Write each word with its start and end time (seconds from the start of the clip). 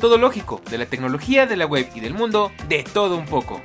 Todo 0.00 0.16
lógico, 0.16 0.62
de 0.70 0.78
la 0.78 0.86
tecnología, 0.86 1.44
de 1.44 1.56
la 1.56 1.66
web 1.66 1.86
y 1.94 2.00
del 2.00 2.14
mundo, 2.14 2.50
de 2.68 2.84
todo 2.84 3.18
un 3.18 3.26
poco. 3.26 3.60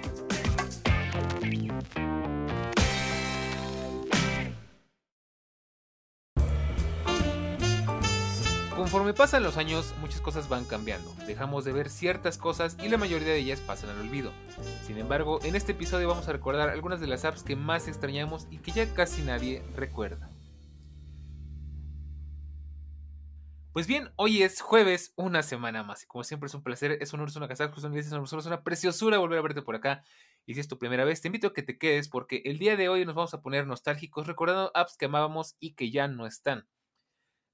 Conforme 8.75 9.13
pasan 9.13 9.43
los 9.43 9.55
años, 9.55 9.93
muchas 10.01 10.19
cosas 10.19 10.49
van 10.49 10.65
cambiando. 10.65 11.09
Dejamos 11.25 11.63
de 11.63 11.71
ver 11.71 11.89
ciertas 11.89 12.37
cosas 12.37 12.75
y 12.83 12.89
la 12.89 12.97
mayoría 12.97 13.29
de 13.29 13.37
ellas 13.37 13.61
pasan 13.61 13.91
al 13.91 14.01
olvido. 14.01 14.33
Sin 14.85 14.97
embargo, 14.97 15.39
en 15.43 15.55
este 15.55 15.71
episodio 15.71 16.09
vamos 16.09 16.27
a 16.27 16.33
recordar 16.33 16.69
algunas 16.69 16.99
de 16.99 17.07
las 17.07 17.23
apps 17.23 17.43
que 17.43 17.55
más 17.55 17.87
extrañamos 17.87 18.45
y 18.51 18.57
que 18.57 18.71
ya 18.71 18.93
casi 18.93 19.21
nadie 19.21 19.63
recuerda. 19.77 20.34
Pues 23.75 23.87
bien, 23.87 24.09
hoy 24.15 24.41
es 24.41 24.61
jueves, 24.61 25.11
una 25.17 25.43
semana 25.43 25.83
más. 25.83 26.01
Y 26.03 26.07
como 26.07 26.23
siempre 26.23 26.47
es 26.47 26.53
un 26.53 26.63
placer, 26.63 26.97
es 27.01 27.11
un 27.11 27.19
honor, 27.19 27.27
es 27.27 27.35
una 27.35 27.49
casa, 27.49 27.65
es 27.75 28.45
una 28.45 28.63
preciosura 28.63 29.17
volver 29.17 29.37
a 29.37 29.41
verte 29.41 29.63
por 29.63 29.75
acá. 29.75 30.01
Y 30.45 30.53
si 30.53 30.61
es 30.61 30.69
tu 30.69 30.79
primera 30.79 31.03
vez, 31.03 31.19
te 31.19 31.27
invito 31.27 31.47
a 31.47 31.53
que 31.53 31.61
te 31.61 31.77
quedes 31.77 32.07
porque 32.07 32.41
el 32.45 32.57
día 32.57 32.77
de 32.77 32.87
hoy 32.87 33.03
nos 33.03 33.15
vamos 33.15 33.33
a 33.33 33.41
poner 33.41 33.67
nostálgicos 33.67 34.27
recordando 34.27 34.71
apps 34.75 34.95
que 34.95 35.07
amábamos 35.07 35.57
y 35.59 35.73
que 35.73 35.91
ya 35.91 36.07
no 36.07 36.25
están. 36.25 36.69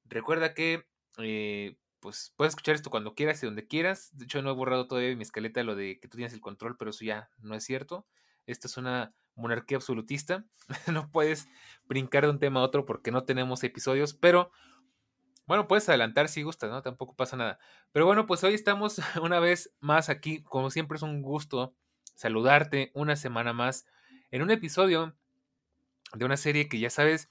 Recuerda 0.05 0.53
que 0.53 0.85
eh, 1.17 1.77
pues 1.99 2.35
puedes 2.35 2.51
escuchar 2.51 2.75
esto 2.75 2.91
cuando 2.91 3.15
quieras 3.15 3.41
y 3.41 3.47
donde 3.47 3.65
quieras. 3.65 4.15
De 4.15 4.25
hecho, 4.25 4.43
no 4.43 4.51
he 4.51 4.53
borrado 4.53 4.87
todavía 4.87 5.15
mi 5.15 5.23
escaleta 5.23 5.63
lo 5.63 5.75
de 5.75 5.99
que 5.99 6.07
tú 6.07 6.17
tienes 6.17 6.33
el 6.33 6.41
control, 6.41 6.77
pero 6.77 6.91
eso 6.91 7.03
ya 7.03 7.31
no 7.39 7.55
es 7.55 7.63
cierto. 7.63 8.05
Esto 8.45 8.67
es 8.67 8.77
una 8.77 9.15
monarquía 9.33 9.77
absolutista. 9.77 10.45
no 10.85 11.09
puedes 11.09 11.47
brincar 11.85 12.25
de 12.25 12.29
un 12.29 12.37
tema 12.37 12.59
a 12.59 12.63
otro 12.63 12.85
porque 12.85 13.09
no 13.09 13.23
tenemos 13.23 13.63
episodios, 13.63 14.13
pero 14.13 14.51
bueno, 15.51 15.67
puedes 15.67 15.89
adelantar 15.89 16.29
si 16.29 16.43
gustas, 16.43 16.69
¿no? 16.69 16.81
Tampoco 16.81 17.13
pasa 17.13 17.35
nada. 17.35 17.59
Pero 17.91 18.05
bueno, 18.05 18.25
pues 18.25 18.41
hoy 18.45 18.53
estamos 18.53 19.01
una 19.21 19.41
vez 19.41 19.75
más 19.81 20.07
aquí. 20.07 20.41
Como 20.43 20.71
siempre 20.71 20.95
es 20.95 21.01
un 21.01 21.21
gusto 21.21 21.75
saludarte 22.15 22.89
una 22.93 23.17
semana 23.17 23.51
más 23.51 23.85
en 24.31 24.43
un 24.43 24.49
episodio 24.49 25.13
de 26.13 26.23
una 26.23 26.37
serie 26.37 26.69
que 26.69 26.79
ya 26.79 26.89
sabes, 26.89 27.29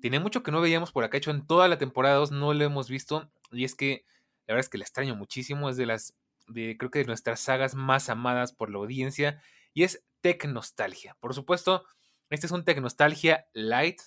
tiene 0.00 0.20
mucho 0.20 0.42
que 0.42 0.50
no 0.50 0.62
veíamos 0.62 0.90
por 0.90 1.04
acá. 1.04 1.18
Hecho, 1.18 1.30
en 1.30 1.46
toda 1.46 1.68
la 1.68 1.76
temporada 1.76 2.16
2 2.16 2.30
no 2.30 2.54
lo 2.54 2.64
hemos 2.64 2.88
visto. 2.88 3.30
Y 3.52 3.64
es 3.64 3.74
que 3.74 4.06
la 4.46 4.54
verdad 4.54 4.64
es 4.64 4.70
que 4.70 4.78
la 4.78 4.84
extraño 4.84 5.14
muchísimo. 5.14 5.68
Es 5.68 5.76
de 5.76 5.84
las, 5.84 6.14
de, 6.46 6.78
creo 6.78 6.90
que 6.90 7.00
de 7.00 7.04
nuestras 7.04 7.40
sagas 7.40 7.74
más 7.74 8.08
amadas 8.08 8.54
por 8.54 8.70
la 8.70 8.78
audiencia. 8.78 9.42
Y 9.74 9.82
es 9.82 10.02
Tech 10.22 10.46
Nostalgia. 10.46 11.14
Por 11.20 11.34
supuesto, 11.34 11.84
este 12.30 12.46
es 12.46 12.52
un 12.52 12.64
Tech 12.64 12.80
Nostalgia 12.80 13.48
Light 13.52 14.00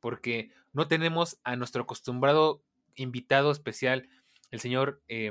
porque 0.00 0.52
no 0.72 0.88
tenemos 0.88 1.38
a 1.44 1.56
nuestro 1.56 1.82
acostumbrado 1.82 2.62
invitado 2.94 3.50
especial, 3.50 4.08
el 4.50 4.60
señor. 4.60 5.02
Eh, 5.08 5.30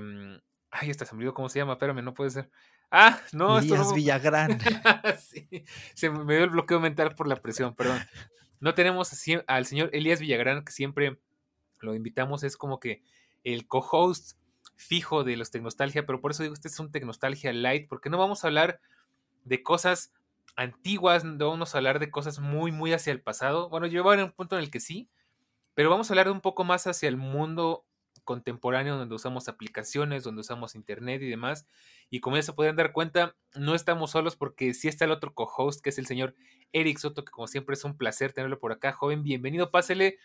ay, 0.72 0.90
hasta 0.90 1.06
se 1.06 1.14
me 1.14 1.20
olvidó 1.20 1.34
cómo 1.34 1.50
se 1.50 1.60
llama, 1.60 1.74
espérame, 1.74 2.04
no 2.04 2.14
puede 2.14 2.30
ser. 2.32 2.50
Ah, 2.90 3.20
no, 3.34 3.60
esto 3.60 3.76
no... 3.76 3.94
Villagrán. 3.94 4.60
sí, 5.20 5.48
se 5.94 6.10
me 6.10 6.36
dio 6.36 6.46
el 6.46 6.52
bloqueo 6.52 6.80
mental 6.80 7.16
por 7.16 7.28
la 7.28 7.36
presión, 7.36 7.76
perdón. 7.76 8.00
No 8.60 8.74
tenemos 8.74 9.12
al 9.48 9.66
señor 9.66 9.90
Elías 9.94 10.20
Villagrán, 10.20 10.64
que 10.64 10.72
siempre 10.72 11.20
lo 11.80 11.94
invitamos, 11.94 12.44
es 12.44 12.58
como 12.58 12.80
que 12.80 13.04
el 13.44 13.68
co-host 13.68 14.38
fijo 14.76 15.24
de 15.24 15.38
los 15.38 15.52
Tecnostalgia, 15.52 16.06
pero 16.06 16.22
por 16.22 16.32
eso 16.32 16.44
digo, 16.44 16.54
este 16.54 16.68
es 16.68 16.80
un 16.80 16.92
Tecnostalgia 16.92 17.54
Light, 17.54 17.88
porque 17.88 18.10
no 18.10 18.18
vamos 18.18 18.44
a 18.44 18.48
hablar 18.48 18.80
de 19.44 19.64
cosas 19.64 20.14
antiguas, 20.56 21.24
no 21.24 21.50
vamos 21.50 21.74
a 21.74 21.78
hablar 21.78 22.00
de 22.00 22.10
cosas 22.10 22.40
muy, 22.40 22.72
muy 22.72 22.94
hacia 22.94 23.12
el 23.12 23.22
pasado. 23.22 23.70
Bueno, 23.70 23.86
yo 23.88 24.04
voy 24.04 24.20
a 24.20 24.24
un 24.24 24.32
punto 24.32 24.58
en 24.58 24.64
el 24.64 24.72
que 24.72 24.80
sí, 24.80 25.10
pero 25.78 25.92
vamos 25.92 26.10
a 26.10 26.14
hablar 26.14 26.32
un 26.32 26.42
poco 26.42 26.64
más 26.64 26.88
hacia 26.88 27.08
el 27.08 27.18
mundo 27.18 27.86
contemporáneo 28.24 28.98
donde 28.98 29.14
usamos 29.14 29.48
aplicaciones, 29.48 30.24
donde 30.24 30.42
usamos 30.42 30.74
internet 30.74 31.22
y 31.22 31.30
demás. 31.30 31.68
Y 32.10 32.20
como 32.20 32.36
ya 32.36 32.42
se 32.42 32.54
pueden 32.54 32.76
dar 32.76 32.94
cuenta, 32.94 33.36
no 33.54 33.76
estamos 33.76 34.10
solos 34.10 34.36
porque 34.36 34.74
sí 34.74 34.88
está 34.88 35.06
el 35.06 35.12
otro 35.12 35.36
co-host, 35.36 35.84
que 35.84 35.92
es 35.92 36.00
el 36.00 36.08
señor 36.08 36.34
Eric 36.74 36.98
Soto, 36.98 37.24
que 37.24 37.32
como 37.32 37.46
siempre 37.46 37.76
es 37.76 37.84
un 37.84 37.96
placer 37.96 38.34
tenerlo 38.34 38.58
por 38.58 38.72
acá. 38.72 38.92
Joven, 38.92 39.22
bienvenido, 39.22 39.70
pásele 39.70 40.18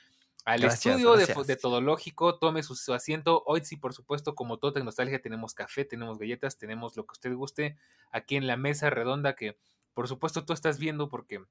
al 0.46 0.64
estudio 0.64 1.16
De, 1.16 1.26
de, 1.26 1.56
Todo 1.56 1.82
Lógico, 1.82 2.38
tome 2.38 2.62
su, 2.62 2.74
su, 2.74 2.94
asiento. 2.94 3.42
Hoy 3.44 3.62
sí, 3.62 3.76
por 3.76 3.92
supuesto, 3.92 4.34
como 4.34 4.56
todo 4.56 4.72
Tecnostalgia, 4.72 5.20
tenemos 5.20 5.52
café, 5.52 5.84
tenemos 5.84 6.16
galletas, 6.18 6.56
tenemos 6.56 6.96
lo 6.96 7.04
que 7.04 7.12
usted 7.12 7.34
guste 7.34 7.76
aquí 8.10 8.36
en 8.36 8.46
la 8.46 8.56
mesa 8.56 8.88
redonda 8.88 9.36
que 9.36 9.58
por 9.92 10.08
supuesto 10.08 10.46
tú 10.46 10.54
estás 10.54 10.78
viendo 10.78 11.10
porque 11.10 11.44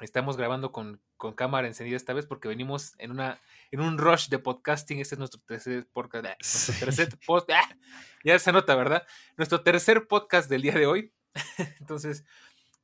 estamos 0.00 0.36
grabando 0.36 0.72
con, 0.72 1.00
con, 1.16 1.34
cámara 1.34 1.66
encendida 1.66 1.96
esta 1.96 2.12
vez 2.12 2.26
porque 2.26 2.48
venimos 2.48 2.94
en 2.98 3.10
una 3.10 3.40
en 3.70 3.80
un 3.80 3.98
rush 3.98 4.28
de 4.28 4.38
podcasting. 4.38 5.00
Este 5.00 5.14
es 5.14 5.18
nuestro 5.18 5.40
tercer 5.40 5.86
podcast. 5.92 6.24
Nuestro 6.40 6.86
tercer 6.86 7.18
post, 7.26 7.50
¡ah! 7.50 7.76
ya 8.24 8.38
se 8.38 8.52
nota, 8.52 8.74
¿verdad? 8.74 9.06
Nuestro 9.36 9.62
tercer 9.62 10.06
podcast 10.06 10.48
del 10.48 10.62
día 10.62 10.74
de 10.74 10.86
hoy. 10.86 11.12
Entonces, 11.80 12.24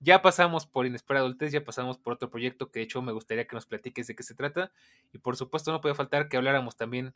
ya 0.01 0.23
pasamos 0.23 0.67
por 0.67 0.87
Inesperado 0.87 1.27
Adultez, 1.27 1.53
ya 1.53 1.65
pasamos 1.65 1.99
por 1.99 2.15
otro 2.15 2.31
proyecto 2.31 2.71
que 2.71 2.81
de 2.81 2.85
hecho 2.85 3.03
me 3.03 3.13
gustaría 3.13 3.47
que 3.47 3.57
nos 3.57 3.67
platiques 3.67 4.07
de 4.07 4.15
qué 4.15 4.23
se 4.23 4.35
trata. 4.35 4.73
Y 5.13 5.19
por 5.19 5.37
supuesto, 5.37 5.73
no 5.73 5.81
puede 5.81 5.95
faltar 5.95 6.29
que 6.29 6.37
habláramos 6.37 6.77
también 6.77 7.15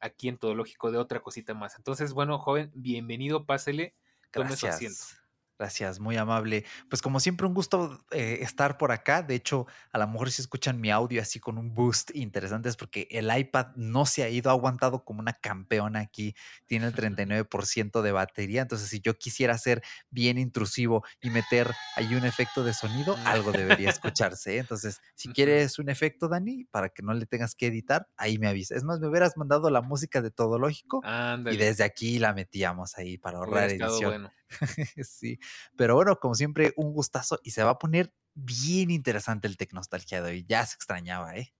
aquí 0.00 0.28
en 0.28 0.38
Todo 0.38 0.54
Lógico 0.54 0.90
de 0.90 0.98
otra 0.98 1.20
cosita 1.20 1.54
más. 1.54 1.76
Entonces, 1.76 2.12
bueno, 2.12 2.38
joven, 2.38 2.70
bienvenido, 2.74 3.44
pásele, 3.44 3.94
tome 4.30 4.56
su 4.56 4.66
asiento. 4.66 5.21
Gracias, 5.62 6.00
muy 6.00 6.16
amable. 6.16 6.64
Pues 6.88 7.00
como 7.00 7.20
siempre, 7.20 7.46
un 7.46 7.54
gusto 7.54 8.04
eh, 8.10 8.38
estar 8.40 8.78
por 8.78 8.90
acá. 8.90 9.22
De 9.22 9.36
hecho, 9.36 9.68
a 9.92 9.98
lo 9.98 10.08
mejor 10.08 10.32
si 10.32 10.42
escuchan 10.42 10.80
mi 10.80 10.90
audio 10.90 11.22
así 11.22 11.38
con 11.38 11.56
un 11.56 11.72
boost 11.72 12.10
interesante 12.16 12.68
es 12.68 12.74
porque 12.74 13.06
el 13.12 13.30
iPad 13.32 13.68
no 13.76 14.04
se 14.04 14.24
ha 14.24 14.28
ido, 14.28 14.50
ha 14.50 14.54
aguantado 14.54 15.04
como 15.04 15.20
una 15.20 15.34
campeona 15.34 16.00
aquí. 16.00 16.34
Tiene 16.66 16.86
el 16.86 16.94
39% 16.96 18.02
de 18.02 18.10
batería. 18.10 18.62
Entonces, 18.62 18.88
si 18.88 19.00
yo 19.00 19.16
quisiera 19.16 19.56
ser 19.56 19.84
bien 20.10 20.36
intrusivo 20.36 21.04
y 21.20 21.30
meter 21.30 21.70
ahí 21.94 22.12
un 22.16 22.24
efecto 22.24 22.64
de 22.64 22.74
sonido, 22.74 23.16
algo 23.24 23.52
debería 23.52 23.88
escucharse. 23.90 24.56
¿eh? 24.56 24.58
Entonces, 24.58 25.00
si 25.14 25.28
quieres 25.28 25.78
un 25.78 25.90
efecto, 25.90 26.26
Dani, 26.26 26.64
para 26.72 26.88
que 26.88 27.04
no 27.04 27.14
le 27.14 27.24
tengas 27.26 27.54
que 27.54 27.68
editar, 27.68 28.08
ahí 28.16 28.36
me 28.36 28.48
avisa. 28.48 28.74
Es 28.74 28.82
más, 28.82 28.98
me 28.98 29.06
hubieras 29.06 29.36
mandado 29.36 29.70
la 29.70 29.80
música 29.80 30.20
de 30.22 30.32
todo 30.32 30.58
lógico 30.58 31.02
y 31.48 31.56
desde 31.56 31.84
aquí 31.84 32.18
la 32.18 32.34
metíamos 32.34 32.98
ahí 32.98 33.16
para 33.16 33.38
ahorrar 33.38 33.70
edición. 33.70 34.10
Bueno. 34.10 34.41
sí, 35.04 35.38
pero 35.76 35.94
bueno, 35.94 36.16
como 36.18 36.34
siempre, 36.34 36.72
un 36.76 36.92
gustazo 36.92 37.40
y 37.42 37.50
se 37.50 37.62
va 37.62 37.70
a 37.70 37.78
poner 37.78 38.12
bien 38.34 38.90
interesante 38.90 39.48
el 39.48 39.56
Tecnostalgia 39.56 40.22
de 40.22 40.30
hoy. 40.30 40.44
Ya 40.48 40.64
se 40.66 40.74
extrañaba, 40.74 41.36
¿eh? 41.36 41.54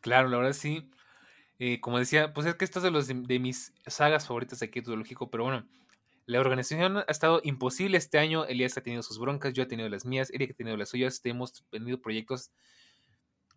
Claro, 0.00 0.28
la 0.28 0.38
verdad 0.38 0.52
sí. 0.52 0.90
Eh, 1.58 1.80
como 1.80 1.98
decía, 1.98 2.32
pues 2.32 2.46
es 2.46 2.54
que 2.54 2.64
esto 2.64 2.78
es 2.78 2.84
de, 2.84 2.90
los 2.90 3.08
de, 3.08 3.38
mis 3.38 3.72
sagas 3.86 4.26
favoritas 4.26 4.62
aquí 4.62 4.80
de 4.80 4.96
Lógico, 4.96 5.28
pero 5.28 5.44
bueno, 5.44 5.66
la 6.26 6.40
organización 6.40 6.98
ha 6.98 7.04
estado 7.08 7.40
imposible 7.42 7.98
este 7.98 8.18
año. 8.18 8.44
Elías 8.44 8.76
ha 8.76 8.82
tenido 8.82 9.02
sus 9.02 9.18
broncas, 9.18 9.54
yo 9.54 9.62
he 9.62 9.66
tenido 9.66 9.88
las 9.88 10.04
mías, 10.04 10.30
Eric 10.30 10.52
ha 10.52 10.54
tenido 10.54 10.76
las 10.76 10.90
suyas. 10.90 11.20
Hemos 11.24 11.64
tenido 11.70 12.00
proyectos 12.00 12.52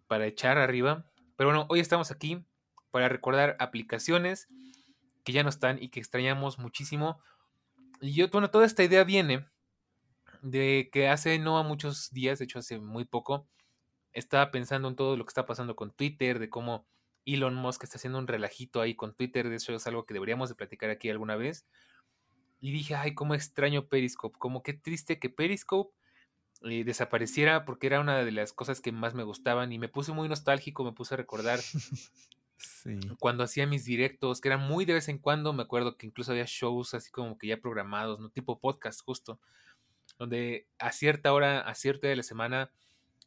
para 0.07 0.25
echar 0.25 0.57
arriba. 0.57 1.05
Pero 1.35 1.49
bueno, 1.49 1.65
hoy 1.69 1.79
estamos 1.79 2.11
aquí 2.11 2.43
para 2.89 3.09
recordar 3.09 3.55
aplicaciones 3.59 4.47
que 5.23 5.33
ya 5.33 5.43
no 5.43 5.49
están 5.49 5.81
y 5.81 5.89
que 5.89 5.99
extrañamos 5.99 6.59
muchísimo. 6.59 7.19
Y 8.01 8.13
yo, 8.13 8.27
bueno, 8.29 8.49
toda 8.49 8.65
esta 8.65 8.83
idea 8.83 9.03
viene 9.03 9.47
de 10.41 10.89
que 10.91 11.07
hace 11.07 11.37
no 11.37 11.63
muchos 11.63 12.09
días, 12.11 12.39
de 12.39 12.45
hecho 12.45 12.59
hace 12.59 12.79
muy 12.79 13.05
poco, 13.05 13.47
estaba 14.11 14.51
pensando 14.51 14.87
en 14.87 14.95
todo 14.95 15.15
lo 15.15 15.23
que 15.23 15.29
está 15.29 15.45
pasando 15.45 15.75
con 15.75 15.91
Twitter, 15.91 16.39
de 16.39 16.49
cómo 16.49 16.87
Elon 17.25 17.55
Musk 17.55 17.83
está 17.83 17.97
haciendo 17.97 18.17
un 18.17 18.27
relajito 18.27 18.81
ahí 18.81 18.95
con 18.95 19.15
Twitter, 19.15 19.49
de 19.49 19.57
eso 19.57 19.73
es 19.75 19.85
algo 19.85 20.05
que 20.05 20.15
deberíamos 20.15 20.49
de 20.49 20.55
platicar 20.55 20.89
aquí 20.89 21.09
alguna 21.09 21.35
vez. 21.35 21.67
Y 22.59 22.71
dije, 22.71 22.95
ay, 22.95 23.13
cómo 23.13 23.35
extraño 23.35 23.87
Periscope, 23.87 24.37
como 24.39 24.63
qué 24.63 24.73
triste 24.73 25.19
que 25.19 25.29
Periscope 25.29 25.95
eh, 26.63 26.83
desapareciera 26.83 27.65
porque 27.65 27.87
era 27.87 27.99
una 27.99 28.23
de 28.23 28.31
las 28.31 28.53
cosas 28.53 28.81
que 28.81 28.91
más 28.91 29.13
me 29.13 29.23
gustaban 29.23 29.71
y 29.71 29.79
me 29.79 29.89
puse 29.89 30.11
muy 30.11 30.27
nostálgico, 30.27 30.83
me 30.83 30.91
puse 30.93 31.13
a 31.13 31.17
recordar 31.17 31.59
Cuando 33.19 33.43
hacía 33.43 33.67
mis 33.67 33.85
directos, 33.85 34.41
que 34.41 34.49
eran 34.49 34.61
muy 34.61 34.85
de 34.85 34.93
vez 34.93 35.07
en 35.09 35.17
cuando, 35.17 35.53
me 35.53 35.63
acuerdo 35.63 35.97
que 35.97 36.07
incluso 36.07 36.31
había 36.31 36.45
shows 36.45 36.93
así 36.93 37.11
como 37.11 37.37
que 37.37 37.47
ya 37.47 37.61
programados, 37.61 38.19
¿no? 38.19 38.29
Tipo 38.29 38.59
podcast 38.59 39.01
justo, 39.03 39.39
donde 40.17 40.67
a 40.79 40.91
cierta 40.91 41.33
hora, 41.33 41.61
a 41.61 41.75
cierta 41.75 42.07
de 42.07 42.15
la 42.15 42.23
semana, 42.23 42.71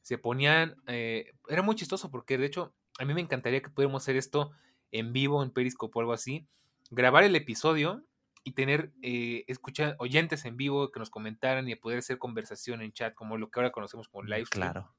se 0.02 0.18
ponían, 0.18 0.76
eh, 0.86 1.32
era 1.48 1.62
muy 1.62 1.76
chistoso 1.76 2.10
porque 2.10 2.36
de 2.36 2.46
hecho 2.46 2.74
a 2.98 3.04
mí 3.04 3.14
me 3.14 3.20
encantaría 3.20 3.62
que 3.62 3.70
pudiéramos 3.70 4.02
hacer 4.02 4.16
esto 4.16 4.52
en 4.92 5.12
vivo, 5.12 5.42
en 5.42 5.50
Periscope 5.50 5.92
o 5.96 6.00
algo 6.00 6.12
así, 6.12 6.46
grabar 6.90 7.24
el 7.24 7.34
episodio 7.34 8.04
y 8.44 8.52
tener 8.52 8.92
eh, 9.02 9.44
escucha, 9.48 9.96
oyentes 9.98 10.44
en 10.44 10.56
vivo 10.56 10.92
que 10.92 11.00
nos 11.00 11.10
comentaran 11.10 11.68
y 11.68 11.74
poder 11.74 11.98
hacer 11.98 12.18
conversación 12.18 12.82
en 12.82 12.92
chat, 12.92 13.14
como 13.14 13.38
lo 13.38 13.50
que 13.50 13.58
ahora 13.58 13.72
conocemos 13.72 14.08
como 14.08 14.24
live 14.24 14.46
stream. 14.46 14.72
Claro. 14.72 14.94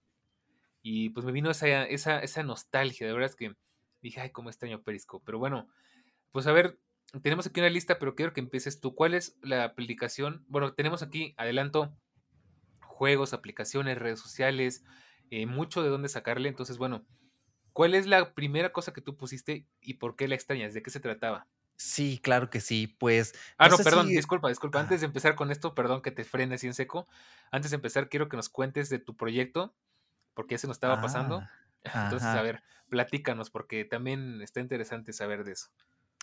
Y 0.82 1.10
pues 1.12 1.26
me 1.26 1.32
vino 1.32 1.52
esa, 1.52 1.86
esa, 1.86 2.20
esa 2.20 2.44
nostalgia, 2.44 3.08
de 3.08 3.14
verdad 3.14 3.30
es 3.30 3.36
que 3.36 3.56
dije, 4.06 4.22
ay, 4.22 4.30
cómo 4.30 4.50
extraño 4.50 4.82
Periscope. 4.82 5.24
Pero 5.26 5.40
bueno, 5.40 5.68
pues 6.32 6.48
a 6.48 6.52
ver, 6.52 6.80
tenemos 7.22 7.48
aquí 7.48 7.60
una 7.60 7.70
lista, 7.70 8.00
pero 8.00 8.16
quiero 8.16 8.34
que 8.34 8.40
empieces 8.40 8.80
tú. 8.80 8.96
¿Cuál 8.96 9.14
es 9.14 9.38
la 9.42 9.64
aplicación? 9.64 10.46
Bueno, 10.48 10.74
tenemos 10.74 11.02
aquí, 11.02 11.34
adelanto, 11.38 11.96
juegos, 12.82 13.34
aplicaciones, 13.34 13.98
redes 13.98 14.20
sociales, 14.20 14.84
eh, 15.32 15.46
mucho 15.46 15.84
de 15.84 15.90
dónde 15.90 16.10
sacarle. 16.10 16.50
Entonces, 16.50 16.78
bueno, 16.78 17.06
¿cuál 17.74 17.96
es 17.96 18.06
la 18.06 18.34
primera 18.34 18.72
cosa 18.72 18.94
que 18.94 19.02
tú 19.02 19.18
pusiste 19.18 19.68
y 19.82 19.96
por 19.96 20.16
qué 20.16 20.28
la 20.28 20.36
extrañas? 20.36 20.74
¿De 20.74 20.82
qué 20.82 20.90
se 20.92 21.00
trataba? 21.00 21.48
Sí, 21.78 22.20
claro 22.24 22.50
que 22.50 22.62
sí. 22.62 22.88
Pues. 22.88 23.34
Ah, 23.58 23.68
no, 23.68 23.78
perdón, 23.78 24.08
disculpa, 24.08 24.48
disculpa. 24.50 24.80
Antes 24.80 25.02
de 25.02 25.08
empezar 25.08 25.36
con 25.36 25.52
esto, 25.52 25.76
perdón 25.76 26.02
que 26.02 26.12
te 26.12 26.24
frene 26.24 26.56
así 26.56 26.68
en 26.68 26.74
seco. 26.74 27.08
Antes 27.52 27.72
de 27.72 27.76
empezar, 27.76 28.08
quiero 28.08 28.30
que 28.30 28.38
nos 28.38 28.50
cuentes 28.50 28.90
de 28.90 29.00
tu 29.00 29.18
proyecto, 29.18 29.74
porque 30.34 30.56
ese 30.56 30.68
nos 30.68 30.78
estaba 30.78 31.02
pasando. 31.02 31.44
Entonces, 31.86 32.28
a 32.28 32.42
ver, 32.42 32.64
platícanos, 32.90 33.50
porque 33.50 33.86
también 33.86 34.42
está 34.42 34.60
interesante 34.60 35.14
saber 35.14 35.44
de 35.44 35.54
eso. 35.54 35.70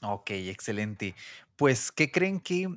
Ok, 0.03 0.31
excelente. 0.31 1.15
Pues, 1.57 1.93
¿qué 1.93 2.11
creen 2.11 2.41
que 2.41 2.69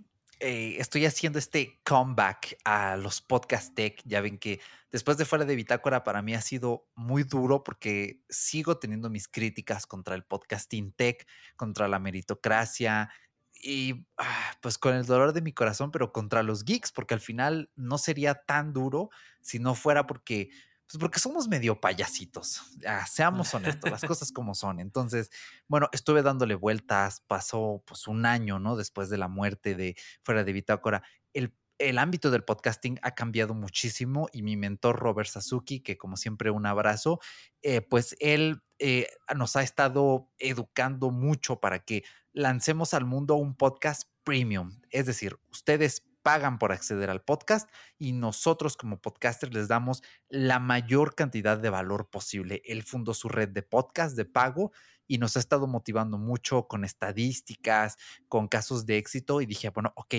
eh, 0.41 0.75
estoy 0.79 1.05
haciendo 1.05 1.39
este 1.39 1.79
comeback 1.85 2.57
a 2.65 2.97
los 2.97 3.21
podcast 3.21 3.73
tech. 3.73 4.01
Ya 4.03 4.19
ven 4.19 4.37
que 4.37 4.59
después 4.91 5.17
de 5.17 5.23
fuera 5.23 5.45
de 5.45 5.55
Bitácora 5.55 6.03
para 6.03 6.21
mí 6.21 6.33
ha 6.33 6.41
sido 6.41 6.87
muy 6.95 7.23
duro 7.23 7.63
porque 7.63 8.21
sigo 8.29 8.77
teniendo 8.77 9.09
mis 9.09 9.29
críticas 9.29 9.87
contra 9.87 10.13
el 10.13 10.23
podcasting 10.23 10.91
tech, 10.91 11.25
contra 11.55 11.87
la 11.87 11.99
meritocracia 11.99 13.09
y 13.53 14.05
ah, 14.17 14.51
pues 14.61 14.77
con 14.77 14.93
el 14.95 15.05
dolor 15.05 15.31
de 15.31 15.41
mi 15.41 15.53
corazón, 15.53 15.89
pero 15.91 16.11
contra 16.11 16.43
los 16.43 16.65
geeks, 16.65 16.91
porque 16.91 17.13
al 17.13 17.21
final 17.21 17.71
no 17.75 17.97
sería 17.97 18.35
tan 18.35 18.73
duro 18.73 19.09
si 19.41 19.59
no 19.59 19.73
fuera 19.73 20.05
porque 20.05 20.49
pues 20.87 20.99
porque 20.99 21.19
somos 21.19 21.47
medio 21.47 21.81
payasitos, 21.81 22.61
seamos 23.09 23.53
honestos, 23.53 23.89
las 23.89 24.03
cosas 24.03 24.31
como 24.31 24.53
son. 24.53 24.79
Entonces, 24.79 25.31
bueno, 25.67 25.89
estuve 25.91 26.21
dándole 26.21 26.55
vueltas, 26.55 27.21
pasó 27.27 27.83
pues 27.85 28.07
un 28.07 28.25
año, 28.25 28.59
¿no? 28.59 28.75
Después 28.75 29.09
de 29.09 29.17
la 29.17 29.27
muerte 29.27 29.75
de 29.75 29.95
Fuera 30.23 30.43
de 30.43 30.53
Bitácora. 30.53 31.03
El, 31.33 31.55
el 31.79 31.97
ámbito 31.97 32.29
del 32.29 32.43
podcasting 32.43 32.99
ha 33.01 33.15
cambiado 33.15 33.55
muchísimo 33.55 34.27
y 34.31 34.43
mi 34.43 34.57
mentor 34.57 34.99
Robert 34.99 35.27
Sasuki, 35.27 35.81
que 35.81 35.97
como 35.97 36.17
siempre 36.17 36.51
un 36.51 36.65
abrazo, 36.67 37.19
eh, 37.63 37.81
pues 37.81 38.15
él 38.19 38.61
eh, 38.77 39.07
nos 39.35 39.55
ha 39.55 39.63
estado 39.63 40.29
educando 40.37 41.09
mucho 41.09 41.59
para 41.59 41.79
que 41.79 42.03
lancemos 42.31 42.93
al 42.93 43.05
mundo 43.05 43.35
un 43.35 43.55
podcast 43.55 44.03
premium. 44.23 44.79
Es 44.91 45.05
decir, 45.07 45.37
ustedes 45.49 46.03
pagan 46.25 46.57
por 46.57 46.71
acceder 46.71 47.11
al 47.11 47.21
podcast 47.21 47.69
y 47.99 48.11
nosotros 48.11 48.77
como 48.77 48.99
podcasters 48.99 49.53
les 49.53 49.67
damos 49.67 50.01
la 50.27 50.57
mayor 50.57 51.13
cantidad 51.13 51.59
de 51.59 51.69
valor 51.69 52.09
posible. 52.09 52.63
Él 52.65 52.81
fundó 52.81 53.13
su 53.13 53.29
red 53.29 53.49
de 53.49 53.61
podcast 53.61 54.17
de 54.17 54.25
pago 54.25 54.71
y 55.05 55.19
nos 55.19 55.35
ha 55.35 55.39
estado 55.39 55.67
motivando 55.67 56.17
mucho 56.17 56.67
con 56.67 56.83
estadísticas, 56.83 57.97
con 58.27 58.47
casos 58.47 58.87
de 58.87 58.97
éxito 58.97 59.39
y 59.39 59.45
dije, 59.45 59.69
bueno, 59.69 59.93
ok, 59.95 60.15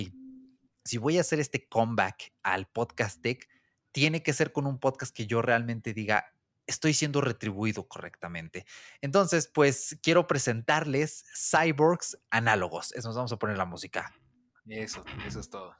si 0.84 0.96
voy 0.96 1.18
a 1.18 1.22
hacer 1.22 1.40
este 1.40 1.66
comeback 1.66 2.32
al 2.44 2.68
podcast 2.68 3.20
tech, 3.20 3.48
tiene 3.90 4.22
que 4.22 4.32
ser 4.32 4.52
con 4.52 4.68
un 4.68 4.78
podcast 4.78 5.12
que 5.12 5.26
yo 5.26 5.42
realmente 5.42 5.92
diga, 5.92 6.32
estoy 6.68 6.94
siendo 6.94 7.20
retribuido 7.20 7.88
correctamente. 7.88 8.64
Entonces, 9.00 9.50
pues 9.52 9.98
quiero 10.04 10.28
presentarles 10.28 11.24
Cyborgs 11.34 12.16
Análogos. 12.30 12.92
Eso 12.92 13.08
nos 13.08 13.16
vamos 13.16 13.32
a 13.32 13.40
poner 13.40 13.58
la 13.58 13.64
música. 13.64 14.14
Eso, 14.68 15.04
eso 15.24 15.40
es 15.40 15.48
todo 15.48 15.76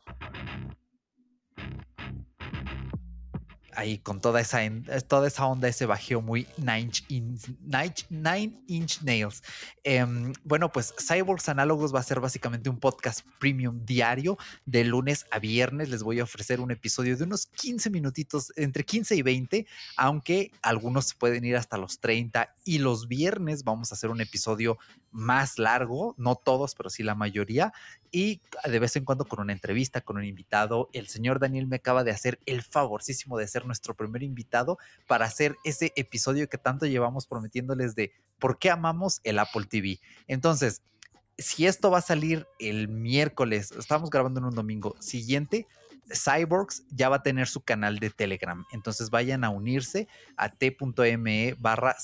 ahí 3.76 3.98
con 3.98 4.20
toda 4.20 4.40
esa, 4.40 4.60
toda 5.06 5.28
esa 5.28 5.46
onda, 5.46 5.68
ese 5.68 5.86
bajeo 5.86 6.22
muy 6.22 6.46
Nine 6.56 6.90
Inch, 7.08 8.06
nine, 8.10 8.52
inch 8.66 9.02
Nails. 9.02 9.42
Em, 9.84 10.32
bueno, 10.44 10.72
pues 10.72 10.94
Cyborgs 10.98 11.48
Análogos 11.48 11.94
va 11.94 12.00
a 12.00 12.02
ser 12.02 12.20
básicamente 12.20 12.70
un 12.70 12.78
podcast 12.78 13.20
premium 13.38 13.84
diario 13.84 14.38
de 14.64 14.84
lunes 14.84 15.26
a 15.30 15.38
viernes. 15.38 15.88
Les 15.90 16.02
voy 16.02 16.20
a 16.20 16.24
ofrecer 16.24 16.60
un 16.60 16.70
episodio 16.70 17.16
de 17.16 17.24
unos 17.24 17.46
15 17.46 17.90
minutitos, 17.90 18.52
entre 18.56 18.84
15 18.84 19.14
y 19.16 19.22
20, 19.22 19.66
aunque 19.96 20.50
algunos 20.62 21.14
pueden 21.14 21.44
ir 21.44 21.56
hasta 21.56 21.76
los 21.76 22.00
30. 22.00 22.54
Y 22.64 22.78
los 22.78 23.08
viernes 23.08 23.64
vamos 23.64 23.92
a 23.92 23.94
hacer 23.94 24.10
un 24.10 24.20
episodio 24.20 24.78
más 25.10 25.58
largo, 25.58 26.14
no 26.18 26.36
todos, 26.36 26.74
pero 26.74 26.90
sí 26.90 27.02
la 27.02 27.14
mayoría, 27.14 27.72
y 28.10 28.40
de 28.64 28.78
vez 28.78 28.96
en 28.96 29.04
cuando 29.04 29.24
con 29.24 29.40
una 29.40 29.52
entrevista, 29.52 30.00
con 30.00 30.16
un 30.16 30.24
invitado. 30.24 30.88
El 30.92 31.08
señor 31.08 31.38
Daniel 31.38 31.66
me 31.66 31.76
acaba 31.76 32.04
de 32.04 32.10
hacer 32.10 32.38
el 32.46 32.62
favorcísimo 32.62 33.36
de 33.38 33.46
ser 33.66 33.76
nuestro 33.86 33.94
primer 33.94 34.22
invitado 34.22 34.78
para 35.06 35.26
hacer 35.26 35.56
ese 35.64 35.92
episodio 35.96 36.48
que 36.48 36.58
tanto 36.58 36.86
llevamos 36.86 37.26
prometiéndoles 37.26 37.94
de 37.94 38.12
por 38.38 38.58
qué 38.58 38.70
amamos 38.70 39.20
el 39.24 39.38
Apple 39.38 39.66
TV. 39.68 40.00
Entonces, 40.26 40.82
si 41.38 41.66
esto 41.66 41.90
va 41.90 41.98
a 41.98 42.02
salir 42.02 42.46
el 42.58 42.88
miércoles, 42.88 43.72
estamos 43.72 44.10
grabando 44.10 44.40
en 44.40 44.46
un 44.46 44.54
domingo 44.54 44.96
siguiente, 45.00 45.66
Cyborgs 46.12 46.84
ya 46.90 47.08
va 47.08 47.16
a 47.16 47.22
tener 47.22 47.48
su 47.48 47.60
canal 47.62 47.98
de 47.98 48.10
Telegram. 48.10 48.64
Entonces 48.72 49.10
vayan 49.10 49.44
a 49.44 49.50
unirse 49.50 50.06
a 50.36 50.48
t.me 50.48 51.56
barra, 51.58 51.96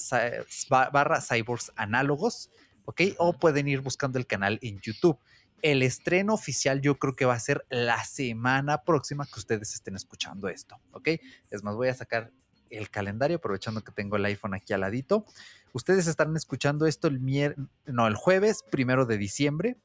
barra 0.93 1.21
cyborgs 1.21 1.73
análogos 1.77 2.51
¿ok? 2.85 3.01
O 3.19 3.33
pueden 3.33 3.69
ir 3.69 3.81
buscando 3.81 4.19
el 4.19 4.27
canal 4.27 4.59
en 4.63 4.81
YouTube. 4.81 5.19
El 5.63 5.83
estreno 5.83 6.35
oficial 6.35 6.81
yo 6.81 6.99
creo 6.99 7.15
que 7.15 7.25
va 7.25 7.35
a 7.35 7.41
ser 7.41 7.65
la 7.71 8.05
semana 8.05 8.83
próxima 8.83 9.27
que 9.27 9.39
ustedes 9.39 9.75
estén 9.75 9.95
escuchando 9.97 10.49
esto, 10.49 10.77
¿ok? 10.91 11.09
Es 11.51 11.63
más, 11.63 11.77
voy 11.77 11.89
a 11.89 11.95
sacar 11.95 12.33
el 12.69 12.91
calendario 12.91 13.37
aprovechando 13.37 13.83
que 13.83 13.93
tengo 13.93 14.17
el 14.17 14.25
iPhone 14.25 14.55
aquí 14.55 14.73
al 14.73 14.81
ladito. 14.81 15.25
Ustedes 15.73 16.07
estarán 16.07 16.37
escuchando 16.37 16.87
esto 16.87 17.07
el 17.07 17.21
mier 17.21 17.57
no, 17.87 18.07
el 18.07 18.17
jueves 18.17 18.65
primero 18.71 19.07
de 19.07 19.19
diciembre. 19.19 19.77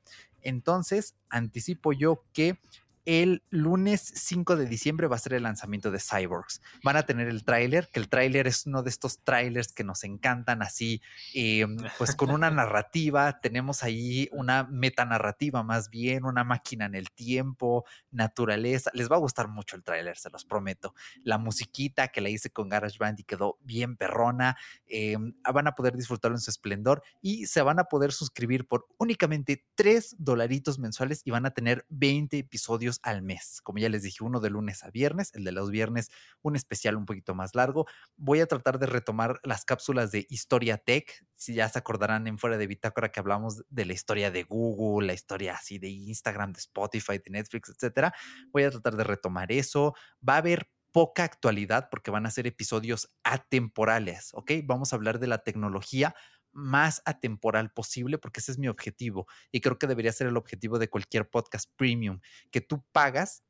Entonces, 0.41 1.15
anticipo 1.29 1.94
yo 1.94 2.23
que 2.33 2.59
el 3.07 3.42
lunes 3.50 4.01
5 4.01 4.57
de 4.57 4.65
diciembre 4.65 5.07
va 5.07 5.15
a 5.15 5.19
ser 5.19 5.33
el 5.33 5.44
lanzamiento 5.44 5.92
de 5.92 6.00
Cyborgs. 6.00 6.62
Van 6.83 6.98
a 6.98 7.04
tener 7.04 7.30
el 7.30 7.45
tráiler, 7.45 7.88
que 7.88 8.01
el 8.01 8.09
tráiler 8.09 8.48
es 8.48 8.65
uno 8.65 8.83
de 8.83 8.89
estos 8.89 9.24
trailers 9.24 9.71
que 9.71 9.86
nos 9.86 10.04
encantan 10.04 10.62
así, 10.62 11.01
em, 11.33 11.77
pues 11.98 12.15
con 12.18 12.31
una 12.31 12.51
narrativa. 12.51 13.39
Tenemos 13.39 13.83
ahí 13.83 14.28
una 14.33 14.66
metanarrativa 14.66 15.64
más 15.64 15.90
bien, 15.90 16.26
una 16.26 16.44
máquina 16.44 16.85
en 16.85 16.95
el 16.95 17.09
tiempo, 17.09 17.85
naturaleza. 18.11 18.92
Les 18.94 19.09
va 19.09 19.16
a 19.16 19.19
gustar 19.19 19.47
mucho 19.47 19.78
el 19.78 19.85
tráiler, 19.85 20.18
se 20.18 20.30
los 20.30 20.44
prometo. 20.44 20.94
La 21.23 21.37
musiquita 21.37 22.09
que 22.09 22.19
la 22.19 22.28
hice 22.28 22.49
con 22.49 22.68
GarageBand 22.68 23.21
y 23.21 23.23
quedó 23.23 23.57
bien 23.61 23.95
perrona. 23.95 24.57
Em, 24.85 25.33
van 25.49 25.68
a 25.68 25.76
poder 25.76 25.95
disfrutarlo 25.95 26.35
en 26.35 26.42
su 26.42 26.52
esplendor 26.52 27.02
y 27.21 27.45
se 27.45 27.61
van 27.61 27.80
a 27.80 27.85
poder 27.85 28.11
suscribir 28.11 28.68
por 28.68 28.85
únicamente 28.97 29.66
3 29.76 30.18
dolaritos 30.19 30.78
mensuales 30.78 31.21
y 31.23 31.31
van 31.31 31.45
a 31.45 31.52
tener 31.52 31.85
20 31.87 32.37
episodios 32.37 32.96
al 33.04 33.21
mes. 33.21 33.61
Como 33.63 33.80
ya 33.80 33.89
les 33.89 34.04
dije, 34.04 34.23
uno 34.23 34.39
de 34.39 34.49
lunes 34.49 34.83
a 34.83 34.89
viernes, 34.89 35.33
el 35.33 35.44
de 35.44 35.51
los 35.51 35.71
viernes, 35.71 36.09
un 36.42 36.56
especial 36.56 36.95
un 36.95 37.06
poquito 37.06 37.35
más 37.35 37.56
largo. 37.56 37.85
Voy 38.16 38.39
a 38.39 38.47
tratar 38.47 38.80
de 38.80 38.85
retomar 38.85 39.39
las 39.44 39.66
cápsulas 39.66 40.11
de 40.11 40.25
Historia 40.30 40.77
Tech. 40.77 41.25
Si 41.35 41.54
ya 41.54 41.69
se 41.69 41.80
acordarán 41.80 42.27
en 42.27 42.37
fuera 42.37 42.57
de 42.57 42.68
Bitácora 42.68 43.11
que 43.11 43.19
hablamos 43.19 43.63
de 43.69 43.85
la 43.85 43.94
historia 43.94 44.31
de 44.31 44.44
Google, 44.44 45.07
la 45.07 45.13
historia 45.13 45.56
así 45.56 45.80
de 45.80 45.89
Instagram, 45.89 46.54
de 46.54 46.59
Spotify, 46.59 47.19
de 47.19 47.31
Netflix, 47.31 47.69
etcétera. 47.69 48.13
Voy 48.51 48.63
a 48.63 48.71
tratar 48.71 48.95
de 48.95 49.04
retomar 49.04 49.51
eso. 49.51 49.94
Va 50.27 50.35
a 50.35 50.37
haber 50.37 50.69
poca 50.92 51.23
actualidad 51.23 51.89
porque 51.92 52.11
van 52.11 52.25
a 52.25 52.31
ser 52.31 52.47
episodios 52.47 53.11
atemporales, 53.23 54.31
¿ok? 54.33 54.51
Vamos 54.63 54.92
a 54.92 54.95
hablar 54.95 55.19
de 55.19 55.27
la 55.27 55.44
tecnología 55.44 56.16
más 56.57 57.04
atemporal 57.06 57.71
posible, 57.71 58.18
porque 58.18 58.40
ese 58.40 58.52
es 58.52 58.57
mi 58.57 58.68
objetivo. 58.68 59.28
Y 59.52 59.61
creo 59.61 59.78
que 59.78 59.87
debería 59.87 60.11
ser 60.11 60.28
el 60.28 60.37
objetivo 60.37 60.80
de 60.80 60.90
cualquier 60.90 61.30
podcast 61.30 61.71
premium, 61.78 62.19
que 62.52 62.61
tú 62.61 62.83
pagas 62.92 63.44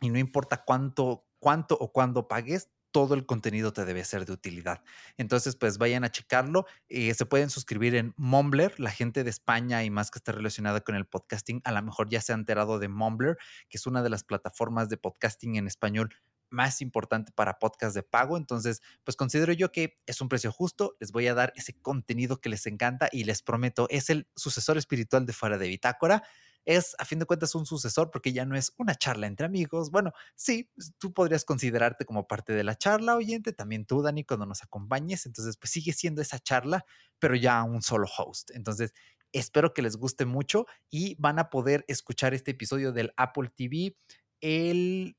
y 0.00 0.08
no 0.08 0.18
importa 0.18 0.64
cuánto, 0.64 1.26
cuánto 1.38 1.76
o 1.78 1.92
cuándo 1.92 2.26
pagues, 2.26 2.70
todo 2.90 3.14
el 3.14 3.26
contenido 3.26 3.72
te 3.72 3.84
debe 3.84 4.02
ser 4.02 4.24
de 4.24 4.32
utilidad. 4.32 4.82
Entonces, 5.18 5.56
pues 5.56 5.76
vayan 5.76 6.04
a 6.04 6.10
checarlo. 6.10 6.64
Eh, 6.88 7.12
se 7.12 7.26
pueden 7.26 7.50
suscribir 7.50 7.94
en 7.94 8.14
Mumbler. 8.16 8.80
La 8.80 8.90
gente 8.90 9.24
de 9.24 9.30
España 9.30 9.84
y 9.84 9.90
más 9.90 10.10
que 10.10 10.18
esté 10.18 10.32
relacionada 10.32 10.80
con 10.80 10.94
el 10.94 11.06
podcasting, 11.06 11.60
a 11.64 11.72
lo 11.72 11.82
mejor 11.82 12.08
ya 12.08 12.22
se 12.22 12.32
ha 12.32 12.34
enterado 12.34 12.78
de 12.78 12.88
Mumbler, 12.88 13.36
que 13.68 13.76
es 13.76 13.86
una 13.86 14.02
de 14.02 14.08
las 14.08 14.24
plataformas 14.24 14.88
de 14.88 14.96
podcasting 14.96 15.56
en 15.56 15.66
español 15.66 16.14
más 16.50 16.80
importante 16.80 17.32
para 17.32 17.58
podcast 17.58 17.94
de 17.94 18.02
pago. 18.02 18.36
Entonces, 18.36 18.82
pues 19.04 19.16
considero 19.16 19.52
yo 19.52 19.72
que 19.72 19.98
es 20.06 20.20
un 20.20 20.28
precio 20.28 20.52
justo. 20.52 20.96
Les 21.00 21.12
voy 21.12 21.26
a 21.26 21.34
dar 21.34 21.52
ese 21.56 21.74
contenido 21.80 22.40
que 22.40 22.48
les 22.48 22.66
encanta 22.66 23.08
y 23.12 23.24
les 23.24 23.42
prometo, 23.42 23.86
es 23.90 24.10
el 24.10 24.28
sucesor 24.36 24.78
espiritual 24.78 25.26
de 25.26 25.32
Fuera 25.32 25.58
de 25.58 25.68
Bitácora. 25.68 26.22
Es, 26.64 26.94
a 26.98 27.04
fin 27.06 27.18
de 27.18 27.24
cuentas, 27.24 27.54
un 27.54 27.64
sucesor 27.64 28.10
porque 28.10 28.32
ya 28.32 28.44
no 28.44 28.54
es 28.54 28.74
una 28.76 28.94
charla 28.94 29.26
entre 29.26 29.46
amigos. 29.46 29.90
Bueno, 29.90 30.12
sí, 30.34 30.70
tú 30.98 31.14
podrías 31.14 31.44
considerarte 31.44 32.04
como 32.04 32.26
parte 32.26 32.52
de 32.52 32.62
la 32.62 32.76
charla 32.76 33.16
oyente, 33.16 33.52
también 33.52 33.86
tú, 33.86 34.02
Dani, 34.02 34.24
cuando 34.24 34.44
nos 34.44 34.62
acompañes. 34.62 35.24
Entonces, 35.24 35.56
pues 35.56 35.70
sigue 35.70 35.92
siendo 35.94 36.20
esa 36.20 36.38
charla, 36.38 36.84
pero 37.18 37.36
ya 37.36 37.62
un 37.62 37.80
solo 37.80 38.06
host. 38.18 38.50
Entonces, 38.52 38.92
Espero 39.32 39.74
que 39.74 39.82
les 39.82 39.96
guste 39.96 40.24
mucho 40.24 40.66
y 40.90 41.14
van 41.18 41.38
a 41.38 41.50
poder 41.50 41.84
escuchar 41.88 42.32
este 42.32 42.52
episodio 42.52 42.92
del 42.92 43.12
Apple 43.16 43.50
TV 43.54 43.94
el 44.40 45.16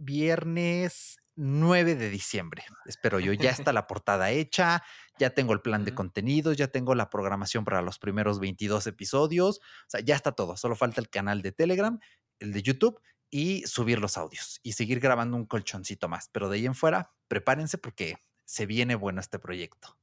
viernes 0.00 1.18
9 1.36 1.94
de 1.94 2.10
diciembre. 2.10 2.64
Espero 2.86 3.20
yo. 3.20 3.32
Ya 3.32 3.50
está 3.50 3.72
la 3.72 3.86
portada 3.86 4.30
hecha, 4.30 4.82
ya 5.18 5.30
tengo 5.30 5.52
el 5.52 5.60
plan 5.60 5.84
de 5.84 5.94
contenidos, 5.94 6.56
ya 6.56 6.68
tengo 6.68 6.94
la 6.94 7.10
programación 7.10 7.64
para 7.64 7.82
los 7.82 7.98
primeros 7.98 8.40
22 8.40 8.86
episodios. 8.86 9.58
O 9.58 9.90
sea, 9.90 10.00
ya 10.00 10.16
está 10.16 10.32
todo. 10.32 10.56
Solo 10.56 10.74
falta 10.74 11.00
el 11.00 11.08
canal 11.08 11.42
de 11.42 11.52
Telegram, 11.52 11.98
el 12.40 12.52
de 12.52 12.62
YouTube 12.62 13.00
y 13.30 13.62
subir 13.66 14.00
los 14.00 14.18
audios 14.18 14.58
y 14.62 14.72
seguir 14.72 15.00
grabando 15.00 15.36
un 15.36 15.46
colchoncito 15.46 16.08
más. 16.08 16.28
Pero 16.30 16.48
de 16.48 16.56
ahí 16.56 16.66
en 16.66 16.74
fuera, 16.74 17.12
prepárense 17.28 17.78
porque 17.78 18.16
se 18.44 18.66
viene 18.66 18.94
bueno 18.94 19.20
este 19.20 19.38
proyecto. 19.38 19.96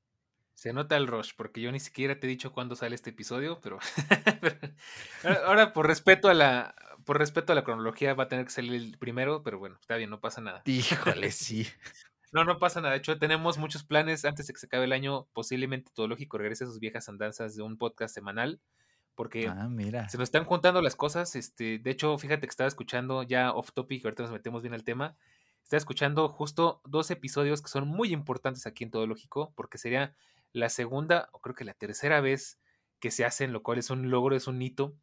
Se 0.53 0.73
nota 0.73 0.97
el 0.97 1.05
rush, 1.05 1.33
porque 1.37 1.61
yo 1.61 1.71
ni 1.71 1.79
siquiera 1.79 2.19
te 2.19 2.25
he 2.25 2.29
dicho 2.29 2.51
cuándo 2.51 2.75
sale 2.75 2.95
este 2.95 3.11
episodio, 3.11 3.61
pero, 3.61 3.77
ahora 5.45 5.71
por 5.71 5.85
respeto 5.85 6.29
a 6.29 6.33
la 6.33 6.73
por 7.07 7.17
respeto 7.17 7.53
a 7.53 7.55
la 7.55 7.63
cronología 7.63 8.13
va 8.13 8.25
a 8.25 8.27
tener 8.27 8.43
que 8.43 8.51
salir 8.51 8.73
el 8.73 8.97
primero, 8.97 9.41
pero 9.41 9.57
bueno, 9.57 9.77
está 9.79 9.95
bien, 9.95 10.09
no 10.09 10.19
pasa 10.19 10.41
nada. 10.41 10.61
Híjole, 10.65 11.31
sí. 11.31 11.65
no, 12.33 12.43
no 12.43 12.59
pasa 12.59 12.81
nada. 12.81 12.91
De 12.91 12.99
hecho, 12.99 13.17
tenemos 13.17 13.57
muchos 13.57 13.85
planes 13.85 14.25
antes 14.25 14.45
de 14.45 14.53
que 14.53 14.59
se 14.59 14.65
acabe 14.65 14.83
el 14.83 14.91
año. 14.91 15.25
Posiblemente 15.31 15.89
todo 15.95 16.09
lógico 16.09 16.37
regrese 16.37 16.65
a 16.65 16.67
sus 16.67 16.81
viejas 16.81 17.07
andanzas 17.07 17.55
de 17.55 17.63
un 17.63 17.77
podcast 17.77 18.13
semanal. 18.13 18.59
Porque 19.15 19.47
ah, 19.47 19.69
mira. 19.69 20.09
se 20.09 20.17
nos 20.17 20.25
están 20.25 20.43
contando 20.43 20.81
las 20.81 20.97
cosas. 20.97 21.37
Este, 21.37 21.79
de 21.79 21.89
hecho, 21.89 22.17
fíjate 22.17 22.41
que 22.41 22.51
estaba 22.51 22.67
escuchando 22.67 23.23
ya 23.23 23.53
off 23.53 23.71
topic, 23.71 24.03
ahorita 24.03 24.23
nos 24.23 24.33
metemos 24.33 24.61
bien 24.61 24.73
al 24.73 24.83
tema. 24.83 25.15
Estaba 25.63 25.77
escuchando 25.77 26.27
justo 26.27 26.81
dos 26.83 27.09
episodios 27.09 27.61
que 27.61 27.69
son 27.69 27.87
muy 27.87 28.11
importantes 28.11 28.67
aquí 28.67 28.83
en 28.83 28.91
Todo 28.91 29.07
Lógico, 29.07 29.53
porque 29.55 29.77
sería 29.77 30.13
la 30.51 30.67
segunda 30.67 31.29
o 31.31 31.39
creo 31.39 31.55
que 31.55 31.63
la 31.63 31.73
tercera 31.73 32.19
vez 32.19 32.59
que 32.99 33.11
se 33.11 33.23
hacen, 33.23 33.53
lo 33.53 33.63
cual 33.63 33.77
es 33.77 33.89
un 33.91 34.09
logro, 34.09 34.35
es 34.35 34.47
un 34.47 34.61
hito. 34.61 34.93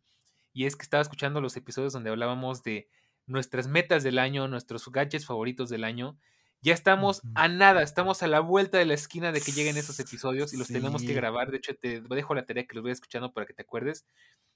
Y 0.54 0.64
es 0.64 0.76
que 0.76 0.82
estaba 0.84 1.02
escuchando 1.02 1.42
los 1.42 1.56
episodios 1.56 1.92
donde 1.92 2.08
hablábamos 2.08 2.62
de 2.62 2.88
nuestras 3.26 3.66
metas 3.66 4.02
del 4.02 4.18
año, 4.18 4.48
nuestros 4.48 4.88
gadgets 4.90 5.26
favoritos 5.26 5.68
del 5.68 5.84
año. 5.84 6.16
Ya 6.62 6.72
estamos 6.72 7.20
a 7.34 7.48
nada, 7.48 7.82
estamos 7.82 8.22
a 8.22 8.26
la 8.26 8.40
vuelta 8.40 8.78
de 8.78 8.86
la 8.86 8.94
esquina 8.94 9.32
de 9.32 9.42
que 9.42 9.52
lleguen 9.52 9.76
esos 9.76 10.00
episodios 10.00 10.54
y 10.54 10.56
los 10.56 10.68
tenemos 10.68 11.02
que 11.02 11.12
grabar. 11.12 11.50
De 11.50 11.58
hecho, 11.58 11.76
te 11.76 12.00
dejo 12.00 12.34
la 12.34 12.46
tarea 12.46 12.66
que 12.66 12.74
los 12.74 12.82
voy 12.82 12.92
escuchando 12.92 13.32
para 13.32 13.46
que 13.46 13.52
te 13.52 13.62
acuerdes. 13.62 14.06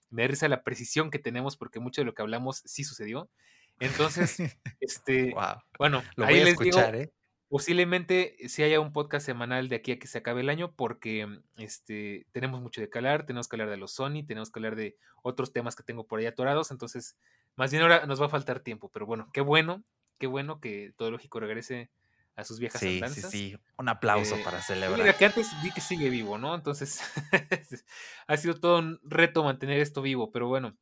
Me 0.08 0.22
da 0.22 0.28
risa 0.28 0.48
la 0.48 0.62
precisión 0.62 1.10
que 1.10 1.18
tenemos 1.18 1.58
porque 1.58 1.80
mucho 1.80 2.00
de 2.00 2.06
lo 2.06 2.14
que 2.14 2.22
hablamos 2.22 2.62
sí 2.64 2.84
sucedió. 2.84 3.28
Entonces, 3.80 4.38
este, 4.80 5.34
bueno, 5.78 6.02
lo 6.16 6.24
voy 6.24 6.38
a 6.38 6.48
escuchar, 6.48 6.96
¿eh? 6.96 7.12
Posiblemente 7.48 8.36
si 8.48 8.62
haya 8.62 8.78
un 8.78 8.92
podcast 8.92 9.24
semanal 9.24 9.68
de 9.68 9.76
aquí 9.76 9.92
a 9.92 9.98
que 9.98 10.06
se 10.06 10.18
acabe 10.18 10.42
el 10.42 10.50
año, 10.50 10.72
porque 10.72 11.26
mm, 11.26 11.42
este, 11.56 12.26
tenemos 12.32 12.60
mucho 12.60 12.80
de 12.80 12.90
calar, 12.90 13.24
tenemos 13.24 13.48
que 13.48 13.56
hablar 13.56 13.70
de 13.70 13.78
los 13.78 13.92
Sony, 13.92 14.24
tenemos 14.26 14.50
que 14.50 14.58
hablar 14.58 14.76
de 14.76 14.96
otros 15.22 15.52
temas 15.52 15.74
que 15.74 15.82
tengo 15.82 16.06
por 16.06 16.20
ahí 16.20 16.26
atorados, 16.26 16.70
entonces 16.70 17.16
más 17.56 17.70
bien 17.70 17.82
ahora 17.82 18.06
nos 18.06 18.20
va 18.20 18.26
a 18.26 18.30
faltar 18.30 18.60
tiempo, 18.60 18.90
pero 18.90 19.06
bueno, 19.06 19.30
qué 19.32 19.40
bueno, 19.40 19.82
qué 20.18 20.26
bueno 20.26 20.60
que 20.60 20.92
todo 20.96 21.10
lógico 21.10 21.40
regrese 21.40 21.90
a 22.36 22.44
sus 22.44 22.60
viejas 22.60 22.80
sí, 22.80 23.00
Sí, 23.08 23.22
sí, 23.22 23.56
un 23.78 23.88
aplauso 23.88 24.36
eh, 24.36 24.42
para 24.44 24.62
celebrar. 24.62 25.00
Mira, 25.00 25.12
que 25.12 25.24
antes 25.24 25.48
vi 25.60 25.72
que 25.72 25.80
sigue 25.80 26.08
vivo, 26.08 26.38
¿no? 26.38 26.54
Entonces 26.54 27.00
ha 28.28 28.36
sido 28.36 28.54
todo 28.54 28.78
un 28.78 29.00
reto 29.02 29.42
mantener 29.42 29.80
esto 29.80 30.02
vivo, 30.02 30.30
pero 30.30 30.46
bueno, 30.46 30.76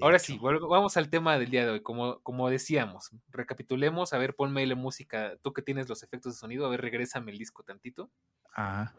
Ahora 0.00 0.18
sí, 0.18 0.38
vamos 0.40 0.96
al 0.96 1.10
tema 1.10 1.38
del 1.38 1.50
día 1.50 1.64
de 1.64 1.72
hoy. 1.72 1.82
Como, 1.82 2.20
como 2.20 2.48
decíamos, 2.50 3.10
recapitulemos. 3.28 4.12
A 4.12 4.18
ver, 4.18 4.34
ponme 4.34 4.66
la 4.66 4.74
música. 4.74 5.36
Tú 5.42 5.52
que 5.52 5.62
tienes 5.62 5.88
los 5.88 6.02
efectos 6.02 6.34
de 6.34 6.38
sonido, 6.38 6.66
a 6.66 6.68
ver, 6.68 6.80
regrésame 6.80 7.32
el 7.32 7.38
disco 7.38 7.62
tantito. 7.62 8.10
Ah. 8.54 8.92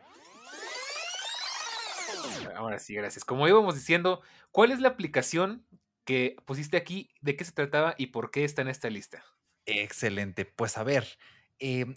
Ahora 2.56 2.80
sí, 2.80 2.96
gracias. 2.96 3.24
Como 3.24 3.48
íbamos 3.48 3.76
diciendo, 3.76 4.22
¿cuál 4.52 4.72
es 4.72 4.80
la 4.80 4.90
aplicación 4.90 5.66
que 6.06 6.36
pusiste 6.46 6.78
aquí? 6.78 7.14
¿De 7.22 7.36
qué 7.36 7.46
se 7.46 7.52
trataba 7.52 7.96
y 7.98 8.08
por 8.08 8.32
qué 8.32 8.44
está 8.44 8.62
en 8.62 8.70
esta 8.70 8.90
lista? 8.90 9.24
Excelente. 9.66 10.46
Pues 10.46 10.78
a 10.78 10.84
ver, 10.84 11.18
em, 11.60 11.96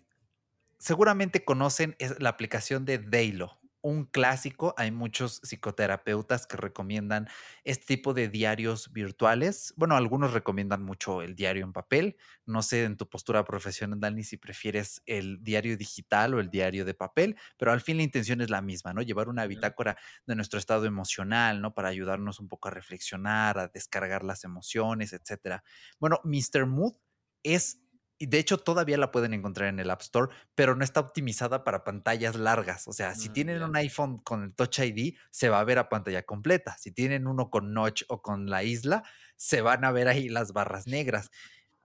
seguramente 0.78 1.44
conocen 1.44 1.96
la 2.18 2.28
aplicación 2.28 2.84
de 2.84 2.98
Daylo 2.98 3.61
un 3.82 4.04
clásico. 4.06 4.74
Hay 4.78 4.90
muchos 4.90 5.40
psicoterapeutas 5.44 6.46
que 6.46 6.56
recomiendan 6.56 7.28
este 7.64 7.96
tipo 7.96 8.14
de 8.14 8.28
diarios 8.28 8.92
virtuales. 8.92 9.74
Bueno, 9.76 9.96
algunos 9.96 10.32
recomiendan 10.32 10.82
mucho 10.82 11.22
el 11.22 11.34
diario 11.34 11.64
en 11.64 11.72
papel. 11.72 12.16
No 12.46 12.62
sé 12.62 12.84
en 12.84 12.96
tu 12.96 13.08
postura 13.08 13.44
profesional, 13.44 14.00
Dani, 14.00 14.24
si 14.24 14.36
prefieres 14.36 15.02
el 15.06 15.42
diario 15.42 15.76
digital 15.76 16.34
o 16.34 16.40
el 16.40 16.50
diario 16.50 16.84
de 16.84 16.94
papel, 16.94 17.36
pero 17.58 17.72
al 17.72 17.80
fin 17.80 17.96
la 17.98 18.02
intención 18.04 18.40
es 18.40 18.50
la 18.50 18.62
misma, 18.62 18.92
¿no? 18.94 19.02
Llevar 19.02 19.28
una 19.28 19.46
bitácora 19.46 19.96
de 20.26 20.34
nuestro 20.36 20.58
estado 20.58 20.86
emocional, 20.86 21.60
¿no? 21.60 21.74
Para 21.74 21.88
ayudarnos 21.88 22.40
un 22.40 22.48
poco 22.48 22.68
a 22.68 22.70
reflexionar, 22.70 23.58
a 23.58 23.68
descargar 23.68 24.24
las 24.24 24.44
emociones, 24.44 25.12
etcétera. 25.12 25.62
Bueno, 25.98 26.20
Mr. 26.24 26.66
Mood 26.66 26.94
es 27.42 27.81
y 28.22 28.26
de 28.26 28.38
hecho 28.38 28.56
todavía 28.56 28.96
la 28.98 29.10
pueden 29.10 29.34
encontrar 29.34 29.68
en 29.68 29.80
el 29.80 29.90
App 29.90 30.02
Store, 30.02 30.32
pero 30.54 30.76
no 30.76 30.84
está 30.84 31.00
optimizada 31.00 31.64
para 31.64 31.82
pantallas 31.82 32.36
largas. 32.36 32.86
O 32.86 32.92
sea, 32.92 33.16
si 33.16 33.30
mm, 33.30 33.32
tienen 33.32 33.62
un 33.64 33.74
iPhone 33.74 34.18
con 34.18 34.44
el 34.44 34.54
Touch 34.54 34.78
ID, 34.78 35.16
se 35.32 35.48
va 35.48 35.58
a 35.58 35.64
ver 35.64 35.80
a 35.80 35.88
pantalla 35.88 36.22
completa. 36.22 36.76
Si 36.78 36.92
tienen 36.92 37.26
uno 37.26 37.50
con 37.50 37.74
Notch 37.74 38.04
o 38.06 38.22
con 38.22 38.48
la 38.48 38.62
isla, 38.62 39.02
se 39.34 39.60
van 39.60 39.84
a 39.84 39.90
ver 39.90 40.06
ahí 40.06 40.28
las 40.28 40.52
barras 40.52 40.86
negras. 40.86 41.32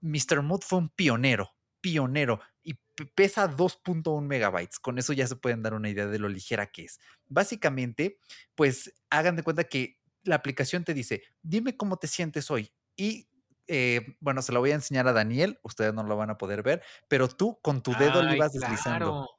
Mr. 0.01 0.43
Mood 0.43 0.61
fue 0.61 0.77
un 0.77 0.89
pionero, 0.89 1.55
pionero, 1.81 2.39
y 2.61 2.75
pesa 3.15 3.49
2.1 3.49 4.21
megabytes. 4.21 4.77
Con 4.77 4.99
eso 4.99 5.13
ya 5.13 5.25
se 5.25 5.37
pueden 5.37 5.63
dar 5.63 5.73
una 5.73 5.89
idea 5.89 6.05
de 6.05 6.19
lo 6.19 6.29
ligera 6.29 6.67
que 6.67 6.83
es. 6.83 6.99
Básicamente, 7.25 8.19
pues 8.53 8.93
hagan 9.09 9.37
de 9.37 9.41
cuenta 9.41 9.63
que 9.63 9.97
la 10.21 10.35
aplicación 10.35 10.83
te 10.83 10.93
dice, 10.93 11.23
dime 11.41 11.75
cómo 11.75 11.97
te 11.97 12.05
sientes 12.05 12.51
hoy. 12.51 12.71
Y 12.95 13.27
eh, 13.67 14.15
bueno, 14.19 14.41
se 14.41 14.51
lo 14.51 14.59
voy 14.59 14.71
a 14.71 14.75
enseñar 14.75 15.07
a 15.07 15.13
Daniel, 15.13 15.59
ustedes 15.63 15.93
no 15.93 16.03
lo 16.03 16.17
van 16.17 16.29
a 16.29 16.37
poder 16.37 16.63
ver, 16.63 16.81
pero 17.07 17.27
tú 17.27 17.59
con 17.61 17.81
tu 17.81 17.93
dedo 17.93 18.23
lo 18.23 18.33
ibas 18.33 18.53
deslizando. 18.53 19.29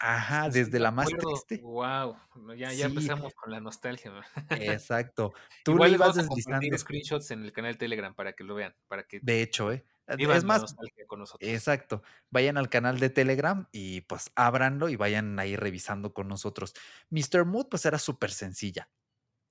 Ajá, 0.00 0.48
desde 0.48 0.78
la 0.78 0.92
más 0.92 1.08
triste. 1.08 1.60
Wow, 1.62 2.16
ya, 2.56 2.72
ya 2.72 2.86
empezamos 2.86 3.34
con 3.34 3.50
la 3.50 3.60
nostalgia. 3.60 4.12
Exacto. 4.50 5.32
Tú 5.64 5.74
lo 5.74 5.86
ibas 5.88 6.14
deslizando. 6.14 6.78
screenshots 6.78 7.32
en 7.32 7.44
el 7.44 7.52
canal 7.52 7.76
Telegram 7.76 8.14
para 8.14 8.32
que 8.34 8.44
lo 8.44 8.54
vean, 8.54 8.74
para 8.86 9.02
que. 9.04 9.18
De 9.22 9.42
hecho, 9.42 9.72
eh. 9.72 9.84
Es 10.06 10.44
más, 10.44 10.74
con 11.06 11.18
nosotros. 11.18 11.50
exacto. 11.50 12.02
Vayan 12.30 12.56
al 12.56 12.70
canal 12.70 12.98
de 12.98 13.10
Telegram 13.10 13.68
y 13.72 14.02
pues 14.02 14.30
ábranlo 14.36 14.88
y 14.88 14.96
vayan 14.96 15.38
ahí 15.38 15.54
revisando 15.54 16.14
con 16.14 16.28
nosotros. 16.28 16.74
Mr. 17.10 17.44
Mood, 17.44 17.66
pues 17.68 17.84
era 17.84 17.98
súper 17.98 18.30
sencilla. 18.30 18.88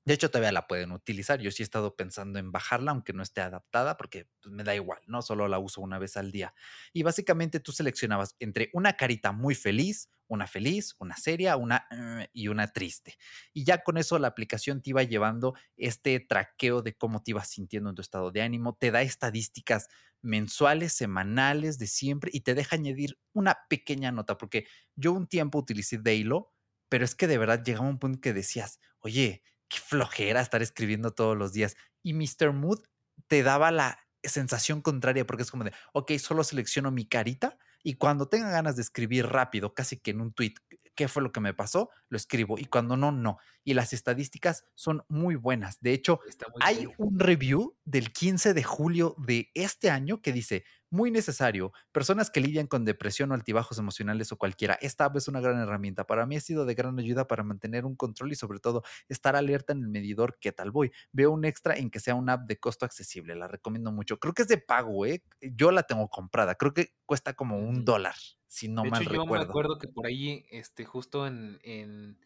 De 0.07 0.13
hecho, 0.13 0.31
todavía 0.31 0.53
la 0.53 0.67
pueden 0.67 0.93
utilizar. 0.93 1.41
Yo 1.41 1.51
sí 1.51 1.63
he 1.63 1.65
estado 1.65 1.97
pensando 1.97 2.39
en 2.39 2.53
bajarla, 2.53 2.91
aunque 2.91 3.11
no 3.11 3.21
esté 3.21 3.41
adaptada, 3.41 3.97
porque 3.97 4.29
pues, 4.41 4.55
me 4.55 4.63
da 4.63 4.73
igual, 4.73 5.01
¿no? 5.05 5.21
Solo 5.21 5.49
la 5.49 5.59
uso 5.59 5.81
una 5.81 5.99
vez 5.99 6.15
al 6.15 6.31
día. 6.31 6.53
Y 6.93 7.03
básicamente 7.03 7.59
tú 7.59 7.73
seleccionabas 7.73 8.37
entre 8.39 8.69
una 8.71 8.93
carita 8.93 9.33
muy 9.33 9.53
feliz, 9.53 10.09
una 10.27 10.47
feliz, 10.47 10.95
una 10.99 11.17
seria, 11.17 11.57
una 11.57 11.87
eh, 11.91 12.29
y 12.31 12.47
una 12.47 12.71
triste. 12.71 13.17
Y 13.51 13.65
ya 13.65 13.83
con 13.83 13.97
eso 13.97 14.17
la 14.17 14.29
aplicación 14.29 14.81
te 14.81 14.91
iba 14.91 15.03
llevando 15.03 15.55
este 15.75 16.21
traqueo 16.21 16.81
de 16.81 16.95
cómo 16.95 17.21
te 17.21 17.31
ibas 17.31 17.49
sintiendo 17.49 17.89
en 17.89 17.97
tu 17.97 18.01
estado 18.01 18.31
de 18.31 18.41
ánimo, 18.41 18.77
te 18.79 18.91
da 18.91 19.01
estadísticas 19.01 19.89
mensuales, 20.21 20.93
semanales, 20.93 21.79
de 21.79 21.87
siempre, 21.87 22.31
y 22.33 22.41
te 22.41 22.55
deja 22.55 22.77
añadir 22.77 23.19
una 23.33 23.57
pequeña 23.69 24.13
nota, 24.13 24.37
porque 24.37 24.67
yo 24.95 25.11
un 25.11 25.27
tiempo 25.27 25.59
utilicé 25.59 25.97
Daylo, 25.97 26.53
pero 26.87 27.03
es 27.03 27.13
que 27.13 27.27
de 27.27 27.37
verdad 27.37 27.61
llegaba 27.61 27.89
un 27.89 27.99
punto 27.99 28.21
que 28.21 28.31
decías, 28.31 28.79
oye, 28.99 29.43
qué 29.67 29.77
flojera 29.79 30.41
estar 30.41 30.61
escribiendo 30.61 31.11
todos 31.11 31.37
los 31.37 31.53
días. 31.53 31.75
Y 32.03 32.13
Mr. 32.13 32.53
Mood 32.53 32.79
te 33.27 33.43
daba 33.43 33.71
la 33.71 33.99
sensación 34.23 34.81
contraria 34.81 35.25
porque 35.25 35.43
es 35.43 35.51
como 35.51 35.63
de, 35.63 35.73
ok, 35.93 36.11
solo 36.17 36.43
selecciono 36.43 36.91
mi 36.91 37.07
carita 37.07 37.57
y 37.83 37.93
cuando 37.93 38.27
tenga 38.27 38.49
ganas 38.49 38.75
de 38.75 38.81
escribir 38.81 39.27
rápido, 39.27 39.73
casi 39.73 39.97
que 39.97 40.11
en 40.11 40.21
un 40.21 40.33
tweet, 40.33 40.55
qué 40.95 41.07
fue 41.07 41.23
lo 41.23 41.31
que 41.31 41.39
me 41.39 41.53
pasó, 41.53 41.89
lo 42.09 42.17
escribo 42.17 42.57
y 42.57 42.65
cuando 42.65 42.97
no, 42.97 43.11
no. 43.11 43.37
Y 43.63 43.75
las 43.75 43.93
estadísticas 43.93 44.65
son 44.75 45.03
muy 45.07 45.35
buenas. 45.35 45.79
De 45.79 45.93
hecho, 45.93 46.19
hay 46.59 46.87
un 46.97 47.19
review 47.19 47.77
del 47.85 48.11
15 48.11 48.53
de 48.53 48.63
julio 48.63 49.15
de 49.17 49.51
este 49.53 49.89
año 49.89 50.21
que 50.21 50.33
dice, 50.33 50.65
muy 50.89 51.11
necesario. 51.11 51.73
Personas 51.91 52.29
que 52.29 52.41
lidian 52.41 52.67
con 52.67 52.85
depresión 52.85 53.31
o 53.31 53.33
altibajos 53.33 53.77
emocionales 53.77 54.31
o 54.31 54.37
cualquiera, 54.37 54.77
esta 54.81 55.05
app 55.05 55.17
es 55.17 55.27
una 55.27 55.41
gran 55.41 55.59
herramienta. 55.59 56.05
Para 56.05 56.25
mí 56.25 56.35
ha 56.35 56.41
sido 56.41 56.65
de 56.65 56.75
gran 56.75 56.97
ayuda 56.99 57.27
para 57.27 57.43
mantener 57.43 57.85
un 57.85 57.95
control 57.95 58.31
y 58.31 58.35
sobre 58.35 58.59
todo 58.59 58.83
estar 59.09 59.35
alerta 59.35 59.73
en 59.73 59.83
el 59.83 59.89
medidor 59.89 60.37
qué 60.39 60.51
tal 60.51 60.71
voy. 60.71 60.91
Veo 61.11 61.31
un 61.31 61.45
extra 61.45 61.75
en 61.75 61.89
que 61.89 61.99
sea 61.99 62.15
una 62.15 62.33
app 62.33 62.47
de 62.47 62.57
costo 62.57 62.85
accesible, 62.85 63.35
la 63.35 63.47
recomiendo 63.47 63.91
mucho. 63.91 64.19
Creo 64.19 64.33
que 64.33 64.43
es 64.43 64.47
de 64.47 64.57
pago, 64.57 65.05
¿eh? 65.05 65.23
Yo 65.41 65.71
la 65.71 65.83
tengo 65.83 66.09
comprada, 66.09 66.55
creo 66.55 66.73
que 66.73 66.93
cuesta 67.05 67.33
como 67.33 67.57
un 67.59 67.85
dólar, 67.85 68.15
si 68.47 68.67
no 68.67 68.83
de 68.83 68.89
mal 68.89 69.01
hecho, 69.01 69.13
yo 69.13 69.25
me 69.25 69.39
acuerdo 69.39 69.77
que 69.77 69.87
por 69.87 70.05
ahí, 70.07 70.45
este, 70.49 70.85
justo 70.85 71.27
en, 71.27 71.59
en... 71.63 72.17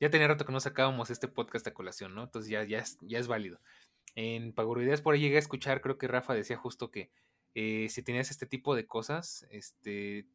Ya 0.00 0.10
tenía 0.10 0.28
rato 0.28 0.44
que 0.44 0.52
no 0.52 0.60
sacábamos 0.60 1.10
este 1.10 1.28
podcast 1.28 1.66
a 1.66 1.74
colación, 1.74 2.14
¿no? 2.14 2.24
Entonces 2.24 2.50
ya, 2.50 2.64
ya, 2.64 2.78
es, 2.78 2.98
ya 3.00 3.18
es 3.18 3.28
válido. 3.28 3.60
En 4.14 4.52
Pagoroideas 4.52 5.02
por 5.02 5.14
ahí 5.14 5.20
llegué 5.20 5.36
a 5.36 5.40
escuchar, 5.40 5.80
creo 5.80 5.98
que 5.98 6.08
Rafa 6.08 6.34
decía 6.34 6.56
justo 6.56 6.90
que 6.90 7.10
eh, 7.56 7.88
si 7.88 8.02
tenías 8.02 8.30
este 8.30 8.44
tipo 8.46 8.76
de 8.76 8.86
cosas, 8.86 9.46
este, 9.50 10.26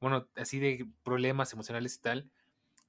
bueno, 0.00 0.28
así 0.36 0.60
de 0.60 0.88
problemas 1.02 1.52
emocionales 1.52 1.96
y 1.96 2.00
tal, 2.00 2.30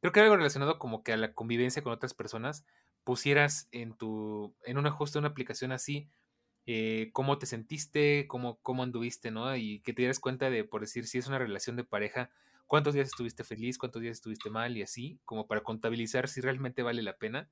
creo 0.02 0.14
que 0.14 0.22
algo 0.22 0.38
relacionado 0.38 0.80
como 0.80 1.04
que 1.04 1.14
a 1.14 1.18
la 1.18 1.34
convivencia 1.34 1.84
con 1.84 1.94
otras 1.94 2.14
personas, 2.14 2.66
pusieras 3.04 3.70
en 3.72 3.98
tu, 3.98 4.56
en 4.66 4.78
un 4.78 4.88
ajuste 4.88 5.20
una 5.20 5.30
aplicación 5.30 5.72
así, 5.72 6.10
eh, 6.68 7.10
cómo 7.14 7.40
te 7.40 7.48
sentiste, 7.48 8.28
cómo, 8.28 8.60
cómo 8.62 8.84
anduviste, 8.84 9.32
¿no? 9.32 9.56
Y 9.56 9.82
que 9.82 9.94
te 9.94 10.04
dieras 10.04 10.20
cuenta 10.20 10.50
de, 10.52 10.64
por 10.66 10.82
decir, 10.82 11.08
si 11.08 11.18
es 11.18 11.28
una 11.28 11.40
relación 11.40 11.76
de 11.76 11.84
pareja, 11.84 12.30
cuántos 12.68 12.94
días 12.94 13.08
estuviste 13.08 13.44
feliz, 13.44 13.78
cuántos 13.80 14.02
días 14.04 14.18
estuviste 14.18 14.50
mal 14.52 14.78
y 14.78 14.84
así, 14.84 15.20
como 15.26 15.48
para 15.48 15.64
contabilizar 15.64 16.30
si 16.30 16.42
realmente 16.42 16.84
vale 16.84 17.02
la 17.02 17.18
pena. 17.18 17.50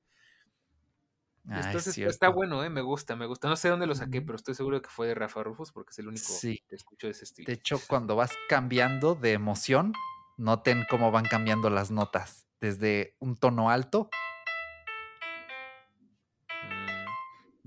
Ah, 1.48 1.60
Entonces 1.66 1.98
es 1.98 2.06
está 2.06 2.28
bueno, 2.28 2.62
¿eh? 2.62 2.70
me 2.70 2.82
gusta, 2.82 3.16
me 3.16 3.26
gusta. 3.26 3.48
No 3.48 3.56
sé 3.56 3.68
dónde 3.68 3.86
lo 3.86 3.94
saqué, 3.94 4.22
pero 4.22 4.36
estoy 4.36 4.54
seguro 4.54 4.80
que 4.80 4.88
fue 4.88 5.08
de 5.08 5.14
Rafa 5.14 5.42
Rufus 5.42 5.72
porque 5.72 5.90
es 5.90 5.98
el 5.98 6.08
único 6.08 6.24
Sí. 6.24 6.62
que 6.68 6.76
escucho 6.76 7.08
de 7.08 7.12
ese 7.12 7.24
estilo. 7.24 7.46
De 7.46 7.54
hecho, 7.54 7.80
cuando 7.88 8.14
vas 8.14 8.30
cambiando 8.48 9.14
de 9.16 9.32
emoción, 9.32 9.92
noten 10.36 10.84
cómo 10.88 11.10
van 11.10 11.24
cambiando 11.24 11.68
las 11.68 11.90
notas. 11.90 12.46
Desde 12.60 13.16
un 13.18 13.36
tono 13.36 13.70
alto, 13.70 14.08
Mm, 16.64 17.06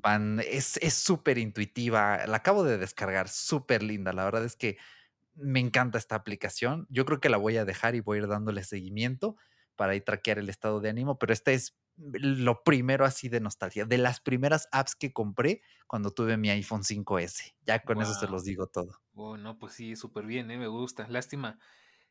van, 0.02 0.40
es 0.46 0.78
es 0.78 0.94
súper 0.94 1.38
intuitiva. 1.38 2.26
La 2.28 2.38
acabo 2.38 2.64
de 2.64 2.78
descargar, 2.78 3.28
súper 3.28 3.84
linda. 3.84 4.14
La 4.14 4.24
verdad 4.26 4.46
es 4.46 4.56
que 4.56 4.78
me 5.36 5.60
encanta 5.60 5.98
esta 5.98 6.16
aplicación. 6.16 6.88
Yo 6.90 7.06
creo 7.06 7.20
que 7.20 7.30
la 7.30 7.38
voy 7.38 7.58
a 7.58 7.66
dejar 7.66 7.96
y 7.96 8.00
voy 8.00 8.20
a 8.20 8.22
ir 8.22 8.28
dándole 8.28 8.64
seguimiento 8.64 9.36
para 9.76 9.92
ahí 9.92 10.02
traquear 10.02 10.40
el 10.40 10.48
estado 10.50 10.80
de 10.80 10.90
ánimo, 10.90 11.20
pero 11.20 11.34
este 11.34 11.54
es 11.54 11.76
lo 11.98 12.64
primero 12.64 13.06
así 13.06 13.30
de 13.30 13.40
nostalgia, 13.40 13.86
de 13.86 13.98
las 13.98 14.20
primeras 14.20 14.68
apps 14.72 14.96
que 14.96 15.14
compré 15.14 15.62
cuando 15.88 16.12
tuve 16.12 16.38
mi 16.38 16.50
iPhone 16.50 16.84
5S. 16.84 17.56
Ya 17.66 17.80
con 17.80 18.02
eso 18.02 18.14
se 18.14 18.28
los 18.28 18.44
digo 18.44 18.68
todo. 18.68 19.02
Oh, 19.14 19.38
no, 19.38 19.58
pues 19.58 19.74
sí, 19.74 19.96
súper 19.96 20.26
bien, 20.26 20.52
¿eh? 20.52 20.58
me 20.58 20.68
gusta. 20.68 21.08
Lástima. 21.08 21.58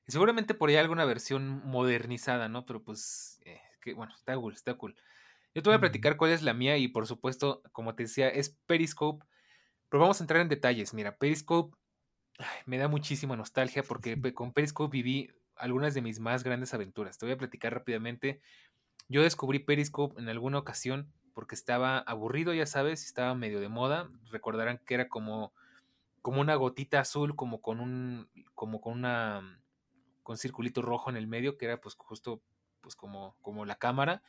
Y 0.06 0.12
seguramente 0.12 0.54
por 0.54 0.68
ahí 0.68 0.76
alguna 0.76 1.04
versión 1.04 1.62
modernizada, 1.66 2.48
¿no? 2.48 2.66
Pero 2.66 2.82
pues, 2.82 3.40
eh, 3.44 3.60
que 3.80 3.94
bueno, 3.94 4.14
está 4.14 4.36
cool, 4.36 4.54
está 4.54 4.74
cool. 4.74 4.96
Yo 5.54 5.62
te 5.62 5.68
voy 5.68 5.76
a 5.76 5.80
platicar 5.80 6.16
cuál 6.16 6.32
es 6.32 6.42
la 6.42 6.54
mía 6.54 6.76
y 6.78 6.88
por 6.88 7.06
supuesto, 7.06 7.62
como 7.72 7.94
te 7.94 8.04
decía, 8.04 8.28
es 8.28 8.58
Periscope. 8.66 9.24
Pero 9.88 10.00
vamos 10.00 10.20
a 10.20 10.24
entrar 10.24 10.40
en 10.40 10.48
detalles. 10.48 10.94
Mira, 10.94 11.16
Periscope 11.16 11.76
ay, 12.38 12.46
me 12.66 12.78
da 12.78 12.88
muchísima 12.88 13.36
nostalgia 13.36 13.82
porque 13.82 14.16
con 14.34 14.52
Periscope 14.52 14.92
viví 14.92 15.30
algunas 15.56 15.94
de 15.94 16.02
mis 16.02 16.20
más 16.20 16.44
grandes 16.44 16.74
aventuras. 16.74 17.18
Te 17.18 17.26
voy 17.26 17.34
a 17.34 17.38
platicar 17.38 17.72
rápidamente. 17.74 18.40
Yo 19.08 19.22
descubrí 19.22 19.58
Periscope 19.58 20.20
en 20.20 20.28
alguna 20.28 20.58
ocasión 20.58 21.12
porque 21.34 21.54
estaba 21.54 21.98
aburrido, 21.98 22.54
ya 22.54 22.66
sabes, 22.66 23.04
estaba 23.04 23.34
medio 23.34 23.60
de 23.60 23.68
moda. 23.68 24.08
Recordarán 24.30 24.80
que 24.86 24.94
era 24.94 25.08
como, 25.08 25.52
como 26.22 26.40
una 26.40 26.54
gotita 26.54 27.00
azul, 27.00 27.36
como 27.36 27.60
con 27.60 27.80
un, 27.80 28.28
como 28.54 28.80
con 28.80 28.94
una, 28.94 29.60
con 30.22 30.38
circulito 30.38 30.80
rojo 30.80 31.10
en 31.10 31.16
el 31.16 31.26
medio, 31.26 31.58
que 31.58 31.66
era 31.66 31.80
pues 31.80 31.96
justo 31.96 32.40
pues 32.80 32.94
como, 32.94 33.36
como 33.42 33.64
la 33.64 33.76
cámara. 33.76 34.22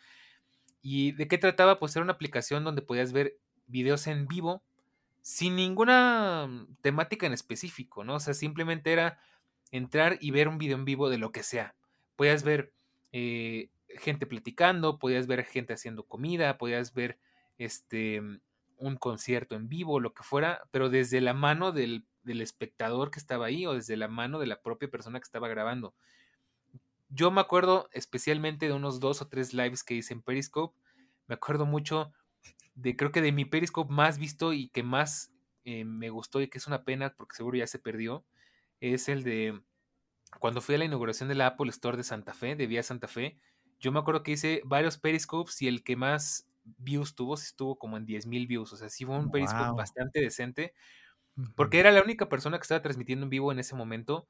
¿Y 0.81 1.13
de 1.13 1.27
qué 1.27 1.38
trataba? 1.38 1.79
Pues 1.79 1.95
era 1.95 2.03
una 2.03 2.13
aplicación 2.13 2.63
donde 2.63 2.81
podías 2.81 3.12
ver 3.12 3.38
videos 3.67 4.07
en 4.07 4.27
vivo 4.27 4.63
sin 5.22 5.55
ninguna 5.55 6.45
mm, 6.48 6.75
temática 6.81 7.25
en 7.25 7.34
específico, 7.34 8.03
¿no? 8.03 8.15
O 8.15 8.19
sea, 8.19 8.36
simplemente 8.36 8.93
era 8.93 9.19
entrar 9.72 10.17
y 10.22 10.31
ver 10.31 10.48
un 10.48 10.60
video 10.60 10.77
en 10.77 10.86
vivo 10.86 11.10
de 11.10 11.17
lo 11.17 11.31
que 11.31 11.41
sea. 11.41 11.75
Podías 12.15 12.43
ver 12.43 12.74
eh, 13.12 13.69
gente 13.97 14.25
platicando, 14.25 14.99
podías 14.99 15.27
ver 15.27 15.43
gente 15.45 15.73
haciendo 15.73 16.03
comida, 16.03 16.57
podías 16.57 16.93
ver 16.93 17.19
este 17.57 18.21
un 18.77 18.97
concierto 18.97 19.55
en 19.55 19.69
vivo, 19.69 19.99
lo 19.99 20.13
que 20.13 20.23
fuera, 20.23 20.67
pero 20.71 20.89
desde 20.89 21.21
la 21.21 21.33
mano 21.33 21.71
del, 21.71 22.05
del 22.23 22.41
espectador 22.41 23.09
que 23.09 23.19
estaba 23.19 23.45
ahí 23.45 23.65
o 23.65 23.73
desde 23.73 23.95
la 23.95 24.09
mano 24.09 24.37
de 24.37 24.47
la 24.47 24.61
propia 24.61 24.89
persona 24.89 25.19
que 25.19 25.23
estaba 25.23 25.47
grabando. 25.47 25.93
Yo 27.09 27.31
me 27.31 27.39
acuerdo 27.39 27.87
especialmente 27.93 28.67
de 28.67 28.73
unos 28.73 28.99
dos 28.99 29.21
o 29.21 29.27
tres 29.27 29.53
lives 29.53 29.83
que 29.83 29.93
hice 29.93 30.13
en 30.13 30.21
Periscope. 30.21 30.77
Me 31.27 31.35
acuerdo 31.35 31.65
mucho 31.65 32.11
de, 32.75 32.95
creo 32.97 33.11
que 33.11 33.21
de 33.21 33.31
mi 33.31 33.45
Periscope 33.45 33.93
más 33.93 34.17
visto 34.17 34.51
y 34.51 34.67
que 34.69 34.83
más 34.83 35.31
eh, 35.63 35.85
me 35.85 36.09
gustó 36.09 36.41
y 36.41 36.50
que 36.50 36.57
es 36.57 36.67
una 36.67 36.83
pena 36.83 37.13
porque 37.15 37.35
seguro 37.35 37.57
ya 37.57 37.67
se 37.67 37.79
perdió, 37.79 38.25
es 38.81 39.09
el 39.09 39.24
de 39.24 39.61
cuando 40.39 40.61
fui 40.61 40.75
a 40.75 40.77
la 40.77 40.85
inauguración 40.85 41.29
de 41.29 41.35
la 41.35 41.48
Apple 41.48 41.70
Store 41.70 41.98
de 41.98 42.03
Santa 42.03 42.33
Fe, 42.33 42.55
de 42.55 42.67
Vía 42.67 42.83
Santa 42.83 43.07
Fe. 43.07 43.39
Yo 43.79 43.92
me 43.92 44.00
acuerdo 44.00 44.24
que 44.24 44.31
hice 44.31 44.61
varios 44.66 44.98
Periscopes 44.98 45.61
y 45.61 45.68
el 45.68 45.83
que 45.83 45.96
más 45.96 46.48
views 46.77 47.16
tuvo, 47.16 47.35
estuvo 47.35 47.77
como 47.77 47.98
en 47.98 48.05
10.000 48.05 48.48
views. 48.48 48.74
O 48.74 48.77
sea, 48.77 48.90
sí 48.90 49.05
fue 49.05 49.18
un 49.18 49.31
Periscope 49.31 49.64
Guau. 49.64 49.75
bastante 49.75 50.20
decente 50.20 50.74
porque 51.55 51.79
era 51.79 51.92
la 51.92 52.01
única 52.01 52.29
persona 52.29 52.57
que 52.57 52.64
estaba 52.64 52.81
transmitiendo 52.81 53.25
en 53.25 53.29
vivo 53.29 53.51
en 53.51 53.59
ese 53.59 53.75
momento. 53.75 54.27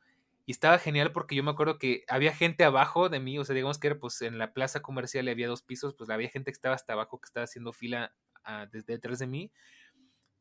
Y 0.48 0.52
estaba 0.52 0.78
genial 0.78 1.12
porque 1.12 1.36
yo 1.36 1.44
me 1.44 1.52
acuerdo 1.52 1.80
que 1.80 2.04
había 2.08 2.32
gente 2.34 2.64
abajo 2.64 3.10
de 3.10 3.20
mí, 3.20 3.40
o 3.40 3.46
sea, 3.46 3.56
digamos 3.56 3.80
que 3.80 3.88
era 3.88 4.00
pues 4.00 4.22
en 4.22 4.38
la 4.38 4.54
plaza 4.54 4.82
comercial 4.82 5.28
y 5.28 5.32
había 5.32 5.48
dos 5.48 5.64
pisos, 5.64 5.96
pues 5.96 6.10
había 6.12 6.30
gente 6.30 6.52
que 6.52 6.56
estaba 6.56 6.76
hasta 6.76 6.94
abajo, 6.94 7.20
que 7.20 7.26
estaba 7.26 7.46
haciendo 7.46 7.74
fila 7.74 8.14
ah, 8.44 8.68
desde 8.72 8.94
detrás 8.94 9.18
de 9.20 9.28
mí. 9.28 9.52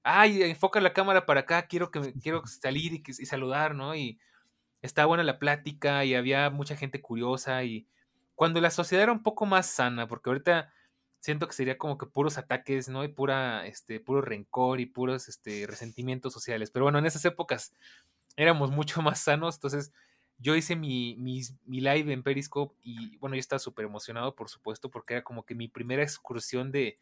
Ay, 0.02 0.42
enfoca 0.42 0.80
la 0.82 0.92
cámara 0.92 1.24
para 1.24 1.40
acá, 1.40 1.66
quiero 1.66 1.90
que 1.90 2.00
me, 2.00 2.12
quiero 2.14 2.42
salir 2.46 3.02
y 3.06 3.12
saludar, 3.26 3.74
¿no? 3.74 3.94
Y 3.94 4.18
estaba 4.82 5.06
buena 5.06 5.24
la 5.24 5.38
plática 5.38 6.04
y 6.04 6.14
había 6.14 6.50
mucha 6.50 6.76
gente 6.76 7.00
curiosa 7.00 7.64
y 7.64 7.88
cuando 8.34 8.60
la 8.60 8.70
sociedad 8.70 9.04
era 9.04 9.12
un 9.12 9.22
poco 9.22 9.46
más 9.46 9.66
sana, 9.66 10.06
porque 10.08 10.30
ahorita 10.30 10.72
siento 11.20 11.46
que 11.46 11.54
sería 11.54 11.78
como 11.78 11.96
que 11.98 12.06
puros 12.06 12.36
ataques, 12.38 12.88
¿no? 12.88 13.04
Y 13.04 13.08
pura, 13.08 13.66
este, 13.66 14.00
puro 14.00 14.20
rencor 14.20 14.80
y 14.80 14.86
puros, 14.86 15.28
este, 15.28 15.66
resentimientos 15.66 16.32
sociales. 16.32 16.70
Pero 16.70 16.84
bueno, 16.84 16.98
en 16.98 17.06
esas 17.06 17.24
épocas 17.24 17.72
éramos 18.36 18.70
mucho 18.70 19.02
más 19.02 19.20
sanos, 19.20 19.56
entonces 19.56 19.92
yo 20.38 20.56
hice 20.56 20.76
mi, 20.76 21.16
mi, 21.16 21.42
mi 21.64 21.80
live 21.80 22.12
en 22.12 22.22
Periscope 22.22 22.76
y 22.82 23.16
bueno, 23.18 23.36
yo 23.36 23.40
estaba 23.40 23.58
súper 23.58 23.84
emocionado, 23.86 24.34
por 24.34 24.48
supuesto, 24.50 24.90
porque 24.90 25.14
era 25.14 25.24
como 25.24 25.44
que 25.44 25.54
mi 25.54 25.68
primera 25.68 26.02
excursión 26.02 26.72
de, 26.72 26.98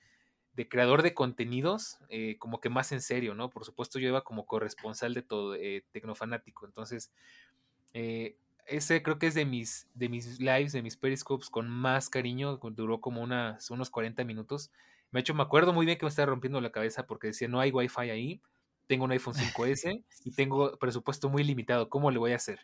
de 0.55 0.69
creador 0.69 1.03
de 1.03 1.15
contenidos, 1.15 1.99
eh, 2.09 2.37
como 2.39 2.61
que 2.61 2.69
más 2.69 2.93
en 2.93 3.01
serio, 3.01 3.35
¿no? 3.35 3.51
Por 3.51 3.65
supuesto, 3.65 3.99
yo 3.99 4.09
iba 4.09 4.23
como 4.23 4.47
corresponsal 4.47 5.15
de 5.15 5.23
todo, 5.23 5.55
eh, 5.55 5.85
tecnofanático, 5.93 6.67
entonces 6.67 7.11
eh, 7.95 8.37
ese 8.67 9.03
creo 9.03 9.19
que 9.19 9.27
es 9.27 9.35
de 9.35 9.45
mis, 9.45 9.89
de 9.95 10.09
mis 10.09 10.41
lives, 10.41 10.73
de 10.73 10.83
mis 10.83 10.97
periscopes 10.97 11.51
con 11.51 11.69
más 11.69 12.09
cariño, 12.09 12.57
duró 12.57 13.01
como 13.01 13.23
unas, 13.23 13.71
unos 13.71 13.91
40 13.91 14.25
minutos. 14.25 14.71
Me 15.11 15.21
hecho, 15.21 15.35
me 15.35 15.43
acuerdo 15.43 15.73
muy 15.73 15.87
bien 15.87 15.99
que 15.99 16.07
me 16.07 16.11
estaba 16.11 16.27
rompiendo 16.27 16.61
la 16.61 16.73
cabeza 16.73 17.07
porque 17.07 17.29
decía, 17.29 17.49
no 17.49 17.61
hay 17.61 17.71
wifi 17.71 18.11
ahí, 18.11 18.41
tengo 18.87 19.05
un 19.05 19.13
iPhone 19.13 19.35
5S 19.35 20.05
y 20.25 20.31
tengo 20.33 20.79
presupuesto 20.79 21.29
muy 21.29 21.45
limitado, 21.45 21.89
¿cómo 21.89 22.11
le 22.11 22.19
voy 22.19 22.33
a 22.33 22.37
hacer? 22.37 22.61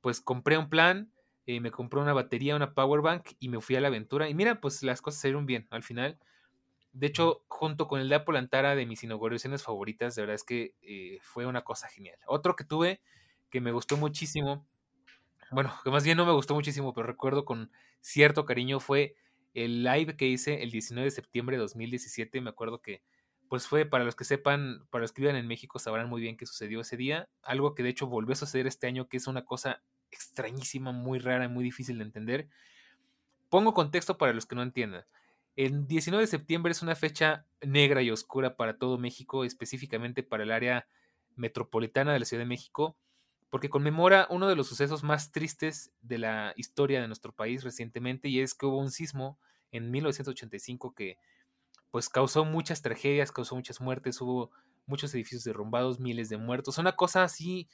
Pues 0.00 0.20
compré 0.20 0.58
un 0.58 0.68
plan, 0.68 1.12
eh, 1.46 1.60
me 1.60 1.70
compré 1.70 2.00
una 2.00 2.12
batería, 2.12 2.56
una 2.56 2.74
power 2.74 3.00
bank 3.00 3.30
y 3.38 3.48
me 3.48 3.60
fui 3.60 3.76
a 3.76 3.80
la 3.80 3.88
aventura. 3.88 4.28
Y 4.28 4.34
mira, 4.34 4.60
pues 4.60 4.82
las 4.82 5.00
cosas 5.00 5.20
salieron 5.20 5.46
bien 5.46 5.66
al 5.70 5.82
final. 5.82 6.18
De 6.92 7.06
hecho, 7.06 7.44
junto 7.48 7.88
con 7.88 8.00
el 8.00 8.08
de 8.08 8.16
Apple 8.16 8.38
Antara 8.38 8.74
de 8.74 8.86
mis 8.86 9.02
inauguraciones 9.02 9.62
favoritas, 9.62 10.14
de 10.14 10.22
verdad 10.22 10.34
es 10.34 10.44
que 10.44 10.74
eh, 10.82 11.18
fue 11.22 11.46
una 11.46 11.62
cosa 11.62 11.88
genial. 11.88 12.18
Otro 12.26 12.56
que 12.56 12.64
tuve 12.64 13.00
que 13.50 13.60
me 13.60 13.72
gustó 13.72 13.96
muchísimo 13.96 14.66
bueno, 15.52 15.72
que 15.84 15.90
más 15.90 16.04
bien 16.04 16.16
no 16.16 16.26
me 16.26 16.32
gustó 16.32 16.54
muchísimo, 16.54 16.92
pero 16.92 17.06
recuerdo 17.06 17.44
con 17.44 17.70
cierto 18.00 18.44
cariño 18.44 18.80
fue 18.80 19.14
el 19.54 19.84
live 19.84 20.16
que 20.16 20.26
hice 20.26 20.62
el 20.62 20.70
19 20.70 21.04
de 21.04 21.10
septiembre 21.10 21.56
de 21.56 21.62
2017. 21.62 22.40
Me 22.40 22.50
acuerdo 22.50 22.80
que, 22.80 23.02
pues 23.48 23.66
fue, 23.66 23.84
para 23.84 24.04
los 24.04 24.16
que 24.16 24.24
sepan, 24.24 24.86
para 24.90 25.02
los 25.02 25.12
que 25.12 25.22
vivan 25.22 25.36
en 25.36 25.46
México, 25.46 25.78
sabrán 25.78 26.08
muy 26.08 26.20
bien 26.20 26.36
qué 26.36 26.46
sucedió 26.46 26.80
ese 26.80 26.96
día. 26.96 27.28
Algo 27.42 27.74
que 27.74 27.82
de 27.82 27.90
hecho 27.90 28.06
volvió 28.06 28.32
a 28.32 28.36
suceder 28.36 28.66
este 28.66 28.86
año, 28.86 29.08
que 29.08 29.18
es 29.18 29.26
una 29.26 29.44
cosa 29.44 29.82
extrañísima, 30.10 30.92
muy 30.92 31.18
rara, 31.18 31.48
muy 31.48 31.64
difícil 31.64 31.98
de 31.98 32.04
entender. 32.04 32.48
Pongo 33.48 33.74
contexto 33.74 34.16
para 34.16 34.32
los 34.32 34.46
que 34.46 34.54
no 34.54 34.62
entiendan. 34.62 35.04
El 35.54 35.86
19 35.86 36.22
de 36.22 36.28
septiembre 36.28 36.72
es 36.72 36.80
una 36.80 36.94
fecha 36.94 37.44
negra 37.60 38.00
y 38.00 38.10
oscura 38.10 38.56
para 38.56 38.78
todo 38.78 38.96
México, 38.96 39.44
específicamente 39.44 40.22
para 40.22 40.44
el 40.44 40.50
área 40.50 40.86
metropolitana 41.36 42.12
de 42.14 42.20
la 42.20 42.24
Ciudad 42.24 42.42
de 42.42 42.48
México, 42.48 42.96
porque 43.52 43.68
conmemora 43.68 44.26
uno 44.30 44.48
de 44.48 44.56
los 44.56 44.66
sucesos 44.66 45.02
más 45.02 45.30
tristes 45.30 45.92
de 46.00 46.16
la 46.16 46.54
historia 46.56 47.02
de 47.02 47.06
nuestro 47.06 47.32
país 47.32 47.62
recientemente, 47.62 48.30
y 48.30 48.40
es 48.40 48.54
que 48.54 48.64
hubo 48.64 48.78
un 48.78 48.90
sismo 48.90 49.38
en 49.72 49.90
1985 49.90 50.94
que 50.94 51.18
pues 51.90 52.08
causó 52.08 52.46
muchas 52.46 52.80
tragedias, 52.80 53.30
causó 53.30 53.54
muchas 53.54 53.78
muertes, 53.82 54.22
hubo 54.22 54.50
muchos 54.86 55.12
edificios 55.12 55.44
derrumbados, 55.44 56.00
miles 56.00 56.30
de 56.30 56.38
muertos, 56.38 56.78
una 56.78 56.96
cosa 56.96 57.24
así 57.24 57.68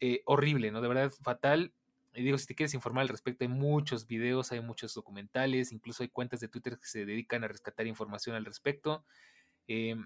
eh, 0.00 0.20
horrible, 0.26 0.70
¿no? 0.70 0.82
De 0.82 0.88
verdad 0.88 1.10
fatal. 1.22 1.72
Y 2.12 2.22
digo, 2.22 2.36
si 2.36 2.44
te 2.44 2.54
quieres 2.54 2.74
informar 2.74 3.00
al 3.00 3.08
respecto, 3.08 3.42
hay 3.42 3.48
muchos 3.48 4.06
videos, 4.06 4.52
hay 4.52 4.60
muchos 4.60 4.92
documentales, 4.92 5.72
incluso 5.72 6.02
hay 6.02 6.10
cuentas 6.10 6.40
de 6.40 6.48
Twitter 6.48 6.78
que 6.78 6.88
se 6.88 7.06
dedican 7.06 7.42
a 7.42 7.48
rescatar 7.48 7.86
información 7.86 8.36
al 8.36 8.44
respecto. 8.44 9.06
Eh, 9.66 9.96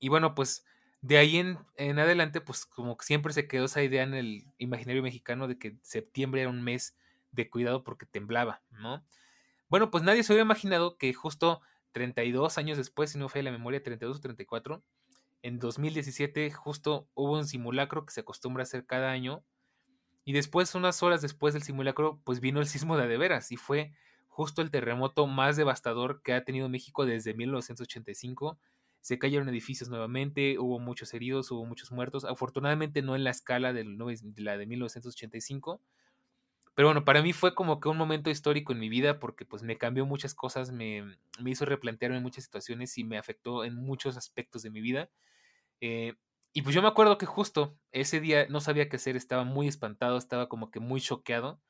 y 0.00 0.10
bueno, 0.10 0.34
pues 0.34 0.66
de 1.02 1.18
ahí 1.18 1.36
en, 1.36 1.98
adelante, 1.98 2.40
pues 2.40 2.64
como 2.64 2.96
siempre 3.00 3.32
se 3.32 3.48
quedó 3.48 3.66
esa 3.66 3.82
idea 3.82 4.04
en 4.04 4.14
el 4.14 4.46
imaginario 4.58 5.02
mexicano 5.02 5.48
de 5.48 5.58
que 5.58 5.76
septiembre 5.82 6.42
era 6.42 6.50
un 6.50 6.62
mes 6.62 6.96
de 7.32 7.50
cuidado 7.50 7.82
porque 7.82 8.06
temblaba, 8.06 8.62
¿no? 8.70 9.04
Bueno, 9.68 9.90
pues 9.90 10.04
nadie 10.04 10.22
se 10.22 10.32
hubiera 10.32 10.44
imaginado 10.44 10.96
que 10.98 11.12
justo 11.12 11.60
32 11.92 12.56
años 12.56 12.78
después, 12.78 13.10
si 13.10 13.18
no 13.18 13.28
fue 13.28 13.42
la 13.42 13.50
memoria, 13.50 13.82
32 13.82 14.18
o 14.18 14.20
34, 14.20 14.82
en 15.42 15.58
2017 15.58 16.50
justo 16.52 17.08
hubo 17.14 17.32
un 17.32 17.46
simulacro 17.46 18.06
que 18.06 18.12
se 18.12 18.20
acostumbra 18.20 18.62
a 18.62 18.64
hacer 18.64 18.86
cada 18.86 19.10
año 19.10 19.44
y 20.24 20.32
después, 20.34 20.74
unas 20.76 21.02
horas 21.02 21.20
después 21.20 21.52
del 21.52 21.64
simulacro, 21.64 22.20
pues 22.24 22.38
vino 22.40 22.60
el 22.60 22.66
sismo 22.66 22.96
de, 22.96 23.08
de 23.08 23.18
veras 23.18 23.50
y 23.50 23.56
fue 23.56 23.92
justo 24.28 24.62
el 24.62 24.70
terremoto 24.70 25.26
más 25.26 25.56
devastador 25.56 26.22
que 26.22 26.32
ha 26.32 26.44
tenido 26.44 26.68
México 26.68 27.04
desde 27.04 27.34
1985. 27.34 28.56
Se 29.02 29.18
cayeron 29.18 29.48
edificios 29.50 29.90
nuevamente, 29.90 30.58
hubo 30.58 30.78
muchos 30.78 31.12
heridos, 31.12 31.50
hubo 31.50 31.66
muchos 31.66 31.92
muertos. 31.92 32.24
Afortunadamente 32.24 33.02
no 33.02 33.14
en 33.16 33.24
la 33.24 33.30
escala 33.30 33.72
de 33.72 33.84
la 33.84 34.56
de 34.56 34.66
1985. 34.66 35.82
Pero 36.74 36.88
bueno, 36.88 37.04
para 37.04 37.22
mí 37.22 37.32
fue 37.34 37.54
como 37.54 37.80
que 37.80 37.88
un 37.88 37.98
momento 37.98 38.30
histórico 38.30 38.72
en 38.72 38.78
mi 38.78 38.88
vida 38.88 39.18
porque 39.18 39.44
pues 39.44 39.62
me 39.62 39.76
cambió 39.76 40.06
muchas 40.06 40.34
cosas, 40.34 40.72
me, 40.72 41.18
me 41.38 41.50
hizo 41.50 41.66
replantearme 41.66 42.20
muchas 42.20 42.44
situaciones 42.44 42.96
y 42.96 43.04
me 43.04 43.18
afectó 43.18 43.64
en 43.64 43.74
muchos 43.74 44.16
aspectos 44.16 44.62
de 44.62 44.70
mi 44.70 44.80
vida. 44.80 45.10
Eh, 45.80 46.14
y 46.52 46.62
pues 46.62 46.74
yo 46.74 46.82
me 46.82 46.88
acuerdo 46.88 47.18
que 47.18 47.26
justo 47.26 47.76
ese 47.92 48.20
día 48.20 48.46
no 48.48 48.60
sabía 48.60 48.88
qué 48.88 48.96
hacer, 48.96 49.16
estaba 49.16 49.44
muy 49.44 49.68
espantado, 49.68 50.18
estaba 50.18 50.48
como 50.48 50.70
que 50.70 50.80
muy 50.80 51.00
choqueado, 51.00 51.60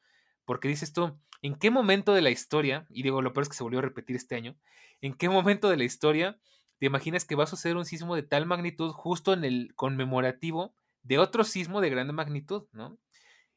porque 0.44 0.68
dices 0.68 0.92
tú, 0.92 1.18
¿en 1.40 1.56
qué 1.56 1.70
momento 1.70 2.14
de 2.14 2.22
la 2.22 2.30
historia, 2.30 2.86
y 2.90 3.02
digo, 3.02 3.22
lo 3.22 3.32
peor 3.32 3.42
es 3.42 3.48
que 3.48 3.56
se 3.56 3.62
volvió 3.62 3.78
a 3.78 3.82
repetir 3.82 4.16
este 4.16 4.34
año, 4.34 4.56
¿en 5.00 5.14
qué 5.14 5.28
momento 5.28 5.70
de 5.70 5.76
la 5.76 5.84
historia 5.84 6.40
te 6.82 6.86
imaginas 6.86 7.24
que 7.24 7.36
va 7.36 7.44
a 7.44 7.46
suceder 7.46 7.76
un 7.76 7.84
sismo 7.84 8.16
de 8.16 8.24
tal 8.24 8.44
magnitud 8.44 8.90
justo 8.90 9.32
en 9.32 9.44
el 9.44 9.72
conmemorativo 9.76 10.74
de 11.04 11.20
otro 11.20 11.44
sismo 11.44 11.80
de 11.80 11.90
grande 11.90 12.12
magnitud, 12.12 12.64
¿no? 12.72 12.98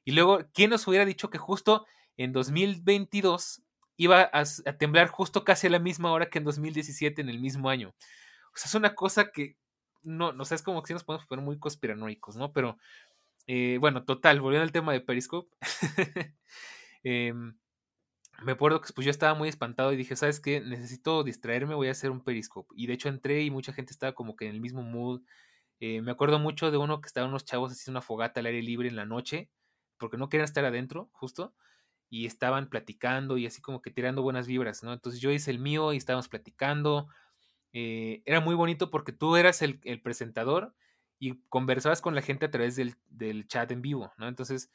Y 0.04 0.12
luego, 0.12 0.42
¿quién 0.54 0.70
nos 0.70 0.88
hubiera 0.88 1.06
dicho 1.06 1.32
que 1.32 1.40
justo 1.40 1.88
en 2.18 2.34
2022 2.34 3.64
iba 3.98 4.30
a, 4.32 4.44
temblar 4.78 5.08
justo 5.08 5.44
casi 5.44 5.66
a 5.66 5.72
la 5.72 5.80
misma 5.80 6.12
hora 6.12 6.30
que 6.30 6.38
en 6.38 6.44
2017, 6.44 7.20
en 7.20 7.30
el 7.30 7.40
mismo 7.40 7.68
año? 7.68 7.96
O 8.54 8.58
sea, 8.58 8.70
es 8.70 8.76
una 8.76 8.94
cosa 8.94 9.32
que 9.32 9.58
no, 10.04 10.32
no 10.32 10.46
sé, 10.46 10.54
es 10.54 10.62
como 10.62 10.84
que 10.84 10.90
sí 10.90 10.94
nos 10.94 11.04
podemos 11.04 11.26
poner 11.26 11.44
muy 11.44 11.58
conspiranoicos, 11.58 12.36
¿no? 12.36 12.54
Pero, 12.54 12.78
eh, 13.48 13.80
bueno, 13.80 14.06
total, 14.06 14.40
volviendo 14.40 14.66
al 14.66 14.72
tema 14.72 14.94
de 14.94 15.02
Periscope. 15.02 15.50
Em, 17.04 17.58
me 18.44 18.54
acuerdo 18.54 18.82
que 18.82 18.92
pues 18.94 19.06
yo 19.06 19.12
estaba 19.12 19.34
muy 19.34 19.50
espantado 19.50 19.94
y 19.94 19.98
dije, 19.98 20.16
¿sabes 20.16 20.40
qué? 20.40 20.62
Necesito 20.62 21.24
distraerme, 21.24 21.76
voy 21.76 21.88
a 21.88 21.92
hacer 21.92 22.12
un 22.12 22.22
Periscope. 22.22 22.74
Y 22.76 22.88
de 22.88 22.94
hecho 22.94 23.10
entré 23.10 23.42
y 23.44 23.52
mucha 23.52 23.74
gente 23.74 23.92
estaba 23.92 24.14
como 24.14 24.36
que 24.36 24.46
en 24.46 24.56
el 24.56 24.62
mismo 24.62 24.82
mood. 24.82 25.22
Eh, 25.80 26.02
me 26.02 26.12
acuerdo 26.12 26.40
mucho 26.40 26.72
de 26.72 26.78
uno 26.78 27.02
que 27.02 27.08
estaban 27.08 27.30
unos 27.30 27.46
chavos 27.46 27.72
haciendo 27.72 28.00
una 28.00 28.06
fogata 28.06 28.40
al 28.40 28.46
aire 28.48 28.62
libre 28.62 28.88
en 28.88 28.96
la 28.96 29.06
noche, 29.06 29.50
porque 29.98 30.18
no 30.18 30.30
querían 30.30 30.46
estar 30.46 30.66
adentro, 30.66 31.10
justo, 31.14 31.54
y 32.10 32.26
estaban 32.26 32.70
platicando 32.70 33.38
y 33.38 33.46
así 33.46 33.62
como 33.62 33.82
que 33.82 33.92
tirando 33.92 34.22
buenas 34.22 34.48
vibras, 34.48 34.84
¿no? 34.84 34.94
Entonces 34.94 35.22
yo 35.22 35.32
hice 35.32 35.52
el 35.52 35.60
mío 35.60 35.94
y 35.94 35.98
estábamos 35.98 36.30
platicando, 36.30 37.08
eh, 37.74 38.22
era 38.26 38.40
muy 38.40 38.56
bonito 38.56 38.90
porque 38.90 39.12
tú 39.12 39.36
eras 39.36 39.62
el, 39.62 39.80
presentador 40.02 40.74
y 41.20 41.42
conversabas 41.50 42.02
con 42.02 42.16
la 42.16 42.22
gente 42.22 42.46
a 42.46 42.52
través 42.52 42.78
del, 42.78 43.48
chat 43.48 43.72
en 43.72 43.82
vivo, 43.82 44.14
¿no? 44.18 44.28
Entonces, 44.28 44.72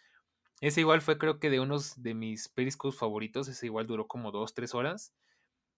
ese 0.61 0.81
igual 0.81 1.01
fue 1.03 1.18
creo 1.18 1.38
que 1.40 1.51
de 1.51 1.61
unos 1.61 2.03
de 2.03 2.14
mis 2.14 2.49
periscos 2.49 2.96
favoritos, 2.96 3.49
ese 3.49 3.66
igual 3.66 3.87
duró 3.87 4.07
como 4.07 4.31
dos, 4.31 4.55
tres 4.55 4.75
horas. 4.75 5.14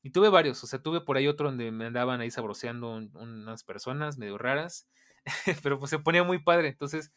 Y 0.03 0.11
tuve 0.11 0.29
varios, 0.31 0.63
o 0.65 0.67
sea, 0.67 0.83
tuve 0.83 1.01
por 1.01 1.17
ahí 1.17 1.29
otro 1.29 1.49
donde 1.49 1.71
me 1.71 1.87
andaban 1.87 2.21
ahí 2.21 2.31
sabroseando 2.31 2.93
unas 3.15 3.65
personas 3.65 4.19
medio 4.19 4.39
raras, 4.39 4.89
pero 5.63 5.79
pues 5.79 5.91
se 5.91 5.99
ponía 6.01 6.25
muy 6.25 6.41
padre. 6.41 6.69
Entonces, 6.69 7.13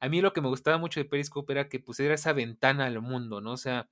a 0.00 0.08
mí 0.08 0.20
lo 0.20 0.32
que 0.32 0.40
me 0.40 0.48
gustaba 0.48 0.78
mucho 0.78 1.00
de 1.00 1.06
Periscope 1.06 1.52
era 1.52 1.68
que 1.68 1.80
pues 1.80 2.00
era 2.00 2.14
esa 2.14 2.32
ventana 2.32 2.86
al 2.86 3.00
mundo, 3.00 3.40
¿no? 3.40 3.52
O 3.52 3.56
sea, 3.58 3.88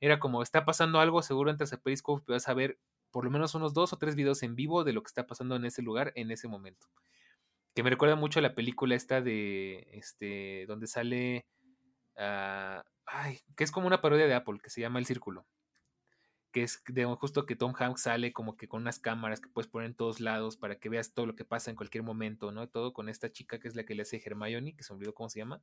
era 0.00 0.20
como, 0.20 0.42
está 0.42 0.64
pasando 0.64 1.00
algo, 1.00 1.22
seguro 1.22 1.50
entras 1.50 1.72
a 1.72 1.80
Periscope 1.80 2.24
y 2.28 2.32
vas 2.32 2.48
a 2.48 2.54
ver 2.54 2.78
por 3.10 3.24
lo 3.24 3.30
menos 3.30 3.54
unos 3.54 3.74
dos 3.74 3.92
o 3.92 3.98
tres 3.98 4.14
videos 4.16 4.42
en 4.42 4.56
vivo 4.56 4.84
de 4.84 4.92
lo 4.92 5.02
que 5.02 5.08
está 5.08 5.26
pasando 5.26 5.56
en 5.56 5.64
ese 5.64 5.82
lugar 5.82 6.12
en 6.16 6.30
ese 6.30 6.48
momento. 6.48 6.86
Que 7.74 7.82
me 7.82 7.90
recuerda 7.90 8.16
mucho 8.16 8.38
a 8.40 8.42
la 8.42 8.54
película 8.54 8.94
esta 8.94 9.20
de, 9.20 9.88
este, 9.92 10.66
donde 10.66 10.86
sale, 10.86 11.46
uh, 12.20 12.82
ay, 13.06 13.40
que 13.56 13.64
es 13.64 13.72
como 13.72 13.86
una 13.86 14.00
parodia 14.00 14.26
de 14.26 14.34
Apple, 14.34 14.58
que 14.62 14.70
se 14.70 14.80
llama 14.80 14.98
El 14.98 15.06
Círculo. 15.06 15.46
Que 16.52 16.62
es 16.62 16.82
de 16.88 17.04
justo 17.04 17.46
que 17.46 17.56
Tom 17.56 17.74
Hanks 17.78 18.02
sale 18.02 18.32
como 18.32 18.56
que 18.56 18.68
con 18.68 18.82
unas 18.82 18.98
cámaras 18.98 19.40
que 19.40 19.48
puedes 19.48 19.70
poner 19.70 19.90
en 19.90 19.94
todos 19.94 20.20
lados 20.20 20.56
para 20.56 20.78
que 20.78 20.88
veas 20.88 21.14
todo 21.14 21.26
lo 21.26 21.36
que 21.36 21.44
pasa 21.44 21.70
en 21.70 21.76
cualquier 21.76 22.02
momento, 22.02 22.50
¿no? 22.52 22.68
Todo 22.68 22.92
con 22.92 23.08
esta 23.08 23.30
chica 23.30 23.60
que 23.60 23.68
es 23.68 23.76
la 23.76 23.84
que 23.84 23.94
le 23.94 24.02
hace 24.02 24.20
Hermione, 24.24 24.74
que 24.74 24.82
se 24.82 24.92
olvidó 24.92 25.14
cómo 25.14 25.28
se 25.28 25.38
llama. 25.38 25.62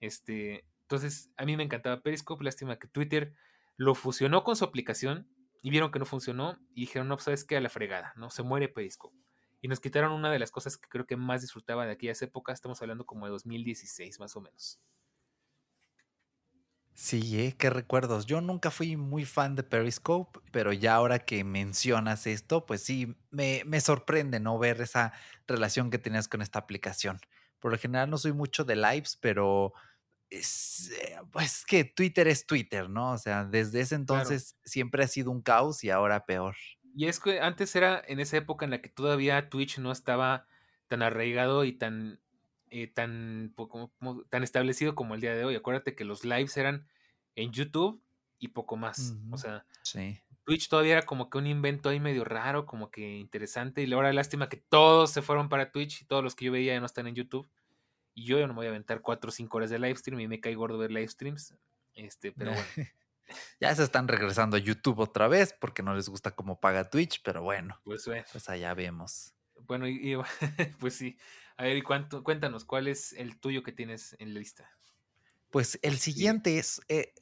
Este, 0.00 0.64
entonces, 0.82 1.30
a 1.36 1.44
mí 1.44 1.56
me 1.56 1.62
encantaba 1.62 2.02
Periscope, 2.02 2.44
lástima 2.44 2.78
que 2.78 2.88
Twitter 2.88 3.34
lo 3.76 3.94
fusionó 3.94 4.44
con 4.44 4.56
su 4.56 4.64
aplicación 4.64 5.28
y 5.62 5.70
vieron 5.70 5.90
que 5.90 5.98
no 5.98 6.04
funcionó 6.04 6.58
y 6.74 6.82
dijeron, 6.82 7.08
no, 7.08 7.16
pues, 7.16 7.24
sabes 7.24 7.44
que 7.44 7.56
a 7.56 7.60
la 7.60 7.70
fregada, 7.70 8.12
¿no? 8.16 8.30
Se 8.30 8.42
muere 8.42 8.68
Periscope. 8.68 9.16
Y 9.62 9.68
nos 9.68 9.80
quitaron 9.80 10.12
una 10.12 10.30
de 10.30 10.38
las 10.38 10.50
cosas 10.50 10.76
que 10.76 10.88
creo 10.88 11.06
que 11.06 11.16
más 11.16 11.40
disfrutaba 11.40 11.86
de 11.86 11.92
aquellas 11.92 12.20
épocas, 12.20 12.54
estamos 12.54 12.82
hablando 12.82 13.06
como 13.06 13.24
de 13.24 13.32
2016 13.32 14.20
más 14.20 14.36
o 14.36 14.42
menos. 14.42 14.78
Sí, 16.94 17.40
¿eh? 17.40 17.56
qué 17.58 17.70
recuerdos. 17.70 18.24
Yo 18.26 18.40
nunca 18.40 18.70
fui 18.70 18.96
muy 18.96 19.24
fan 19.24 19.56
de 19.56 19.64
Periscope, 19.64 20.38
pero 20.52 20.72
ya 20.72 20.94
ahora 20.94 21.18
que 21.18 21.42
mencionas 21.42 22.26
esto, 22.26 22.66
pues 22.66 22.82
sí, 22.82 23.16
me, 23.30 23.62
me 23.66 23.80
sorprende 23.80 24.38
no 24.38 24.58
ver 24.58 24.80
esa 24.80 25.12
relación 25.48 25.90
que 25.90 25.98
tenías 25.98 26.28
con 26.28 26.40
esta 26.40 26.60
aplicación. 26.60 27.18
Por 27.58 27.72
lo 27.72 27.78
general 27.78 28.10
no 28.10 28.16
soy 28.16 28.32
mucho 28.32 28.64
de 28.64 28.76
lives, 28.76 29.18
pero 29.20 29.74
es, 30.30 30.92
eh, 31.00 31.16
pues 31.32 31.64
que 31.66 31.84
Twitter 31.84 32.28
es 32.28 32.46
Twitter, 32.46 32.88
¿no? 32.88 33.12
O 33.12 33.18
sea, 33.18 33.44
desde 33.44 33.80
ese 33.80 33.96
entonces 33.96 34.56
siempre 34.64 35.02
ha 35.04 35.08
sido 35.08 35.32
un 35.32 35.42
caos 35.42 35.82
y 35.82 35.90
ahora 35.90 36.26
peor. 36.26 36.54
Y 36.94 37.06
es 37.06 37.18
que 37.18 37.40
antes 37.40 37.74
era 37.74 38.02
en 38.06 38.20
esa 38.20 38.36
época 38.36 38.64
en 38.64 38.70
la 38.70 38.80
que 38.80 38.88
todavía 38.88 39.48
Twitch 39.48 39.78
no 39.78 39.90
estaba 39.90 40.46
tan 40.86 41.02
arraigado 41.02 41.64
y 41.64 41.72
tan, 41.72 42.20
eh, 42.76 42.88
tan, 42.88 43.54
tan 44.30 44.42
establecido 44.42 44.96
como 44.96 45.14
el 45.14 45.20
día 45.20 45.36
de 45.36 45.44
hoy. 45.44 45.54
Acuérdate 45.54 45.94
que 45.94 46.04
los 46.04 46.24
lives 46.24 46.56
eran 46.56 46.88
en 47.36 47.52
YouTube 47.52 48.02
y 48.40 48.48
poco 48.48 48.76
más. 48.76 49.14
O 49.30 49.38
sea, 49.38 49.64
Twitch 50.42 50.68
todavía 50.68 50.94
era 50.94 51.06
como 51.06 51.30
que 51.30 51.38
un 51.38 51.46
invento 51.46 51.88
ahí 51.88 52.00
medio 52.00 52.24
raro, 52.24 52.66
como 52.66 52.90
que 52.90 53.18
interesante. 53.18 53.84
Y 53.84 53.92
ahora 53.92 54.12
lástima 54.12 54.48
que 54.48 54.56
todos 54.56 55.12
se 55.12 55.22
fueron 55.22 55.48
para 55.48 55.70
Twitch 55.70 56.02
y 56.02 56.04
todos 56.06 56.24
los 56.24 56.34
que 56.34 56.46
yo 56.46 56.52
veía 56.52 56.74
ya 56.74 56.80
no 56.80 56.86
están 56.86 57.06
en 57.06 57.14
YouTube. 57.14 57.48
Y 58.12 58.24
yo 58.24 58.44
no 58.44 58.48
me 58.48 58.54
voy 58.54 58.66
a 58.66 58.70
aventar 58.70 59.02
4 59.02 59.28
o 59.28 59.32
5 59.32 59.56
horas 59.56 59.70
de 59.70 59.78
live 59.78 59.94
stream 59.94 60.18
y 60.18 60.26
me 60.26 60.40
cae 60.40 60.56
gordo 60.56 60.76
ver 60.76 60.90
live 60.90 61.06
streams. 61.06 61.54
Este, 61.94 62.32
pero 62.32 62.54
bueno. 62.54 62.66
ya 63.60 63.72
se 63.72 63.84
están 63.84 64.08
regresando 64.08 64.56
a 64.56 64.60
YouTube 64.60 64.98
otra 64.98 65.28
vez 65.28 65.54
porque 65.60 65.84
no 65.84 65.94
les 65.94 66.08
gusta 66.08 66.32
cómo 66.32 66.58
paga 66.58 66.90
Twitch, 66.90 67.22
pero 67.22 67.40
bueno. 67.40 67.80
Pues 67.84 68.04
bueno. 68.04 68.24
Pues 68.32 68.48
allá 68.48 68.74
vemos. 68.74 69.32
Bueno, 69.60 69.86
y, 69.86 70.16
pues 70.80 70.96
sí. 70.96 71.16
A 71.56 71.64
ver, 71.64 71.76
¿y 71.76 71.82
cuánto, 71.82 72.24
cuéntanos, 72.24 72.64
¿cuál 72.64 72.88
es 72.88 73.12
el 73.12 73.38
tuyo 73.38 73.62
que 73.62 73.72
tienes 73.72 74.16
en 74.18 74.34
la 74.34 74.40
lista? 74.40 74.70
Pues 75.50 75.78
el 75.82 75.98
siguiente 75.98 76.58
es, 76.58 76.80
eh, 76.88 77.14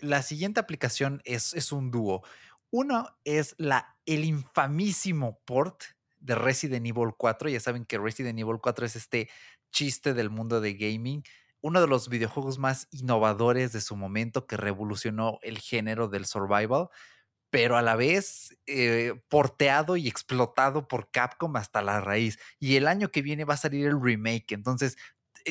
la 0.00 0.22
siguiente 0.22 0.58
aplicación 0.60 1.20
es, 1.24 1.52
es 1.52 1.70
un 1.70 1.90
dúo. 1.90 2.22
Uno 2.70 3.08
es 3.24 3.54
la, 3.58 3.98
el 4.06 4.24
infamísimo 4.24 5.40
port 5.44 5.82
de 6.18 6.34
Resident 6.34 6.86
Evil 6.86 7.12
4. 7.16 7.50
Ya 7.50 7.60
saben 7.60 7.84
que 7.84 7.98
Resident 7.98 8.38
Evil 8.38 8.58
4 8.62 8.86
es 8.86 8.96
este 8.96 9.28
chiste 9.70 10.14
del 10.14 10.30
mundo 10.30 10.60
de 10.60 10.74
gaming, 10.74 11.22
uno 11.60 11.80
de 11.80 11.86
los 11.86 12.08
videojuegos 12.08 12.58
más 12.58 12.88
innovadores 12.90 13.72
de 13.72 13.80
su 13.80 13.96
momento 13.96 14.46
que 14.46 14.56
revolucionó 14.56 15.38
el 15.42 15.58
género 15.58 16.08
del 16.08 16.26
survival, 16.26 16.88
pero 17.54 17.76
a 17.76 17.82
la 17.82 17.94
vez 17.94 18.56
eh, 18.66 19.14
porteado 19.28 19.96
y 19.96 20.08
explotado 20.08 20.88
por 20.88 21.12
Capcom 21.12 21.54
hasta 21.54 21.82
la 21.82 22.00
raíz. 22.00 22.36
Y 22.58 22.74
el 22.74 22.88
año 22.88 23.12
que 23.12 23.22
viene 23.22 23.44
va 23.44 23.54
a 23.54 23.58
salir 23.58 23.86
el 23.86 24.02
remake, 24.02 24.50
entonces 24.50 24.96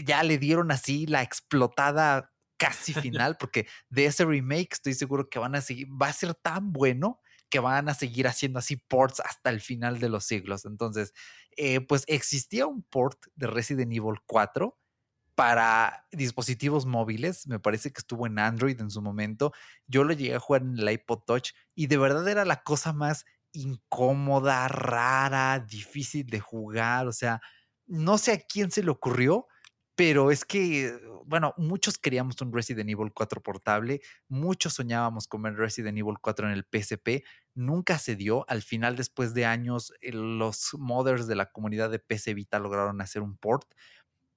ya 0.04 0.22
le 0.24 0.38
dieron 0.38 0.70
así 0.72 1.06
la 1.06 1.22
explotada 1.24 2.34
casi 2.58 2.94
final, 2.94 3.38
porque 3.38 3.68
de 3.88 4.08
ese 4.08 4.26
remake 4.26 4.74
estoy 4.74 4.96
seguro 4.96 5.30
que 5.30 5.40
van 5.40 5.56
a 5.56 5.62
seguir, 5.62 5.88
va 5.90 6.08
a 6.08 6.14
ser 6.14 6.36
tan 6.36 6.74
bueno 6.74 7.22
que 7.50 7.60
van 7.60 7.88
a 7.88 7.94
seguir 7.94 8.28
haciendo 8.28 8.60
así 8.60 8.76
ports 8.76 9.22
hasta 9.22 9.50
el 9.50 9.62
final 9.62 10.02
de 10.02 10.10
los 10.10 10.26
siglos. 10.26 10.66
Entonces, 10.66 11.14
eh, 11.56 11.80
pues 11.80 12.04
existía 12.08 12.68
un 12.68 12.84
port 12.84 13.28
de 13.36 13.48
Resident 13.48 13.94
Evil 13.94 14.20
4 14.26 14.78
para 15.36 16.08
dispositivos 16.12 16.86
móviles. 16.86 17.48
Me 17.48 17.60
parece 17.60 17.92
que 17.92 18.00
estuvo 18.00 18.28
en 18.28 18.40
Android 18.40 18.80
en 18.80 18.92
su 18.92 19.02
momento. 19.02 19.54
Yo 19.88 20.04
lo 20.04 20.14
llegué 20.14 20.36
a 20.36 20.40
jugar 20.40 20.62
en 20.62 20.78
el 20.78 20.90
iPod 20.90 21.24
Touch 21.26 21.52
y 21.76 21.88
de 21.88 21.98
verdad 21.98 22.28
era 22.28 22.46
la 22.46 22.64
cosa 22.64 22.94
más 22.94 23.26
incómoda, 23.54 24.68
rara, 24.68 25.60
difícil 25.60 26.28
de 26.28 26.40
jugar. 26.40 27.08
O 27.08 27.14
sea, 27.14 27.42
no 27.88 28.18
sé 28.18 28.34
a 28.34 28.40
quién 28.40 28.72
se 28.72 28.84
le 28.84 28.92
ocurrió, 28.92 29.48
pero 29.96 30.32
es 30.32 30.44
que, 30.44 30.98
bueno, 31.26 31.54
muchos 31.58 31.98
queríamos 32.00 32.42
un 32.42 32.52
Resident 32.52 32.90
Evil 32.90 33.14
4 33.14 33.42
portable, 33.44 34.02
muchos 34.28 34.74
soñábamos 34.74 35.28
con 35.28 35.44
ver 35.44 35.56
Resident 35.56 35.98
Evil 35.98 36.16
4 36.20 36.48
en 36.48 36.54
el 36.54 36.66
PSP, 36.66 37.24
nunca 37.54 38.00
se 38.00 38.16
dio. 38.16 38.46
Al 38.50 38.64
final, 38.64 38.96
después 38.96 39.34
de 39.36 39.46
años, 39.46 39.94
eh, 40.02 40.12
los 40.12 40.72
modders 40.80 41.28
de 41.28 41.36
la 41.36 41.52
comunidad 41.52 41.92
de 41.92 42.00
PC 42.00 42.34
Vita 42.34 42.58
lograron 42.60 43.02
hacer 43.02 43.22
un 43.22 43.38
port, 43.38 43.72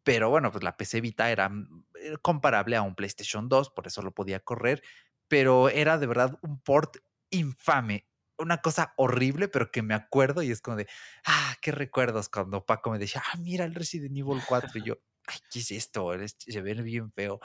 pero 0.07 0.31
bueno, 0.31 0.53
pues 0.53 0.63
la 0.63 0.77
PC 0.77 1.01
Vita 1.01 1.33
era 1.33 1.49
mm, 1.49 1.85
eh, 2.01 2.17
comparable 2.23 2.77
a 2.77 2.83
un 2.83 2.95
PlayStation 2.95 3.49
2, 3.49 3.71
por 3.71 3.89
eso 3.89 4.03
lo 4.03 4.15
podía 4.15 4.39
correr, 4.39 4.81
pero 5.27 5.69
era 5.69 5.99
de 5.99 6.07
verdad 6.07 6.39
un 6.43 6.61
port 6.61 6.99
infame. 7.31 8.07
una 8.39 8.59
cosa 8.63 8.95
horrible, 8.97 9.49
pero 9.49 9.73
que 9.73 9.83
me 9.83 9.95
acuerdo 9.95 10.43
y 10.43 10.53
es 10.53 10.61
como 10.61 10.77
de, 10.77 10.87
ah, 11.25 11.57
qué 11.61 11.73
recuerdos 11.73 12.29
cuando 12.29 12.65
Paco 12.65 12.93
me 12.93 13.01
decía, 13.01 13.21
ah, 13.33 13.37
mira 13.39 13.65
el 13.65 13.75
Resident 13.75 14.17
Evil 14.17 14.41
4 14.47 14.71
y 14.77 14.85
yo, 14.85 14.99
ay, 15.27 15.39
¿qué 15.51 15.59
es 15.59 15.73
esto? 15.73 16.13
Se 16.39 16.63
ve 16.63 16.75
bien 16.75 17.11
feo. 17.11 17.41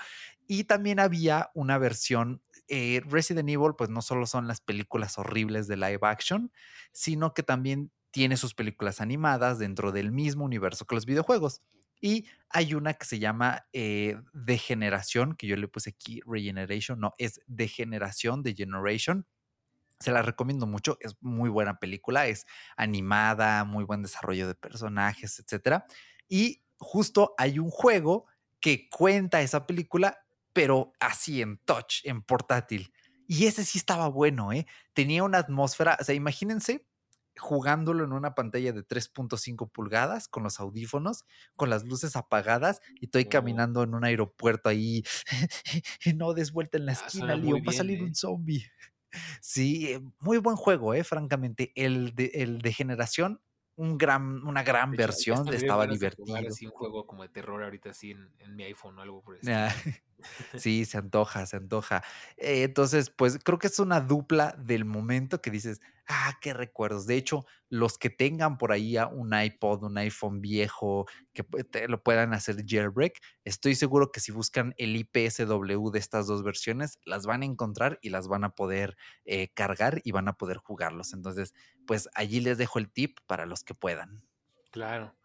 Y 0.47 0.65
también 0.65 0.99
había 0.99 1.49
una 1.55 1.79
versión, 1.79 2.43
eh, 2.67 3.01
Resident 3.09 3.49
Evil, 3.49 3.73
pues 3.75 3.89
no 3.89 4.03
solo 4.03 4.27
son 4.27 4.47
las 4.47 4.61
películas 4.61 5.17
horribles 5.17 5.67
de 5.67 5.77
live 5.77 6.01
action, 6.03 6.51
sino 6.91 7.33
que 7.33 7.41
también 7.41 7.91
tiene 8.11 8.37
sus 8.37 8.53
películas 8.53 9.01
animadas 9.01 9.57
dentro 9.57 9.91
del 9.91 10.11
mismo 10.11 10.45
universo 10.45 10.85
que 10.85 10.95
los 10.95 11.07
videojuegos. 11.07 11.63
Y 12.01 12.25
hay 12.49 12.73
una 12.73 12.95
que 12.95 13.05
se 13.05 13.19
llama 13.19 13.65
eh, 13.71 14.19
Degeneración, 14.33 15.35
que 15.35 15.47
yo 15.47 15.55
le 15.55 15.67
puse 15.67 15.91
aquí 15.91 16.21
Regeneration, 16.25 16.99
no, 16.99 17.13
es 17.17 17.39
Degeneración, 17.47 18.43
de 18.43 18.55
Generation. 18.55 19.25
Se 19.99 20.11
la 20.11 20.23
recomiendo 20.23 20.65
mucho, 20.65 20.97
es 20.99 21.15
muy 21.21 21.49
buena 21.49 21.79
película, 21.79 22.25
es 22.25 22.47
animada, 22.75 23.63
muy 23.63 23.83
buen 23.83 24.01
desarrollo 24.01 24.47
de 24.47 24.55
personajes, 24.55 25.39
etc. 25.39 25.83
Y 26.27 26.63
justo 26.77 27.35
hay 27.37 27.59
un 27.59 27.69
juego 27.69 28.25
que 28.59 28.89
cuenta 28.89 29.41
esa 29.41 29.67
película, 29.67 30.17
pero 30.53 30.91
así 30.99 31.41
en 31.41 31.57
touch, 31.59 32.03
en 32.03 32.23
portátil. 32.23 32.91
Y 33.27 33.45
ese 33.45 33.63
sí 33.63 33.77
estaba 33.77 34.07
bueno, 34.07 34.51
¿eh? 34.51 34.65
Tenía 34.93 35.23
una 35.23 35.37
atmósfera, 35.37 35.97
o 36.01 36.03
sea, 36.03 36.15
imagínense 36.15 36.85
jugándolo 37.41 38.03
en 38.03 38.13
una 38.13 38.35
pantalla 38.35 38.71
de 38.71 38.85
3.5 38.85 39.71
pulgadas 39.71 40.27
con 40.27 40.43
los 40.43 40.59
audífonos, 40.59 41.25
con 41.55 41.69
las 41.71 41.83
luces 41.83 42.15
apagadas 42.15 42.81
y 42.99 43.05
estoy 43.05 43.23
oh. 43.25 43.29
caminando 43.29 43.81
en 43.81 43.95
un 43.95 44.05
aeropuerto 44.05 44.69
ahí. 44.69 45.03
no 46.15 46.33
des 46.33 46.51
vuelta 46.51 46.77
en 46.77 46.85
la 46.85 46.91
ah, 46.91 46.95
esquina, 46.95 47.35
Leon, 47.35 47.63
va 47.67 47.71
a 47.71 47.73
salir 47.73 48.01
un 48.03 48.09
¿eh? 48.09 48.15
zombie. 48.15 48.71
Sí, 49.41 49.87
eh, 49.87 50.01
muy 50.19 50.37
buen 50.37 50.55
juego, 50.55 50.93
eh, 50.93 51.03
francamente. 51.03 51.73
El 51.75 52.13
de, 52.15 52.31
el 52.35 52.59
de 52.59 52.73
generación, 52.73 53.41
un 53.75 53.97
gran, 53.97 54.45
una 54.45 54.61
gran 54.63 54.91
versión, 54.91 55.51
estaba 55.51 55.87
divertido. 55.87 56.35
Así 56.35 56.67
un 56.67 56.71
juego 56.71 57.07
como 57.07 57.23
de 57.23 57.29
terror 57.29 57.63
ahorita 57.63 57.89
así 57.89 58.11
en, 58.11 58.55
mi 58.55 58.63
iPhone 58.63 58.99
o 58.99 59.01
algo 59.01 59.21
por 59.23 59.37
eso. 59.37 59.51
Sí, 60.57 60.85
se 60.85 60.97
antoja, 60.97 61.45
se 61.45 61.57
antoja. 61.57 62.03
Eh, 62.37 62.63
entonces, 62.63 63.09
pues 63.09 63.39
creo 63.43 63.59
que 63.59 63.67
es 63.67 63.79
una 63.79 64.01
dupla 64.01 64.55
del 64.57 64.85
momento 64.85 65.41
que 65.41 65.51
dices, 65.51 65.81
ah, 66.07 66.37
qué 66.41 66.53
recuerdos. 66.53 67.07
De 67.07 67.15
hecho, 67.15 67.45
los 67.69 67.97
que 67.97 68.09
tengan 68.09 68.57
por 68.57 68.71
ahí 68.71 68.97
un 68.97 69.33
iPod, 69.33 69.83
un 69.83 69.97
iPhone 69.97 70.41
viejo, 70.41 71.07
que 71.33 71.45
lo 71.87 72.03
puedan 72.03 72.33
hacer 72.33 72.65
jailbreak, 72.65 73.19
estoy 73.43 73.75
seguro 73.75 74.11
que 74.11 74.19
si 74.19 74.31
buscan 74.31 74.73
el 74.77 74.95
IPSW 74.95 75.89
de 75.91 75.99
estas 75.99 76.27
dos 76.27 76.43
versiones, 76.43 76.99
las 77.05 77.25
van 77.25 77.41
a 77.43 77.45
encontrar 77.45 77.99
y 78.01 78.09
las 78.09 78.27
van 78.27 78.43
a 78.43 78.55
poder 78.55 78.97
eh, 79.25 79.49
cargar 79.53 80.01
y 80.03 80.11
van 80.11 80.27
a 80.27 80.33
poder 80.33 80.57
jugarlos. 80.57 81.13
Entonces, 81.13 81.53
pues 81.87 82.09
allí 82.13 82.39
les 82.41 82.57
dejo 82.57 82.79
el 82.79 82.89
tip 82.89 83.19
para 83.25 83.45
los 83.45 83.63
que 83.63 83.73
puedan. 83.73 84.23
Claro. 84.71 85.15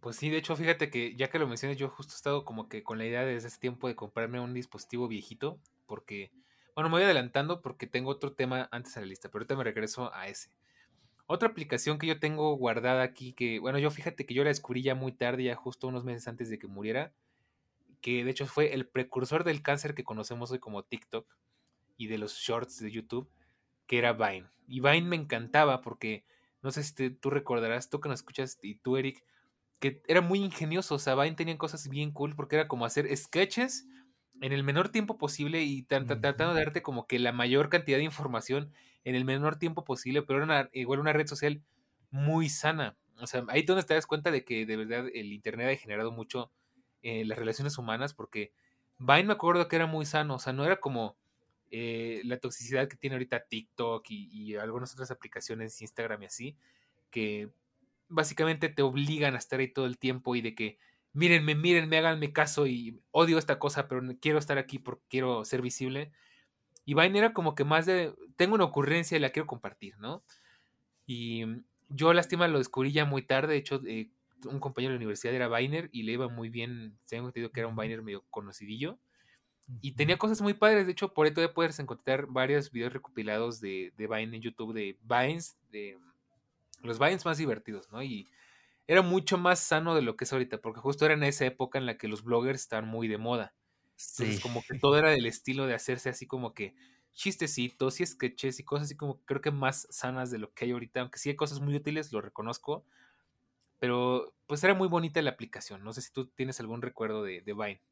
Pues 0.00 0.16
sí, 0.16 0.30
de 0.30 0.38
hecho, 0.38 0.54
fíjate 0.54 0.90
que 0.90 1.16
ya 1.16 1.28
que 1.28 1.38
lo 1.38 1.48
mencionas, 1.48 1.76
yo 1.76 1.88
justo 1.88 2.12
he 2.12 2.16
estado 2.16 2.44
como 2.44 2.68
que 2.68 2.82
con 2.82 2.98
la 2.98 3.06
idea 3.06 3.24
desde 3.24 3.48
ese 3.48 3.58
tiempo 3.58 3.88
de 3.88 3.96
comprarme 3.96 4.38
un 4.40 4.54
dispositivo 4.54 5.08
viejito, 5.08 5.58
porque, 5.86 6.30
bueno, 6.74 6.88
me 6.88 6.96
voy 6.96 7.02
adelantando 7.04 7.62
porque 7.62 7.86
tengo 7.86 8.10
otro 8.10 8.32
tema 8.32 8.68
antes 8.70 8.96
en 8.96 9.02
la 9.02 9.08
lista, 9.08 9.28
pero 9.28 9.40
ahorita 9.42 9.56
me 9.56 9.64
regreso 9.64 10.14
a 10.14 10.28
ese. 10.28 10.50
Otra 11.26 11.48
aplicación 11.48 11.98
que 11.98 12.06
yo 12.06 12.20
tengo 12.20 12.54
guardada 12.56 13.02
aquí, 13.02 13.32
que, 13.32 13.58
bueno, 13.58 13.78
yo 13.78 13.90
fíjate 13.90 14.24
que 14.24 14.34
yo 14.34 14.44
la 14.44 14.50
descubrí 14.50 14.82
ya 14.82 14.94
muy 14.94 15.12
tarde, 15.12 15.44
ya 15.44 15.56
justo 15.56 15.88
unos 15.88 16.04
meses 16.04 16.28
antes 16.28 16.48
de 16.48 16.58
que 16.58 16.68
muriera, 16.68 17.12
que 18.00 18.24
de 18.24 18.30
hecho 18.30 18.46
fue 18.46 18.74
el 18.74 18.86
precursor 18.86 19.42
del 19.44 19.62
cáncer 19.62 19.94
que 19.94 20.04
conocemos 20.04 20.50
hoy 20.52 20.60
como 20.60 20.84
TikTok 20.84 21.26
y 21.96 22.06
de 22.06 22.18
los 22.18 22.34
shorts 22.34 22.78
de 22.80 22.92
YouTube, 22.92 23.28
que 23.86 23.98
era 23.98 24.12
Vine. 24.12 24.46
Y 24.68 24.80
Vine 24.80 25.02
me 25.02 25.16
encantaba 25.16 25.80
porque, 25.80 26.24
no 26.62 26.70
sé 26.70 26.84
si 26.84 27.10
tú 27.10 27.30
recordarás, 27.30 27.90
tú 27.90 28.00
que 28.00 28.08
nos 28.08 28.20
escuchas 28.20 28.58
y 28.62 28.76
tú, 28.76 28.96
Eric, 28.96 29.24
que 29.78 30.02
era 30.08 30.20
muy 30.20 30.40
ingenioso. 30.40 30.96
O 30.96 30.98
sea, 30.98 31.14
Vine 31.14 31.36
tenía 31.36 31.56
cosas 31.58 31.88
bien 31.88 32.12
cool 32.12 32.34
porque 32.34 32.56
era 32.56 32.68
como 32.68 32.84
hacer 32.84 33.14
sketches 33.16 33.86
en 34.40 34.52
el 34.52 34.62
menor 34.62 34.90
tiempo 34.90 35.18
posible 35.18 35.62
y 35.62 35.82
tratando 35.82 36.54
de 36.54 36.60
darte 36.60 36.82
como 36.82 37.06
que 37.06 37.18
la 37.18 37.32
mayor 37.32 37.68
cantidad 37.68 37.98
de 37.98 38.04
información 38.04 38.72
en 39.04 39.14
el 39.14 39.24
menor 39.24 39.56
tiempo 39.56 39.84
posible, 39.84 40.22
pero 40.22 40.42
era 40.42 40.68
igual 40.72 41.00
una 41.00 41.12
red 41.12 41.26
social 41.26 41.62
muy 42.10 42.48
sana. 42.48 42.96
O 43.20 43.26
sea, 43.26 43.44
ahí 43.48 43.62
donde 43.62 43.82
te 43.82 43.94
das 43.94 44.06
cuenta 44.06 44.30
de 44.30 44.44
que 44.44 44.64
de 44.64 44.76
verdad 44.76 45.06
el 45.12 45.32
Internet 45.32 45.74
ha 45.76 45.80
generado 45.80 46.12
mucho 46.12 46.52
en 47.02 47.28
las 47.28 47.38
relaciones 47.38 47.78
humanas 47.78 48.14
porque 48.14 48.52
Vine 48.98 49.24
me 49.24 49.32
acuerdo 49.32 49.68
que 49.68 49.76
era 49.76 49.86
muy 49.86 50.04
sano, 50.06 50.36
o 50.36 50.38
sea, 50.38 50.52
no 50.52 50.64
era 50.64 50.80
como 50.80 51.16
eh, 51.70 52.20
la 52.24 52.38
toxicidad 52.38 52.88
que 52.88 52.96
tiene 52.96 53.14
ahorita 53.14 53.44
TikTok 53.44 54.04
y, 54.10 54.28
y 54.32 54.56
algunas 54.56 54.92
otras 54.92 55.10
aplicaciones, 55.10 55.80
Instagram 55.80 56.22
y 56.22 56.26
así, 56.26 56.56
que 57.10 57.50
básicamente 58.08 58.68
te 58.68 58.82
obligan 58.82 59.34
a 59.34 59.38
estar 59.38 59.60
ahí 59.60 59.72
todo 59.72 59.86
el 59.86 59.98
tiempo 59.98 60.34
y 60.36 60.40
de 60.40 60.54
que 60.54 60.78
mírenme, 61.12 61.54
mírenme, 61.54 61.98
háganme 61.98 62.32
caso 62.32 62.66
y 62.66 63.00
odio 63.10 63.38
esta 63.38 63.58
cosa, 63.58 63.88
pero 63.88 64.02
quiero 64.20 64.38
estar 64.38 64.58
aquí 64.58 64.78
porque 64.78 65.04
quiero 65.08 65.44
ser 65.44 65.62
visible. 65.62 66.12
Y 66.84 66.94
Vine 66.94 67.18
era 67.18 67.32
como 67.32 67.54
que 67.54 67.64
más 67.64 67.86
de, 67.86 68.14
tengo 68.36 68.54
una 68.54 68.64
ocurrencia 68.64 69.16
y 69.16 69.20
la 69.20 69.30
quiero 69.30 69.46
compartir, 69.46 69.98
¿no? 69.98 70.24
Y 71.06 71.44
yo 71.88 72.12
lástima 72.12 72.48
lo 72.48 72.58
descubrí 72.58 72.92
ya 72.92 73.04
muy 73.04 73.22
tarde, 73.22 73.54
de 73.54 73.58
hecho, 73.58 73.82
eh, 73.86 74.10
un 74.44 74.60
compañero 74.60 74.92
de 74.92 74.96
la 74.96 75.00
universidad 75.00 75.34
era 75.34 75.48
Viner 75.48 75.90
y 75.92 76.04
le 76.04 76.12
iba 76.12 76.28
muy 76.28 76.48
bien, 76.48 76.98
tengo 77.08 77.26
entendido 77.26 77.50
que 77.50 77.60
era 77.60 77.68
un 77.68 77.76
Viner 77.76 78.02
medio 78.02 78.24
conocidillo. 78.30 78.98
Y 79.82 79.92
tenía 79.92 80.16
cosas 80.16 80.40
muy 80.40 80.54
padres, 80.54 80.86
de 80.86 80.92
hecho, 80.92 81.12
por 81.12 81.26
ahí 81.26 81.34
todavía 81.34 81.52
puedes 81.52 81.78
encontrar 81.78 82.26
varios 82.26 82.70
videos 82.70 82.92
recopilados 82.92 83.60
de, 83.60 83.92
de 83.98 84.06
Vine 84.06 84.36
en 84.36 84.42
YouTube, 84.42 84.72
de 84.72 84.96
Vines, 85.02 85.58
de 85.70 85.98
los 86.82 86.98
Vines 86.98 87.24
más 87.24 87.38
divertidos, 87.38 87.90
¿no? 87.90 88.02
Y 88.02 88.28
era 88.86 89.02
mucho 89.02 89.38
más 89.38 89.60
sano 89.60 89.94
de 89.94 90.02
lo 90.02 90.16
que 90.16 90.24
es 90.24 90.32
ahorita, 90.32 90.60
porque 90.60 90.80
justo 90.80 91.04
era 91.04 91.14
en 91.14 91.24
esa 91.24 91.46
época 91.46 91.78
en 91.78 91.86
la 91.86 91.98
que 91.98 92.08
los 92.08 92.24
bloggers 92.24 92.60
estaban 92.62 92.88
muy 92.88 93.08
de 93.08 93.18
moda. 93.18 93.54
Entonces, 94.12 94.40
como 94.40 94.64
que 94.64 94.74
todo 94.80 94.98
era 94.98 95.10
del 95.10 95.26
estilo 95.26 95.66
de 95.66 95.74
hacerse 95.74 96.08
así 96.10 96.26
como 96.26 96.54
que 96.54 96.74
chistecitos 97.14 98.00
y 98.00 98.06
sketches 98.06 98.60
y 98.60 98.64
cosas 98.64 98.86
así 98.86 98.96
como 98.96 99.22
creo 99.24 99.40
que 99.40 99.50
más 99.50 99.86
sanas 99.90 100.30
de 100.30 100.38
lo 100.38 100.52
que 100.54 100.66
hay 100.66 100.72
ahorita, 100.72 101.00
aunque 101.00 101.18
sí 101.18 101.30
hay 101.30 101.36
cosas 101.36 101.60
muy 101.60 101.74
útiles, 101.76 102.12
lo 102.12 102.20
reconozco, 102.20 102.86
pero 103.78 104.34
pues 104.46 104.64
era 104.64 104.74
muy 104.74 104.88
bonita 104.88 105.22
la 105.22 105.30
aplicación. 105.30 105.84
No 105.84 105.92
sé 105.92 106.02
si 106.02 106.12
tú 106.12 106.28
tienes 106.28 106.60
algún 106.60 106.82
recuerdo 106.82 107.22
de, 107.24 107.42
de 107.42 107.54
Vine. 107.54 107.82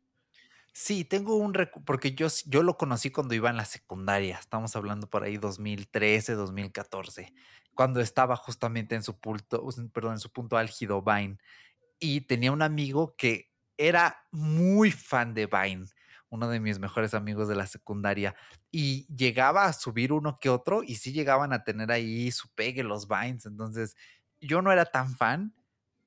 Sí, 0.79 1.07
tengo 1.07 1.37
un 1.37 1.55
porque 1.87 2.13
yo, 2.15 2.27
yo 2.45 2.63
lo 2.63 2.77
conocí 2.77 3.11
cuando 3.11 3.35
iba 3.35 3.49
en 3.49 3.57
la 3.57 3.65
secundaria, 3.65 4.37
estamos 4.39 4.77
hablando 4.77 5.09
por 5.09 5.23
ahí 5.25 5.39
2013, 5.39 6.35
2014 6.35 7.33
cuando 7.75 8.03
estaba 8.03 8.37
justamente 8.37 8.95
en 8.95 9.03
su 9.03 9.19
punto, 9.19 9.67
perdón, 9.95 10.13
en 10.13 10.19
su 10.21 10.31
punto 10.31 10.59
álgido 10.59 11.01
Vine. 11.03 11.39
Y 11.99 12.23
tenía 12.23 12.53
un 12.53 12.63
amigo 12.63 13.17
que 13.17 13.53
era 13.79 14.19
muy 14.33 14.93
fan 14.93 15.35
de 15.35 15.47
Vine, 15.47 15.87
uno 16.31 16.49
de 16.49 16.61
mis 16.61 16.79
mejores 16.79 17.15
amigos 17.15 17.49
de 17.49 17.57
la 17.57 17.67
secundaria, 17.67 18.37
y 18.71 19.07
llegaba 19.15 19.65
a 19.67 19.73
subir 19.73 20.13
uno 20.13 20.39
que 20.41 20.51
otro 20.51 20.83
y 20.85 20.97
sí 20.97 21.13
llegaban 21.13 21.53
a 21.55 21.65
tener 21.65 21.93
ahí 21.93 22.31
su 22.33 22.49
pegue 22.55 22.83
los 22.85 23.09
Vines. 23.09 23.47
Entonces, 23.47 23.97
yo 24.41 24.63
no 24.63 24.73
era 24.73 24.87
tan 24.87 25.17
fan, 25.17 25.55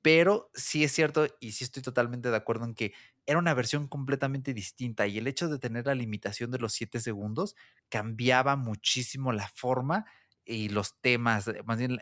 pero 0.02 0.50
sí 0.54 0.84
es 0.84 0.92
cierto 0.92 1.26
y 1.40 1.52
sí 1.52 1.64
estoy 1.64 1.82
totalmente 1.82 2.30
de 2.30 2.36
acuerdo 2.36 2.64
en 2.64 2.74
que 2.74 2.92
era 3.30 3.38
una 3.38 3.54
versión 3.54 3.86
completamente 3.86 4.52
distinta 4.52 5.06
y 5.06 5.16
el 5.16 5.28
hecho 5.28 5.48
de 5.48 5.60
tener 5.60 5.86
la 5.86 5.94
limitación 5.94 6.50
de 6.50 6.58
los 6.58 6.72
7 6.72 6.98
segundos 6.98 7.54
cambiaba 7.88 8.56
muchísimo 8.56 9.30
la 9.32 9.46
forma 9.54 10.04
y 10.44 10.68
los 10.68 11.00
temas, 11.00 11.46
eh, 11.46 11.62
más 11.64 11.78
bien 11.78 12.00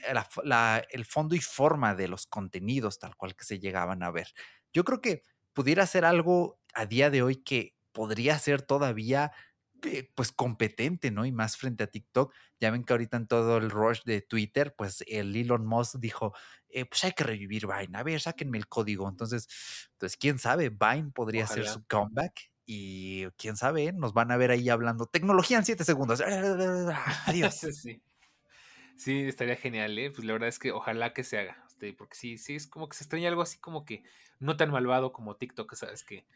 el 0.91 1.05
fondo 1.05 1.35
y 1.35 1.41
forma 1.41 1.95
de 1.95 2.09
los 2.09 2.27
contenidos 2.27 2.99
tal 2.99 3.15
cual 3.15 3.37
que 3.37 3.45
se 3.45 3.59
llegaban 3.59 4.03
a 4.03 4.11
ver. 4.11 4.29
Yo 4.73 4.85
creo 4.85 5.03
que 5.03 5.23
pudiera 5.53 5.87
ser 5.87 6.07
algo 6.07 6.59
a 6.73 6.87
día 6.87 7.11
de 7.11 7.23
hoy 7.23 7.37
que 7.37 7.77
podría 7.93 8.39
ser 8.39 8.63
todavía 8.63 9.31
eh, 9.85 10.11
pues 10.15 10.33
competente, 10.33 11.11
¿no? 11.11 11.25
Y 11.27 11.33
más 11.33 11.57
frente 11.57 11.85
a 11.85 11.87
TikTok. 11.87 12.35
Ya 12.61 12.71
ven 12.71 12.85
que 12.85 12.93
ahorita 12.93 13.17
en 13.17 13.27
todo 13.27 13.59
el 13.59 13.71
rush 13.71 14.03
de 14.05 14.21
Twitter, 14.21 14.75
pues 14.77 15.05
el 15.07 15.35
Elon 15.35 15.67
Musk 15.67 15.97
dijo, 15.99 16.35
eh, 16.69 16.85
pues 16.85 17.05
hay 17.05 17.13
que 17.13 17.25
revivir 17.25 17.67
Vine, 17.67 17.97
a 17.99 18.03
ver, 18.03 18.21
sáquenme 18.21 18.59
el 18.59 18.69
código. 18.69 19.09
Entonces, 19.09 19.49
pues 19.99 20.17
quién 20.17 20.39
sabe, 20.39 20.71
Vine 20.71 21.11
podría 21.15 21.47
ser 21.47 21.67
su 21.67 21.85
comeback 21.87 22.51
y 22.67 23.27
quién 23.39 23.57
sabe, 23.57 23.93
nos 23.93 24.13
van 24.13 24.31
a 24.31 24.37
ver 24.37 24.51
ahí 24.51 24.69
hablando 24.69 25.07
tecnología 25.07 25.59
en 25.59 25.65
siete 25.65 25.85
segundos. 25.85 26.21
Adiós. 27.27 27.55
sí. 27.55 28.03
Sí, 28.97 29.23
estaría 29.29 29.55
genial, 29.55 29.97
¿eh? 29.97 30.11
Pues 30.11 30.27
la 30.27 30.33
verdad 30.33 30.49
es 30.49 30.59
que 30.59 30.73
ojalá 30.73 31.15
que 31.15 31.23
se 31.23 31.39
haga. 31.39 31.65
Este, 31.69 31.93
porque 31.93 32.17
sí, 32.17 32.37
sí, 32.37 32.57
es 32.57 32.67
como 32.67 32.89
que 32.89 32.97
se 32.97 33.05
extraña 33.05 33.29
algo 33.29 33.43
así 33.43 33.59
como 33.59 33.85
que 33.85 34.03
no 34.41 34.57
tan 34.57 34.73
malvado 34.73 35.13
como 35.13 35.37
TikTok, 35.37 35.73
¿sabes? 35.77 36.03
Que 36.03 36.27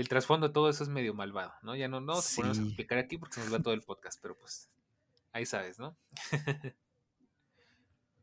el 0.00 0.08
trasfondo 0.08 0.48
de 0.48 0.52
todo 0.54 0.68
eso 0.70 0.82
es 0.84 0.88
medio 0.90 1.14
malvado, 1.14 1.54
¿no? 1.62 1.76
Ya 1.76 1.88
no, 1.88 2.00
no 2.00 2.22
se 2.22 2.30
podemos 2.32 2.58
explicar 2.58 2.98
aquí 2.98 3.18
porque 3.18 3.34
se 3.34 3.40
nos 3.40 3.52
va 3.52 3.62
todo 3.62 3.74
el 3.74 3.82
podcast, 3.84 4.20
pero 4.22 4.36
pues 4.38 4.70
ahí 5.32 5.46
sabes, 5.46 5.78
¿no? 5.78 5.98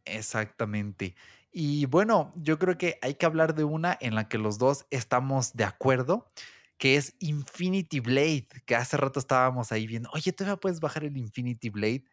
Exactamente. 0.05 1.15
Y 1.51 1.85
bueno, 1.85 2.33
yo 2.35 2.57
creo 2.59 2.77
que 2.77 2.97
hay 3.01 3.15
que 3.15 3.25
hablar 3.25 3.55
de 3.55 3.63
una 3.63 3.97
en 4.01 4.15
la 4.15 4.27
que 4.27 4.37
los 4.37 4.57
dos 4.57 4.85
estamos 4.91 5.53
de 5.53 5.63
acuerdo, 5.65 6.31
que 6.77 6.95
es 6.95 7.15
Infinity 7.19 7.99
Blade, 7.99 8.47
que 8.65 8.75
hace 8.75 8.97
rato 8.97 9.19
estábamos 9.19 9.71
ahí 9.71 9.85
viendo, 9.87 10.09
oye, 10.13 10.31
todavía 10.33 10.57
puedes 10.59 10.79
bajar 10.79 11.03
el 11.03 11.17
Infinity 11.17 11.69
Blade 11.69 12.03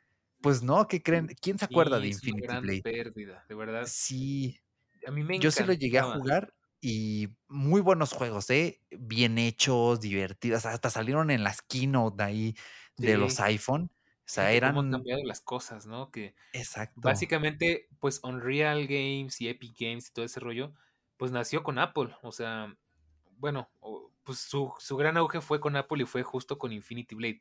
Pues 0.42 0.62
no, 0.62 0.88
¿qué 0.88 1.03
creen? 1.03 1.29
¿Quién 1.42 1.59
se 1.59 1.64
acuerda 1.66 2.01
de 2.01 2.09
Y 2.09 2.11
es 2.11 2.23
una 2.23 2.38
Infinity 2.38 2.40
gran 2.40 2.64
Blade? 2.64 2.83
pérdida, 2.83 3.45
de 3.49 3.55
verdad. 3.55 3.92
Sí, 3.92 4.61
A 5.07 5.11
mí 5.11 5.25
me 5.25 5.35
yo 5.35 5.51
sí 5.53 5.64
lo 5.64 5.75
llegué 5.75 6.01
a 6.01 6.05
encantaba. 6.05 6.05
jugar 6.05 6.56
y 6.81 7.29
muy 7.49 7.81
buenos 7.81 8.12
juegos, 8.12 8.51
¿eh? 8.51 8.83
Bien 8.91 9.39
hechos, 9.39 10.01
divertidos, 10.01 10.67
hasta 10.67 10.91
salieron 10.91 11.31
en 11.31 11.45
las 11.45 11.62
keynote 11.62 12.23
ahí 12.23 12.57
de 12.97 13.17
los 13.17 13.41
iPhone. 13.41 13.91
O 13.93 14.29
sea, 14.29 14.49
Fíjate 14.49 14.61
cómo 14.61 14.81
han 14.81 14.87
eran 14.87 14.91
cambiado 14.91 15.25
las 15.25 15.41
cosas, 15.41 15.87
¿no? 15.87 16.11
Que 16.11 16.35
exacto. 16.53 17.01
básicamente, 17.01 17.89
pues 18.01 18.21
Unreal 18.25 18.87
Games 18.87 19.41
y 19.41 19.49
Epic 19.49 19.77
Games 19.79 20.09
y 20.09 20.12
todo 20.12 20.25
ese 20.25 20.41
rollo, 20.41 20.75
pues 21.17 21.33
nació 21.33 21.62
con 21.62 21.79
Apple. 21.79 22.15
O 22.23 22.33
sea, 22.33 22.77
bueno, 23.39 23.71
pues 24.25 24.39
su, 24.41 24.75
su 24.79 24.97
gran 24.97 25.17
auge 25.17 25.41
fue 25.41 25.61
con 25.61 25.77
Apple 25.77 26.03
y 26.03 26.07
fue 26.07 26.23
justo 26.25 26.59
con 26.59 26.73
Infinity 26.73 27.15
Blade. 27.15 27.41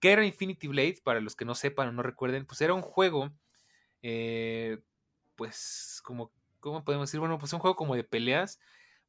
¿Qué 0.00 0.12
era 0.12 0.26
Infinity 0.26 0.66
Blade? 0.68 0.96
Para 1.04 1.20
los 1.20 1.36
que 1.36 1.44
no 1.44 1.54
sepan 1.54 1.88
o 1.88 1.92
no 1.92 2.02
recuerden, 2.02 2.46
pues 2.46 2.60
era 2.60 2.74
un 2.74 2.82
juego, 2.82 3.30
eh, 4.02 4.78
pues 5.36 6.00
como, 6.04 6.32
¿cómo 6.64 6.82
podemos 6.82 7.08
decir? 7.08 7.20
Bueno, 7.20 7.38
pues 7.38 7.52
un 7.52 7.60
juego 7.60 7.76
como 7.76 7.94
de 7.94 8.04
peleas, 8.04 8.58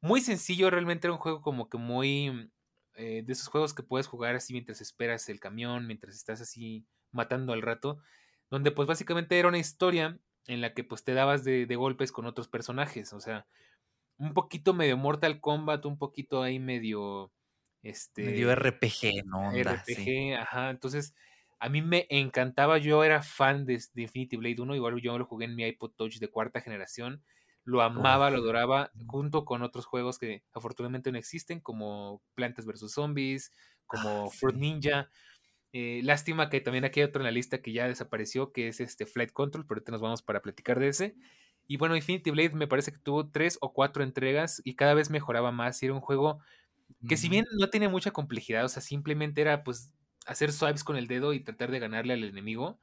muy 0.01 0.19
sencillo, 0.19 0.69
realmente 0.69 1.07
era 1.07 1.13
un 1.13 1.19
juego 1.19 1.41
como 1.41 1.69
que 1.69 1.77
muy, 1.77 2.51
eh, 2.95 3.23
de 3.25 3.33
esos 3.33 3.47
juegos 3.47 3.73
que 3.73 3.81
puedes 3.81 4.07
jugar 4.07 4.35
así 4.35 4.51
mientras 4.51 4.81
esperas 4.81 5.29
el 5.29 5.39
camión, 5.39 5.87
mientras 5.87 6.15
estás 6.15 6.41
así 6.41 6.85
matando 7.11 7.53
al 7.53 7.61
rato, 7.61 7.99
donde 8.49 8.71
pues 8.71 8.87
básicamente 8.87 9.39
era 9.39 9.47
una 9.47 9.57
historia 9.57 10.19
en 10.47 10.59
la 10.59 10.73
que 10.73 10.83
pues 10.83 11.05
te 11.05 11.13
dabas 11.13 11.45
de, 11.45 11.65
de 11.65 11.75
golpes 11.77 12.11
con 12.11 12.25
otros 12.25 12.49
personajes, 12.49 13.13
o 13.13 13.21
sea, 13.21 13.47
un 14.17 14.33
poquito 14.33 14.73
medio 14.73 14.97
Mortal 14.97 15.39
Kombat, 15.39 15.85
un 15.85 15.97
poquito 15.97 16.43
ahí 16.43 16.59
medio, 16.59 17.31
Medio 18.17 18.51
este, 18.51 18.55
RPG 18.55 19.19
en 19.19 19.33
onda, 19.33 19.83
sí. 19.85 19.93
RPG, 19.93 20.41
ajá, 20.41 20.71
entonces 20.71 21.13
a 21.59 21.69
mí 21.69 21.81
me 21.81 22.07
encantaba, 22.09 22.79
yo 22.79 23.03
era 23.03 23.21
fan 23.21 23.65
de, 23.65 23.81
de 23.93 24.01
Infinity 24.01 24.35
Blade 24.37 24.61
1, 24.61 24.75
igual 24.75 24.99
yo 25.01 25.17
lo 25.17 25.25
jugué 25.25 25.45
en 25.45 25.55
mi 25.55 25.63
iPod 25.63 25.91
Touch 25.91 26.17
de 26.17 26.27
cuarta 26.27 26.61
generación, 26.61 27.23
lo 27.65 27.81
amaba, 27.81 28.29
lo 28.31 28.37
adoraba, 28.37 28.91
junto 29.07 29.45
con 29.45 29.63
otros 29.63 29.85
juegos 29.85 30.19
que 30.19 30.43
afortunadamente 30.53 31.11
no 31.11 31.17
existen, 31.17 31.59
como 31.59 32.21
Plantas 32.35 32.65
vs. 32.65 32.91
Zombies, 32.93 33.51
Ah, 33.93 34.05
como 34.11 34.29
Fruit 34.31 34.55
sí. 34.55 34.59
Ninja. 34.59 35.09
Eh, 35.73 36.01
lástima 36.03 36.49
que 36.49 36.61
también 36.61 36.85
aquí 36.85 37.01
hay 37.01 37.05
otro 37.07 37.21
en 37.21 37.25
la 37.25 37.31
lista 37.31 37.61
que 37.61 37.73
ya 37.73 37.87
desapareció, 37.87 38.51
que 38.53 38.69
es 38.69 38.79
este 38.79 39.05
Flight 39.05 39.31
Control, 39.31 39.65
pero 39.67 39.77
ahorita 39.79 39.91
nos 39.91 40.01
vamos 40.01 40.21
para 40.21 40.41
platicar 40.41 40.79
de 40.79 40.87
ese. 40.89 41.15
Y 41.67 41.77
bueno, 41.77 41.95
Infinity 41.95 42.31
Blade 42.31 42.51
me 42.51 42.67
parece 42.67 42.91
que 42.91 42.99
tuvo 42.99 43.29
tres 43.31 43.57
o 43.61 43.73
cuatro 43.73 44.03
entregas 44.03 44.61
y 44.63 44.75
cada 44.75 44.93
vez 44.93 45.09
mejoraba 45.09 45.51
más. 45.51 45.81
Y 45.83 45.87
era 45.87 45.95
un 45.95 46.01
juego 46.01 46.39
que 47.07 47.17
si 47.17 47.29
bien 47.29 47.45
no 47.59 47.69
tenía 47.69 47.89
mucha 47.89 48.11
complejidad, 48.11 48.65
o 48.65 48.69
sea, 48.69 48.81
simplemente 48.81 49.41
era 49.41 49.63
pues 49.63 49.91
hacer 50.27 50.51
swipes 50.51 50.83
con 50.83 50.97
el 50.97 51.07
dedo 51.07 51.33
y 51.33 51.41
tratar 51.43 51.71
de 51.71 51.79
ganarle 51.79 52.13
al 52.13 52.23
enemigo, 52.23 52.79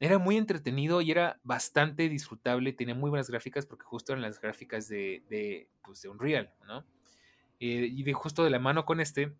era 0.00 0.18
muy 0.18 0.36
entretenido 0.36 1.00
y 1.00 1.10
era 1.10 1.40
bastante 1.42 2.08
disfrutable, 2.08 2.72
tenía 2.72 2.94
muy 2.94 3.10
buenas 3.10 3.28
gráficas 3.28 3.66
porque 3.66 3.84
justo 3.84 4.12
eran 4.12 4.22
las 4.22 4.40
gráficas 4.40 4.88
de, 4.88 5.24
de, 5.28 5.68
pues, 5.82 6.02
de 6.02 6.08
Unreal, 6.08 6.52
¿no? 6.66 6.84
Eh, 7.60 7.88
y 7.90 8.04
de 8.04 8.12
justo 8.12 8.44
de 8.44 8.50
la 8.50 8.60
mano 8.60 8.84
con 8.84 9.00
este, 9.00 9.34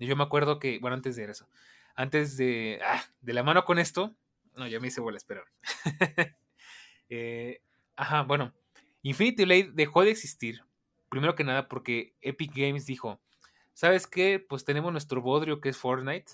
yo 0.00 0.16
me 0.16 0.24
acuerdo 0.24 0.58
que, 0.58 0.78
bueno, 0.80 0.94
antes 0.96 1.14
de 1.14 1.24
eso, 1.24 1.48
antes 1.94 2.36
de, 2.36 2.80
ah, 2.84 3.02
de 3.20 3.32
la 3.32 3.44
mano 3.44 3.64
con 3.64 3.78
esto, 3.78 4.14
no, 4.56 4.66
ya 4.66 4.80
me 4.80 4.88
hice 4.88 5.00
bola, 5.00 5.16
espera. 5.16 5.44
eh, 7.08 7.62
ajá, 7.94 8.22
bueno, 8.22 8.52
Infinity 9.02 9.44
Blade 9.44 9.70
dejó 9.72 10.02
de 10.02 10.10
existir, 10.10 10.64
primero 11.08 11.36
que 11.36 11.44
nada 11.44 11.68
porque 11.68 12.14
Epic 12.20 12.52
Games 12.54 12.86
dijo, 12.86 13.20
¿sabes 13.74 14.08
qué? 14.08 14.40
Pues 14.40 14.64
tenemos 14.64 14.90
nuestro 14.90 15.22
bodrio 15.22 15.60
que 15.60 15.68
es 15.68 15.76
Fortnite 15.76 16.32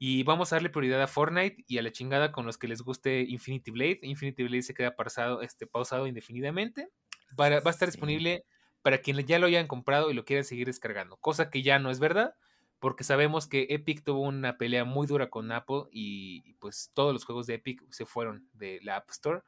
y 0.00 0.24
vamos 0.24 0.52
a 0.52 0.56
darle 0.56 0.70
prioridad 0.70 1.02
a 1.02 1.06
Fortnite 1.08 1.64
y 1.68 1.78
a 1.78 1.82
la 1.82 1.92
chingada 1.92 2.32
con 2.32 2.46
los 2.46 2.58
que 2.58 2.68
les 2.68 2.82
guste 2.82 3.20
Infinity 3.22 3.70
Blade. 3.70 4.00
Infinity 4.02 4.44
Blade 4.44 4.62
se 4.62 4.74
queda 4.74 4.96
pausado, 4.96 5.42
este, 5.42 5.68
pausado 5.68 6.08
indefinidamente. 6.08 6.90
Para, 7.36 7.60
va 7.60 7.70
a 7.70 7.72
estar 7.72 7.88
Sí. 7.88 7.92
disponible 7.92 8.46
para 8.82 8.98
quienes 9.02 9.26
ya 9.26 9.38
lo 9.38 9.46
hayan 9.46 9.68
comprado 9.68 10.10
y 10.10 10.14
lo 10.14 10.24
quieran 10.24 10.44
seguir 10.46 10.66
descargando, 10.68 11.18
cosa 11.18 11.50
que 11.50 11.62
ya 11.62 11.78
no 11.78 11.90
es 11.90 12.00
verdad. 12.00 12.34
Porque 12.80 13.04
sabemos 13.04 13.46
que 13.46 13.66
Epic 13.70 14.02
tuvo 14.04 14.22
una 14.22 14.56
pelea 14.58 14.84
muy 14.86 15.06
dura 15.06 15.28
con 15.30 15.52
Apple 15.52 15.84
y, 15.92 16.42
y 16.46 16.54
pues 16.54 16.90
todos 16.94 17.12
los 17.12 17.26
juegos 17.26 17.46
de 17.46 17.54
Epic 17.56 17.82
se 17.90 18.06
fueron 18.06 18.48
de 18.54 18.80
la 18.82 18.96
App 18.96 19.10
Store. 19.10 19.42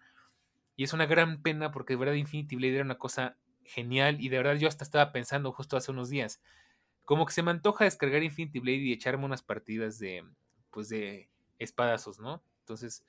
Y 0.76 0.84
es 0.84 0.92
una 0.92 1.06
gran 1.06 1.42
pena 1.42 1.72
porque 1.72 1.94
de 1.94 1.98
verdad 1.98 2.14
Infinity 2.14 2.56
Blade 2.56 2.74
era 2.74 2.84
una 2.84 2.98
cosa 2.98 3.38
genial 3.64 4.20
y 4.20 4.28
de 4.28 4.36
verdad 4.38 4.56
yo 4.56 4.68
hasta 4.68 4.84
estaba 4.84 5.12
pensando 5.12 5.52
justo 5.52 5.76
hace 5.78 5.90
unos 5.92 6.10
días, 6.10 6.42
como 7.04 7.26
que 7.26 7.32
se 7.32 7.42
me 7.42 7.50
antoja 7.52 7.84
descargar 7.84 8.22
Infinity 8.22 8.58
Blade 8.60 8.78
y 8.78 8.92
echarme 8.92 9.24
unas 9.24 9.42
partidas 9.42 9.98
de, 9.98 10.24
pues 10.72 10.88
de 10.88 11.28
espadazos, 11.58 12.18
¿no? 12.18 12.42
Entonces, 12.60 13.04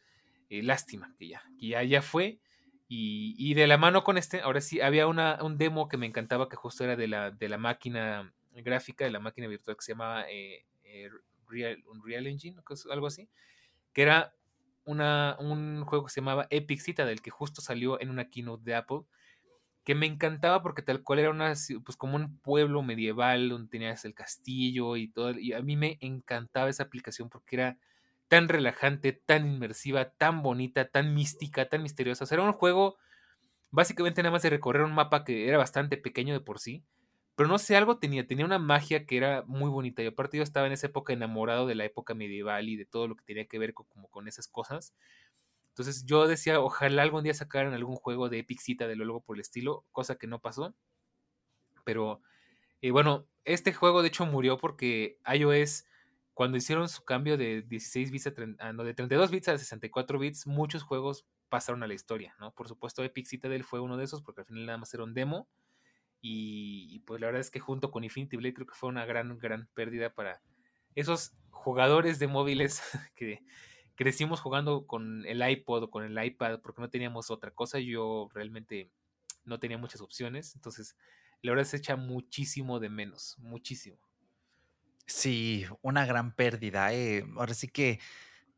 eh, 0.50 0.62
lástima 0.62 1.16
que 1.18 1.30
ya, 1.30 1.44
que 1.60 1.68
ya, 1.70 1.84
ya 1.84 2.02
fue. 2.02 2.40
Y, 2.88 3.34
y, 3.40 3.56
de 3.56 3.66
la 3.66 3.78
mano 3.78 4.04
con 4.04 4.18
este, 4.20 4.42
ahora 4.42 4.62
sí, 4.62 4.82
había 4.82 5.08
una, 5.08 5.40
un 5.42 5.58
demo 5.58 5.88
que 5.88 5.98
me 5.98 6.06
encantaba 6.06 6.50
que 6.50 6.56
justo 6.56 6.84
era 6.84 6.96
de 6.96 7.08
la, 7.08 7.32
de 7.32 7.50
la 7.50 7.58
máquina 7.58 8.32
gráfica, 8.52 9.06
de 9.06 9.12
la 9.12 9.20
máquina 9.20 9.48
virtual 9.48 9.76
que 9.78 9.84
se 9.84 9.94
llamaba 9.94 10.30
eh, 10.30 10.66
eh, 10.84 11.10
Real, 11.48 11.84
Unreal 11.88 12.28
Engine, 12.28 12.62
algo 12.92 13.08
así, 13.08 13.30
que 13.94 14.04
era 14.04 14.36
una, 14.86 15.38
un 15.40 15.84
juego 15.86 16.06
que 16.06 16.12
se 16.12 16.22
llamaba 16.22 16.48
Epic 16.50 16.82
Citadel, 16.82 17.22
que 17.22 17.32
justo 17.32 17.62
salió 17.62 18.00
en 18.00 18.10
una 18.10 18.30
keynote 18.30 18.64
de 18.64 18.76
Apple, 18.76 19.02
que 19.84 19.96
me 19.96 20.06
encantaba 20.06 20.62
porque 20.62 20.82
tal 20.82 21.04
cual 21.04 21.20
era 21.20 21.30
una, 21.30 21.54
pues 21.84 21.98
como 21.98 22.16
un 22.16 22.40
pueblo 22.40 22.82
medieval 22.84 23.50
donde 23.50 23.70
tenías 23.70 24.06
el 24.06 24.14
castillo 24.14 24.96
y 24.98 25.10
todo, 25.10 25.32
y 25.40 25.54
a 25.54 25.62
mí 25.62 25.76
me 25.76 25.98
encantaba 26.02 26.70
esa 26.70 26.84
aplicación 26.84 27.30
porque 27.30 27.58
era 27.58 27.78
tan 28.30 28.48
relajante, 28.50 29.14
tan 29.14 29.46
inmersiva, 29.48 30.12
tan 30.12 30.42
bonita, 30.42 30.90
tan 30.90 31.14
mística, 31.14 31.70
tan 31.70 31.84
misteriosa. 31.84 32.24
O 32.24 32.28
sea, 32.28 32.36
era 32.38 32.44
un 32.46 32.54
juego 32.54 32.98
básicamente 33.72 34.22
nada 34.24 34.32
más 34.32 34.44
de 34.44 34.50
recorrer 34.52 34.84
un 34.84 34.94
mapa 34.94 35.24
que 35.26 35.48
era 35.48 35.58
bastante 35.58 35.98
pequeño 35.98 36.34
de 36.34 36.40
por 36.42 36.60
sí, 36.60 36.84
pero 37.36 37.50
no 37.50 37.58
sé, 37.60 37.76
algo 37.76 37.98
tenía, 37.98 38.28
tenía 38.28 38.46
una 38.46 38.60
magia 38.60 39.06
que 39.08 39.18
era 39.18 39.44
muy 39.48 39.70
bonita. 39.70 40.04
Y 40.04 40.08
aparte 40.08 40.38
yo 40.38 40.44
estaba 40.44 40.68
en 40.68 40.74
esa 40.74 40.88
época 40.88 41.14
enamorado 41.14 41.66
de 41.68 41.76
la 41.76 41.86
época 41.86 42.14
medieval 42.14 42.70
y 42.70 42.76
de 42.78 42.86
todo 42.86 43.08
lo 43.08 43.16
que 43.16 43.24
tenía 43.26 43.48
que 43.48 43.60
ver 43.60 43.74
como 43.74 44.10
con 44.10 44.28
esas 44.28 44.48
cosas. 44.48 44.94
Entonces 45.74 46.06
yo 46.06 46.28
decía, 46.28 46.60
ojalá 46.60 47.02
algún 47.02 47.24
día 47.24 47.34
sacaran 47.34 47.74
algún 47.74 47.96
juego 47.96 48.30
de 48.30 48.40
Epic 48.40 48.60
Cita 48.60 48.88
de 48.88 48.96
luego 48.96 49.22
por 49.22 49.38
el 49.38 49.42
estilo, 49.42 49.86
cosa 49.92 50.18
que 50.18 50.28
no 50.28 50.40
pasó. 50.40 50.76
Pero 51.84 52.22
eh, 52.82 52.92
bueno, 52.92 53.28
este 53.44 53.74
juego 53.74 54.04
de 54.04 54.10
hecho 54.10 54.28
murió 54.28 54.60
porque 54.60 55.18
iOS, 55.26 55.86
cuando 56.36 56.58
hicieron 56.58 56.90
su 56.90 57.04
cambio 57.04 57.38
de 57.38 57.64
16 57.64 58.12
bits 58.12 58.28
a 58.28 58.36
30, 58.36 58.74
no, 58.74 58.84
de 58.84 58.94
32 58.94 59.32
bits 59.32 59.48
a 59.48 59.58
64 59.58 60.20
bits, 60.20 60.46
muchos 60.46 60.84
juegos 60.84 61.26
pasaron 61.50 61.82
a 61.82 61.88
la 61.88 61.96
historia, 61.96 62.36
¿no? 62.40 62.54
Por 62.54 62.68
supuesto, 62.68 63.04
Epic 63.04 63.26
Citadel 63.26 63.64
fue 63.64 63.80
uno 63.80 63.98
de 63.98 64.04
esos 64.04 64.22
porque 64.22 64.42
al 64.42 64.48
final 64.48 64.68
nada 64.68 64.78
más 64.78 64.94
era 64.94 65.04
un 65.04 65.16
demo. 65.16 65.50
Y, 66.22 66.88
y, 66.92 67.00
pues 67.00 67.20
la 67.20 67.28
verdad 67.28 67.42
es 67.42 67.50
que 67.50 67.60
junto 67.60 67.90
con 67.90 68.04
Infinity 68.04 68.38
Blade 68.38 68.54
creo 68.54 68.68
que 68.68 68.76
fue 68.76 68.90
una 68.90 69.06
gran, 69.06 69.40
gran 69.40 69.68
pérdida 69.74 70.14
para 70.14 70.42
esos 70.96 71.34
jugadores 71.50 72.20
de 72.20 72.28
móviles 72.28 72.82
que 73.16 73.44
crecimos 74.04 74.42
jugando 74.42 74.86
con 74.86 75.26
el 75.26 75.50
iPod 75.50 75.84
o 75.84 75.90
con 75.90 76.04
el 76.04 76.26
iPad 76.26 76.60
porque 76.60 76.82
no 76.82 76.90
teníamos 76.90 77.32
otra 77.32 77.52
cosa. 77.52 77.80
Yo 77.80 78.30
realmente 78.34 78.92
no 79.46 79.60
tenía 79.60 79.78
muchas 79.78 80.02
opciones. 80.02 80.56
Entonces, 80.56 80.98
la 81.42 81.52
verdad 81.52 81.64
se 81.64 81.78
echa 81.78 81.96
muchísimo 81.96 82.82
de 82.82 82.90
menos, 82.90 83.38
muchísimo. 83.40 83.98
Sí, 85.06 85.66
una 85.82 86.06
gran 86.06 86.36
pérdida. 86.36 86.94
Eh. 86.94 87.26
Ahora 87.38 87.54
sí 87.54 87.70
que 87.70 88.02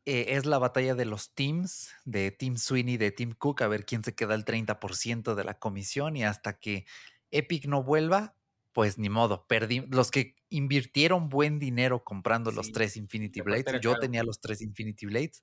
eh, 0.04 0.26
es 0.30 0.46
la 0.46 0.58
batalla 0.58 0.96
de 0.96 1.04
los 1.04 1.32
teams, 1.32 1.92
de 2.04 2.32
Team 2.32 2.56
Sweeney, 2.56 2.96
de 2.96 3.12
Team 3.12 3.32
Cook, 3.32 3.62
a 3.62 3.68
ver 3.68 3.84
quién 3.86 4.02
se 4.02 4.16
queda 4.16 4.34
el 4.34 4.44
30% 4.44 5.36
de 5.36 5.44
la 5.44 5.60
comisión 5.60 6.16
y 6.16 6.24
hasta 6.24 6.58
que 6.58 6.86
Epic 7.30 7.66
no 7.66 7.84
vuelva, 7.84 8.34
pues 8.76 8.98
ni 8.98 9.08
modo, 9.08 9.46
perdí. 9.46 9.86
Los 9.88 10.10
que 10.10 10.36
invirtieron 10.50 11.30
buen 11.30 11.58
dinero 11.58 12.04
comprando 12.04 12.50
los 12.50 12.72
tres 12.72 12.98
Infinity 12.98 13.40
Blades, 13.40 13.80
yo 13.80 13.98
tenía 13.98 14.22
los 14.22 14.38
tres 14.38 14.60
Infinity 14.60 15.06
Blades, 15.06 15.42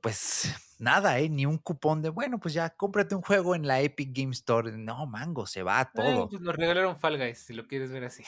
pues 0.00 0.50
nada, 0.78 1.18
¿eh? 1.18 1.28
Ni 1.28 1.44
un 1.44 1.58
cupón 1.58 2.00
de, 2.00 2.08
bueno, 2.08 2.40
pues 2.40 2.54
ya 2.54 2.70
cómprate 2.70 3.14
un 3.14 3.20
juego 3.20 3.54
en 3.54 3.66
la 3.66 3.82
Epic 3.82 4.16
Game 4.16 4.32
Store. 4.32 4.72
No, 4.78 5.04
mango, 5.06 5.46
se 5.46 5.62
va 5.62 5.82
Eh, 5.82 5.88
todo. 5.94 6.30
pues 6.30 6.40
nos 6.40 6.56
regalaron 6.56 6.96
Fall 6.96 7.18
Guys, 7.18 7.40
si 7.40 7.52
lo 7.52 7.66
quieres 7.66 7.90
ver 7.90 8.04
así. 8.04 8.24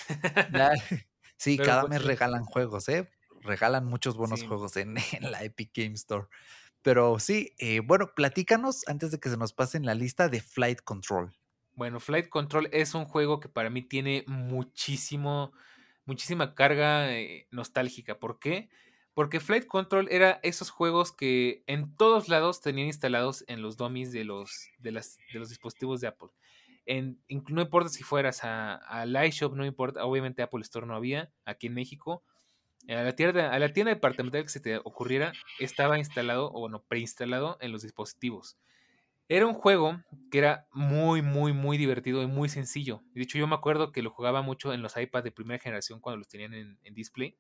Ya, 0.53 0.71
sí, 1.39 1.57
Pero 1.57 1.67
cada 1.67 1.81
pues 1.83 1.91
mes 1.93 2.05
regalan 2.05 2.45
juegos, 2.45 2.91
¿eh? 2.91 3.09
Regalan 3.41 3.87
muchos 3.87 4.19
buenos 4.19 4.41
Sí. 4.41 4.47
juegos 4.49 4.77
en, 4.77 4.97
en 5.13 5.31
la 5.33 5.45
Epic 5.45 5.71
Game 5.75 5.95
Store. 5.95 6.27
Pero 6.83 7.19
sí, 7.21 7.55
eh, 7.57 7.81
bueno, 7.81 8.11
platícanos 8.15 8.87
antes 8.87 9.13
de 9.13 9.19
que 9.19 9.31
se 9.31 9.39
nos 9.39 9.55
pase 9.55 9.79
en 9.79 9.87
la 9.87 9.95
lista 9.95 10.29
de 10.29 10.43
Flight 10.43 10.83
Control. 10.83 11.35
Bueno, 11.79 12.01
Flight 12.01 12.29
Control 12.29 12.69
es 12.73 12.97
un 12.97 13.05
juego 13.05 13.39
que 13.39 13.49
para 13.49 13.71
mí 13.71 13.83
tiene 13.83 14.25
muchísimo, 14.27 15.53
muchísima 16.07 16.57
carga 16.57 17.15
eh, 17.15 17.47
nostálgica. 17.53 18.19
¿Por 18.19 18.41
qué? 18.41 18.69
Porque 19.15 19.39
Flight 19.39 19.65
Control 19.67 20.09
era 20.11 20.41
esos 20.43 20.71
juegos 20.71 21.13
que 21.13 21.63
en 21.69 21.95
todos 21.95 22.29
lados 22.29 22.61
tenían 22.61 22.89
instalados 22.89 23.45
en 23.47 23.63
los 23.63 23.77
dummies 23.77 24.11
de 24.11 24.25
los, 24.25 24.71
de 24.79 24.91
las, 24.91 25.19
de 25.33 25.39
los 25.39 25.51
dispositivos 25.51 26.01
de 26.01 26.09
Apple. 26.09 26.31
En, 26.85 27.23
no 27.47 27.63
importa 27.63 27.91
si 27.91 28.03
fueras 28.03 28.43
a, 28.43 28.75
al 28.75 29.15
iShop, 29.27 29.55
no 29.55 29.65
importa, 29.65 30.05
obviamente 30.05 30.43
Apple 30.43 30.63
Store 30.63 30.85
no 30.85 30.97
había 30.97 31.31
aquí 31.45 31.69
en 31.69 31.75
México. 31.75 32.25
A 32.89 33.05
la, 33.05 33.15
tienda, 33.15 33.53
a 33.53 33.59
la 33.61 33.73
tienda 33.73 33.95
departamental 33.95 34.43
que 34.43 34.49
se 34.49 34.59
te 34.59 34.79
ocurriera, 34.79 35.33
estaba 35.61 35.97
instalado, 35.97 36.51
o 36.53 36.59
bueno, 36.59 36.83
preinstalado 36.89 37.57
en 37.61 37.71
los 37.71 37.83
dispositivos. 37.83 38.59
Era 39.29 39.47
un 39.47 39.53
juego 39.53 40.03
que 40.31 40.39
era 40.39 40.67
muy, 40.73 41.21
muy, 41.21 41.53
muy 41.53 41.77
divertido 41.77 42.23
y 42.23 42.27
muy 42.27 42.49
sencillo. 42.49 43.03
De 43.13 43.23
hecho, 43.23 43.37
yo 43.39 43.47
me 43.47 43.55
acuerdo 43.55 43.93
que 43.93 44.03
lo 44.03 44.11
jugaba 44.11 44.41
mucho 44.41 44.73
en 44.73 44.81
los 44.81 44.97
iPads 44.97 45.25
de 45.25 45.33
primera 45.33 45.61
generación 45.61 46.01
cuando 46.01 46.17
los 46.17 46.29
tenían 46.29 46.55
en, 46.55 46.95
display. 46.95 47.37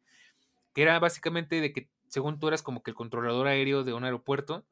Que 0.74 0.82
era 0.82 0.98
básicamente 0.98 1.60
de 1.62 1.72
que, 1.72 1.88
según 2.08 2.38
tú 2.38 2.48
eras 2.48 2.62
como 2.62 2.82
que 2.82 2.90
el 2.90 2.94
controlador 2.94 3.46
aéreo 3.46 3.84
de 3.84 3.94
un 3.94 4.04
aeropuerto 4.04 4.66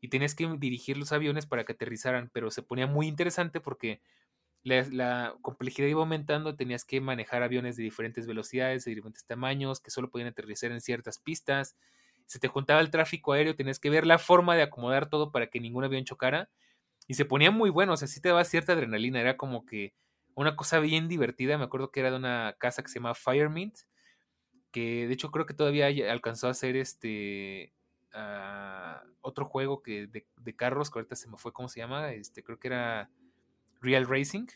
y 0.00 0.08
tenías 0.08 0.34
que 0.34 0.48
dirigir 0.58 0.96
los 0.96 1.12
aviones 1.12 1.46
para 1.46 1.64
que 1.64 1.72
aterrizaran. 1.72 2.30
Pero 2.32 2.50
se 2.50 2.62
ponía 2.62 2.88
muy 2.88 3.06
interesante 3.06 3.60
porque 3.60 4.00
la, 4.64 5.36
complejidad 5.42 5.86
iba 5.86 6.00
aumentando, 6.00 6.56
tenías 6.56 6.84
que 6.84 7.00
manejar 7.00 7.44
aviones 7.44 7.76
de 7.76 7.84
diferentes 7.84 8.26
velocidades, 8.26 8.84
de 8.84 8.90
diferentes 8.90 9.24
tamaños, 9.24 9.80
que 9.80 9.92
solo 9.92 10.10
podían 10.10 10.30
aterrizar 10.30 10.72
en 10.72 10.80
ciertas 10.80 11.18
pistas. 11.20 11.76
Se 12.26 12.38
te 12.38 12.48
juntaba 12.48 12.80
el 12.80 12.90
tráfico 12.90 13.32
aéreo, 13.32 13.56
tenías 13.56 13.78
que 13.78 13.90
ver 13.90 14.06
la 14.06 14.18
forma 14.18 14.56
de 14.56 14.62
acomodar 14.62 15.08
todo 15.08 15.32
para 15.32 15.46
que 15.48 15.60
ningún 15.60 15.84
avión 15.84 16.04
chocara. 16.04 16.48
Y 17.08 17.14
se 17.14 17.24
ponía 17.24 17.50
muy 17.50 17.70
bueno, 17.70 17.92
o 17.92 17.96
sea, 17.96 18.08
sí 18.08 18.20
te 18.20 18.28
daba 18.28 18.44
cierta 18.44 18.72
adrenalina, 18.72 19.20
era 19.20 19.36
como 19.36 19.64
que 19.64 19.94
una 20.34 20.56
cosa 20.56 20.80
bien 20.80 21.08
divertida. 21.08 21.58
Me 21.58 21.64
acuerdo 21.64 21.90
que 21.90 22.00
era 22.00 22.10
de 22.10 22.16
una 22.16 22.56
casa 22.58 22.82
que 22.82 22.88
se 22.88 22.98
llama 22.98 23.14
Firemint, 23.14 23.78
que 24.72 25.06
de 25.06 25.14
hecho 25.14 25.30
creo 25.30 25.46
que 25.46 25.54
todavía 25.54 25.86
alcanzó 26.12 26.48
a 26.48 26.50
hacer 26.50 26.76
este 26.76 27.72
ah, 28.12 29.02
otro 29.20 29.46
juego 29.46 29.82
que 29.82 30.06
de, 30.06 30.26
de, 30.36 30.56
carros, 30.56 30.90
que 30.90 30.98
ahorita 30.98 31.16
se 31.16 31.28
me 31.28 31.38
fue, 31.38 31.52
¿cómo 31.52 31.68
se 31.68 31.80
llama? 31.80 32.12
Este, 32.12 32.42
creo 32.42 32.58
que 32.58 32.68
era 32.68 33.10
Real 33.80 34.06
Racing, 34.06 34.46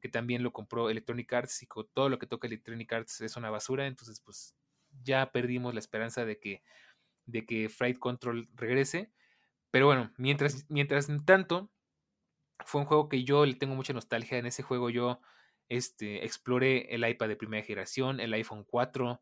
que 0.00 0.08
también 0.08 0.42
lo 0.42 0.52
compró 0.52 0.90
Electronic 0.90 1.32
Arts 1.32 1.62
y 1.62 1.68
todo 1.92 2.08
lo 2.08 2.18
que 2.18 2.26
toca 2.26 2.46
Electronic 2.46 2.92
Arts 2.92 3.20
es 3.20 3.36
una 3.36 3.50
basura, 3.50 3.86
entonces 3.86 4.20
pues 4.20 4.54
ya 5.02 5.30
perdimos 5.30 5.74
la 5.74 5.80
esperanza 5.80 6.24
de 6.24 6.38
que, 6.38 6.62
de 7.26 7.44
que 7.44 7.68
Flight 7.68 7.98
Control 7.98 8.48
regrese. 8.54 9.12
Pero 9.70 9.86
bueno, 9.86 10.12
mientras, 10.16 10.64
mientras 10.68 11.08
tanto, 11.24 11.70
fue 12.64 12.80
un 12.80 12.86
juego 12.86 13.08
que 13.08 13.24
yo 13.24 13.44
le 13.44 13.54
tengo 13.54 13.74
mucha 13.74 13.92
nostalgia. 13.92 14.38
En 14.38 14.46
ese 14.46 14.62
juego 14.62 14.90
yo 14.90 15.20
este, 15.68 16.24
exploré 16.24 16.94
el 16.94 17.06
iPad 17.06 17.28
de 17.28 17.36
primera 17.36 17.64
generación, 17.64 18.20
el 18.20 18.32
iPhone 18.34 18.64
4, 18.64 19.20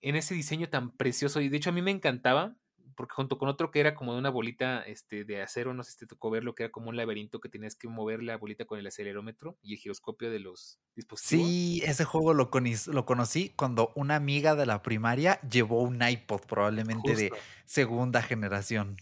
en 0.00 0.16
ese 0.16 0.34
diseño 0.34 0.68
tan 0.68 0.96
precioso. 0.96 1.40
Y 1.40 1.48
de 1.48 1.56
hecho 1.56 1.70
a 1.70 1.74
mí 1.74 1.82
me 1.82 1.90
encantaba 1.90 2.56
porque 2.94 3.14
junto 3.14 3.38
con 3.38 3.48
otro 3.48 3.70
que 3.70 3.80
era 3.80 3.94
como 3.94 4.12
de 4.12 4.18
una 4.18 4.30
bolita 4.30 4.82
este, 4.82 5.24
de 5.24 5.42
acero, 5.42 5.74
no 5.74 5.82
sé 5.82 5.92
si 5.92 5.98
te 5.98 6.06
tocó 6.06 6.30
verlo, 6.30 6.54
que 6.54 6.64
era 6.64 6.72
como 6.72 6.88
un 6.88 6.96
laberinto 6.96 7.40
que 7.40 7.48
tenías 7.48 7.74
que 7.74 7.88
mover 7.88 8.22
la 8.22 8.36
bolita 8.36 8.64
con 8.64 8.78
el 8.78 8.86
acelerómetro 8.86 9.58
y 9.62 9.74
el 9.74 9.78
giroscopio 9.78 10.30
de 10.30 10.38
los 10.38 10.78
dispositivos. 10.94 11.46
Sí, 11.46 11.82
ese 11.84 12.04
juego 12.04 12.34
lo, 12.34 12.50
lo 12.86 13.06
conocí 13.06 13.52
cuando 13.56 13.92
una 13.96 14.16
amiga 14.16 14.54
de 14.54 14.66
la 14.66 14.82
primaria 14.82 15.40
llevó 15.40 15.82
un 15.82 16.00
iPod, 16.02 16.42
probablemente 16.42 17.14
de 17.14 17.32
segunda 17.64 18.22
generación. 18.22 18.96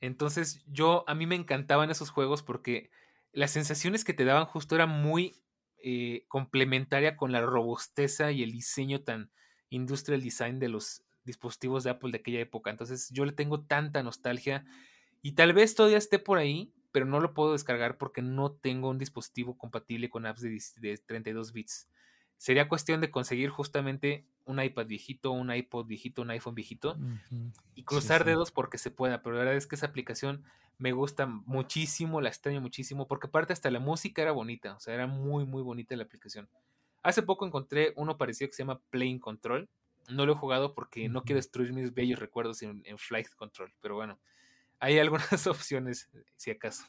Entonces, 0.00 0.62
yo, 0.66 1.04
a 1.08 1.14
mí 1.14 1.26
me 1.26 1.34
encantaban 1.34 1.90
esos 1.90 2.10
juegos 2.10 2.42
porque 2.42 2.90
las 3.32 3.50
sensaciones 3.50 4.04
que 4.04 4.14
te 4.14 4.24
daban 4.24 4.46
justo 4.46 4.74
eran 4.74 4.90
muy 4.90 5.42
eh, 5.82 6.24
complementaria 6.28 7.16
con 7.16 7.32
la 7.32 7.42
robusteza 7.42 8.32
y 8.32 8.42
el 8.42 8.52
diseño 8.52 9.02
tan 9.02 9.30
industrial 9.68 10.22
design 10.22 10.58
de 10.58 10.68
los 10.68 11.05
dispositivos 11.26 11.84
de 11.84 11.90
Apple 11.90 12.10
de 12.12 12.18
aquella 12.18 12.40
época. 12.40 12.70
Entonces 12.70 13.10
yo 13.10 13.24
le 13.24 13.32
tengo 13.32 13.60
tanta 13.60 14.02
nostalgia 14.02 14.64
y 15.22 15.32
tal 15.32 15.52
vez 15.52 15.74
todavía 15.74 15.98
esté 15.98 16.18
por 16.18 16.38
ahí, 16.38 16.72
pero 16.92 17.04
no 17.04 17.20
lo 17.20 17.34
puedo 17.34 17.52
descargar 17.52 17.98
porque 17.98 18.22
no 18.22 18.52
tengo 18.52 18.88
un 18.88 18.98
dispositivo 18.98 19.58
compatible 19.58 20.08
con 20.08 20.24
apps 20.24 20.40
de, 20.40 20.98
32 21.04 21.52
bits. 21.52 21.88
Sería 22.38 22.68
cuestión 22.68 23.00
de 23.00 23.10
conseguir 23.10 23.50
justamente 23.50 24.26
un 24.44 24.62
iPad 24.62 24.86
viejito, 24.86 25.32
un 25.32 25.52
iPod 25.52 25.86
viejito, 25.86 26.22
un 26.22 26.30
iPhone 26.30 26.54
viejito 26.54 26.96
y 27.74 27.82
cruzar 27.82 28.24
dedos 28.24 28.52
porque 28.52 28.78
se 28.78 28.90
pueda. 28.90 29.22
Pero 29.22 29.36
la 29.36 29.40
verdad 29.40 29.56
es 29.56 29.66
que 29.66 29.74
esa 29.74 29.86
aplicación 29.86 30.44
me 30.78 30.92
gusta 30.92 31.26
muchísimo, 31.26 32.20
la 32.20 32.28
extraño 32.28 32.60
muchísimo 32.60 33.08
porque 33.08 33.28
aparte 33.28 33.52
hasta 33.52 33.70
la 33.70 33.80
música 33.80 34.22
era 34.22 34.32
bonita, 34.32 34.74
o 34.74 34.80
sea, 34.80 34.94
era 34.94 35.06
muy, 35.06 35.46
muy 35.46 35.62
bonita 35.62 35.96
la 35.96 36.04
aplicación. 36.04 36.48
Hace 37.02 37.22
poco 37.22 37.46
encontré 37.46 37.92
uno 37.96 38.18
parecido 38.18 38.48
que 38.48 38.56
se 38.56 38.62
llama 38.62 38.80
Plane 38.90 39.20
Control, 39.20 39.68
no 40.08 40.26
lo 40.26 40.32
he 40.32 40.36
jugado 40.36 40.74
porque 40.74 41.08
no 41.08 41.22
quiero 41.22 41.38
destruir 41.38 41.72
mis 41.72 41.92
bellos 41.92 42.18
recuerdos 42.18 42.62
en, 42.62 42.82
Flight 42.98 43.28
Control, 43.36 43.72
pero 43.80 43.96
bueno, 43.96 44.20
hay 44.78 44.98
algunas 44.98 45.46
opciones, 45.46 46.10
si 46.36 46.50
acaso. 46.50 46.84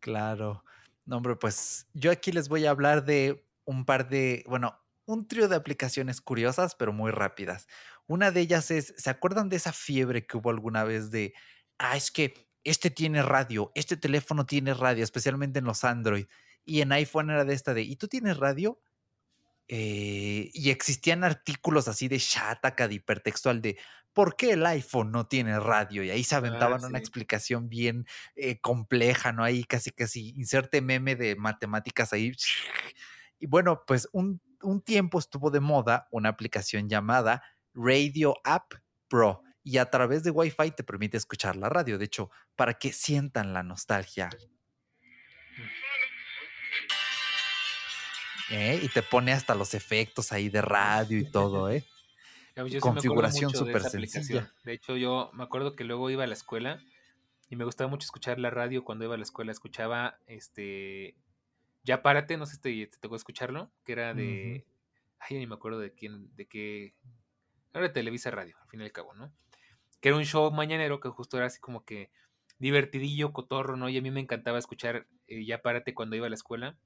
Claro. 0.00 0.64
No, 1.04 1.16
hombre, 1.16 1.36
pues 1.36 1.88
yo 1.94 2.10
aquí 2.10 2.32
les 2.32 2.48
voy 2.48 2.66
a 2.66 2.70
hablar 2.70 3.04
de 3.04 3.46
un 3.64 3.84
par 3.84 4.08
de, 4.08 4.44
bueno, 4.46 4.78
un 5.06 5.26
trío 5.26 5.48
de 5.48 5.56
aplicaciones 5.56 6.20
curiosas, 6.20 6.74
pero 6.74 6.92
muy 6.92 7.10
rápidas. 7.10 7.66
Una 8.06 8.30
de 8.30 8.40
ellas 8.40 8.70
es, 8.70 8.94
¿se 8.96 9.10
acuerdan 9.10 9.48
de 9.48 9.56
esa 9.56 9.72
fiebre 9.72 10.26
que 10.26 10.36
hubo 10.36 10.50
alguna 10.50 10.84
vez 10.84 11.10
de, 11.10 11.34
ah, 11.78 11.96
es 11.96 12.10
que 12.10 12.48
este 12.62 12.90
tiene 12.90 13.22
radio, 13.22 13.72
este 13.74 13.96
teléfono 13.96 14.44
tiene 14.44 14.74
radio, 14.74 15.02
especialmente 15.02 15.58
en 15.58 15.64
los 15.64 15.84
Android? 15.84 16.26
Y 16.64 16.82
en 16.82 16.92
iPhone 16.92 17.30
era 17.30 17.44
de 17.46 17.54
esta 17.54 17.72
de, 17.72 17.82
¿y 17.82 17.96
tú 17.96 18.08
tienes 18.08 18.36
radio? 18.36 18.78
Eh, 19.68 20.50
y 20.54 20.70
existían 20.70 21.24
artículos 21.24 21.88
así 21.88 22.08
de 22.08 22.18
Shataka, 22.18 22.88
de 22.88 22.94
hipertextual, 22.94 23.60
de 23.60 23.78
por 24.14 24.34
qué 24.34 24.52
el 24.52 24.64
iPhone 24.66 25.12
no 25.12 25.26
tiene 25.26 25.60
radio. 25.60 26.02
Y 26.02 26.10
ahí 26.10 26.24
se 26.24 26.34
ah, 26.34 26.38
aventaban 26.38 26.82
una 26.84 26.98
explicación 26.98 27.68
bien 27.68 28.06
eh, 28.34 28.60
compleja, 28.60 29.32
¿no? 29.32 29.44
Ahí 29.44 29.64
casi, 29.64 29.90
casi, 29.90 30.30
inserte 30.30 30.80
meme 30.80 31.16
de 31.16 31.36
matemáticas 31.36 32.12
ahí. 32.12 32.32
Y 33.38 33.46
bueno, 33.46 33.84
pues 33.86 34.08
un, 34.12 34.40
un 34.62 34.80
tiempo 34.80 35.18
estuvo 35.18 35.50
de 35.50 35.60
moda 35.60 36.08
una 36.10 36.30
aplicación 36.30 36.88
llamada 36.88 37.42
Radio 37.74 38.34
App 38.44 38.72
Pro. 39.06 39.42
Y 39.62 39.76
a 39.76 39.90
través 39.90 40.22
de 40.22 40.30
Wi-Fi 40.30 40.70
te 40.70 40.82
permite 40.82 41.18
escuchar 41.18 41.54
la 41.56 41.68
radio. 41.68 41.98
De 41.98 42.06
hecho, 42.06 42.30
para 42.56 42.74
que 42.74 42.90
sientan 42.92 43.52
la 43.52 43.62
nostalgia 43.62 44.30
¿eh? 48.50 48.80
Y 48.82 48.88
te 48.88 49.02
pone 49.02 49.32
hasta 49.32 49.54
los 49.54 49.74
efectos 49.74 50.32
ahí 50.32 50.48
de 50.48 50.62
radio 50.62 51.18
y 51.18 51.30
todo, 51.30 51.70
¿eh? 51.70 51.84
Configuración 52.80 53.50
súper 53.50 53.82
sencilla. 53.82 54.52
De 54.64 54.72
hecho, 54.72 54.96
yo 54.96 55.30
me 55.32 55.44
acuerdo 55.44 55.76
que 55.76 55.84
luego 55.84 56.10
iba 56.10 56.24
a 56.24 56.26
la 56.26 56.34
escuela 56.34 56.80
y 57.48 57.56
me 57.56 57.64
gustaba 57.64 57.88
mucho 57.88 58.04
escuchar 58.04 58.38
la 58.38 58.50
radio 58.50 58.84
cuando 58.84 59.04
iba 59.04 59.14
a 59.14 59.18
la 59.18 59.22
escuela. 59.22 59.52
Escuchaba 59.52 60.18
este. 60.26 61.16
Ya 61.84 62.02
párate, 62.02 62.36
no 62.36 62.46
sé 62.46 62.56
si 62.56 62.60
te, 62.60 62.86
te 62.86 62.98
tocó 62.98 63.16
escucharlo, 63.16 63.70
que 63.84 63.92
era 63.92 64.12
de. 64.12 64.66
Ay, 65.20 65.38
ni 65.38 65.46
me 65.46 65.54
acuerdo 65.54 65.78
de 65.78 65.94
quién, 65.94 66.34
de 66.36 66.46
qué. 66.46 66.94
Era 67.72 67.82
de 67.82 67.88
Televisa 67.90 68.30
Radio, 68.30 68.56
al 68.60 68.68
fin 68.68 68.80
y 68.80 68.84
al 68.84 68.92
cabo, 68.92 69.14
¿no? 69.14 69.32
Que 70.00 70.08
era 70.08 70.18
un 70.18 70.24
show 70.24 70.50
mañanero 70.50 71.00
que 71.00 71.08
justo 71.08 71.36
era 71.36 71.46
así 71.46 71.60
como 71.60 71.84
que 71.84 72.10
divertidillo, 72.58 73.32
cotorro, 73.32 73.76
¿no? 73.76 73.88
Y 73.88 73.96
a 73.96 74.02
mí 74.02 74.10
me 74.10 74.20
encantaba 74.20 74.58
escuchar 74.58 75.06
eh, 75.26 75.44
Ya 75.44 75.62
párate 75.62 75.94
cuando 75.94 76.16
iba 76.16 76.26
a 76.26 76.30
la 76.30 76.34
escuela. 76.34 76.76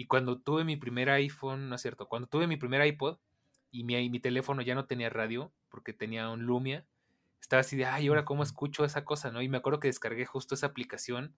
Y 0.00 0.06
cuando 0.06 0.40
tuve 0.40 0.64
mi 0.64 0.78
primer 0.78 1.10
iPhone, 1.10 1.68
no 1.68 1.74
es 1.74 1.82
cierto, 1.82 2.08
cuando 2.08 2.26
tuve 2.26 2.46
mi 2.46 2.56
primer 2.56 2.82
iPod 2.86 3.18
y 3.70 3.84
mi, 3.84 4.08
mi 4.08 4.18
teléfono 4.18 4.62
ya 4.62 4.74
no 4.74 4.86
tenía 4.86 5.10
radio 5.10 5.52
porque 5.68 5.92
tenía 5.92 6.30
un 6.30 6.44
Lumia, 6.46 6.86
estaba 7.38 7.60
así 7.60 7.76
de, 7.76 7.84
ay, 7.84 8.08
ahora 8.08 8.24
cómo 8.24 8.42
escucho 8.42 8.86
esa 8.86 9.04
cosa, 9.04 9.30
¿no? 9.30 9.42
Y 9.42 9.50
me 9.50 9.58
acuerdo 9.58 9.78
que 9.78 9.88
descargué 9.88 10.24
justo 10.24 10.54
esa 10.54 10.68
aplicación. 10.68 11.36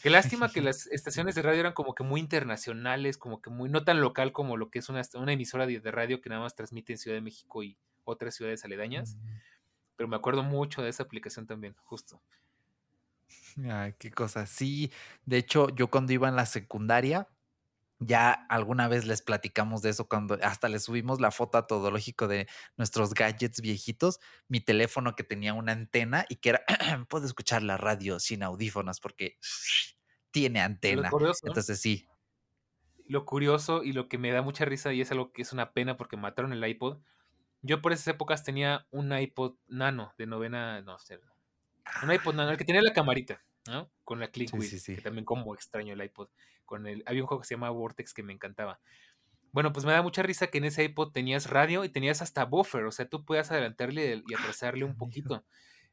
Qué 0.00 0.10
lástima 0.10 0.48
que 0.48 0.60
las 0.60 0.86
estaciones 0.86 1.34
de 1.34 1.42
radio 1.42 1.58
eran 1.58 1.72
como 1.72 1.96
que 1.96 2.04
muy 2.04 2.20
internacionales, 2.20 3.18
como 3.18 3.42
que 3.42 3.50
muy, 3.50 3.68
no 3.68 3.82
tan 3.82 4.00
local 4.00 4.30
como 4.30 4.56
lo 4.56 4.70
que 4.70 4.78
es 4.78 4.88
una, 4.88 5.02
una 5.14 5.32
emisora 5.32 5.66
de, 5.66 5.80
radio 5.90 6.20
que 6.20 6.28
nada 6.28 6.42
más 6.42 6.54
transmite 6.54 6.92
en 6.92 6.98
Ciudad 6.98 7.16
de 7.16 7.22
México 7.22 7.64
y 7.64 7.78
otras 8.04 8.32
ciudades 8.32 8.64
aledañas. 8.64 9.16
Pero 9.96 10.08
me 10.08 10.14
acuerdo 10.14 10.44
mucho 10.44 10.82
de 10.82 10.90
esa 10.90 11.02
aplicación 11.02 11.48
también, 11.48 11.74
justo. 11.82 12.22
Ay, 13.68 13.94
qué 13.98 14.12
cosa. 14.12 14.46
Sí, 14.46 14.92
de 15.26 15.38
hecho, 15.38 15.68
yo 15.70 15.90
cuando 15.90 16.12
iba 16.12 16.28
en 16.28 16.36
la 16.36 16.46
secundaria, 16.46 17.26
ya 18.00 18.32
alguna 18.32 18.88
vez 18.88 19.06
les 19.06 19.22
platicamos 19.22 19.82
de 19.82 19.90
eso 19.90 20.08
cuando 20.08 20.38
hasta 20.42 20.68
le 20.68 20.78
subimos 20.78 21.20
la 21.20 21.30
foto 21.30 21.58
a 21.58 21.66
todológico 21.66 22.28
de 22.28 22.48
nuestros 22.76 23.14
gadgets 23.14 23.60
viejitos, 23.60 24.20
mi 24.46 24.60
teléfono 24.60 25.14
que 25.16 25.24
tenía 25.24 25.54
una 25.54 25.72
antena 25.72 26.24
y 26.28 26.36
que 26.36 26.50
era, 26.50 26.64
puedo 27.08 27.26
escuchar 27.26 27.62
la 27.62 27.76
radio 27.76 28.20
sin 28.20 28.42
audífonos 28.42 29.00
porque 29.00 29.38
tiene 30.30 30.60
antena. 30.60 31.10
Entonces 31.42 31.80
sí. 31.80 32.06
Lo 33.06 33.24
curioso 33.24 33.82
y 33.82 33.92
lo 33.92 34.08
que 34.08 34.18
me 34.18 34.30
da 34.30 34.42
mucha 34.42 34.64
risa 34.64 34.92
y 34.92 35.00
es 35.00 35.10
algo 35.10 35.32
que 35.32 35.42
es 35.42 35.52
una 35.52 35.72
pena 35.72 35.96
porque 35.96 36.16
mataron 36.16 36.52
el 36.52 36.64
iPod. 36.64 36.98
Yo 37.62 37.82
por 37.82 37.92
esas 37.92 38.08
épocas 38.08 38.44
tenía 38.44 38.86
un 38.90 39.16
iPod 39.16 39.56
nano 39.66 40.12
de 40.18 40.26
novena, 40.26 40.80
no 40.82 40.98
sé, 40.98 41.18
un 42.02 42.12
iPod 42.12 42.34
nano, 42.34 42.50
el 42.50 42.58
que 42.58 42.64
tenía 42.64 42.82
la 42.82 42.92
camarita. 42.92 43.42
Con 44.04 44.20
la 44.20 44.28
Click 44.28 44.50
que 44.50 45.02
también 45.02 45.24
como 45.24 45.54
extraño 45.54 45.92
el 45.92 46.02
iPod. 46.02 46.28
Con 46.64 46.86
el, 46.86 47.02
había 47.06 47.22
un 47.22 47.26
juego 47.26 47.42
que 47.42 47.46
se 47.48 47.54
llama 47.54 47.70
Vortex 47.70 48.14
que 48.14 48.22
me 48.22 48.32
encantaba. 48.32 48.80
Bueno, 49.52 49.72
pues 49.72 49.86
me 49.86 49.92
da 49.92 50.02
mucha 50.02 50.22
risa 50.22 50.48
que 50.48 50.58
en 50.58 50.64
ese 50.64 50.84
iPod 50.84 51.12
tenías 51.12 51.48
radio 51.48 51.84
y 51.84 51.88
tenías 51.88 52.20
hasta 52.20 52.44
buffer, 52.44 52.84
o 52.84 52.92
sea, 52.92 53.08
tú 53.08 53.24
puedes 53.24 53.50
adelantarle 53.50 54.22
y 54.26 54.34
atrasarle 54.34 54.84
un 54.84 54.96
poquito. 54.96 55.44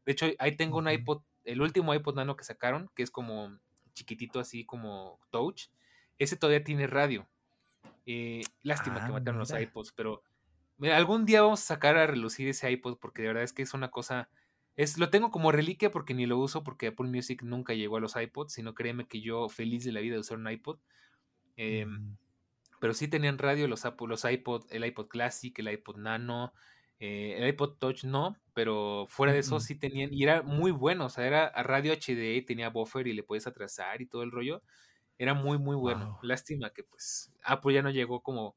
De 0.06 0.12
hecho, 0.12 0.28
ahí 0.40 0.58
tengo 0.58 0.78
un 0.78 0.90
iPod, 0.90 1.24
el 1.46 1.62
último 1.62 1.94
iPod 1.94 2.16
Nano 2.16 2.36
que 2.36 2.44
sacaron, 2.44 2.90
que 2.96 3.04
es 3.04 3.12
como 3.12 3.58
chiquitito 3.94 4.42
así 4.42 4.66
como 4.66 5.20
touch, 5.30 5.68
ese 6.18 6.36
todavía 6.36 6.64
tiene 6.64 6.88
radio. 6.88 7.28
Eh, 8.06 8.42
lástima 8.62 8.98
que 8.98 9.06
ah, 9.06 9.14
mataron 9.14 9.40
los 9.40 9.52
iPods, 9.52 9.94
pero 9.94 10.22
Mira, 10.78 10.98
algún 10.98 11.26
día 11.26 11.42
vamos 11.42 11.62
a 11.62 11.66
sacar 11.66 11.98
a 11.98 12.08
relucir 12.08 12.48
ese 12.50 12.70
iPod 12.70 12.98
porque 12.98 13.22
de 13.22 13.30
verdad 13.30 13.44
es 13.44 13.54
que 13.54 13.62
es 13.62 13.74
una 13.74 13.92
cosa... 13.92 14.30
Es, 14.76 14.98
lo 14.98 15.10
tengo 15.10 15.32
como 15.32 15.52
reliquia 15.52 15.92
porque 15.92 16.14
ni 16.14 16.26
lo 16.26 16.38
uso 16.38 16.64
porque 16.64 16.88
Apple 16.88 17.08
Music 17.10 17.44
nunca 17.44 17.74
llegó 17.74 17.98
a 17.98 18.02
los 18.02 18.16
iPods, 18.16 18.54
sino 18.54 18.74
créeme 18.74 19.08
que 19.08 19.22
yo 19.22 19.48
feliz 19.50 19.86
de 19.86 19.92
la 19.94 20.02
vida 20.02 20.16
de 20.16 20.20
usar 20.22 20.38
un 20.38 20.50
iPod. 20.50 20.80
Em, 21.58 21.90
Mm, 21.90 22.18
pero 22.80 22.94
sí 22.94 23.08
tenían 23.08 23.38
radio 23.38 23.68
los, 23.68 23.86
Apple- 23.86 24.08
los 24.08 24.26
iPod, 24.26 24.66
el 24.72 24.86
iPod 24.86 25.08
Classic, 25.08 25.58
el 25.60 25.70
iPod 25.72 25.98
Nano, 25.98 26.54
eh, 27.00 27.36
el 27.38 27.48
iPod 27.50 27.78
Touch 27.78 28.04
no, 28.04 28.38
pero 28.54 29.06
fuera 29.08 29.34
de 29.34 29.40
eso 29.40 29.58
mm, 29.58 29.60
sí 29.60 29.76
tenían, 29.76 30.14
y 30.14 30.24
era 30.24 30.42
muy 30.44 30.72
bueno, 30.72 31.06
o 31.06 31.10
sea, 31.10 31.26
era 31.28 31.46
a 31.48 31.64
radio 31.64 31.94
HD, 31.94 32.42
tenía 32.46 32.70
buffer 32.70 33.08
y 33.08 33.14
le 33.14 33.24
podías 33.24 33.48
atrasar 33.48 34.02
y 34.02 34.08
todo 34.08 34.24
el 34.24 34.32
rollo. 34.32 34.62
Era 35.18 35.34
muy, 35.34 35.58
muy 35.58 35.76
bueno. 35.78 36.12
wow. 36.12 36.20
Lástima 36.22 36.72
que 36.72 36.84
pues 36.84 37.34
Apple 37.44 37.74
ya 37.74 37.82
no 37.82 37.92
llegó 37.92 38.22
como... 38.22 38.56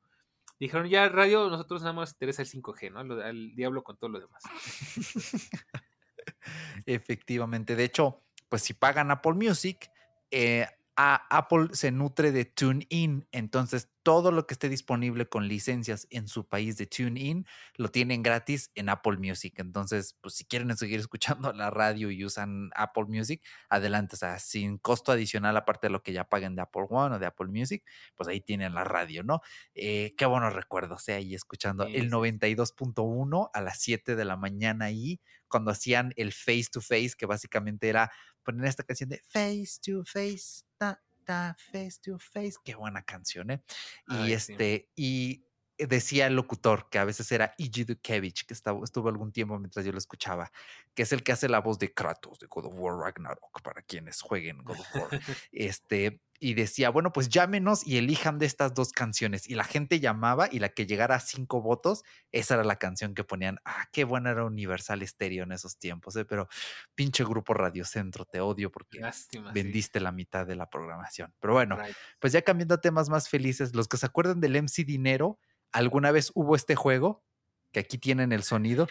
Dijeron, 0.60 0.88
ya 0.88 1.08
radio, 1.08 1.50
nosotros 1.50 1.82
nada 1.82 1.94
más 1.94 2.10
nos 2.10 2.14
interesa 2.14 2.42
el 2.42 2.48
5G, 2.48 2.90
¿no? 2.92 3.00
Al 3.00 3.54
diablo 3.54 3.84
con 3.84 3.96
todo 3.96 4.10
lo 4.10 4.20
demás. 4.20 4.42
Efectivamente. 6.87 7.76
De 7.76 7.85
hecho, 7.85 8.22
pues 8.49 8.62
si 8.62 8.74
pagan 8.74 9.11
Apple 9.11 9.35
Music, 9.35 9.91
eh, 10.31 10.66
a 11.01 11.14
Apple 11.30 11.68
se 11.74 11.92
nutre 11.92 12.32
de 12.32 12.44
TuneIn. 12.44 13.28
Entonces, 13.30 13.88
todo 14.03 14.32
lo 14.32 14.46
que 14.49 14.55
esté 14.55 14.68
disponible 14.68 15.28
con 15.28 15.46
licencias 15.46 16.09
en 16.11 16.26
su 16.26 16.49
país 16.49 16.76
de 16.76 16.86
TuneIn 16.86 17.46
lo 17.76 17.88
tienen 17.90 18.24
gratis 18.24 18.72
en 18.74 18.88
Apple 18.88 19.16
Music. 19.18 19.55
Entonces, 19.59 20.16
pues 20.20 20.34
si 20.34 20.44
quieren 20.44 20.76
seguir 20.76 20.99
escuchando 20.99 21.53
la 21.55 21.70
radio 21.70 22.11
y 22.11 22.24
usan 22.24 22.70
Apple 22.74 23.05
Music, 23.09 23.44
adelante. 23.68 24.16
O 24.16 24.18
sea, 24.18 24.40
sin 24.40 24.78
costo 24.78 25.12
adicional, 25.12 25.57
aparte 25.57 25.86
de 25.86 25.92
lo 25.92 26.03
que 26.03 26.12
ya 26.12 26.24
paguen 26.28 26.57
de 26.57 26.62
Apple 26.62 26.86
One 26.90 27.14
o 27.14 27.18
de 27.20 27.26
Apple 27.26 27.46
Music, 27.49 27.84
pues 28.16 28.28
ahí 28.28 28.40
tienen 28.40 28.74
la 28.74 28.82
radio, 28.82 29.22
¿no? 29.22 29.40
Eh, 29.74 30.14
qué 30.16 30.26
buenos 30.26 30.53
recuerdos, 30.53 31.09
¿eh? 31.09 31.14
Ahí 31.14 31.34
escuchando 31.34 31.86
Sí, 31.86 31.92
el 31.92 32.11
sí, 32.11 32.28
sí. 32.28 32.38
92.1 32.51 33.51
a 33.55 33.61
las 33.61 33.80
7 33.80 34.16
de 34.16 34.24
la 34.24 34.36
mañana 34.36 34.86
ahí 34.86 35.20
cuando 35.49 35.70
hacían 35.70 36.12
el 36.16 36.32
face 36.32 36.66
to 36.72 36.80
face, 36.80 37.12
que 37.16 37.24
básicamente 37.26 37.88
era 37.88 38.11
poner 38.49 38.66
esta 38.66 38.82
canción 38.82 39.11
de 39.11 39.20
face 39.28 39.78
to 39.84 40.03
face, 40.07 40.64
ta, 40.78 40.99
ta, 41.24 41.55
face 41.70 41.99
to 42.03 42.18
face. 42.18 42.55
Qué 42.64 42.74
buena 42.74 43.03
canción, 43.03 43.51
¿eh? 43.51 43.62
Y 44.09 44.26
sí. 44.26 44.32
este, 44.32 44.88
y 44.96 45.44
decía 45.76 46.26
el 46.26 46.34
locutor, 46.34 46.88
que 46.88 46.99
a 46.99 47.05
veces 47.05 47.30
era 47.30 47.53
Iji 47.59 47.84
Dukevich, 47.84 48.46
que 48.46 48.55
estaba, 48.55 48.82
estuvo 48.82 49.11
algún 49.11 49.32
tiempo 49.32 49.59
mientras 49.59 49.84
yo 49.84 49.92
lo 49.92 49.99
escuchaba, 49.99 50.51
que 50.94 51.03
es 51.03 51.12
el 51.12 51.22
que 51.22 51.32
hace 51.32 51.46
la 51.46 51.61
voz 51.61 51.78
de 51.78 51.92
Kratos 51.92 52.38
de 52.38 52.46
God 52.46 52.66
of 52.66 52.74
War 52.76 52.96
Ragnarok, 52.96 53.61
para 53.62 53.82
quienes 53.82 54.22
jueguen 54.22 54.64
God 54.64 54.80
of 54.80 54.94
War. 54.94 55.11
Este, 55.53 56.22
y 56.41 56.55
decía, 56.55 56.91
bueno, 56.91 57.12
pues 57.12 57.28
llámenos 57.28 57.84
y 57.86 57.99
elijan 57.99 58.39
de 58.39 58.47
estas 58.47 58.72
dos 58.74 58.93
canciones. 58.93 59.49
Y 59.49 59.55
la 59.55 59.64
gente 59.64 59.99
llamaba 59.99 60.49
y 60.51 60.61
la 60.61 60.68
que 60.68 60.86
llegara 60.86 61.16
a 61.16 61.20
cinco 61.20 61.61
votos, 61.61 62.05
esa 62.30 62.55
era 62.55 62.64
la 62.64 62.76
canción 62.76 63.14
que 63.14 63.24
ponían. 63.24 63.59
Ah, 63.64 63.89
qué 63.93 64.05
buena 64.05 64.30
era 64.30 64.45
Universal 64.45 65.07
Stereo 65.07 65.45
en 65.45 65.53
esos 65.53 65.78
tiempos, 65.78 66.14
¿eh? 66.16 66.24
pero 66.24 66.49
pinche 66.95 67.24
grupo 67.24 67.55
Radio 67.55 67.84
Centro, 67.84 68.24
te 68.24 68.41
odio 68.41 68.70
porque 68.70 69.01
Lástima, 69.01 69.53
sí. 69.53 69.55
vendiste 69.55 70.01
la 70.01 70.12
mitad 70.12 70.47
de 70.47 70.55
la 70.55 70.70
programación. 70.70 71.34
Pero 71.41 71.55
bueno, 71.55 71.76
pues 72.20 72.32
ya 72.32 72.43
cambiando 72.43 72.74
a 72.74 72.80
temas 72.80 73.09
más 73.09 73.28
felices, 73.28 73.74
los 73.74 73.89
que 73.89 73.97
se 73.97 74.07
acuerdan 74.07 74.41
del 74.41 74.62
MC 74.62 74.84
Dinero, 74.84 75.41
¿alguna 75.72 76.12
vez 76.12 76.30
hubo 76.34 76.55
este 76.55 76.76
juego? 76.76 77.24
Que 77.72 77.80
aquí 77.80 77.99
tienen 77.99 78.32
el 78.32 78.45
sonido. 78.45 78.86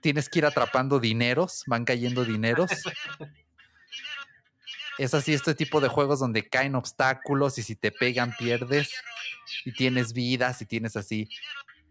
Tienes 0.00 0.28
que 0.28 0.38
ir 0.38 0.46
atrapando 0.46 1.00
dineros, 1.00 1.64
van 1.66 1.84
cayendo 1.84 2.24
dineros. 2.24 2.70
Es 4.98 5.14
así 5.14 5.32
este 5.32 5.54
tipo 5.54 5.80
de 5.80 5.88
juegos 5.88 6.18
donde 6.20 6.48
caen 6.48 6.74
obstáculos 6.74 7.56
y 7.58 7.62
si 7.62 7.76
te 7.76 7.92
pegan 7.92 8.34
pierdes 8.36 8.92
y 9.64 9.72
tienes 9.72 10.12
vidas 10.12 10.60
y 10.60 10.66
tienes 10.66 10.96
así. 10.96 11.28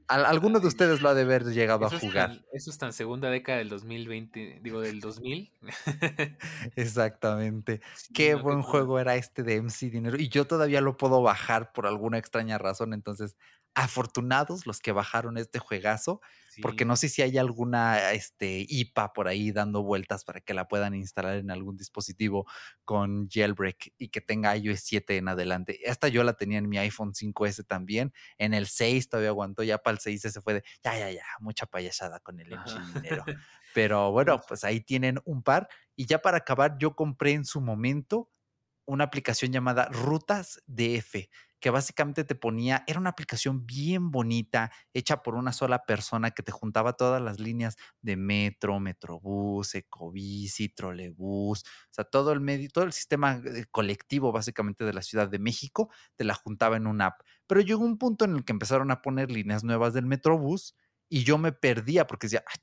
Al- 0.10 0.26
alguno 0.26 0.60
de 0.62 0.68
ustedes 0.68 1.02
lo 1.02 1.10
ha 1.10 1.14
de 1.14 1.24
haber 1.24 1.44
llegado 1.46 1.86
a 1.86 1.94
es, 1.94 2.00
jugar. 2.00 2.30
tan, 2.30 2.46
eso 2.54 2.72
es 2.72 2.78
tan 2.78 2.94
segunda 2.94 3.30
década 3.30 3.58
del 3.58 3.68
2020, 3.70 4.60
digo, 4.62 4.80
del 4.80 5.02
2000. 5.02 5.52
Exactamente. 6.76 7.82
Sí, 7.96 8.14
Qué 8.14 8.34
no, 8.34 8.44
buen 8.44 8.62
juego 8.62 9.00
era 9.00 9.16
este 9.16 9.44
de 9.44 9.56
MC 9.62 9.90
Dinero. 9.90 10.18
Y 10.18 10.30
yo 10.30 10.46
todavía 10.46 10.82
lo 10.82 10.98
puedo 10.98 11.22
bajar 11.22 11.72
por 11.74 11.88
alguna 11.88 12.18
extraña 12.18 12.58
razón. 12.58 12.94
Entonces, 12.94 13.36
afortunados 13.78 14.66
los 14.66 14.80
que 14.80 14.92
bajaron 14.92 15.38
este 15.38 15.60
juegazo, 15.60 16.20
porque 16.64 16.84
no 16.84 16.96
sé 16.96 17.10
si 17.10 17.22
hay 17.22 17.38
alguna 17.38 18.12
este, 18.14 18.66
IPA 18.68 19.14
por 19.14 19.28
ahí 19.28 19.52
dando 19.52 19.84
vueltas 19.84 20.26
para 20.26 20.42
que 20.42 20.56
la 20.56 20.68
puedan 20.68 20.96
instalar 20.96 21.36
en 21.36 21.52
algún 21.52 21.78
dispositivo 21.78 22.48
con 22.84 23.30
jailbreak 23.30 23.94
y 24.00 24.10
que 24.10 24.20
tenga 24.20 24.58
iOS 24.58 24.80
7 24.80 25.18
en 25.18 25.28
adelante. 25.28 25.88
Esta 25.88 26.08
yo 26.08 26.24
la 26.24 26.34
tenía 26.34 26.58
en 26.58 26.68
mi 26.68 26.80
iPhone 26.80 27.14
5S 27.14 27.68
también. 27.68 28.12
En 28.40 28.56
el 28.56 28.66
6 28.66 29.10
todavía 29.10 29.30
aguantó, 29.30 29.62
ya 29.62 29.78
para 29.78 29.94
el 29.94 30.00
6 30.00 30.22
se 30.22 30.42
fue 30.42 30.56
de 30.56 30.64
ya, 30.84 30.98
ya, 30.98 31.12
ya, 31.12 31.26
mucha 31.40 31.68
payasada 31.68 32.20
con 32.20 32.40
el. 32.40 32.50
Dinero. 32.96 33.24
Pero 33.76 34.12
bueno, 34.12 34.42
pues 34.48 34.64
ahí 34.64 34.82
tienen 34.82 35.20
un 35.24 35.44
par. 35.44 35.70
Y 35.96 36.08
ya 36.08 36.20
para 36.24 36.38
acabar, 36.38 36.80
yo 36.80 36.96
compré 36.96 37.34
en 37.34 37.46
su 37.46 37.62
momento 37.62 38.32
una 38.88 39.04
aplicación 39.06 39.52
llamada 39.52 39.90
Rutas 39.92 40.62
DF, 40.66 41.30
que 41.60 41.70
básicamente 41.72 42.24
te 42.24 42.36
ponía, 42.36 42.84
era 42.88 43.00
una 43.00 43.10
aplicación 43.12 43.66
bien 43.66 44.12
bonita, 44.12 44.72
hecha 44.94 45.24
por 45.24 45.36
una 45.36 45.54
sola 45.54 45.86
persona 45.86 46.32
que 46.32 46.44
te 46.44 46.52
juntaba 46.52 46.94
todas 46.94 47.22
las 47.22 47.40
líneas 47.40 47.78
de 48.02 48.16
metro, 48.18 48.80
metrobús, 48.80 49.76
ecobici, 49.76 50.70
trolebús, 50.70 51.64
o 51.64 51.94
sea, 51.94 52.06
todo 52.06 52.32
el 52.32 52.42
medio, 52.42 52.70
todo 52.70 52.86
el 52.86 52.94
sistema 52.94 53.42
eh, 53.46 53.66
colectivo 53.72 54.32
básicamente 54.32 54.86
de 54.86 54.94
la 54.94 55.02
Ciudad 55.02 55.30
de 55.30 55.40
México, 55.40 55.90
te 56.16 56.24
la 56.24 56.34
juntaba 56.36 56.78
en 56.78 56.88
una 56.88 57.08
app. 57.08 57.22
Pero 57.48 57.62
llegó 57.62 57.84
un 57.86 57.98
punto 57.98 58.26
en 58.26 58.36
el 58.36 58.46
que 58.46 58.54
empezaron 58.54 58.92
a 58.92 59.02
poner 59.02 59.32
líneas 59.32 59.64
nuevas 59.64 59.94
del 59.94 60.06
metrobús 60.06 60.76
y 61.10 61.24
yo 61.24 61.38
me 61.38 61.52
perdía 61.54 62.08
porque 62.08 62.28
decía, 62.28 62.44
"Ah, 62.48 62.60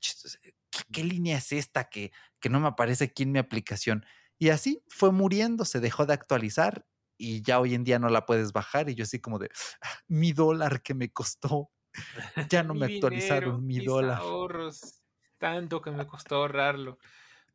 ¿qué, 0.71 0.83
qué 0.91 1.03
línea 1.03 1.37
es 1.37 1.51
esta 1.51 1.85
que, 1.89 2.11
que 2.39 2.49
no 2.49 2.59
me 2.59 2.67
aparece 2.67 3.05
aquí 3.05 3.23
en 3.23 3.31
mi 3.31 3.39
aplicación? 3.39 4.05
Y 4.39 4.49
así 4.49 4.83
fue 4.89 5.11
muriendo, 5.11 5.65
se 5.65 5.79
dejó 5.79 6.05
de 6.05 6.13
actualizar 6.13 6.85
y 7.17 7.41
ya 7.43 7.59
hoy 7.59 7.73
en 7.75 7.83
día 7.85 7.99
no 7.99 8.09
la 8.09 8.25
puedes 8.25 8.51
bajar. 8.53 8.89
Y 8.89 8.95
yo 8.95 9.03
así 9.03 9.19
como 9.21 9.39
de, 9.39 9.49
"Ah, 9.81 9.89
mi 10.07 10.33
dólar 10.33 10.81
que 10.83 10.93
me 10.93 11.11
costó, 11.13 11.71
ya 12.37 12.63
no 12.63 12.75
me 12.75 12.85
dinero, 12.85 12.85
actualizaron 12.87 13.65
mi 13.67 13.81
mis 13.81 13.81
dólar. 13.81 14.21
ahorros, 14.21 15.03
tanto 15.37 15.81
que 15.81 15.91
me 15.91 16.05
costó 16.07 16.35
ahorrarlo. 16.37 16.97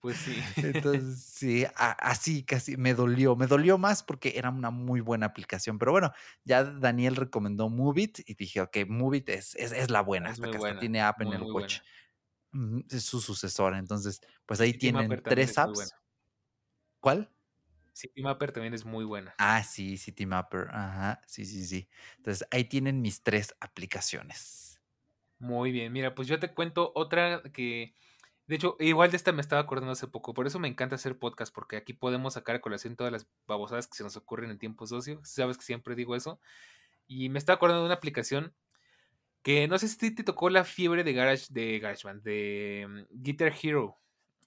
Pues 0.00 0.18
sí. 0.18 0.42
Entonces, 0.62 1.22
sí, 1.24 1.64
a- 1.76 1.92
así 1.92 2.44
casi 2.44 2.76
me 2.76 2.94
dolió. 2.94 3.36
Me 3.36 3.46
dolió 3.46 3.78
más 3.78 4.02
porque 4.02 4.34
era 4.36 4.50
una 4.50 4.70
muy 4.70 5.00
buena 5.00 5.26
aplicación. 5.26 5.78
Pero 5.78 5.92
bueno, 5.92 6.12
ya 6.44 6.64
Daniel 6.64 7.16
recomendó 7.16 7.68
Movit 7.68 8.20
y 8.26 8.34
dije, 8.34 8.60
ok, 8.62 8.78
Movit 8.88 9.28
es, 9.30 9.54
es, 9.56 9.72
es 9.72 9.90
la 9.90 10.00
buena, 10.02 10.30
Es 10.30 10.30
hasta 10.30 10.48
que 10.48 10.56
hasta 10.58 10.74
buena, 10.74 10.78
tiene 10.78 11.00
app 11.02 11.20
en 11.22 11.32
muy, 11.32 11.34
el 11.34 11.42
muy 11.42 11.52
watch. 11.52 11.78
buena. 11.78 11.84
Es 12.90 13.04
su 13.04 13.20
sucesora. 13.20 13.78
Entonces, 13.78 14.20
pues 14.46 14.60
ahí 14.60 14.74
tienen 14.74 15.24
tres 15.26 15.58
apps. 15.58 15.94
¿Cuál? 17.00 17.30
City 17.92 18.22
Mapper 18.22 18.52
también 18.52 18.74
es 18.74 18.84
muy 18.84 19.04
buena. 19.04 19.34
Ah, 19.38 19.62
sí, 19.62 19.96
City 19.96 20.26
Mapper. 20.26 20.68
Ajá, 20.70 21.20
sí, 21.26 21.44
sí, 21.44 21.64
sí. 21.66 21.88
Entonces, 22.16 22.46
ahí 22.50 22.64
tienen 22.64 23.02
mis 23.02 23.22
tres 23.22 23.54
aplicaciones. 23.60 24.80
Muy 25.38 25.72
bien, 25.72 25.92
mira, 25.92 26.14
pues 26.14 26.28
yo 26.28 26.38
te 26.38 26.52
cuento 26.52 26.92
otra 26.94 27.42
que, 27.54 27.94
de 28.46 28.54
hecho, 28.56 28.76
igual 28.78 29.10
de 29.10 29.16
esta 29.16 29.32
me 29.32 29.40
estaba 29.40 29.62
acordando 29.62 29.92
hace 29.92 30.06
poco, 30.06 30.34
por 30.34 30.46
eso 30.46 30.58
me 30.58 30.68
encanta 30.68 30.96
hacer 30.96 31.18
podcast, 31.18 31.54
porque 31.54 31.76
aquí 31.76 31.94
podemos 31.94 32.34
sacar 32.34 32.56
a 32.56 32.60
colación 32.60 32.94
todas 32.94 33.10
las 33.10 33.26
babosadas 33.46 33.86
que 33.86 33.96
se 33.96 34.04
nos 34.04 34.16
ocurren 34.16 34.50
en 34.50 34.58
tiempos 34.58 34.90
de 34.90 34.96
ocio, 34.96 35.20
sabes 35.24 35.56
que 35.56 35.64
siempre 35.64 35.94
digo 35.94 36.14
eso, 36.14 36.40
y 37.06 37.30
me 37.30 37.38
estaba 37.38 37.56
acordando 37.56 37.82
de 37.82 37.86
una 37.86 37.94
aplicación 37.94 38.54
que 39.42 39.66
no 39.68 39.78
sé 39.78 39.88
si 39.88 40.14
te 40.14 40.22
tocó 40.24 40.50
la 40.50 40.64
fiebre 40.64 41.04
de 41.04 41.12
Garage, 41.14 41.46
de 41.50 41.78
GarageBand, 41.78 42.22
de 42.22 42.86
mm, 42.88 43.22
Guitar 43.22 43.54
Hero. 43.62 43.96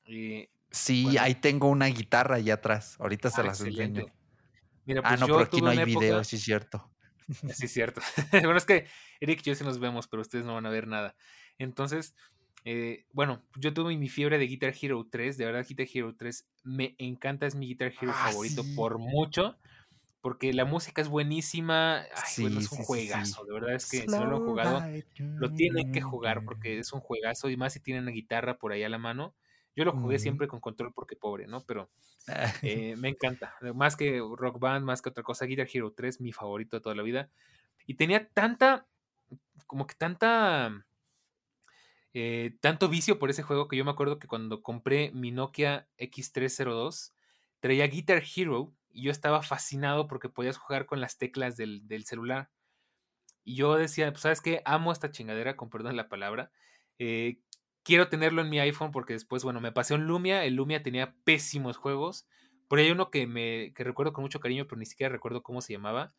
Y 0.06 0.50
Sí, 0.74 1.18
ahí 1.18 1.36
tengo 1.36 1.68
una 1.70 1.86
guitarra 1.88 2.36
allá 2.38 2.56
atrás. 2.56 2.96
Ahorita 3.00 3.30
se 3.30 3.42
ah, 3.42 3.46
las 3.46 3.62
enseño. 3.62 4.04
excelente. 4.04 4.14
Mira, 4.86 5.04
Ah, 5.04 5.18
pues 5.18 5.20
no, 5.20 5.32
pero 5.32 5.44
aquí 5.46 5.62
no 5.62 5.72
hay 5.72 5.80
una 5.80 5.84
video, 5.84 6.24
época, 6.24 6.26
sí 6.26 6.38
es 6.38 6.44
cierto. 6.44 6.94
sí 7.48 7.66
es 7.66 7.72
cierto, 7.74 8.02
bueno, 8.32 8.58
es 8.58 8.66
que 8.66 8.88
Eric 9.20 9.42
y 9.42 9.50
yo 9.50 9.56
sí 9.56 9.64
nos 9.64 9.80
vemos, 9.80 10.08
pero 10.08 10.22
ustedes 10.22 10.46
no 10.46 10.54
van 10.56 10.66
a 10.66 10.70
ver 10.70 10.88
nada. 10.88 11.16
Entonces, 11.58 12.16
eh, 12.66 13.06
bueno, 13.12 13.46
yo 13.58 13.74
tuve 13.74 13.98
mi 13.98 14.10
fiebre 14.10 14.38
de 14.38 14.48
Guitar 14.48 14.74
Hero 14.80 15.08
3, 15.12 15.38
de 15.38 15.46
verdad 15.46 15.66
Guitar 15.68 15.88
Hero 15.94 16.16
3 16.18 16.50
me 16.64 16.96
encanta, 16.98 17.46
es 17.46 17.56
mi 17.56 17.68
Guitar 17.68 17.94
Hero 18.00 18.14
Ah, 18.14 18.32
favorito 18.32 18.72
sí. 18.72 18.74
por 18.74 18.98
mucho, 19.00 19.60
porque 20.22 20.54
la 20.54 20.66
música 20.66 21.02
es 21.02 21.10
buenísima, 21.10 22.00
ay, 22.02 22.38
bueno, 22.40 22.60
es 22.60 22.72
un 22.72 22.80
sí, 22.80 22.80
juegazo, 22.80 23.46
de 23.46 23.54
verdad 23.54 23.76
es 23.76 23.88
que 23.88 24.10
si 24.10 24.22
no 24.22 24.28
lo 24.28 24.36
han 24.38 24.42
Slow 24.42 24.44
jugado, 24.44 24.88
lo 25.38 25.54
tienen 25.54 25.86
que 25.92 26.02
jugar 26.02 26.44
porque 26.46 26.80
es 26.80 26.94
un 26.94 27.02
juegazo 27.02 27.50
y 27.50 27.58
más 27.58 27.74
si 27.74 27.82
tienen 27.82 28.04
una 28.04 28.12
guitarra 28.14 28.58
por 28.60 28.74
ahí 28.74 28.84
a 28.84 28.90
la 28.90 29.00
mano. 29.00 29.36
Yo 29.76 29.86
lo 29.86 29.92
jugué 29.92 30.20
siempre 30.20 30.48
con 30.48 30.60
control 30.60 30.94
porque 30.94 31.16
pobre, 31.16 31.48
¿no? 31.48 31.64
Pero 31.66 31.90
eh, 32.62 32.96
me 32.98 33.10
encanta. 33.10 33.56
Más 33.74 33.96
que 33.96 34.20
Rock 34.20 34.60
Band, 34.60 34.86
más 34.86 35.02
que 35.02 35.10
otra 35.10 35.24
cosa, 35.24 35.46
Guitar 35.46 35.68
Hero 35.72 35.94
3, 35.96 36.22
mi 36.22 36.32
favorito 36.32 36.78
de 36.78 36.82
toda 36.82 36.96
la 36.96 37.04
vida. 37.04 37.30
Y 37.88 37.96
tenía 37.96 38.28
tanta, 38.30 38.88
como 39.66 39.88
que 39.88 39.96
tanta, 39.96 40.86
eh, 42.14 42.56
tanto 42.62 42.88
vicio 42.88 43.18
por 43.18 43.30
ese 43.30 43.44
juego 43.44 43.68
que 43.68 43.76
yo 43.76 43.86
me 43.86 43.92
acuerdo 43.92 44.20
que 44.20 44.28
cuando 44.28 44.62
compré 44.62 45.12
mi 45.12 45.32
Nokia 45.32 45.88
X302, 45.98 47.14
traía 47.60 47.88
Guitar 47.88 48.24
Hero 48.36 48.74
y 48.92 49.04
yo 49.04 49.12
estaba 49.12 49.42
fascinado 49.42 50.08
porque 50.08 50.30
podías 50.30 50.58
jugar 50.58 50.86
con 50.86 51.02
las 51.02 51.18
teclas 51.18 51.58
del, 51.58 51.88
del 51.88 52.06
celular. 52.06 52.52
Y 53.44 53.56
yo 53.56 53.76
decía, 53.76 54.12
pues, 54.12 54.22
¿sabes 54.22 54.42
qué? 54.42 54.62
Amo 54.66 54.92
esta 54.92 55.12
chingadera, 55.12 55.58
con 55.58 55.70
perdón 55.70 55.98
la 55.98 56.10
palabra. 56.10 56.52
Eh, 57.00 57.40
quiero 57.84 58.10
tenerlo 58.10 58.42
en 58.42 58.50
mi 58.50 58.60
iPhone 58.60 58.92
porque 58.92 59.14
después, 59.14 59.44
bueno, 59.44 59.62
me 59.62 59.72
pasé 59.72 59.94
un 59.96 60.06
Lumia. 60.08 60.46
El 60.46 60.56
Lumia 60.56 60.84
tenía 60.84 61.16
pésimos 61.24 61.78
juegos. 61.78 62.28
Por 62.68 62.80
ahí 62.80 62.86
hay 62.86 62.92
uno 62.92 63.12
que, 63.12 63.28
me, 63.28 63.74
que 63.76 63.84
recuerdo 63.84 64.14
con 64.14 64.24
mucho 64.24 64.40
cariño, 64.40 64.68
pero 64.68 64.80
ni 64.80 64.86
siquiera 64.86 65.12
recuerdo 65.12 65.44
cómo 65.44 65.62
se 65.62 65.74
llamaba. 65.74 66.14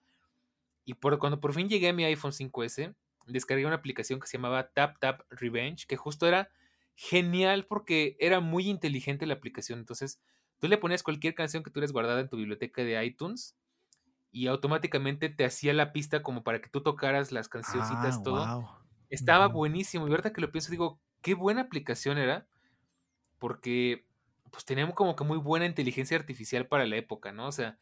Y 0.85 0.95
por, 0.95 1.19
cuando 1.19 1.41
por 1.41 1.55
fin 1.55 1.69
llegué 1.69 1.89
a 1.89 1.93
mi 1.93 2.05
iPhone 2.05 2.33
5S, 2.33 2.95
descargué 3.27 3.67
una 3.67 3.77
aplicación 3.77 4.21
que 4.21 4.27
se 4.27 4.37
llamaba 4.37 4.71
Tap 4.73 4.99
Tap 4.99 5.23
Revenge, 5.31 5.87
que 5.87 5.97
justo 5.97 6.27
era 6.27 6.51
genial 6.95 7.67
porque 7.67 8.17
era 8.21 8.41
muy 8.41 8.69
inteligente 8.69 9.27
la 9.27 9.35
aplicación. 9.35 9.79
Entonces, 9.79 10.21
tú 10.59 10.69
le 10.69 10.79
ponías 10.79 11.03
cualquier 11.03 11.35
canción 11.35 11.62
que 11.62 11.71
tuvieras 11.71 11.93
guardada 11.93 12.21
en 12.21 12.29
tu 12.29 12.37
biblioteca 12.37 12.85
de 12.85 13.03
iTunes 13.05 13.57
y 14.33 14.49
automáticamente 14.49 15.29
te 15.29 15.45
hacía 15.45 15.73
la 15.75 15.93
pista 15.93 16.23
como 16.23 16.43
para 16.45 16.61
que 16.61 16.69
tú 16.69 16.83
tocaras 16.83 17.33
las 17.33 17.49
cancioncitas, 17.49 18.17
Ah, 18.17 18.23
todo. 18.23 18.55
wow. 18.59 18.85
Estaba 19.11 19.49
buenísimo. 19.49 20.07
Y 20.09 20.11
ahorita 20.11 20.33
que 20.33 20.41
lo 20.41 20.51
pienso, 20.53 20.71
digo, 20.71 21.01
qué 21.25 21.35
buena 21.35 21.62
aplicación 21.62 22.18
era. 22.18 22.47
Porque 23.41 24.07
pues 24.53 24.64
teníamos 24.64 24.95
como 24.95 25.16
que 25.16 25.25
muy 25.25 25.39
buena 25.39 25.66
inteligencia 25.66 26.16
artificial 26.16 26.68
para 26.68 26.87
la 26.87 26.97
época, 26.97 27.33
¿no? 27.33 27.49
O 27.49 27.53
sea, 27.53 27.77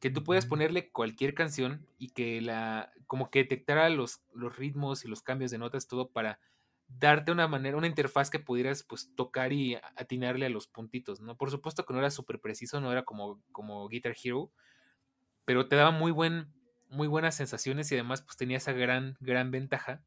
que 0.00 0.10
tú 0.10 0.22
puedes 0.22 0.44
ponerle 0.44 0.90
cualquier 0.90 1.32
canción 1.34 1.86
y 1.98 2.10
que 2.10 2.42
la, 2.42 2.92
como 3.06 3.30
que 3.30 3.38
detectara 3.38 3.88
los, 3.88 4.22
los 4.34 4.54
ritmos 4.54 5.04
y 5.04 5.08
los 5.08 5.22
cambios 5.22 5.50
de 5.50 5.56
notas, 5.56 5.86
todo 5.86 6.10
para 6.10 6.38
darte 6.88 7.32
una 7.32 7.48
manera, 7.48 7.76
una 7.78 7.86
interfaz 7.86 8.28
que 8.28 8.38
pudieras 8.38 8.82
pues 8.82 9.10
tocar 9.14 9.52
y 9.52 9.76
atinarle 9.96 10.46
a 10.46 10.50
los 10.50 10.66
puntitos, 10.66 11.20
¿no? 11.20 11.36
Por 11.36 11.50
supuesto 11.50 11.86
que 11.86 11.94
no 11.94 12.00
era 12.00 12.10
súper 12.10 12.40
preciso, 12.40 12.80
no 12.80 12.92
era 12.92 13.04
como, 13.04 13.40
como 13.52 13.88
Guitar 13.88 14.16
Hero, 14.22 14.50
pero 15.44 15.68
te 15.68 15.76
daba 15.76 15.90
muy 15.90 16.12
buen, 16.12 16.52
muy 16.88 17.08
buenas 17.08 17.36
sensaciones 17.36 17.90
y 17.92 17.94
además 17.94 18.22
pues 18.22 18.36
tenía 18.36 18.58
esa 18.58 18.72
gran, 18.72 19.16
gran 19.20 19.50
ventaja 19.50 20.02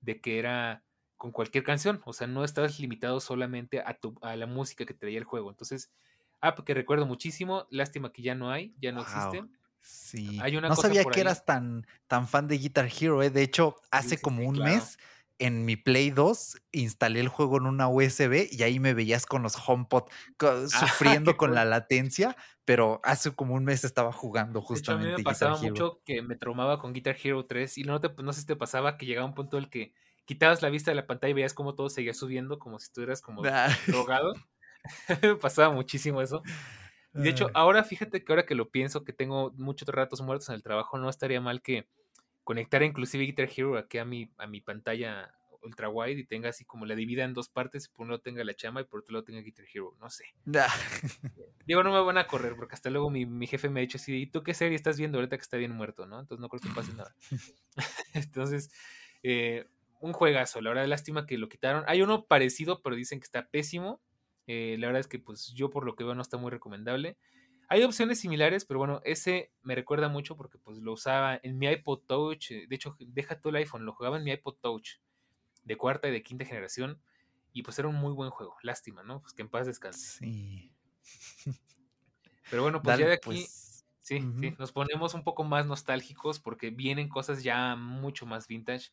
de 0.00 0.20
que 0.20 0.38
era 0.38 0.84
con 1.20 1.32
cualquier 1.32 1.64
canción, 1.64 2.02
o 2.06 2.14
sea, 2.14 2.26
no 2.28 2.44
estabas 2.44 2.80
limitado 2.80 3.20
solamente 3.20 3.80
a, 3.86 3.94
tu, 4.00 4.16
a 4.22 4.36
la 4.36 4.46
música 4.48 4.86
que 4.86 4.94
traía 4.94 5.18
el 5.18 5.24
juego. 5.24 5.50
Entonces, 5.50 5.92
ah, 6.40 6.54
que 6.64 6.74
recuerdo 6.74 7.06
muchísimo, 7.06 7.66
lástima 7.70 8.12
que 8.12 8.22
ya 8.22 8.34
no 8.34 8.50
hay, 8.50 8.74
ya 8.78 8.92
no 8.92 9.00
Wow. 9.00 9.02
existe. 9.02 9.48
Sí. 9.82 10.44
Hay 10.44 10.56
una 10.56 10.72
no 10.72 10.76
cosa 10.76 10.94
sabía 10.96 11.10
que 11.10 11.20
ahí. 11.20 11.20
eras 11.20 11.44
tan, 11.44 11.86
tan 12.06 12.28
fan 12.28 12.48
de 12.48 12.58
Guitar 12.58 12.88
Hero, 13.00 13.22
¿eh? 13.22 13.30
De 13.30 13.42
hecho, 13.42 13.76
hace 13.90 14.18
sí, 14.18 14.20
como 14.20 14.46
un 14.46 14.60
claro. 14.60 14.62
mes 14.62 14.98
en 15.38 15.64
mi 15.64 15.76
Play 15.76 16.10
2 16.10 16.58
instalé 16.70 17.20
el 17.20 17.28
juego 17.28 17.56
en 17.56 17.66
una 17.66 17.88
USB 17.88 18.48
y 18.52 18.62
ahí 18.62 18.78
me 18.78 18.92
veías 18.94 19.24
con 19.26 19.42
los 19.42 19.56
HomePod 19.56 20.04
co- 20.36 20.68
sufriendo 20.70 21.36
con 21.38 21.54
la 21.54 21.64
latencia, 21.64 22.36
pero 22.66 23.00
hace 23.04 23.34
como 23.34 23.54
un 23.54 23.64
mes 23.64 23.84
estaba 23.84 24.12
jugando 24.12 24.60
De 24.72 24.78
hecho, 24.78 24.92
a 24.92 24.96
mí 24.96 25.04
me 25.06 25.18
justamente 25.18 25.22
Guitar 25.22 25.50
pasaba 25.50 25.56
Hero. 25.60 25.86
mucho 25.96 26.00
que 26.04 26.22
me 26.22 26.36
traumaba 26.36 26.78
con 26.78 26.92
Guitar 26.92 27.16
Hero 27.22 27.44
3 27.46 27.76
y 27.78 27.82
no, 27.84 28.00
te, 28.00 28.08
no 28.22 28.32
sé 28.32 28.40
si 28.42 28.46
te 28.46 28.56
pasaba 28.56 28.96
que 28.96 29.06
llegaba 29.06 29.26
un 29.26 29.34
punto 29.34 29.58
en 29.58 29.64
el 29.64 29.70
que 29.70 29.94
quitabas 30.30 30.62
la 30.62 30.70
vista 30.70 30.92
de 30.92 30.94
la 30.94 31.06
pantalla 31.08 31.32
y 31.32 31.34
veías 31.34 31.54
cómo 31.54 31.74
todo 31.74 31.88
seguía 31.90 32.14
subiendo, 32.14 32.60
como 32.60 32.78
si 32.78 32.84
estuvieras 32.84 33.20
como 33.20 33.44
Ah, 33.44 33.68
drogado. 33.88 34.32
me 35.22 35.34
pasaba 35.40 35.74
muchísimo 35.74 36.22
eso. 36.22 36.42
De 37.12 37.28
hecho, 37.28 37.50
ahora 37.54 37.82
fíjate 37.82 38.22
que 38.24 38.32
ahora 38.32 38.46
que 38.46 38.54
lo 38.54 38.70
pienso, 38.70 39.02
que 39.02 39.12
tengo 39.12 39.50
muchos 39.56 39.88
ratos 39.88 40.20
muertos 40.20 40.48
en 40.50 40.54
el 40.54 40.62
trabajo, 40.62 40.96
no 40.98 41.10
estaría 41.10 41.40
mal 41.40 41.60
que 41.62 41.88
conectara 42.44 42.84
inclusive 42.84 43.24
Guitar 43.24 43.48
Hero 43.54 43.76
aquí 43.76 43.98
a 43.98 44.04
mi, 44.04 44.32
a 44.38 44.46
mi 44.46 44.60
pantalla 44.60 45.34
ultra 45.62 45.88
wide 45.88 46.20
y 46.20 46.24
tenga 46.24 46.48
así 46.50 46.64
como 46.64 46.86
la 46.86 46.94
divida 46.94 47.24
en 47.24 47.34
dos 47.34 47.48
partes, 47.48 47.88
por 47.88 48.04
un 48.04 48.10
lado 48.12 48.22
tenga 48.22 48.44
la 48.44 48.54
chama 48.54 48.80
y 48.80 48.84
por 48.84 49.00
otro 49.00 49.14
lado 49.14 49.24
tenga 49.24 49.40
Guitar 49.42 49.66
Hero, 49.74 49.96
no 50.00 50.08
sé. 50.08 50.24
ah. 50.56 50.68
Digo, 51.66 51.82
no 51.82 51.92
me 51.92 52.00
van 52.00 52.16
a 52.18 52.26
correr 52.28 52.54
porque 52.56 52.74
hasta 52.76 52.90
luego 52.90 53.10
mi, 53.10 53.26
mi 53.26 53.46
jefe 53.48 53.68
me 53.68 53.80
ha 53.80 53.82
dicho 53.82 53.98
así, 53.98 54.14
¿y 54.22 54.26
tú 54.26 54.42
qué 54.44 54.54
serie 54.54 54.76
estás 54.76 54.96
viendo 54.96 55.18
ahorita 55.18 55.36
que 55.36 55.42
está 55.42 55.56
bien 55.56 55.72
muerto, 55.72 56.06
no? 56.06 56.18
Entonces 56.20 56.40
no 56.40 56.48
creo 56.48 56.60
que 56.62 56.68
pase 56.74 56.94
nada. 56.94 57.14
Entonces, 58.14 58.70
eh, 59.22 59.66
un 60.00 60.12
juegazo, 60.12 60.60
la 60.60 60.70
verdad, 60.70 60.86
lástima 60.86 61.26
que 61.26 61.38
lo 61.38 61.48
quitaron. 61.48 61.84
Hay 61.86 62.02
uno 62.02 62.26
parecido, 62.26 62.82
pero 62.82 62.96
dicen 62.96 63.20
que 63.20 63.24
está 63.24 63.48
pésimo. 63.48 64.00
Eh, 64.46 64.76
la 64.78 64.88
verdad 64.88 65.00
es 65.00 65.06
que 65.06 65.18
pues 65.18 65.52
yo 65.54 65.70
por 65.70 65.84
lo 65.84 65.94
que 65.94 66.04
veo 66.04 66.14
no 66.14 66.22
está 66.22 66.36
muy 66.36 66.50
recomendable. 66.50 67.16
Hay 67.68 67.84
opciones 67.84 68.18
similares, 68.18 68.64
pero 68.64 68.78
bueno, 68.78 69.00
ese 69.04 69.52
me 69.62 69.76
recuerda 69.76 70.08
mucho 70.08 70.36
porque 70.36 70.58
pues 70.58 70.78
lo 70.78 70.92
usaba 70.92 71.38
en 71.42 71.56
mi 71.56 71.68
iPod 71.68 72.00
Touch. 72.06 72.50
De 72.50 72.74
hecho, 72.74 72.96
deja 72.98 73.40
todo 73.40 73.50
el 73.50 73.56
iPhone, 73.56 73.84
lo 73.84 73.92
jugaba 73.92 74.16
en 74.16 74.24
mi 74.24 74.32
iPod 74.32 74.56
Touch 74.56 74.96
de 75.62 75.76
cuarta 75.76 76.08
y 76.08 76.10
de 76.10 76.22
quinta 76.22 76.44
generación. 76.44 77.00
Y 77.52 77.62
pues 77.62 77.78
era 77.78 77.86
un 77.86 77.94
muy 77.94 78.12
buen 78.12 78.30
juego. 78.30 78.56
Lástima, 78.62 79.04
¿no? 79.04 79.20
Pues 79.20 79.34
que 79.34 79.42
en 79.42 79.48
paz 79.48 79.66
descanse. 79.66 80.18
Sí. 80.18 80.72
Pero 82.50 82.62
bueno, 82.62 82.82
pues 82.82 82.98
ya 82.98 83.06
de 83.06 83.12
aquí, 83.14 83.26
pues. 83.26 83.84
sí, 84.00 84.20
sí, 84.40 84.54
nos 84.58 84.72
ponemos 84.72 85.14
un 85.14 85.22
poco 85.22 85.44
más 85.44 85.66
nostálgicos 85.66 86.40
porque 86.40 86.70
vienen 86.70 87.08
cosas 87.08 87.44
ya 87.44 87.76
mucho 87.76 88.26
más 88.26 88.48
vintage. 88.48 88.90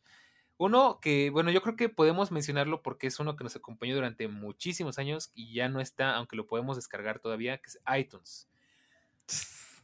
Uno 0.57 0.99
que, 1.01 1.29
bueno, 1.29 1.51
yo 1.51 1.61
creo 1.61 1.75
que 1.75 1.89
podemos 1.89 2.31
mencionarlo 2.31 2.81
porque 2.81 3.07
es 3.07 3.19
uno 3.19 3.35
que 3.35 3.43
nos 3.43 3.55
acompañó 3.55 3.95
durante 3.95 4.27
muchísimos 4.27 4.97
años 4.99 5.31
y 5.35 5.53
ya 5.53 5.69
no 5.69 5.81
está, 5.81 6.15
aunque 6.15 6.35
lo 6.35 6.47
podemos 6.47 6.75
descargar 6.77 7.19
todavía, 7.19 7.59
que 7.59 7.67
es 7.69 7.79
iTunes. 7.97 8.49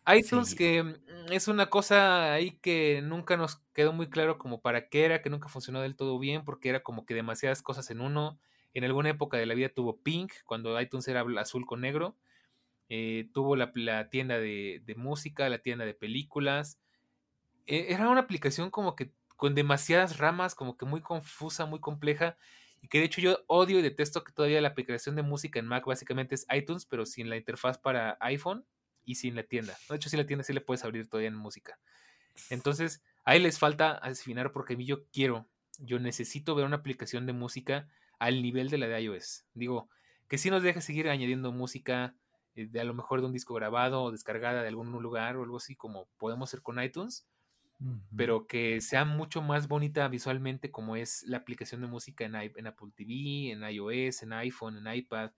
iTunes 0.08 0.50
Sí. 0.50 0.56
que 0.56 0.84
mm, 0.84 1.32
es 1.32 1.48
una 1.48 1.70
cosa 1.70 2.34
ahí 2.34 2.58
que 2.60 3.02
nunca 3.04 3.38
nos 3.38 3.58
quedó 3.74 3.94
muy 3.94 4.10
claro 4.10 4.38
como 4.38 4.62
para 4.62 4.90
qué 4.90 5.06
era, 5.06 5.22
que 5.22 5.30
nunca 5.30 5.48
funcionó 5.50 5.82
del 5.82 5.96
todo 5.96 6.20
bien 6.20 6.44
porque 6.44 6.70
era 6.70 6.84
como 6.84 7.06
que 7.06 7.14
demasiadas 7.14 7.62
cosas 7.62 7.90
en 7.90 8.02
uno. 8.02 8.38
En 8.74 8.84
alguna 8.84 9.10
época 9.10 9.38
de 9.38 9.46
la 9.46 9.54
vida 9.54 9.70
tuvo 9.70 10.02
Pink, 10.02 10.34
cuando 10.46 10.80
iTunes 10.82 11.08
era 11.08 11.24
azul 11.40 11.66
con 11.66 11.82
negro. 11.82 12.18
Eh, 12.90 13.30
tuvo 13.34 13.56
la, 13.56 13.72
la 13.76 14.10
tienda 14.10 14.40
de, 14.40 14.82
de 14.86 14.96
música, 14.96 15.50
la 15.50 15.60
tienda 15.60 15.86
de 15.86 15.94
películas. 15.96 16.80
Eh, 17.68 17.88
era 17.90 18.10
una 18.10 18.22
aplicación 18.22 18.72
como 18.72 18.96
que 18.96 19.12
con 19.44 19.56
demasiadas 19.56 20.20
ramas, 20.20 20.56
como 20.56 20.78
que 20.78 20.86
muy 20.86 21.02
confusa, 21.02 21.66
muy 21.66 21.82
compleja. 21.82 22.38
Y 22.82 22.88
que 22.88 23.00
de 23.00 23.04
hecho 23.04 23.20
yo 23.20 23.40
odio 23.48 23.78
y 23.78 23.82
detesto 23.82 24.24
que 24.24 24.32
todavía 24.32 24.62
la 24.62 24.70
aplicación 24.70 25.18
de 25.18 25.22
música 25.22 25.60
en 25.60 25.68
Mac 25.68 25.86
básicamente 25.86 26.34
es 26.34 26.46
iTunes, 26.50 26.86
pero 26.86 27.06
sin 27.06 27.30
la 27.30 27.36
interfaz 27.36 27.78
para 27.78 28.18
iPhone 28.22 28.66
y 29.04 29.16
sin 29.16 29.36
la 29.36 29.44
tienda. 29.44 29.76
De 29.90 29.98
hecho, 29.98 30.10
sí 30.10 30.16
la 30.16 30.26
tienda 30.26 30.46
sí 30.46 30.54
le 30.54 30.62
puedes 30.62 30.86
abrir 30.86 31.10
todavía 31.10 31.28
en 31.28 31.36
música. 31.36 31.78
Entonces, 32.50 33.04
ahí 33.26 33.42
les 33.42 33.60
falta 33.60 33.98
afinar 33.98 34.54
porque 34.54 34.76
a 34.76 34.78
mí 34.78 34.86
yo 34.86 35.08
quiero, 35.08 35.46
yo 35.78 36.00
necesito 36.00 36.56
ver 36.56 36.66
una 36.66 36.78
aplicación 36.78 37.26
de 37.26 37.34
música 37.34 37.90
al 38.20 38.42
nivel 38.42 38.70
de 38.70 38.78
la 38.78 38.88
de 38.88 39.02
iOS. 39.02 39.44
Digo, 39.54 39.90
que 40.30 40.38
sí 40.38 40.52
nos 40.52 40.64
deje 40.64 40.80
seguir 40.80 41.10
añadiendo 41.10 41.52
música 41.52 42.16
eh, 42.56 42.68
de 42.68 42.80
a 42.80 42.86
lo 42.86 42.94
mejor 42.94 43.20
de 43.20 43.28
un 43.28 43.34
disco 43.34 43.56
grabado 43.56 44.04
o 44.04 44.12
descargada 44.12 44.62
de 44.62 44.70
algún 44.70 44.90
lugar 44.90 45.36
o 45.36 45.44
algo 45.44 45.58
así 45.58 45.76
como 45.76 46.08
podemos 46.18 46.50
hacer 46.50 46.62
con 46.62 46.82
iTunes, 46.82 47.28
Pero 48.16 48.48
que 48.48 48.80
sea 48.80 49.04
mucho 49.04 49.42
más 49.42 49.68
bonita 49.68 50.08
visualmente 50.08 50.72
como 50.72 50.96
es 50.96 51.24
la 51.24 51.38
aplicación 51.38 51.82
de 51.82 51.88
música 51.88 52.24
en, 52.24 52.36
en 52.36 52.68
Apple 52.68 52.92
TV, 52.96 53.52
en 53.52 53.64
iOS, 53.64 54.24
en 54.24 54.34
iPhone, 54.34 54.78
en 54.78 54.94
iPad. 54.94 55.32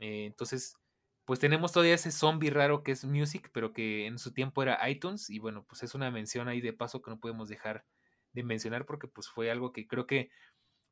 Eh, 0.00 0.26
entonces, 0.26 0.76
pues 1.24 1.38
tenemos 1.38 1.72
todavía 1.72 1.94
ese 1.94 2.10
zombie 2.10 2.50
raro 2.50 2.82
que 2.82 2.90
es 2.92 3.04
Music, 3.04 3.50
pero 3.52 3.72
que 3.72 4.06
en 4.06 4.18
su 4.18 4.32
tiempo 4.32 4.62
era 4.62 4.88
iTunes. 4.90 5.30
Y 5.30 5.38
bueno, 5.38 5.64
pues 5.68 5.84
es 5.84 5.94
una 5.94 6.10
mención 6.10 6.48
ahí 6.48 6.60
de 6.60 6.72
paso 6.72 7.02
que 7.02 7.10
no 7.10 7.20
podemos 7.20 7.48
dejar 7.48 7.84
de 8.32 8.42
mencionar 8.42 8.86
porque 8.86 9.06
pues 9.06 9.28
fue 9.28 9.50
algo 9.50 9.72
que 9.72 9.86
creo 9.86 10.06
que 10.06 10.30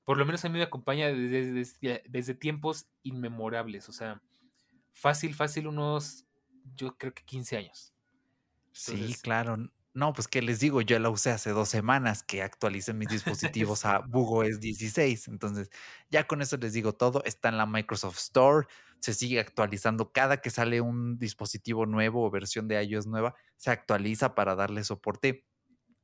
por 0.04 0.16
lo 0.16 0.24
menos 0.24 0.44
a 0.44 0.48
mí 0.48 0.56
me 0.56 0.64
acompaña 0.64 1.08
desde, 1.08 1.52
desde, 1.52 2.02
desde 2.08 2.34
tiempos 2.34 2.88
inmemorables. 3.02 3.88
O 3.88 3.92
sea, 3.92 4.22
fácil, 4.94 5.34
fácil 5.34 5.66
unos, 5.66 6.24
yo 6.76 6.96
creo 6.96 7.12
que 7.12 7.24
15 7.24 7.56
años. 7.58 7.92
Sí, 8.72 9.14
claro. 9.22 9.70
No, 9.98 10.12
pues 10.12 10.28
qué 10.28 10.42
les 10.42 10.60
digo, 10.60 10.80
yo 10.80 10.96
la 11.00 11.10
usé 11.10 11.30
hace 11.32 11.50
dos 11.50 11.68
semanas 11.70 12.22
que 12.22 12.40
actualicé 12.40 12.94
mis 12.94 13.08
dispositivos 13.72 13.84
a 13.84 13.98
BugoS 13.98 14.60
16. 14.60 15.26
Entonces, 15.26 15.70
ya 16.08 16.28
con 16.28 16.40
eso 16.40 16.56
les 16.56 16.72
digo 16.72 16.94
todo. 16.94 17.20
Está 17.24 17.48
en 17.48 17.58
la 17.58 17.66
Microsoft 17.66 18.18
Store, 18.18 18.68
se 19.00 19.12
sigue 19.12 19.40
actualizando. 19.40 20.12
Cada 20.12 20.40
que 20.40 20.50
sale 20.50 20.80
un 20.80 21.18
dispositivo 21.18 21.84
nuevo 21.84 22.24
o 22.24 22.30
versión 22.30 22.68
de 22.68 22.80
iOS 22.80 23.08
nueva, 23.08 23.34
se 23.56 23.72
actualiza 23.72 24.36
para 24.36 24.54
darle 24.54 24.84
soporte. 24.84 25.44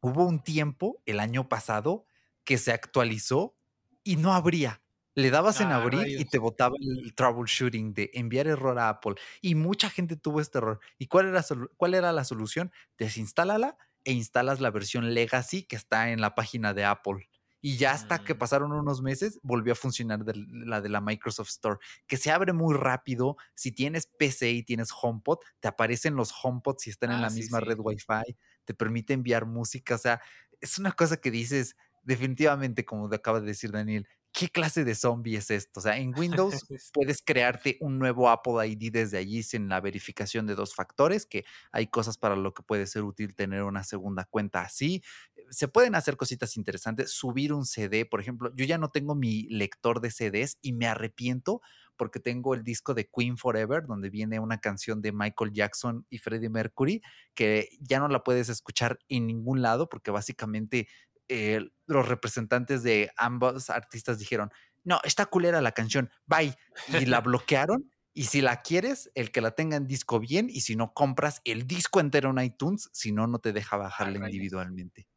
Hubo 0.01 0.25
un 0.25 0.43
tiempo, 0.43 1.01
el 1.07 1.21
año 1.21 1.49
pasado, 1.49 2.05
que 2.43 2.59
se 2.59 2.73
actualizó 2.73 3.57
y 4.03 4.17
no 4.17 4.35
abría. 4.35 4.83
Le 5.15 5.31
dabas 5.31 5.61
en 5.61 5.71
ah, 5.73 5.73
abrir 5.73 6.09
y 6.17 6.25
te 6.27 6.39
botaba 6.39 6.75
el 6.81 7.15
troubleshooting 7.15 7.95
de 7.95 8.11
enviar 8.15 8.47
error 8.49 8.79
a 8.79 8.89
Apple. 8.89 9.15
Y 9.41 9.55
mucha 9.55 9.89
gente 9.91 10.17
tuvo 10.17 10.41
este 10.41 10.59
error. 10.59 10.81
¿Y 10.99 11.07
cuál 11.07 11.29
era, 11.29 11.41
solu- 11.43 11.71
cuál 11.77 11.95
era 11.95 12.13
la 12.13 12.25
solución? 12.25 12.73
Desinstálala 12.99 13.77
e 14.05 14.13
instalas 14.13 14.61
la 14.61 14.71
versión 14.71 15.15
Legacy 15.15 15.63
que 15.65 15.77
está 15.77 16.11
en 16.11 16.21
la 16.21 16.35
página 16.35 16.75
de 16.75 16.85
Apple. 16.85 17.29
Y 17.61 17.79
ya 17.79 17.93
hasta 17.93 18.19
que 18.25 18.35
Mm, 18.35 18.35
pasaron 18.35 18.73
unos 18.73 19.01
meses, 19.03 19.41
volvió 19.43 19.73
a 19.73 19.77
funcionar 19.77 20.21
la 20.37 20.83
de 20.83 20.89
la 20.91 21.01
Microsoft 21.01 21.49
Store, 21.49 21.79
que 22.07 22.19
se 22.19 22.31
abre 22.31 22.53
muy 22.53 22.75
rápido. 22.77 23.37
Si 23.55 23.73
tienes 23.73 24.07
PC 24.07 24.51
y 24.51 24.63
tienes 24.65 24.91
HomePod, 25.01 25.39
te 25.61 25.69
aparecen 25.69 26.15
los 26.17 26.31
HomePods 26.43 26.83
si 26.83 26.91
están 26.91 27.11
en 27.13 27.21
ah, 27.21 27.23
la 27.23 27.31
sí, 27.31 27.31
misma 27.31 27.61
sí. 27.61 27.61
red 27.61 27.79
Wi-Fi, 27.79 28.37
te 28.65 28.75
permite 28.75 29.15
enviar 29.15 29.47
música. 29.47 29.95
O 29.95 29.99
sea, 29.99 30.21
es 30.61 30.79
una 30.79 30.93
cosa 30.93 31.17
que 31.19 31.31
dices, 31.31 31.77
definitivamente, 32.03 32.85
como 32.85 33.09
te 33.09 33.17
acaba 33.17 33.41
de 33.41 33.47
decir 33.47 33.71
Daniel, 33.73 34.09
¿qué 34.35 34.49
clase 34.49 34.85
de 34.85 34.97
zombie 34.97 35.37
es 35.37 35.51
esto? 35.51 35.79
O 35.79 35.83
sea, 35.83 35.97
en 35.97 36.13
Windows 36.19 36.67
puedes 36.93 37.23
crearte 37.23 37.79
un 37.81 38.01
nuevo 38.01 38.29
Apple 38.29 38.67
ID 38.67 38.93
desde 38.93 39.17
allí 39.17 39.45
sin 39.45 39.69
la 39.69 39.81
verificación 39.81 40.47
de 40.47 40.57
dos 40.57 40.75
factores, 40.75 41.25
que 41.25 41.45
hay 41.71 41.87
cosas 41.87 42.19
para 42.19 42.35
lo 42.35 42.53
que 42.53 42.65
puede 42.65 42.87
ser 42.87 43.05
útil 43.05 43.37
tener 43.37 43.63
una 43.63 43.85
segunda 43.85 44.25
cuenta 44.25 44.61
así. 44.61 45.03
se 45.51 45.69
pueden 45.69 45.95
hacer 45.95 46.17
cositas 46.17 46.57
interesantes, 46.57 47.13
subir 47.13 47.53
un 47.53 47.65
CD, 47.65 48.05
por 48.05 48.21
ejemplo, 48.21 48.53
yo 48.57 48.65
ya 48.65 48.77
no 48.77 48.91
tengo 48.91 49.15
mi 49.15 49.45
lector 49.45 50.01
de 50.01 50.11
CDs 50.11 50.59
y 50.61 50.73
me 50.73 50.89
arrepiento 50.89 51.63
porque 51.97 52.19
tengo 52.19 52.55
el 52.55 52.65
disco 52.65 52.93
de 52.93 53.09
Queen 53.09 53.37
Forever, 53.37 53.87
donde 53.87 54.11
viene 54.11 54.41
una 54.41 54.59
canción 54.59 55.01
de 55.01 55.13
Michael 55.13 55.53
Jackson 55.53 56.05
y 56.11 56.19
Freddie 56.19 56.51
Mercury, 56.51 57.03
que 57.37 57.69
ya 57.79 58.01
no 58.01 58.09
la 58.09 58.25
puedes 58.25 58.49
escuchar 58.49 58.99
en 59.09 59.29
ningún 59.29 59.63
lado 59.63 59.89
porque 59.89 60.11
básicamente 60.11 60.89
eh, 61.29 61.61
los 61.87 62.09
representantes 62.09 62.83
de 62.83 63.11
ambos 63.17 63.71
artistas 63.71 64.19
dijeron, 64.19 64.51
no, 64.85 65.01
está 65.05 65.27
culera 65.27 65.61
la 65.61 65.73
canción, 65.73 66.11
bye, 66.27 66.55
y 67.01 67.07
la 67.07 67.21
bloquearon. 67.23 67.91
Y 68.17 68.25
si 68.27 68.43
la 68.43 68.63
quieres, 68.63 69.11
el 69.17 69.33
que 69.33 69.41
la 69.41 69.57
tenga 69.57 69.77
en 69.77 69.89
disco 69.89 70.21
bien, 70.21 70.49
y 70.49 70.61
si 70.61 70.77
no, 70.77 70.95
compras 70.95 71.41
el 71.45 71.67
disco 71.67 71.99
entero 71.99 72.31
en 72.31 72.45
iTunes, 72.45 72.89
si 72.93 73.11
no, 73.11 73.27
no 73.27 73.41
te 73.41 73.53
deja 73.53 73.77
bajarla 73.77 74.29
individualmente. 74.29 75.09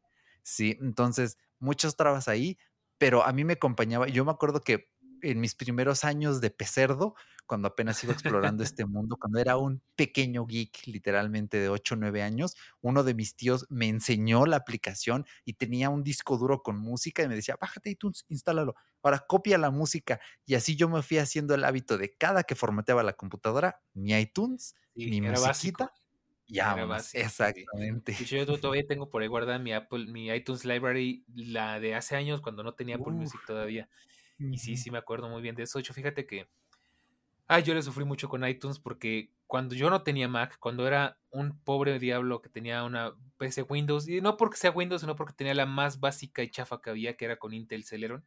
Sí, 0.42 0.76
entonces, 0.80 1.38
muchas 1.60 1.94
trabas 1.94 2.26
ahí, 2.26 2.58
pero 2.98 3.24
a 3.24 3.32
mí 3.32 3.44
me 3.44 3.52
acompañaba, 3.52 4.08
yo 4.08 4.24
me 4.24 4.32
acuerdo 4.32 4.62
que 4.62 4.90
en 5.22 5.40
mis 5.40 5.54
primeros 5.54 6.04
años 6.04 6.40
de 6.40 6.50
pecerdo, 6.50 7.14
cuando 7.46 7.68
apenas 7.68 8.02
iba 8.04 8.12
explorando 8.12 8.62
este 8.64 8.84
mundo, 8.86 9.16
cuando 9.16 9.38
era 9.38 9.56
un 9.56 9.82
pequeño 9.96 10.46
geek, 10.46 10.86
literalmente 10.86 11.58
de 11.58 11.68
8 11.68 11.94
o 11.94 11.98
9 11.98 12.22
años, 12.22 12.56
uno 12.80 13.02
de 13.02 13.14
mis 13.14 13.34
tíos 13.34 13.66
me 13.70 13.88
enseñó 13.88 14.46
la 14.46 14.56
aplicación 14.56 15.26
y 15.44 15.54
tenía 15.54 15.90
un 15.90 16.04
disco 16.04 16.36
duro 16.36 16.62
con 16.62 16.78
música 16.78 17.22
y 17.22 17.28
me 17.28 17.34
decía, 17.34 17.56
bájate 17.60 17.90
iTunes, 17.90 18.24
instálalo, 18.28 18.74
ahora 19.02 19.24
copia 19.26 19.58
la 19.58 19.70
música. 19.70 20.20
Y 20.46 20.54
así 20.54 20.76
yo 20.76 20.88
me 20.88 21.02
fui 21.02 21.18
haciendo 21.18 21.54
el 21.54 21.64
hábito 21.64 21.98
de 21.98 22.14
cada 22.14 22.44
que 22.44 22.54
formateaba 22.54 23.02
la 23.02 23.14
computadora, 23.14 23.80
mi 23.94 24.12
iTunes, 24.12 24.74
mi 24.94 25.20
musiquita. 25.20 25.92
Ya, 26.50 26.74
exactamente. 27.12 28.14
yo 28.24 28.46
todavía 28.58 28.86
tengo 28.86 29.10
por 29.10 29.20
ahí 29.20 29.28
guardada 29.28 29.58
mi 29.58 29.74
Apple, 29.74 30.06
mi 30.06 30.30
iTunes 30.30 30.64
Library, 30.64 31.24
la 31.34 31.78
de 31.78 31.94
hace 31.94 32.16
años 32.16 32.40
cuando 32.40 32.62
no 32.62 32.72
tenía 32.72 32.96
Apple 32.96 33.12
Music 33.12 33.40
todavía. 33.46 33.88
Y 34.38 34.58
sí, 34.58 34.76
sí 34.76 34.90
me 34.90 34.98
acuerdo 34.98 35.28
muy 35.28 35.42
bien 35.42 35.54
de 35.54 35.64
eso. 35.64 35.80
Yo 35.80 35.92
fíjate 35.94 36.26
que. 36.26 36.48
Ay, 37.46 37.62
yo 37.62 37.74
le 37.74 37.82
sufrí 37.82 38.04
mucho 38.04 38.28
con 38.28 38.46
iTunes 38.46 38.78
porque 38.78 39.30
cuando 39.46 39.74
yo 39.74 39.88
no 39.88 40.02
tenía 40.02 40.28
Mac, 40.28 40.58
cuando 40.60 40.86
era 40.86 41.18
un 41.30 41.58
pobre 41.58 41.98
diablo 41.98 42.42
que 42.42 42.50
tenía 42.50 42.84
una 42.84 43.14
PC 43.38 43.62
Windows, 43.62 44.06
y 44.06 44.20
no 44.20 44.36
porque 44.36 44.58
sea 44.58 44.70
Windows, 44.70 45.00
sino 45.00 45.16
porque 45.16 45.32
tenía 45.32 45.54
la 45.54 45.64
más 45.64 45.98
básica 45.98 46.42
y 46.42 46.50
chafa 46.50 46.82
que 46.82 46.90
había, 46.90 47.16
que 47.16 47.24
era 47.24 47.38
con 47.38 47.54
Intel 47.54 47.84
Celeron. 47.84 48.24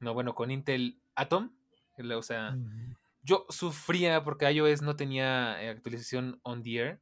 No, 0.00 0.12
bueno, 0.12 0.34
con 0.34 0.50
Intel 0.50 1.00
Atom. 1.14 1.52
O 2.16 2.22
sea, 2.22 2.56
yo 3.22 3.46
sufría 3.48 4.24
porque 4.24 4.50
iOS 4.50 4.82
no 4.82 4.96
tenía 4.96 5.62
eh, 5.62 5.68
actualización 5.68 6.40
on 6.42 6.62
the 6.62 6.76
air. 6.76 7.00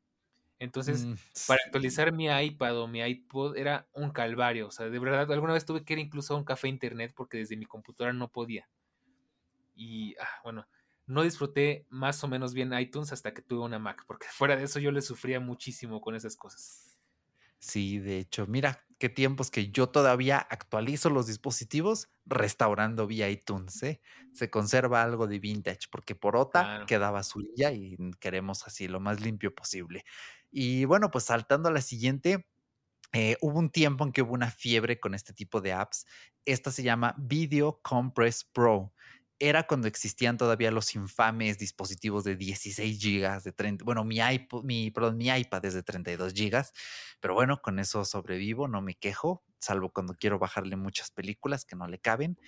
Entonces, 0.60 1.08
mm, 1.08 1.14
para 1.46 1.60
actualizar 1.66 2.12
mi 2.12 2.28
iPad 2.28 2.78
o 2.80 2.88
mi 2.88 3.00
iPod 3.00 3.56
era 3.56 3.88
un 3.94 4.12
calvario. 4.12 4.68
O 4.68 4.70
sea, 4.70 4.88
de 4.90 4.98
verdad, 5.00 5.30
alguna 5.32 5.54
vez 5.54 5.66
tuve 5.66 5.84
que 5.84 5.94
ir 5.94 5.98
incluso 6.00 6.34
a 6.34 6.38
un 6.38 6.44
café 6.44 6.68
internet 6.68 7.12
porque 7.16 7.38
desde 7.38 7.56
mi 7.56 7.66
computadora 7.66 8.12
no 8.14 8.30
podía. 8.30 8.68
Y, 9.74 10.14
ah, 10.20 10.28
bueno, 10.44 10.68
no 11.06 11.22
disfruté 11.22 11.86
más 11.88 12.22
o 12.22 12.28
menos 12.28 12.54
bien 12.54 12.72
iTunes 12.78 13.12
hasta 13.12 13.34
que 13.34 13.42
tuve 13.42 13.64
una 13.64 13.78
Mac, 13.78 14.04
porque 14.06 14.26
fuera 14.32 14.56
de 14.56 14.64
eso 14.64 14.78
yo 14.80 14.92
le 14.92 15.02
sufría 15.02 15.40
muchísimo 15.40 16.00
con 16.00 16.14
esas 16.14 16.36
cosas. 16.36 16.99
Sí, 17.60 17.98
de 17.98 18.18
hecho, 18.18 18.46
mira 18.46 18.86
qué 18.98 19.08
tiempos 19.08 19.50
que 19.50 19.70
yo 19.70 19.88
todavía 19.88 20.38
actualizo 20.38 21.10
los 21.10 21.26
dispositivos 21.26 22.08
restaurando 22.26 23.06
vía 23.06 23.28
iTunes. 23.30 23.82
¿eh? 23.82 24.00
Se 24.32 24.50
conserva 24.50 25.02
algo 25.02 25.26
de 25.26 25.38
vintage, 25.38 25.88
porque 25.90 26.14
por 26.14 26.36
OTA 26.36 26.70
quedaba 26.86 27.22
suya 27.22 27.72
y 27.72 27.96
queremos 28.18 28.66
así 28.66 28.88
lo 28.88 29.00
más 29.00 29.20
limpio 29.20 29.54
posible. 29.54 30.04
Y 30.50 30.84
bueno, 30.86 31.10
pues 31.10 31.24
saltando 31.24 31.68
a 31.68 31.72
la 31.72 31.82
siguiente, 31.82 32.46
eh, 33.12 33.36
hubo 33.40 33.58
un 33.58 33.70
tiempo 33.70 34.04
en 34.04 34.12
que 34.12 34.22
hubo 34.22 34.34
una 34.34 34.50
fiebre 34.50 35.00
con 35.00 35.14
este 35.14 35.32
tipo 35.34 35.60
de 35.60 35.72
apps. 35.72 36.06
Esta 36.46 36.70
se 36.72 36.82
llama 36.82 37.14
Video 37.18 37.80
Compress 37.82 38.44
Pro. 38.44 38.94
Era 39.42 39.66
cuando 39.66 39.88
existían 39.88 40.36
todavía 40.36 40.70
los 40.70 40.94
infames 40.94 41.58
dispositivos 41.58 42.24
de 42.24 42.36
16 42.36 43.00
gigas, 43.00 43.42
de 43.42 43.52
30, 43.52 43.84
bueno, 43.84 44.04
mi, 44.04 44.18
iPod, 44.18 44.64
mi, 44.64 44.90
perdón, 44.90 45.16
mi 45.16 45.28
iPad 45.28 45.64
es 45.64 45.74
de 45.74 45.82
32 45.82 46.34
gigas, 46.34 46.72
pero 47.20 47.34
bueno, 47.34 47.60
con 47.62 47.78
eso 47.78 48.04
sobrevivo, 48.04 48.68
no 48.68 48.82
me 48.82 48.94
quejo, 48.94 49.42
salvo 49.58 49.90
cuando 49.92 50.14
quiero 50.14 50.38
bajarle 50.38 50.76
muchas 50.76 51.10
películas 51.10 51.64
que 51.64 51.74
no 51.74 51.88
le 51.88 51.98
caben. 51.98 52.38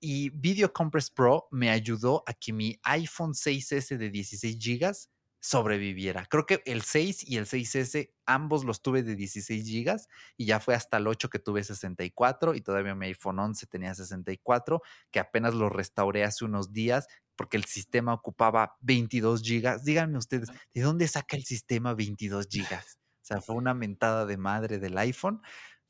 Y 0.00 0.30
Video 0.30 0.72
Compress 0.72 1.10
Pro 1.10 1.48
me 1.50 1.70
ayudó 1.70 2.22
a 2.26 2.32
que 2.32 2.52
mi 2.52 2.78
iPhone 2.82 3.34
6S 3.34 3.98
de 3.98 4.10
16 4.10 4.58
gigas 4.58 5.10
sobreviviera. 5.40 6.26
Creo 6.26 6.46
que 6.46 6.62
el 6.66 6.82
6 6.82 7.28
y 7.28 7.36
el 7.36 7.46
6S, 7.46 8.10
ambos 8.26 8.64
los 8.64 8.82
tuve 8.82 9.02
de 9.02 9.14
16 9.14 9.64
gigas 9.64 10.08
y 10.36 10.46
ya 10.46 10.60
fue 10.60 10.74
hasta 10.74 10.96
el 10.96 11.06
8 11.06 11.30
que 11.30 11.38
tuve 11.38 11.62
64 11.62 12.54
y 12.54 12.60
todavía 12.60 12.94
mi 12.94 13.06
iPhone 13.06 13.38
11 13.38 13.66
tenía 13.66 13.94
64, 13.94 14.82
que 15.10 15.20
apenas 15.20 15.54
lo 15.54 15.68
restauré 15.68 16.24
hace 16.24 16.44
unos 16.44 16.72
días 16.72 17.06
porque 17.36 17.56
el 17.56 17.64
sistema 17.64 18.12
ocupaba 18.14 18.76
22 18.80 19.42
gigas. 19.42 19.84
Díganme 19.84 20.18
ustedes, 20.18 20.48
¿de 20.74 20.80
dónde 20.80 21.06
saca 21.06 21.36
el 21.36 21.44
sistema 21.44 21.94
22 21.94 22.48
gigas? 22.50 22.98
O 23.22 23.26
sea, 23.28 23.40
fue 23.40 23.54
una 23.54 23.74
mentada 23.74 24.26
de 24.26 24.36
madre 24.36 24.78
del 24.78 24.98
iPhone. 24.98 25.40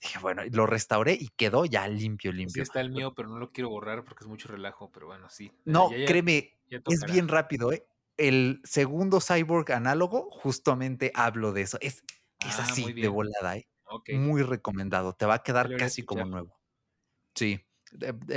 Dije, 0.01 0.19
bueno, 0.21 0.43
lo 0.53 0.67
restauré 0.67 1.15
y 1.15 1.29
quedó 1.37 1.65
ya 1.65 1.89
limpio, 1.89 2.33
limpio. 2.33 2.55
Sí 2.55 2.61
está 2.61 2.81
el 2.81 2.91
mío, 2.91 3.15
pero 3.15 3.29
no 3.29 3.39
lo 3.39 3.51
quiero 3.51 3.71
borrar 3.71 4.05
porque 4.05 4.25
es 4.25 4.29
mucho 4.29 4.49
relajo, 4.49 4.93
pero 4.93 5.07
bueno, 5.07 5.29
sí. 5.31 5.51
No, 5.65 5.89
créeme, 5.89 6.53
es 6.69 7.05
bien 7.11 7.27
rápido, 7.29 7.73
¿eh? 7.73 7.85
El 8.19 8.61
segundo 8.65 9.21
cyborg 9.21 9.73
análogo, 9.73 10.29
justamente 10.31 11.11
hablo 11.15 11.53
de 11.53 11.63
eso. 11.63 11.79
Es, 11.81 12.03
es 12.47 12.59
ah, 12.59 12.65
así 12.65 12.93
de 12.93 13.09
volada, 13.09 13.57
¿eh? 13.57 13.69
Muy 14.15 14.43
recomendado. 14.43 15.15
Te 15.15 15.25
va 15.25 15.35
a 15.35 15.43
quedar 15.43 15.75
casi 15.77 16.05
como 16.05 16.27
nuevo. 16.27 16.61
Sí, 17.35 17.61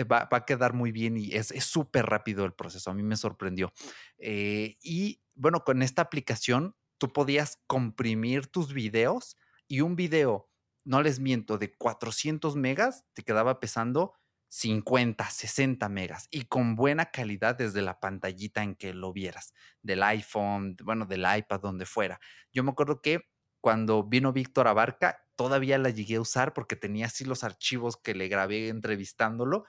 va, 0.10 0.30
a 0.32 0.46
quedar 0.46 0.74
muy 0.74 0.92
bien 0.92 1.18
y 1.18 1.34
es 1.34 1.48
súper 1.64 2.06
rápido 2.06 2.46
el 2.46 2.54
proceso. 2.54 2.92
A 2.92 2.94
mí 2.94 3.04
me 3.04 3.18
sorprendió. 3.18 3.74
Eh, 4.18 4.78
y 4.82 5.22
bueno, 5.36 5.64
con 5.64 5.82
esta 5.82 6.04
aplicación 6.04 6.76
tú 6.98 7.12
podías 7.12 7.60
comprimir 7.68 8.48
tus 8.48 8.74
videos 8.74 9.36
y 9.68 9.82
un 9.82 9.96
video, 9.96 10.50
no 10.84 11.02
les 11.02 11.20
miento, 11.20 11.58
de 11.58 11.76
400 11.76 12.56
megas 12.56 13.06
te 13.14 13.24
quedaba 13.24 13.60
pesando 13.60 14.14
50, 14.54 15.30
60 15.30 15.88
megas 15.88 16.28
y 16.30 16.44
con 16.44 16.76
buena 16.76 17.06
calidad 17.06 17.56
desde 17.56 17.82
la 17.82 18.02
pantallita 18.02 18.62
en 18.64 18.76
que 18.76 18.94
lo 18.94 19.14
vieras, 19.14 19.54
del 19.82 20.04
iPhone, 20.04 20.76
bueno, 20.84 21.06
del 21.06 21.22
iPad, 21.22 21.62
donde 21.62 21.86
fuera. 21.86 22.20
Yo 22.52 22.62
me 22.62 22.72
acuerdo 22.72 23.02
que 23.02 23.30
cuando 23.62 24.04
vino 24.04 24.34
Víctor 24.34 24.68
Abarca, 24.68 25.26
todavía 25.38 25.78
la 25.78 25.90
llegué 25.90 26.16
a 26.16 26.22
usar 26.22 26.52
porque 26.54 26.76
tenía 26.76 27.06
así 27.06 27.24
los 27.24 27.46
archivos 27.46 27.96
que 27.96 28.14
le 28.14 28.28
grabé 28.28 28.68
entrevistándolo, 28.68 29.64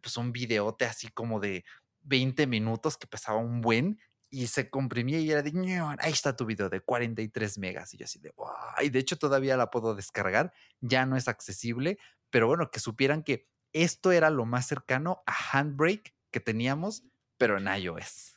pues 0.00 0.16
un 0.16 0.30
videote 0.30 0.84
así 0.84 1.08
como 1.08 1.40
de 1.40 1.64
20 2.02 2.46
minutos 2.46 2.96
que 2.96 3.08
pesaba 3.08 3.40
un 3.40 3.60
buen 3.60 3.98
y 4.30 4.46
se 4.46 4.70
comprimía 4.70 5.18
y 5.18 5.32
era 5.32 5.42
de, 5.42 5.50
ahí 5.98 6.12
está 6.12 6.36
tu 6.36 6.46
video 6.46 6.68
de 6.68 6.80
43 6.80 7.58
megas. 7.58 7.92
Y 7.92 7.96
yo 7.96 8.04
así 8.04 8.20
de, 8.20 8.32
wow. 8.36 8.54
Y 8.84 8.90
de 8.90 9.00
hecho 9.00 9.18
todavía 9.18 9.56
la 9.56 9.72
puedo 9.72 9.96
descargar, 9.96 10.52
ya 10.80 11.06
no 11.06 11.16
es 11.16 11.26
accesible, 11.26 11.98
pero 12.30 12.46
bueno, 12.46 12.70
que 12.70 12.78
supieran 12.78 13.24
que 13.24 13.48
esto 13.82 14.12
era 14.12 14.30
lo 14.30 14.44
más 14.44 14.66
cercano 14.66 15.22
a 15.26 15.58
Handbrake 15.58 16.14
que 16.30 16.40
teníamos, 16.40 17.04
pero 17.36 17.58
en 17.58 17.68
iOS. 17.68 18.34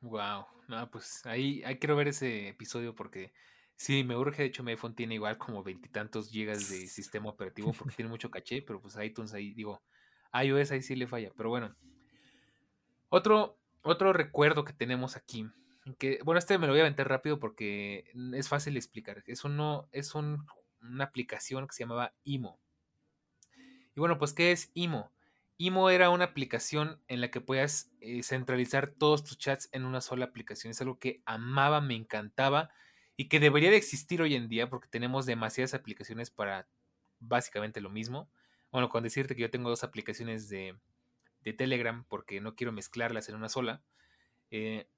Wow, 0.00 0.46
no, 0.68 0.90
pues 0.90 1.24
ahí, 1.26 1.62
quiero 1.80 1.96
ver 1.96 2.08
ese 2.08 2.48
episodio 2.48 2.94
porque 2.94 3.32
sí, 3.76 4.04
me 4.04 4.16
urge. 4.16 4.42
De 4.42 4.48
hecho, 4.48 4.62
mi 4.62 4.72
iPhone 4.72 4.94
tiene 4.94 5.14
igual 5.14 5.38
como 5.38 5.62
veintitantos 5.62 6.30
gigas 6.30 6.68
de 6.68 6.86
sistema 6.86 7.30
operativo 7.30 7.72
porque 7.72 7.94
tiene 7.96 8.10
mucho 8.10 8.30
caché, 8.30 8.62
pero 8.62 8.80
pues 8.80 8.96
iTunes 9.02 9.32
ahí, 9.32 9.54
digo, 9.54 9.82
iOS 10.32 10.72
ahí 10.72 10.82
sí 10.82 10.96
le 10.96 11.06
falla. 11.06 11.32
Pero 11.36 11.48
bueno, 11.48 11.74
otro, 13.08 13.58
otro 13.82 14.12
recuerdo 14.12 14.64
que 14.64 14.72
tenemos 14.72 15.16
aquí, 15.16 15.48
que 15.98 16.18
bueno, 16.24 16.38
este 16.38 16.58
me 16.58 16.66
lo 16.66 16.72
voy 16.72 16.80
a 16.80 16.84
aventar 16.84 17.08
rápido 17.08 17.38
porque 17.38 18.10
es 18.32 18.48
fácil 18.48 18.74
de 18.74 18.80
explicar. 18.80 19.22
Es, 19.26 19.44
uno, 19.44 19.88
es 19.92 20.14
un, 20.14 20.46
una 20.80 21.04
aplicación 21.04 21.66
que 21.66 21.74
se 21.74 21.84
llamaba 21.84 22.14
Imo. 22.24 22.58
Y 23.94 24.00
bueno, 24.00 24.18
pues, 24.18 24.32
¿qué 24.32 24.52
es 24.52 24.70
IMO? 24.74 25.12
IMO 25.56 25.90
era 25.90 26.10
una 26.10 26.24
aplicación 26.24 27.00
en 27.06 27.20
la 27.20 27.30
que 27.30 27.40
podías 27.40 27.92
eh, 28.00 28.22
centralizar 28.22 28.88
todos 28.88 29.22
tus 29.22 29.38
chats 29.38 29.68
en 29.72 29.84
una 29.84 30.00
sola 30.00 30.24
aplicación. 30.24 30.72
Es 30.72 30.80
algo 30.80 30.98
que 30.98 31.22
amaba, 31.26 31.80
me 31.80 31.94
encantaba 31.94 32.70
y 33.16 33.28
que 33.28 33.38
debería 33.38 33.70
de 33.70 33.76
existir 33.76 34.20
hoy 34.20 34.34
en 34.34 34.48
día 34.48 34.68
porque 34.68 34.88
tenemos 34.88 35.26
demasiadas 35.26 35.74
aplicaciones 35.74 36.30
para 36.30 36.66
básicamente 37.20 37.80
lo 37.80 37.90
mismo. 37.90 38.28
Bueno, 38.72 38.88
con 38.88 39.04
decirte 39.04 39.36
que 39.36 39.42
yo 39.42 39.50
tengo 39.50 39.70
dos 39.70 39.84
aplicaciones 39.84 40.48
de, 40.48 40.76
Telegram 41.56 42.04
porque 42.08 42.40
no 42.40 42.56
quiero 42.56 42.72
mezclarlas 42.72 43.28
en 43.28 43.36
una 43.36 43.50
sola. 43.50 43.82
Eh, 44.50 44.88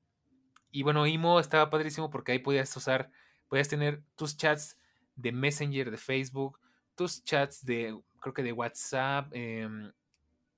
y 0.70 0.84
bueno, 0.84 1.06
IMO 1.06 1.40
estaba 1.40 1.70
padrísimo 1.70 2.08
porque 2.08 2.32
ahí 2.32 2.38
podías 2.38 2.74
usar, 2.76 3.10
podías 3.48 3.68
tener 3.68 4.02
tus 4.14 4.36
chats 4.36 4.78
de 5.16 5.32
Messenger, 5.32 5.90
de 5.90 5.96
Facebook, 5.96 6.60
tus 6.94 7.24
chats 7.24 7.64
de 7.64 7.98
creo 8.20 8.34
que 8.34 8.42
de 8.42 8.52
WhatsApp, 8.52 9.30
em, 9.32 9.92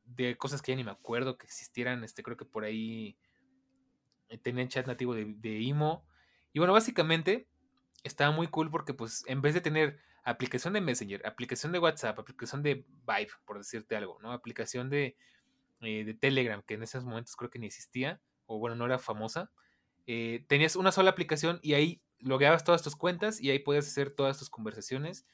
de 0.04 0.36
cosas 0.36 0.62
que 0.62 0.72
ya 0.72 0.76
ni 0.76 0.84
me 0.84 0.90
acuerdo 0.90 1.36
que 1.38 1.46
existieran, 1.46 2.04
este, 2.04 2.22
creo 2.22 2.36
que 2.36 2.44
por 2.44 2.64
ahí 2.64 3.16
eh, 4.28 4.38
tenían 4.38 4.68
chat 4.68 4.86
nativo 4.86 5.14
de, 5.14 5.26
de, 5.26 5.60
IMO. 5.60 6.06
Y 6.52 6.58
bueno, 6.58 6.72
básicamente 6.72 7.48
estaba 8.04 8.30
muy 8.30 8.48
cool 8.48 8.70
porque 8.70 8.94
pues 8.94 9.24
en 9.26 9.42
vez 9.42 9.54
de 9.54 9.60
tener 9.60 10.00
aplicación 10.24 10.74
de 10.74 10.80
Messenger, 10.80 11.26
aplicación 11.26 11.72
de 11.72 11.78
WhatsApp, 11.78 12.18
aplicación 12.18 12.62
de 12.62 12.84
Vibe, 13.06 13.30
por 13.44 13.58
decirte 13.58 13.96
algo, 13.96 14.18
¿no? 14.22 14.32
Aplicación 14.32 14.90
de, 14.90 15.16
eh, 15.80 16.04
de 16.04 16.14
Telegram, 16.14 16.62
que 16.62 16.74
en 16.74 16.82
esos 16.82 17.04
momentos 17.04 17.36
creo 17.36 17.50
que 17.50 17.58
ni 17.58 17.66
existía, 17.66 18.20
o 18.46 18.58
bueno, 18.58 18.76
no 18.76 18.86
era 18.86 18.98
famosa. 18.98 19.50
Eh, 20.06 20.44
tenías 20.48 20.76
una 20.76 20.92
sola 20.92 21.10
aplicación 21.10 21.60
y 21.62 21.74
ahí 21.74 22.02
logueabas 22.18 22.64
todas 22.64 22.82
tus 22.82 22.96
cuentas 22.96 23.40
y 23.40 23.50
ahí 23.50 23.58
podías 23.58 23.86
hacer 23.86 24.10
todas 24.10 24.38
tus 24.38 24.50
conversaciones, 24.50 25.26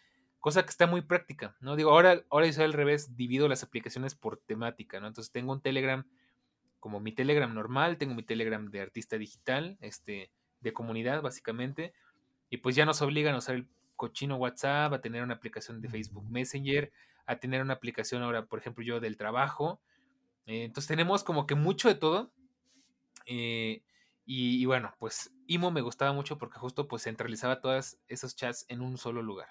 cosa 0.44 0.62
que 0.62 0.68
está 0.68 0.86
muy 0.86 1.00
práctica, 1.00 1.56
¿no? 1.60 1.74
Digo, 1.74 1.90
ahora, 1.90 2.22
ahora 2.28 2.44
yo 2.44 2.52
soy 2.52 2.64
al 2.64 2.74
revés, 2.74 3.16
divido 3.16 3.48
las 3.48 3.62
aplicaciones 3.62 4.14
por 4.14 4.36
temática, 4.36 5.00
¿no? 5.00 5.06
Entonces 5.06 5.32
tengo 5.32 5.54
un 5.54 5.62
Telegram 5.62 6.06
como 6.80 7.00
mi 7.00 7.12
Telegram 7.12 7.54
normal, 7.54 7.96
tengo 7.96 8.14
mi 8.14 8.24
Telegram 8.24 8.70
de 8.70 8.82
artista 8.82 9.16
digital, 9.16 9.78
este, 9.80 10.30
de 10.60 10.72
comunidad 10.74 11.22
básicamente, 11.22 11.94
y 12.50 12.58
pues 12.58 12.76
ya 12.76 12.84
nos 12.84 13.00
obligan 13.00 13.34
a 13.34 13.38
usar 13.38 13.54
el 13.54 13.68
cochino 13.96 14.36
WhatsApp, 14.36 14.92
a 14.92 15.00
tener 15.00 15.22
una 15.22 15.32
aplicación 15.32 15.80
de 15.80 15.88
Facebook 15.88 16.28
Messenger, 16.28 16.92
a 17.24 17.36
tener 17.36 17.62
una 17.62 17.72
aplicación 17.72 18.22
ahora, 18.22 18.44
por 18.44 18.58
ejemplo, 18.58 18.84
yo 18.84 19.00
del 19.00 19.16
trabajo. 19.16 19.80
Eh, 20.44 20.64
entonces 20.64 20.88
tenemos 20.88 21.24
como 21.24 21.46
que 21.46 21.54
mucho 21.54 21.88
de 21.88 21.94
todo. 21.94 22.34
Eh, 23.24 23.82
y, 24.26 24.62
bueno, 24.66 24.94
pues 24.98 25.34
Imo 25.46 25.70
me 25.70 25.80
gustaba 25.80 26.12
mucho 26.12 26.36
porque 26.36 26.58
justo 26.58 26.86
pues 26.86 27.04
centralizaba 27.04 27.62
todos 27.62 27.96
esos 28.08 28.36
chats 28.36 28.66
en 28.68 28.82
un 28.82 28.98
solo 28.98 29.22
lugar. 29.22 29.48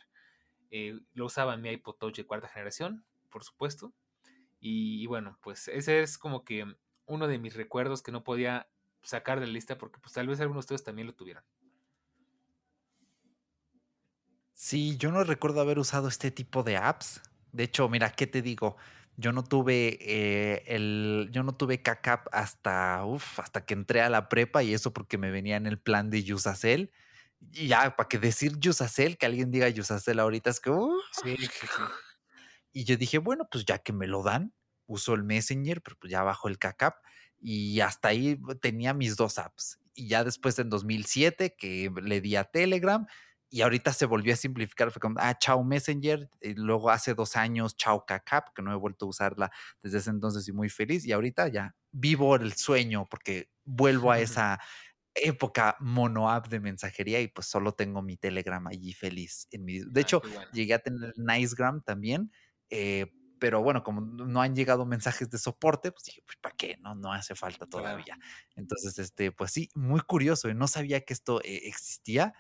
Eh, 0.76 1.00
lo 1.14 1.26
usaba 1.26 1.56
mi 1.56 1.70
iPod 1.70 1.98
Touch 1.98 2.16
de 2.18 2.26
cuarta 2.26 2.48
generación, 2.48 3.06
por 3.30 3.44
supuesto. 3.44 3.94
Y, 4.60 5.06
bueno, 5.06 5.38
pues 5.44 5.68
ese 5.68 6.02
es 6.02 6.18
como 6.18 6.44
que 6.44 6.66
uno 7.06 7.28
de 7.28 7.38
mis 7.38 7.54
recuerdos 7.54 8.02
que 8.02 8.12
no 8.12 8.24
podía 8.24 8.68
sacar 9.04 9.40
de 9.40 9.46
la 9.46 9.54
lista 9.54 9.78
porque 9.78 10.00
pues 10.00 10.14
tal 10.14 10.26
vez 10.26 10.40
algunos 10.40 10.64
de 10.64 10.66
ustedes 10.66 10.84
también 10.84 11.06
lo 11.06 11.14
tuvieron. 11.14 11.44
Sí, 14.56 14.98
yo 14.98 15.12
no 15.12 15.24
recuerdo 15.24 15.62
haber 15.62 15.78
usado 15.78 16.08
este 16.08 16.32
tipo 16.32 16.64
de 16.64 16.78
apps. 16.78 17.22
De 17.52 17.66
hecho, 17.66 17.88
mira, 17.88 18.10
¿qué 18.10 18.26
te 18.26 18.42
digo? 18.42 18.76
Yo 19.16 19.32
no 19.32 19.44
tuve 19.44 20.00
eh, 20.02 20.64
el, 20.66 21.30
yo 21.32 21.44
no 21.44 21.56
tuve 21.56 21.84
CACAP 21.84 22.30
hasta, 22.32 23.04
hasta 23.38 23.64
que 23.64 23.76
entré 23.76 24.02
a 24.02 24.10
la 24.10 24.28
prepa 24.28 24.64
y 24.64 24.74
eso 24.74 24.92
porque 24.92 25.20
me 25.20 25.30
venía 25.30 25.56
en 25.56 25.68
el 25.68 25.78
plan 25.78 26.10
de 26.10 26.24
Yusacel. 26.24 26.92
Y 27.52 27.68
ya, 27.68 27.96
para 27.96 28.08
que 28.08 28.18
decir 28.18 28.58
Yusacel, 28.58 29.18
que 29.18 29.26
alguien 29.26 29.52
diga 29.52 29.70
Yusacel 29.70 30.20
ahorita 30.20 30.50
es 30.50 30.60
que, 30.60 30.72
sí, 31.24 31.36
sí, 31.38 31.48
sí. 31.68 31.84
Y 32.72 32.86
yo 32.86 32.98
dije, 32.98 33.20
bueno, 33.20 33.48
pues 33.52 33.66
ya 33.66 33.78
que 33.80 33.94
me 33.94 34.08
lo 34.08 34.24
dan, 34.24 34.54
uso 34.88 35.14
el 35.14 35.24
Messenger, 35.24 35.82
pero 35.82 35.96
pues 36.00 36.12
ya 36.12 36.24
bajo 36.24 36.48
el 36.48 36.58
CACAP 36.58 36.96
y 37.40 37.80
hasta 37.82 38.08
ahí 38.10 38.40
tenía 38.62 38.94
mis 38.94 39.16
dos 39.16 39.38
apps. 39.38 39.80
Y 39.94 40.08
ya 40.08 40.24
después 40.24 40.58
en 40.58 40.70
2007 40.70 41.56
que 41.58 41.92
le 42.02 42.22
di 42.22 42.36
a 42.36 42.46
Telegram 42.46 43.06
y 43.54 43.62
ahorita 43.62 43.94
se 43.94 44.08
volvió 44.08 44.34
a 44.34 44.36
simplificar, 44.38 44.90
fue 44.90 45.00
como, 45.00 45.20
ah, 45.20 45.38
chao 45.38 45.64
Messenger, 45.64 46.28
y 46.42 46.56
luego 46.56 46.90
hace 46.90 47.14
dos 47.14 47.36
años, 47.36 47.78
chao 47.78 48.04
CACAP, 48.04 48.48
que 48.56 48.64
no 48.64 48.74
he 48.74 48.76
vuelto 48.76 49.06
a 49.06 49.10
usarla 49.10 49.52
desde 49.84 50.00
ese 50.00 50.10
entonces 50.10 50.48
y 50.48 50.54
muy 50.54 50.70
feliz, 50.70 51.06
y 51.06 51.12
ahorita 51.12 51.50
ya 51.50 51.76
vivo 51.92 52.36
el 52.36 52.54
sueño 52.54 53.06
porque 53.08 53.52
vuelvo 53.64 54.12
a 54.12 54.20
esa 54.20 54.60
época 55.16 55.78
mono 55.80 56.30
app 56.30 56.48
de 56.48 56.60
mensajería 56.60 57.22
y 57.22 57.28
pues 57.28 57.48
solo 57.48 57.74
tengo 57.74 58.02
mi 58.02 58.18
Telegram 58.18 58.66
allí 58.68 58.94
feliz. 58.94 59.48
En 59.52 59.66
mi, 59.66 59.80
de 59.80 59.86
ah, 59.96 60.02
hecho, 60.02 60.22
llegué 60.52 60.74
a 60.74 60.80
tener 60.80 61.14
Nicegram 61.18 61.82
también, 61.84 62.32
eh, 62.70 63.12
pero 63.40 63.62
bueno, 63.62 63.84
como 63.84 64.02
no 64.02 64.42
han 64.42 64.56
llegado 64.56 64.86
mensajes 64.86 65.30
de 65.30 65.38
soporte, 65.38 65.92
pues 65.92 66.06
dije, 66.06 66.22
pues 66.26 66.38
¿para 66.42 66.56
qué? 66.56 66.78
No, 66.80 66.96
no 66.96 67.12
hace 67.12 67.36
falta 67.36 67.66
todavía. 67.66 68.18
Entonces, 68.56 68.98
este, 69.00 69.32
pues 69.32 69.52
sí, 69.52 69.70
muy 69.76 70.00
curioso, 70.02 70.50
y 70.50 70.56
no 70.56 70.68
sabía 70.68 71.02
que 71.02 71.14
esto 71.14 71.42
eh, 71.44 71.62
existía 71.66 72.34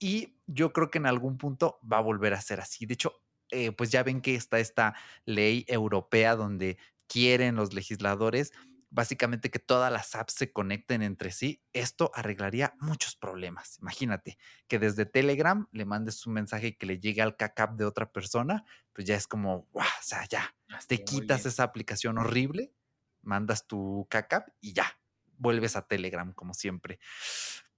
y 0.00 0.38
yo 0.46 0.72
creo 0.72 0.90
que 0.90 0.98
en 0.98 1.06
algún 1.06 1.36
punto 1.36 1.78
va 1.80 1.98
a 1.98 2.02
volver 2.02 2.32
a 2.32 2.40
ser 2.40 2.58
así. 2.58 2.86
De 2.86 2.94
hecho, 2.94 3.22
eh, 3.50 3.70
pues 3.70 3.90
ya 3.90 4.02
ven 4.02 4.22
que 4.22 4.34
está 4.34 4.58
esta 4.58 4.94
ley 5.26 5.64
europea 5.68 6.34
donde 6.36 6.78
quieren 7.06 7.56
los 7.56 7.74
legisladores 7.74 8.52
básicamente 8.90 9.50
que 9.50 9.58
todas 9.58 9.90
las 9.92 10.14
apps 10.14 10.34
se 10.34 10.52
conecten 10.52 11.02
entre 11.02 11.30
sí. 11.30 11.62
Esto 11.72 12.10
arreglaría 12.14 12.74
muchos 12.80 13.16
problemas. 13.16 13.78
Imagínate 13.80 14.36
que 14.68 14.78
desde 14.78 15.06
Telegram 15.06 15.68
le 15.72 15.84
mandes 15.84 16.26
un 16.26 16.34
mensaje 16.34 16.68
y 16.68 16.72
que 16.72 16.86
le 16.86 16.98
llegue 16.98 17.22
al 17.22 17.36
CACAP 17.36 17.76
de 17.76 17.84
otra 17.84 18.12
persona, 18.12 18.64
pues 18.92 19.06
ya 19.06 19.14
es 19.14 19.26
como, 19.26 19.68
wow, 19.72 19.82
o 19.82 20.02
sea, 20.02 20.26
ya, 20.28 20.54
te 20.86 21.02
quitas 21.04 21.46
esa 21.46 21.62
aplicación 21.62 22.18
horrible, 22.18 22.74
mandas 23.22 23.66
tu 23.66 24.06
CACAP 24.10 24.48
y 24.60 24.72
ya, 24.72 24.98
vuelves 25.36 25.76
a 25.76 25.86
Telegram 25.86 26.32
como 26.32 26.52
siempre. 26.52 26.98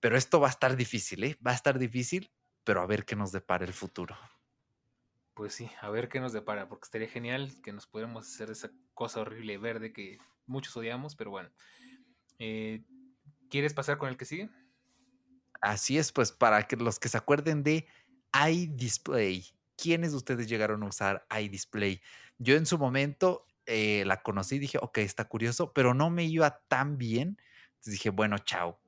Pero 0.01 0.17
esto 0.17 0.41
va 0.41 0.49
a 0.49 0.51
estar 0.51 0.77
difícil, 0.77 1.23
¿eh? 1.25 1.39
Va 1.47 1.53
a 1.53 1.55
estar 1.55 1.79
difícil, 1.79 2.33
pero 2.65 2.81
a 2.81 2.87
ver 2.87 3.05
qué 3.05 3.15
nos 3.15 3.33
depara 3.33 3.65
el 3.65 3.73
futuro. 3.73 4.17
Pues 5.35 5.55
sí, 5.55 5.71
a 5.81 5.89
ver 5.91 6.09
qué 6.09 6.21
nos 6.21 6.33
depara, 6.33 6.69
porque 6.69 6.85
estaría 6.85 7.09
genial 7.09 7.53
que 7.63 7.73
nos 7.73 7.87
pudiéramos 7.87 8.27
hacer 8.27 8.51
esa 8.51 8.71
cosa 8.95 9.21
horrible 9.21 9.57
verde 9.57 9.93
que 9.93 10.19
muchos 10.47 10.77
odiamos, 10.77 11.17
pero 11.17 11.31
bueno. 11.31 11.51
Eh, 12.39 12.83
¿Quieres 13.49 13.73
pasar 13.73 13.99
con 13.99 14.09
el 14.09 14.17
que 14.17 14.25
sigue? 14.25 14.51
Así 15.61 15.97
es, 15.97 16.13
pues 16.13 16.33
para 16.33 16.67
que 16.67 16.77
los 16.77 16.99
que 16.99 17.09
se 17.09 17.17
acuerden 17.17 17.63
de 17.63 17.87
iDisplay, 18.35 19.47
¿quiénes 19.77 20.11
de 20.11 20.17
ustedes 20.17 20.49
llegaron 20.49 20.83
a 20.83 20.87
usar 20.87 21.27
iDisplay? 21.31 22.03
Yo 22.39 22.57
en 22.57 22.67
su 22.67 22.79
momento 22.79 23.47
eh, 23.67 24.05
la 24.07 24.23
conocí 24.23 24.57
y 24.57 24.59
dije, 24.59 24.79
ok, 24.83 24.99
está 24.99 25.29
curioso, 25.29 25.73
pero 25.73 25.95
no 25.95 26.11
me 26.11 26.25
iba 26.25 26.63
tan 26.69 26.99
bien. 26.99 27.39
Entonces 27.75 27.93
dije, 27.93 28.11
bueno, 28.11 28.39
chao, 28.39 28.82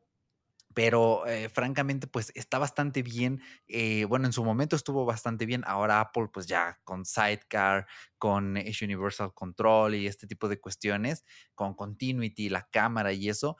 pero 0.74 1.26
eh, 1.26 1.48
francamente 1.48 2.06
pues 2.06 2.32
está 2.34 2.58
bastante 2.58 3.02
bien. 3.02 3.40
Eh, 3.68 4.04
bueno, 4.06 4.26
en 4.26 4.32
su 4.32 4.44
momento 4.44 4.76
estuvo 4.76 5.04
bastante 5.04 5.46
bien. 5.46 5.62
Ahora 5.66 6.00
Apple 6.00 6.28
pues 6.32 6.46
ya 6.46 6.80
con 6.84 7.04
Sidecar, 7.04 7.86
con 8.18 8.56
Universal 8.56 9.32
Control 9.32 9.94
y 9.94 10.06
este 10.06 10.26
tipo 10.26 10.48
de 10.48 10.60
cuestiones, 10.60 11.24
con 11.54 11.74
Continuity, 11.74 12.48
la 12.48 12.68
cámara 12.70 13.12
y 13.12 13.28
eso, 13.28 13.56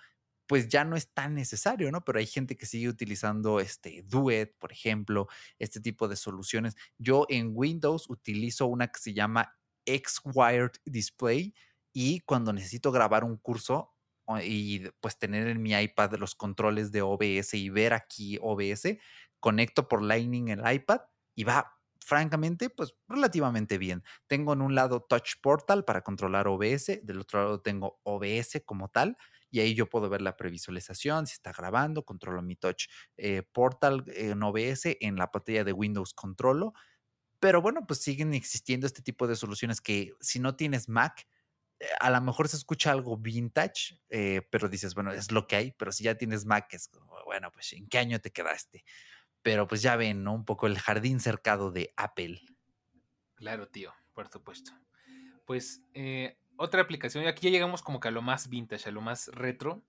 pues 0.46 0.68
ya 0.68 0.84
no 0.84 0.96
es 0.96 1.12
tan 1.12 1.34
necesario, 1.34 1.90
¿no? 1.90 2.04
Pero 2.04 2.18
hay 2.18 2.26
gente 2.26 2.56
que 2.56 2.66
sigue 2.66 2.88
utilizando 2.88 3.60
este 3.60 4.02
Duet, 4.02 4.56
por 4.58 4.72
ejemplo, 4.72 5.28
este 5.58 5.80
tipo 5.80 6.08
de 6.08 6.16
soluciones. 6.16 6.74
Yo 6.98 7.26
en 7.28 7.52
Windows 7.54 8.10
utilizo 8.10 8.66
una 8.66 8.88
que 8.88 9.00
se 9.00 9.14
llama 9.14 9.56
X-Wired 9.86 10.72
Display 10.84 11.54
y 11.92 12.20
cuando 12.20 12.52
necesito 12.52 12.90
grabar 12.90 13.24
un 13.24 13.36
curso 13.36 13.93
y 14.42 14.88
pues 15.00 15.18
tener 15.18 15.48
en 15.48 15.62
mi 15.62 15.72
iPad 15.72 16.14
los 16.14 16.34
controles 16.34 16.92
de 16.92 17.02
OBS 17.02 17.54
y 17.54 17.70
ver 17.70 17.92
aquí 17.92 18.38
OBS, 18.40 18.98
conecto 19.40 19.88
por 19.88 20.02
Lightning 20.02 20.48
el 20.48 20.62
iPad 20.72 21.00
y 21.34 21.44
va 21.44 21.74
francamente 22.00 22.70
pues 22.70 22.94
relativamente 23.08 23.78
bien. 23.78 24.02
Tengo 24.26 24.52
en 24.52 24.62
un 24.62 24.74
lado 24.74 25.02
Touch 25.02 25.40
Portal 25.42 25.84
para 25.84 26.02
controlar 26.02 26.48
OBS, 26.48 27.00
del 27.02 27.20
otro 27.20 27.42
lado 27.42 27.60
tengo 27.60 28.00
OBS 28.04 28.62
como 28.64 28.88
tal 28.88 29.16
y 29.50 29.60
ahí 29.60 29.74
yo 29.74 29.88
puedo 29.88 30.08
ver 30.08 30.20
la 30.20 30.36
previsualización, 30.36 31.28
si 31.28 31.34
está 31.34 31.52
grabando, 31.52 32.04
controlo 32.04 32.42
mi 32.42 32.56
Touch 32.56 32.88
eh, 33.16 33.42
Portal 33.42 34.04
en 34.08 34.42
OBS, 34.42 34.96
en 35.00 35.16
la 35.16 35.30
pantalla 35.30 35.62
de 35.62 35.72
Windows 35.72 36.12
controlo. 36.12 36.74
Pero 37.38 37.62
bueno, 37.62 37.86
pues 37.86 38.00
siguen 38.00 38.34
existiendo 38.34 38.86
este 38.86 39.00
tipo 39.00 39.28
de 39.28 39.36
soluciones 39.36 39.80
que 39.80 40.12
si 40.20 40.40
no 40.40 40.56
tienes 40.56 40.88
Mac, 40.88 41.28
a 42.00 42.10
lo 42.10 42.20
mejor 42.20 42.48
se 42.48 42.56
escucha 42.56 42.92
algo 42.92 43.16
vintage, 43.16 44.00
eh, 44.10 44.42
pero 44.50 44.68
dices, 44.68 44.94
bueno, 44.94 45.12
es 45.12 45.32
lo 45.32 45.46
que 45.46 45.56
hay, 45.56 45.72
pero 45.72 45.92
si 45.92 46.04
ya 46.04 46.16
tienes 46.16 46.44
Mac, 46.44 46.72
es 46.72 46.88
como, 46.88 47.16
bueno, 47.24 47.50
pues 47.52 47.72
¿en 47.72 47.88
qué 47.88 47.98
año 47.98 48.20
te 48.20 48.32
quedaste? 48.32 48.84
Pero 49.42 49.66
pues 49.66 49.82
ya 49.82 49.96
ven, 49.96 50.24
¿no? 50.24 50.34
Un 50.34 50.44
poco 50.44 50.66
el 50.66 50.78
jardín 50.78 51.20
cercado 51.20 51.70
de 51.70 51.92
Apple. 51.96 52.40
Claro, 53.34 53.68
tío, 53.68 53.92
por 54.14 54.28
supuesto. 54.28 54.72
Pues 55.44 55.82
eh, 55.92 56.38
otra 56.56 56.82
aplicación, 56.82 57.24
y 57.24 57.26
aquí 57.26 57.46
ya 57.46 57.50
llegamos 57.50 57.82
como 57.82 58.00
que 58.00 58.08
a 58.08 58.10
lo 58.10 58.22
más 58.22 58.48
vintage, 58.48 58.88
a 58.88 58.92
lo 58.92 59.00
más 59.00 59.28
retro. 59.28 59.84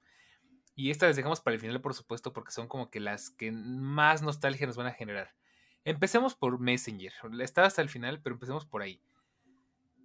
Y 0.76 0.92
esta 0.92 1.08
las 1.08 1.16
dejamos 1.16 1.40
para 1.40 1.54
el 1.56 1.62
final, 1.62 1.80
por 1.80 1.94
supuesto, 1.94 2.34
porque 2.34 2.52
son 2.52 2.68
como 2.68 2.90
que 2.90 3.00
las 3.00 3.30
que 3.30 3.52
más 3.52 4.22
nostalgia 4.22 4.68
nos 4.68 4.76
van 4.76 4.88
a 4.88 4.94
generar. 4.94 5.34
Empecemos 5.86 6.36
por 6.36 6.60
Messenger. 6.60 7.14
Está 7.40 7.64
hasta 7.64 7.82
el 7.82 7.90
final, 7.90 8.22
pero 8.22 8.36
empecemos 8.36 8.66
por 8.66 8.82
ahí. 8.82 9.02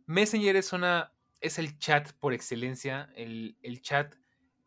Messenger 0.07 0.55
es 0.55 0.72
una 0.72 1.12
es 1.41 1.59
el 1.59 1.78
chat 1.78 2.12
por 2.12 2.32
excelencia, 2.32 3.11
el, 3.14 3.57
chat 3.82 4.14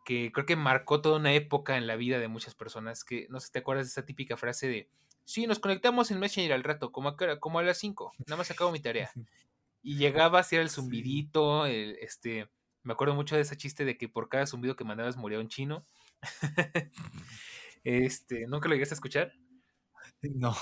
que 0.05 0.32
creo 0.32 0.45
que 0.45 0.55
marcó 0.55 1.01
toda 1.01 1.17
una 1.17 1.34
época 1.34 1.78
en 1.78 1.88
la 1.88 1.95
vida 1.95 2.19
de 2.19 2.28
muchas 2.28 2.55
personas, 2.55 3.03
que 3.03 3.28
no 3.30 3.39
sé 3.39 3.47
si 3.47 3.53
te 3.53 3.59
acuerdas 3.59 3.88
de 3.88 3.91
esa 3.91 4.05
típica 4.05 4.38
frase 4.38 4.67
de, 4.67 4.89
sí, 5.26 5.47
nos 5.47 5.59
conectamos 5.59 6.11
en 6.11 6.19
Messenger 6.19 6.53
al 6.53 6.63
rato, 6.63 6.91
como 6.91 7.09
a, 7.09 7.39
como 7.39 7.59
a 7.59 7.63
las 7.63 7.78
5, 7.78 8.13
nada 8.28 8.38
más 8.38 8.51
acabo 8.51 8.71
mi 8.71 8.80
tarea. 8.80 9.11
Y 9.86 9.97
llegaba 9.97 10.39
a 10.39 10.45
el 10.49 10.69
zumbidito, 10.69 11.65
este, 11.65 12.47
me 12.84 12.93
acuerdo 12.93 13.15
mucho 13.15 13.36
de 13.36 13.41
ese 13.41 13.57
chiste 13.57 13.84
de 13.84 13.97
que 13.97 14.07
por 14.07 14.30
cada 14.30 14.45
zumbido 14.45 14.78
que 14.78 14.86
mandabas 14.86 15.17
moría 15.17 15.39
un 15.39 15.49
chino. 15.49 15.86
este, 17.84 18.47
¿nunca 18.47 18.69
lo 18.69 18.76
llegaste 18.76 18.93
a 18.93 18.95
escuchar? 18.95 19.34
No. 20.21 20.55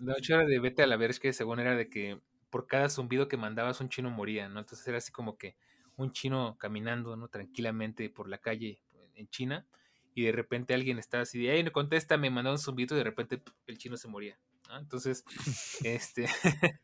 De 0.00 0.14
hecho 0.16 0.34
era 0.34 0.46
de 0.46 0.58
vete 0.60 0.82
a 0.82 0.86
la 0.86 0.96
ver, 0.96 1.10
es 1.10 1.20
que 1.20 1.34
según 1.34 1.60
era 1.60 1.76
de 1.76 1.90
que 1.90 2.20
por 2.54 2.68
cada 2.68 2.88
zumbido 2.88 3.26
que 3.26 3.36
mandabas 3.36 3.80
un 3.80 3.88
chino 3.88 4.10
moría, 4.10 4.48
¿no? 4.48 4.60
Entonces 4.60 4.86
era 4.86 4.98
así 4.98 5.10
como 5.10 5.36
que 5.36 5.56
un 5.96 6.12
chino 6.12 6.56
caminando, 6.56 7.16
¿no? 7.16 7.26
Tranquilamente 7.26 8.08
por 8.10 8.28
la 8.28 8.38
calle 8.38 8.80
en 9.16 9.28
China 9.28 9.66
y 10.14 10.22
de 10.22 10.30
repente 10.30 10.72
alguien 10.72 11.00
estaba 11.00 11.24
así 11.24 11.36
de, 11.42 11.52
hey, 11.52 11.68
contesta, 11.72 12.16
me 12.16 12.30
mandó 12.30 12.52
un 12.52 12.58
zumbido 12.58 12.94
y 12.94 12.98
de 12.98 13.02
repente 13.02 13.42
el 13.66 13.76
chino 13.76 13.96
se 13.96 14.06
moría. 14.06 14.38
Entonces, 14.78 15.24
este, 15.82 16.28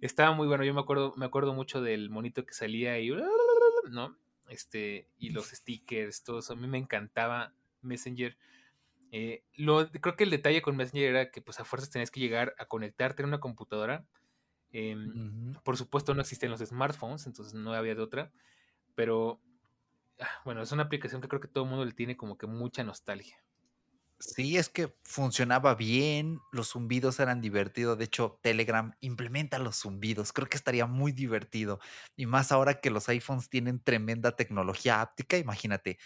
estaba 0.00 0.32
muy 0.34 0.48
bueno. 0.48 0.64
Yo 0.64 0.74
me 0.74 0.80
acuerdo, 0.80 1.14
me 1.16 1.26
acuerdo 1.26 1.54
mucho 1.54 1.80
del 1.80 2.10
monito 2.10 2.44
que 2.44 2.52
salía 2.52 2.98
y, 2.98 3.12
¿no? 3.88 4.18
Este, 4.48 5.08
y 5.18 5.30
los 5.30 5.50
stickers, 5.50 6.24
todo 6.24 6.40
eso. 6.40 6.54
A 6.54 6.56
mí 6.56 6.66
me 6.66 6.78
encantaba 6.78 7.54
Messenger. 7.80 8.36
Eh, 9.12 9.44
lo, 9.54 9.88
creo 9.88 10.16
que 10.16 10.24
el 10.24 10.30
detalle 10.30 10.62
con 10.62 10.74
Messenger 10.74 11.10
era 11.10 11.30
que 11.30 11.42
pues 11.42 11.60
a 11.60 11.64
fuerzas 11.64 11.90
tenías 11.90 12.10
que 12.10 12.18
llegar 12.18 12.56
a 12.58 12.66
conectarte 12.66 13.22
a 13.22 13.26
una 13.26 13.38
computadora. 13.38 14.04
Em, 14.78 15.54
por 15.64 15.78
supuesto 15.78 16.12
no 16.12 16.20
existen 16.20 16.50
los 16.50 16.60
smartphones, 16.60 17.26
entonces 17.26 17.54
no 17.54 17.72
había 17.72 17.94
de 17.94 18.02
otra. 18.02 18.30
Pero 18.94 19.40
ah, 20.20 20.28
bueno, 20.44 20.60
es 20.60 20.70
una 20.70 20.82
aplicación 20.82 21.22
que 21.22 21.28
creo 21.28 21.40
que 21.40 21.48
todo 21.48 21.64
el 21.64 21.70
mundo 21.70 21.86
le 21.86 21.92
tiene 21.92 22.14
como 22.14 22.36
que 22.36 22.46
mucha 22.46 22.84
nostalgia. 22.84 23.42
Sí, 24.18 24.56
es 24.56 24.70
que 24.70 24.96
funcionaba 25.04 25.74
bien, 25.74 26.40
los 26.50 26.70
zumbidos 26.72 27.20
eran 27.20 27.42
divertidos. 27.42 27.98
De 27.98 28.04
hecho, 28.06 28.38
Telegram 28.42 28.94
implementa 29.00 29.58
los 29.58 29.76
zumbidos. 29.82 30.32
Creo 30.32 30.48
que 30.48 30.56
estaría 30.56 30.86
muy 30.86 31.12
divertido. 31.12 31.80
Y 32.16 32.24
más 32.24 32.50
ahora 32.50 32.80
que 32.80 32.88
los 32.90 33.10
iPhones 33.10 33.50
tienen 33.50 33.78
tremenda 33.82 34.34
tecnología 34.34 35.02
áptica, 35.02 35.36
imagínate, 35.36 35.98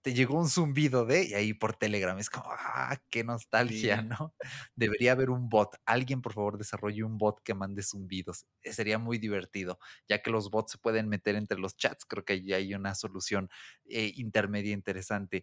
te 0.00 0.14
llegó 0.14 0.38
un 0.38 0.48
zumbido 0.48 1.04
de 1.06 1.24
y 1.24 1.34
ahí 1.34 1.52
por 1.54 1.76
Telegram. 1.76 2.18
Es 2.18 2.30
como, 2.30 2.46
ah, 2.50 2.96
qué 3.10 3.24
nostalgia, 3.24 4.00
¿no? 4.02 4.34
Debería 4.74 5.12
haber 5.12 5.28
un 5.30 5.48
bot. 5.50 5.76
Alguien, 5.84 6.22
por 6.22 6.32
favor, 6.32 6.56
desarrolle 6.58 7.04
un 7.04 7.18
bot 7.18 7.40
que 7.42 7.54
mande 7.54 7.82
zumbidos. 7.82 8.46
Eh, 8.62 8.72
sería 8.72 8.98
muy 8.98 9.18
divertido, 9.18 9.78
ya 10.08 10.22
que 10.22 10.30
los 10.30 10.50
bots 10.50 10.72
se 10.72 10.78
pueden 10.78 11.08
meter 11.10 11.36
entre 11.36 11.58
los 11.58 11.76
chats. 11.76 12.06
Creo 12.06 12.24
que 12.24 12.34
ahí 12.34 12.52
hay 12.54 12.74
una 12.74 12.94
solución 12.94 13.50
eh, 13.86 14.12
intermedia 14.16 14.72
interesante. 14.72 15.42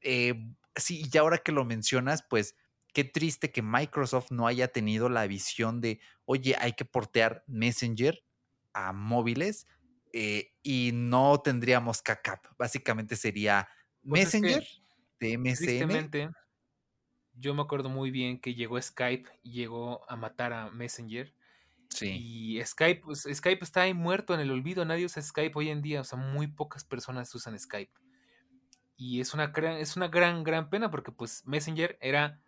Eh, 0.00 0.34
sí, 0.76 1.02
y 1.12 1.18
ahora 1.18 1.38
que 1.38 1.52
lo 1.52 1.64
mencionas, 1.64 2.24
pues 2.28 2.56
qué 2.92 3.04
triste 3.04 3.52
que 3.52 3.62
Microsoft 3.62 4.30
no 4.30 4.46
haya 4.46 4.68
tenido 4.68 5.08
la 5.08 5.26
visión 5.26 5.80
de, 5.80 6.00
oye, 6.24 6.56
hay 6.58 6.72
que 6.72 6.84
portear 6.84 7.44
Messenger 7.46 8.22
a 8.72 8.92
móviles 8.92 9.66
eh, 10.12 10.52
y 10.62 10.90
no 10.92 11.40
tendríamos 11.40 12.02
CACAP. 12.02 12.46
Básicamente 12.58 13.16
sería 13.16 13.68
pues 14.02 14.24
Messenger 14.24 14.66
de 15.20 15.38
MSN. 15.38 16.34
Yo 17.34 17.54
me 17.54 17.62
acuerdo 17.62 17.88
muy 17.88 18.10
bien 18.10 18.40
que 18.40 18.54
llegó 18.54 18.80
Skype 18.80 19.30
y 19.42 19.52
llegó 19.52 20.08
a 20.10 20.16
matar 20.16 20.52
a 20.52 20.70
Messenger. 20.70 21.34
Sí. 21.88 22.56
Y 22.58 22.64
Skype, 22.64 23.00
pues, 23.02 23.26
Skype 23.32 23.64
está 23.64 23.82
ahí 23.82 23.94
muerto 23.94 24.34
en 24.34 24.40
el 24.40 24.50
olvido. 24.50 24.84
Nadie 24.84 25.06
usa 25.06 25.22
Skype 25.22 25.58
hoy 25.58 25.70
en 25.70 25.80
día. 25.80 26.00
O 26.02 26.04
sea, 26.04 26.18
muy 26.18 26.48
pocas 26.48 26.84
personas 26.84 27.34
usan 27.34 27.58
Skype. 27.58 27.92
Y 29.00 29.22
es 29.22 29.32
una, 29.32 29.50
es 29.78 29.96
una 29.96 30.08
gran, 30.08 30.44
gran 30.44 30.68
pena 30.68 30.90
porque 30.90 31.10
pues 31.10 31.42
Messenger 31.46 31.96
era 32.02 32.38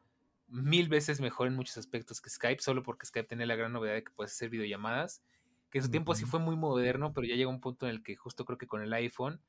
mil 0.49 0.91
veces 0.91 1.19
mejor 1.19 1.47
en 1.47 1.55
muchos 1.55 1.79
aspectos 1.79 2.21
que 2.21 2.29
Skype, 2.29 2.61
solo 2.61 2.83
porque 2.83 3.07
Skype 3.07 3.27
tenía 3.27 3.47
la 3.47 3.57
gran 3.57 3.73
novedad 3.73 3.95
de 3.95 4.05
que 4.05 4.13
puedes 4.13 4.33
hacer 4.33 4.51
videollamadas, 4.51 5.23
que 5.71 5.79
en 5.79 5.85
su 5.85 5.91
tiempo 5.91 6.15
sí 6.15 6.27
fue 6.27 6.41
muy 6.41 6.55
moderno, 6.55 7.15
pero 7.15 7.27
ya 7.27 7.37
llegó 7.37 7.51
un 7.51 7.63
punto 7.63 7.87
en 7.87 7.93
el 7.93 8.03
que 8.03 8.17
justo 8.17 8.45
creo 8.45 8.59
que 8.59 8.67
con 8.67 8.83
el 8.83 8.93
iPhone, 8.93 9.41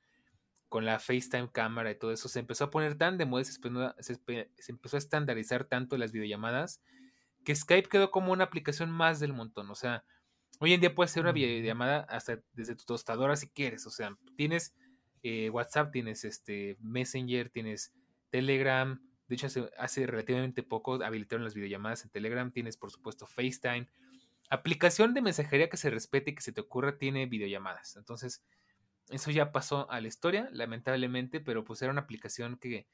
con 0.70 0.86
la 0.86 0.98
FaceTime 0.98 1.52
cámara 1.52 1.92
y 1.92 2.00
todo 2.00 2.14
eso, 2.14 2.30
se 2.30 2.40
empezó 2.40 2.64
a 2.64 2.70
poner 2.70 2.98
tan 2.98 3.18
de 3.18 3.26
moda, 3.26 3.44
se, 3.44 3.54
se 4.00 4.72
empezó 4.72 4.96
a 4.96 5.00
estandarizar 5.00 5.66
tanto 5.66 5.98
las 5.98 6.14
videollamadas, 6.14 6.82
que 7.44 7.54
Skype 7.54 7.90
quedó 7.90 8.12
como 8.12 8.32
una 8.32 8.46
aplicación 8.46 8.90
más 8.90 9.20
del 9.20 9.34
montón. 9.34 9.70
O 9.70 9.76
sea, 9.76 10.06
hoy 10.62 10.72
en 10.72 10.80
día 10.80 10.96
puedes 10.96 11.12
hacer 11.12 11.24
una 11.24 11.34
videollamada 11.34 12.06
hasta 12.08 12.40
desde 12.54 12.78
tu 12.78 12.86
tostadora 12.86 13.36
si 13.36 13.50
quieres. 13.50 13.86
O 13.88 13.90
sea, 13.90 14.18
tienes 14.38 14.74
eh, 15.24 15.50
WhatsApp, 15.50 15.92
tienes 15.92 16.26
este 16.26 16.78
Messenger, 16.82 17.50
tienes 17.50 17.94
Telegram. 18.30 19.02
De 19.28 19.36
hecho, 19.36 19.48
hace, 19.78 20.06
relativamente 20.06 20.64
poco 20.64 21.02
habilitaron 21.02 21.46
las 21.46 21.54
videollamadas 21.54 22.04
en 22.04 22.12
Telegram. 22.12 22.52
Tienes, 22.52 22.76
por 22.76 22.92
supuesto, 22.92 23.26
FaceTime. 23.26 23.88
Aplicación 24.50 25.14
de 25.14 25.22
mensajería 25.22 25.70
que 25.70 25.78
se 25.78 25.90
respete 25.90 26.32
y 26.32 26.36
que 26.36 26.42
se 26.42 26.52
te 26.52 26.62
ocurra 26.62 26.98
tiene 26.98 27.26
videollamadas. 27.26 27.96
Entonces, 27.96 28.44
eso 29.10 29.32
ya 29.32 29.54
pasó 29.54 29.90
a 29.90 30.02
la 30.02 30.10
historia, 30.10 30.50
lamentablemente, 30.52 31.40
pero 31.40 31.64
pues 31.64 31.82
era 31.82 31.92
una 31.92 32.02
aplicación 32.02 32.58
que 32.58 32.86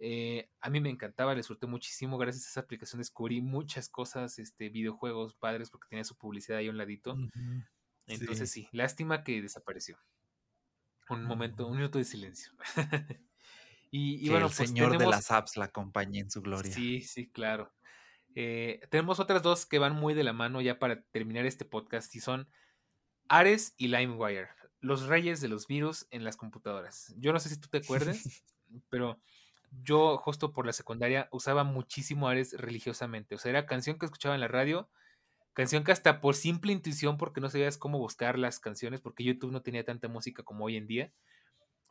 eh, 0.00 0.50
a 0.60 0.68
mí 0.68 0.80
me 0.80 0.90
encantaba, 0.90 1.32
le 1.32 1.38
disfruté 1.38 1.68
muchísimo. 1.68 2.18
Gracias 2.18 2.46
a 2.46 2.50
esa 2.50 2.60
aplicación 2.60 2.98
descubrí 2.98 3.40
muchas 3.40 3.88
cosas, 3.88 4.40
este, 4.40 4.68
videojuegos 4.68 5.34
padres, 5.34 5.70
porque 5.70 5.86
tenía 5.88 6.04
su 6.04 6.16
publicidad 6.16 6.58
ahí 6.58 6.66
a 6.66 6.70
un 6.70 6.76
ladito. 6.76 7.16
Entonces, 8.08 8.50
sí, 8.50 8.68
lástima 8.72 9.22
que 9.22 9.40
desapareció 9.40 9.96
un 11.10 11.24
momento, 11.24 11.66
un 11.66 11.76
minuto 11.76 11.98
de 11.98 12.04
silencio. 12.04 12.52
y, 13.90 14.28
bueno, 14.28 14.46
el 14.46 14.52
pues 14.54 14.68
señor 14.68 14.98
de 14.98 15.06
las 15.06 15.30
apps 15.30 15.56
la 15.56 15.66
acompañe 15.66 16.20
en 16.20 16.30
su 16.30 16.42
gloria. 16.42 16.72
Sí, 16.72 17.00
sí, 17.02 17.28
claro. 17.28 17.72
Eh, 18.34 18.80
tenemos 18.90 19.20
otras 19.20 19.42
dos 19.42 19.66
que 19.66 19.78
van 19.78 19.94
muy 19.94 20.14
de 20.14 20.24
la 20.24 20.32
mano 20.32 20.60
ya 20.60 20.78
para 20.78 21.02
terminar 21.10 21.44
este 21.44 21.64
podcast 21.64 22.14
y 22.14 22.20
son 22.20 22.48
Ares 23.28 23.74
y 23.76 23.88
LimeWire, 23.88 24.48
los 24.80 25.02
reyes 25.02 25.40
de 25.40 25.48
los 25.48 25.66
virus 25.66 26.06
en 26.10 26.24
las 26.24 26.36
computadoras. 26.36 27.14
Yo 27.18 27.32
no 27.32 27.40
sé 27.40 27.50
si 27.50 27.60
tú 27.60 27.68
te 27.68 27.78
acuerdas, 27.78 28.22
pero 28.90 29.20
yo 29.82 30.16
justo 30.18 30.52
por 30.52 30.66
la 30.66 30.72
secundaria 30.72 31.28
usaba 31.30 31.64
muchísimo 31.64 32.28
Ares 32.28 32.54
religiosamente. 32.58 33.34
O 33.34 33.38
sea, 33.38 33.50
era 33.50 33.66
canción 33.66 33.98
que 33.98 34.06
escuchaba 34.06 34.34
en 34.34 34.40
la 34.40 34.48
radio 34.48 34.88
Canción 35.54 35.84
que 35.84 35.92
hasta 35.92 36.20
por 36.20 36.34
simple 36.34 36.72
intuición, 36.72 37.18
porque 37.18 37.40
no 37.40 37.50
sabías 37.50 37.76
cómo 37.76 37.98
buscar 37.98 38.38
las 38.38 38.58
canciones, 38.58 39.00
porque 39.00 39.24
YouTube 39.24 39.52
no 39.52 39.62
tenía 39.62 39.84
tanta 39.84 40.08
música 40.08 40.42
como 40.42 40.64
hoy 40.64 40.76
en 40.76 40.86
día. 40.86 41.12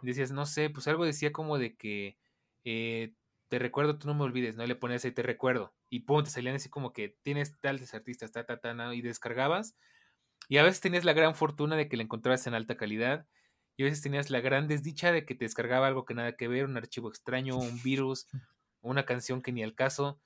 Decías, 0.01 0.31
no 0.31 0.45
sé, 0.45 0.69
pues 0.69 0.87
algo 0.87 1.05
decía 1.05 1.31
como 1.31 1.59
de 1.59 1.75
que 1.75 2.17
eh, 2.63 3.13
te 3.49 3.59
recuerdo, 3.59 3.99
tú 3.99 4.07
no 4.07 4.15
me 4.15 4.23
olvides, 4.23 4.55
¿no? 4.55 4.65
le 4.65 4.75
ponías 4.75 5.05
ahí 5.05 5.11
te 5.11 5.23
recuerdo. 5.23 5.75
Y 5.89 6.01
pum, 6.01 6.23
te 6.23 6.29
salían 6.29 6.55
así 6.55 6.69
como 6.69 6.93
que 6.93 7.17
tienes 7.21 7.59
tales 7.59 7.93
artistas, 7.93 8.31
ta, 8.31 8.45
ta, 8.45 8.59
ta, 8.59 8.95
y 8.95 9.01
descargabas. 9.01 9.75
Y 10.47 10.57
a 10.57 10.63
veces 10.63 10.81
tenías 10.81 11.05
la 11.05 11.13
gran 11.13 11.35
fortuna 11.35 11.75
de 11.75 11.87
que 11.89 11.97
la 11.97 12.03
encontrabas 12.03 12.47
en 12.47 12.53
alta 12.53 12.77
calidad. 12.77 13.27
Y 13.77 13.83
a 13.83 13.85
veces 13.85 14.01
tenías 14.01 14.29
la 14.29 14.41
gran 14.41 14.67
desdicha 14.67 15.11
de 15.11 15.25
que 15.25 15.35
te 15.35 15.45
descargaba 15.45 15.87
algo 15.87 16.05
que 16.05 16.13
nada 16.13 16.35
que 16.35 16.47
ver, 16.47 16.65
un 16.65 16.77
archivo 16.77 17.09
extraño, 17.09 17.57
un 17.57 17.81
virus, 17.83 18.27
una 18.81 19.05
canción 19.05 19.41
que 19.41 19.51
ni 19.51 19.63
al 19.63 19.75
caso. 19.75 20.19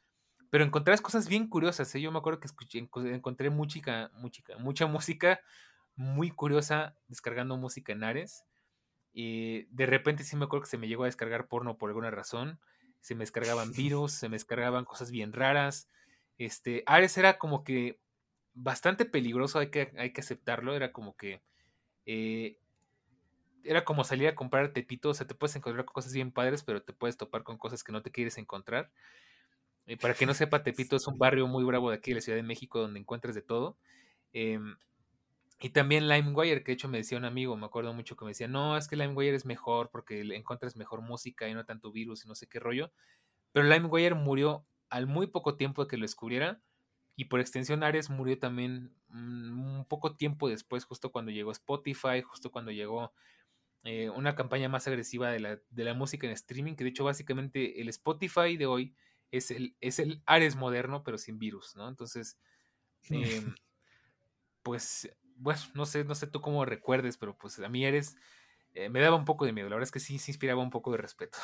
Pero 0.56 0.64
encontré 0.64 0.98
cosas 1.00 1.28
bien 1.28 1.50
curiosas, 1.50 1.94
¿eh? 1.96 2.00
Yo 2.00 2.14
me 2.14 2.20
acuerdo 2.20 2.40
que 2.40 2.48
escuché, 2.48 2.80
encontré 2.80 3.50
mucha, 3.50 4.10
mucha, 4.14 4.42
mucha 4.58 4.86
música 4.86 5.42
muy 5.98 6.32
curiosa 6.32 6.96
descargando 7.10 7.58
música 7.58 7.92
en 7.92 8.06
Ares. 8.06 8.46
Y 9.12 9.64
de 9.64 9.86
repente 9.86 10.24
sí 10.24 10.38
me 10.38 10.46
acuerdo 10.46 10.64
que 10.64 10.70
se 10.70 10.78
me 10.78 10.88
llegó 10.88 11.04
a 11.04 11.08
descargar 11.08 11.50
porno 11.50 11.78
por 11.78 11.90
alguna 11.90 12.10
razón. 12.10 12.62
Se 13.02 13.16
me 13.16 13.24
descargaban 13.24 13.74
virus, 13.74 14.14
se 14.14 14.30
me 14.30 14.36
descargaban 14.36 14.86
cosas 14.86 15.12
bien 15.12 15.34
raras. 15.34 15.90
Este, 16.38 16.84
Ares 16.86 17.18
era 17.18 17.38
como 17.38 17.66
que 17.66 18.00
bastante 18.54 19.04
peligroso, 19.04 19.60
hay 19.60 19.72
que, 19.72 19.92
hay 19.98 20.14
que 20.14 20.22
aceptarlo. 20.22 20.74
Era 20.74 20.94
como 20.94 21.18
que. 21.18 21.42
Eh, 22.06 22.60
era 23.66 23.84
como 23.84 24.06
salir 24.06 24.30
a 24.30 24.36
comprar 24.36 24.72
tepito. 24.72 25.10
O 25.10 25.14
sea, 25.14 25.28
te 25.28 25.36
puedes 25.36 25.58
encontrar 25.58 25.84
con 25.84 25.96
cosas 25.96 26.14
bien 26.14 26.32
padres, 26.32 26.64
pero 26.64 26.82
te 26.82 26.94
puedes 26.94 27.18
topar 27.18 27.44
con 27.44 27.58
cosas 27.58 27.84
que 27.84 27.92
no 27.92 28.02
te 28.02 28.12
quieres 28.12 28.38
encontrar. 28.38 28.90
Para 30.02 30.16
que 30.16 30.26
no 30.26 30.34
sepa, 30.34 30.64
Tepito 30.64 30.96
es 30.96 31.08
un 31.08 31.18
barrio 31.18 31.48
muy 31.48 31.64
bravo 31.64 31.92
de 31.92 31.98
aquí 31.98 32.12
de 32.12 32.16
la 32.16 32.22
Ciudad 32.22 32.38
de 32.38 32.44
México 32.44 32.80
donde 32.80 33.00
encuentras 33.00 33.36
de 33.36 33.42
todo. 33.44 33.78
Em, 34.34 34.76
y 35.60 35.70
también 35.70 36.08
LimeWire, 36.10 36.64
que 36.64 36.72
de 36.72 36.74
hecho 36.74 36.90
me 36.90 36.98
decía 36.98 37.18
un 37.18 37.26
amigo, 37.26 37.56
me 37.56 37.66
acuerdo 37.66 37.94
mucho 37.94 38.16
que 38.16 38.26
me 38.26 38.32
decía, 38.32 38.48
no, 38.48 38.78
es 38.78 38.88
que 38.88 38.96
LimeWire 38.96 39.36
es 39.36 39.46
mejor 39.46 39.90
porque 39.92 40.22
encuentras 40.36 40.76
mejor 40.76 41.02
música 41.02 41.48
y 41.48 41.54
no 41.54 41.66
tanto 41.66 41.92
virus 41.92 42.26
y 42.26 42.28
no 42.28 42.36
sé 42.36 42.48
qué 42.48 42.60
rollo. 42.60 42.92
Pero 43.52 43.68
LimeWire 43.68 44.16
murió 44.16 44.66
al 44.90 45.08
muy 45.08 45.28
poco 45.28 45.56
tiempo 45.56 45.84
de 45.84 45.88
que 45.90 45.98
lo 45.98 46.04
descubriera. 46.04 46.62
Y 47.16 47.26
por 47.26 47.40
extensión 47.40 47.84
Ares 47.84 48.10
murió 48.10 48.38
también 48.40 48.94
mm, 49.10 49.78
un 49.78 49.86
poco 49.86 50.16
tiempo 50.16 50.50
después, 50.50 50.84
justo 50.84 51.12
cuando 51.12 51.32
llegó 51.32 51.52
Spotify, 51.52 52.22
justo 52.22 52.52
cuando 52.52 52.72
llegó 52.72 53.14
eh, 53.86 54.10
una 54.10 54.36
campaña 54.36 54.68
más 54.68 54.88
agresiva 54.88 55.30
de 55.30 55.40
la, 55.40 55.60
de 55.70 55.84
la 55.86 55.94
música 55.94 56.28
en 56.28 56.34
streaming, 56.34 56.76
que 56.76 56.84
de 56.84 56.90
hecho 56.90 57.06
básicamente 57.06 57.82
el 57.82 57.88
Spotify 57.90 58.58
de 58.58 58.66
hoy 58.66 58.96
es 59.32 59.52
el, 59.52 59.76
es 59.82 60.00
el 60.00 60.22
Ares 60.26 60.56
moderno, 60.56 61.04
pero 61.04 61.18
sin 61.18 61.40
virus, 61.40 61.76
¿no? 61.76 61.88
Entonces, 61.88 62.38
em, 63.10 63.56
pues, 64.64 65.10
bueno, 65.36 65.62
no 65.74 65.86
sé, 65.86 66.04
no 66.04 66.16
sé 66.16 66.28
tú 66.28 66.42
cómo 66.42 66.66
recuerdes, 66.66 67.18
pero 67.18 67.38
pues 67.38 67.60
a 67.60 67.70
mí 67.70 67.86
Ares 67.86 68.16
eh, 68.74 68.90
me 68.90 69.02
daba 69.02 69.16
un 69.16 69.26
poco 69.26 69.46
de 69.46 69.54
miedo, 69.54 69.70
la 69.70 69.76
verdad 69.76 69.88
es 69.88 69.92
que 69.92 70.00
sí, 70.00 70.20
sí 70.20 70.32
inspiraba 70.32 70.62
un 70.62 70.70
poco 70.70 70.92
de 70.92 70.98
respeto. 70.98 71.38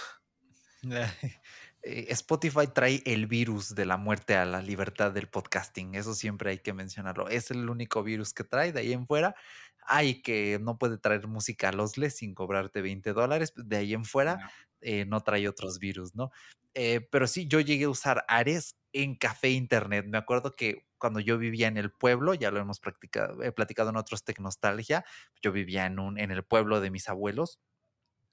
Eh, 1.84 2.06
Spotify 2.10 2.68
trae 2.68 3.02
el 3.08 3.26
virus 3.26 3.74
de 3.74 3.86
la 3.86 3.98
muerte 3.98 4.36
a 4.36 4.46
la 4.46 4.62
libertad 4.62 5.12
del 5.12 5.28
podcasting, 5.28 5.96
eso 5.96 6.14
siempre 6.14 6.52
hay 6.52 6.60
que 6.60 6.74
mencionarlo. 6.74 7.28
Es 7.28 7.50
el 7.50 7.68
único 7.72 8.04
virus 8.04 8.36
que 8.36 8.44
trae, 8.44 8.72
de 8.72 8.82
ahí 8.82 8.94
en 8.94 9.08
fuera 9.08 9.34
hay 9.84 10.22
que 10.22 10.60
no 10.62 10.78
puede 10.78 10.98
traer 10.98 11.28
música 11.28 11.70
a 11.70 11.74
los 11.74 11.98
les 11.98 12.16
sin 12.16 12.34
cobrarte 12.34 12.82
20 12.82 13.14
dólares, 13.14 13.54
de 13.56 13.78
ahí 13.78 13.94
en 13.94 14.06
fuera 14.06 14.52
eh, 14.82 15.06
no 15.06 15.22
trae 15.22 15.48
otros 15.48 15.80
virus, 15.80 16.16
¿no? 16.16 16.32
Eh, 16.74 17.02
pero 17.12 17.28
sí, 17.28 17.48
yo 17.48 17.60
llegué 17.60 17.86
a 17.86 17.90
usar 17.90 18.24
Ares 18.28 18.78
en 18.94 19.16
café 19.16 19.50
internet. 19.50 20.06
Me 20.08 20.18
acuerdo 20.18 20.54
que 20.54 20.88
cuando 20.98 21.20
yo 21.20 21.38
vivía 21.38 21.68
en 21.68 21.78
el 21.78 21.92
pueblo, 21.92 22.34
ya 22.34 22.52
lo 22.52 22.60
hemos 22.60 22.80
practicado, 22.80 23.40
platicado 23.54 23.90
en 23.90 23.98
otros 23.98 24.24
Tecnostalgia, 24.24 25.04
yo 25.42 25.52
vivía 25.52 25.86
en, 25.86 26.00
un, 26.00 26.20
en 26.20 26.32
el 26.32 26.44
pueblo 26.44 26.80
de 26.80 26.92
mis 26.92 27.10
abuelos 27.10 27.60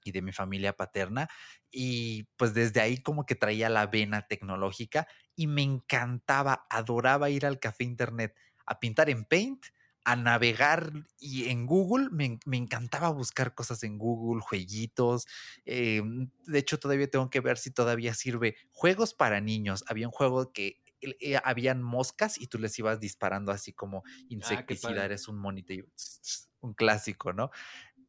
y 0.03 0.11
de 0.11 0.21
mi 0.21 0.31
familia 0.31 0.73
paterna. 0.73 1.27
Y 1.71 2.25
pues 2.37 2.53
desde 2.53 2.81
ahí 2.81 3.01
como 3.01 3.25
que 3.25 3.35
traía 3.35 3.69
la 3.69 3.87
vena 3.87 4.27
tecnológica 4.27 5.07
y 5.35 5.47
me 5.47 5.63
encantaba, 5.63 6.65
adoraba 6.69 7.29
ir 7.29 7.45
al 7.45 7.59
café 7.59 7.83
internet 7.83 8.35
a 8.65 8.79
pintar 8.79 9.09
en 9.09 9.25
Paint, 9.25 9.65
a 10.11 10.15
navegar 10.15 10.91
y 11.19 11.49
en 11.49 11.65
Google, 11.65 12.09
me, 12.11 12.39
me 12.45 12.57
encantaba 12.57 13.09
buscar 13.09 13.53
cosas 13.55 13.83
en 13.83 13.97
Google, 13.97 14.41
jueguitos. 14.41 15.27
eh, 15.65 16.01
de 16.45 16.59
hecho, 16.59 16.79
todavía 16.79 17.09
tengo 17.09 17.29
que 17.29 17.39
ver 17.41 17.57
si 17.57 17.71
todavía 17.71 18.13
sirve 18.13 18.55
juegos 18.71 19.13
para 19.13 19.41
niños. 19.41 19.83
Había 19.87 20.07
un 20.07 20.11
juego 20.13 20.51
que 20.53 20.81
eh, 21.01 21.39
habían 21.43 21.81
moscas 21.83 22.39
y 22.39 22.47
tú 22.47 22.59
les 22.59 22.77
ibas 22.79 22.99
disparando 22.99 23.51
así 23.51 23.73
como 23.73 24.03
Ah, 24.41 24.63
insecticida, 24.63 25.05
eres 25.05 25.27
un 25.27 25.37
monito, 25.39 25.73
un 26.61 26.73
clásico, 26.73 27.33
¿no? 27.33 27.51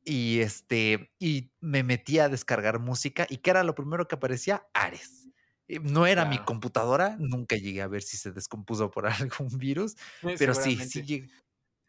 Y 0.05 0.41
este, 0.41 1.13
y 1.19 1.53
me 1.61 1.83
metí 1.83 2.19
a 2.19 2.29
descargar 2.29 2.79
música 2.81 3.27
y 3.29 3.39
¿qué 3.39 3.51
era 3.51 3.65
lo 3.65 3.75
primero 3.75 4.09
que 4.09 4.15
aparecía? 4.17 4.67
Ares. 4.75 5.29
Eh, 5.69 5.79
No 5.81 6.07
era 6.07 6.25
mi 6.25 6.39
computadora, 6.41 7.17
nunca 7.19 7.57
llegué 7.57 7.83
a 7.83 7.89
ver 7.89 8.03
si 8.03 8.17
se 8.17 8.33
descompuso 8.33 8.91
por 8.91 9.07
algún 9.09 9.49
virus, 9.59 9.97
Sí, 10.23 10.37
pero 10.37 10.55
sí, 10.55 10.81
sí 10.83 11.03
llegué, 11.05 11.29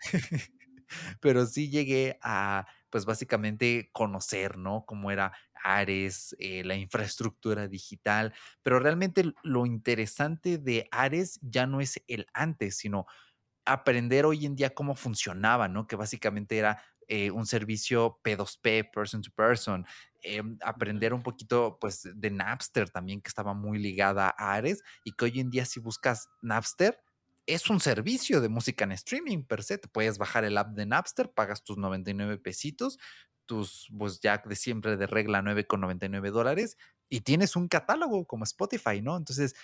pero 1.21 1.45
sí 1.45 1.69
llegué 1.69 2.19
a, 2.21 2.67
pues 2.89 3.05
básicamente 3.05 3.89
conocer, 3.93 4.57
¿no? 4.57 4.85
Cómo 4.85 5.11
era 5.11 5.33
Ares, 5.63 6.35
eh, 6.39 6.63
la 6.65 6.75
infraestructura 6.75 7.67
digital, 7.67 8.33
pero 8.63 8.79
realmente 8.79 9.33
lo 9.43 9.65
interesante 9.65 10.57
de 10.57 10.87
Ares 10.91 11.39
ya 11.43 11.67
no 11.67 11.81
es 11.81 12.01
el 12.07 12.27
antes, 12.33 12.77
sino 12.77 13.05
aprender 13.65 14.25
hoy 14.25 14.45
en 14.45 14.55
día 14.55 14.73
cómo 14.73 14.95
funcionaba, 14.95 15.67
¿no? 15.67 15.87
Que 15.87 15.95
básicamente 15.95 16.57
era 16.57 16.83
eh, 17.07 17.31
un 17.31 17.45
servicio 17.45 18.19
P2P, 18.23 18.91
person 18.93 19.21
to 19.21 19.31
person. 19.35 19.85
em, 20.23 20.57
aprender 20.63 21.13
un 21.13 21.23
poquito, 21.23 21.77
pues, 21.81 22.07
de 22.15 22.31
Napster 22.31 22.89
también, 22.91 23.21
que 23.21 23.29
estaba 23.29 23.53
muy 23.53 23.79
ligada 23.79 24.33
a 24.37 24.53
Ares, 24.55 24.83
y 25.03 25.13
que 25.13 25.25
hoy 25.25 25.39
en 25.39 25.49
día 25.49 25.65
si 25.65 25.79
buscas 25.79 26.29
Napster, 26.41 26.99
es 27.45 27.69
un 27.69 27.79
servicio 27.79 28.41
de 28.41 28.49
música 28.49 28.83
en 28.85 28.91
streaming 28.93 29.43
per 29.43 29.63
se. 29.63 29.77
Te 29.77 29.87
puedes 29.87 30.17
bajar 30.17 30.43
el 30.43 30.57
app 30.57 30.75
de 30.75 30.85
Napster, 30.85 31.31
pagas 31.31 31.63
tus 31.63 31.77
99 31.77 32.37
pesitos, 32.37 32.99
tus, 33.45 33.87
pues 33.97 34.19
ya 34.21 34.41
de 34.45 34.55
siempre 34.55 34.97
de 34.97 35.07
regla 35.07 35.41
9,99 35.41 36.31
dólares, 36.31 36.77
y 37.09 37.21
tienes 37.21 37.55
un 37.55 37.67
catálogo 37.67 38.25
como 38.25 38.43
Spotify, 38.45 39.01
¿no? 39.01 39.17
Entonces, 39.17 39.55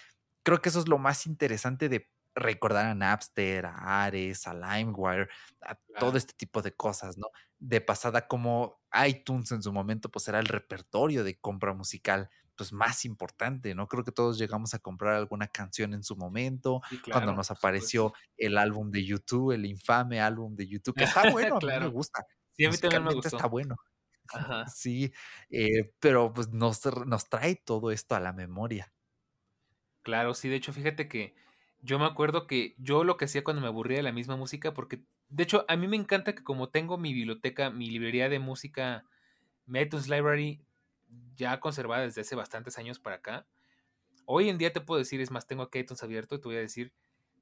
creo 0.44 0.62
que 0.62 0.70
eso 0.70 0.80
es 0.80 0.88
lo 0.88 0.98
más 0.98 1.26
interesante 1.26 1.90
de 1.90 2.10
recordar 2.36 2.86
a 2.86 2.96
Napster, 2.96 3.66
a 3.66 4.06
Ares, 4.06 4.48
a 4.48 4.54
LimeWire, 4.54 5.30
a 5.62 5.76
todo 6.00 6.18
este 6.18 6.34
tipo 6.34 6.62
de 6.62 6.76
cosas, 6.76 7.18
¿no? 7.18 7.28
De 7.58 7.82
pasada 7.82 8.28
como 8.28 8.82
iTunes 9.08 9.52
en 9.52 9.64
su 9.64 9.74
momento, 9.74 10.10
pues 10.10 10.28
era 10.28 10.40
el 10.40 10.46
repertorio 10.46 11.24
de 11.24 11.40
compra 11.40 11.74
musical 11.74 12.30
pues 12.58 12.74
más 12.74 13.06
importante, 13.06 13.76
¿no? 13.76 13.88
Creo 13.88 14.04
que 14.04 14.12
todos 14.12 14.38
llegamos 14.40 14.74
a 14.74 14.80
comprar 14.80 15.16
alguna 15.16 15.48
canción 15.48 15.94
en 15.94 16.04
su 16.04 16.16
momento, 16.18 16.82
Sí, 16.90 17.00
cuando 17.10 17.32
claro, 17.32 17.34
nos 17.34 17.52
apareció 17.52 18.14
el 18.38 18.58
álbum 18.58 18.92
de 18.92 19.06
YouTube, 19.06 19.52
el 19.54 19.66
infame 19.66 20.20
álbum 20.22 20.56
de 20.56 20.68
YouTube, 20.68 20.96
que 20.96 21.04
está 21.06 21.26
bueno, 21.26 21.58
a 21.58 21.62
mí 21.62 21.74
me 21.76 21.88
Claro. 21.88 21.90
gusta, 21.90 22.24
Sí, 22.54 22.66
a 22.66 22.72
mí 22.72 22.78
también 22.78 23.04
me 23.04 23.12
musicalmente 23.12 23.28
está 23.28 23.48
gustó. 23.48 23.48
bueno, 23.48 23.76
Ajá. 24.34 24.76
sí, 24.76 25.14
eh, 25.50 25.94
pero 26.00 26.34
pues 26.34 26.50
nos, 26.50 26.82
nos 27.08 27.30
trae 27.30 27.56
todo 27.66 27.92
esto 27.92 28.16
a 28.16 28.20
la 28.22 28.34
memoria. 28.34 28.94
Claro, 30.04 30.34
sí, 30.34 30.48
de 30.50 30.56
hecho, 30.56 30.72
fíjate 30.74 31.08
que 31.10 31.36
yo 31.82 32.00
me 32.00 32.06
acuerdo 32.06 32.48
que 32.48 32.76
yo 32.78 33.04
lo 33.04 33.18
que 33.18 33.26
hacía 33.26 33.44
cuando 33.44 33.62
me 33.62 33.68
aburría 33.68 33.98
de 33.98 34.04
la 34.04 34.12
misma 34.12 34.36
música, 34.38 34.74
porque 34.74 35.04
de 35.30 35.44
hecho 35.44 35.66
a 35.68 35.76
mí 35.76 35.88
me 35.88 35.98
encanta 35.98 36.34
que 36.36 36.44
como 36.44 36.70
tengo 36.70 36.98
mi 36.98 37.14
biblioteca, 37.14 37.70
mi 37.70 37.90
librería 37.90 38.30
de 38.30 38.40
música, 38.40 39.06
mi 39.66 39.82
iTunes 39.82 40.10
Library 40.10 40.66
ya 41.36 41.60
conservada 41.60 42.04
desde 42.04 42.22
hace 42.22 42.36
bastantes 42.36 42.78
años 42.78 43.00
para 43.00 43.18
acá, 43.18 43.48
hoy 44.26 44.50
en 44.50 44.58
día 44.58 44.74
te 44.74 44.82
puedo 44.82 45.00
decir, 45.00 45.22
es 45.22 45.32
más, 45.32 45.48
tengo 45.48 45.64
aquí 45.64 45.80
iTunes 45.80 46.04
abierto 46.04 46.36
y 46.36 46.42
te 46.42 46.48
voy 46.48 46.58
a 46.58 46.62
decir, 46.62 46.94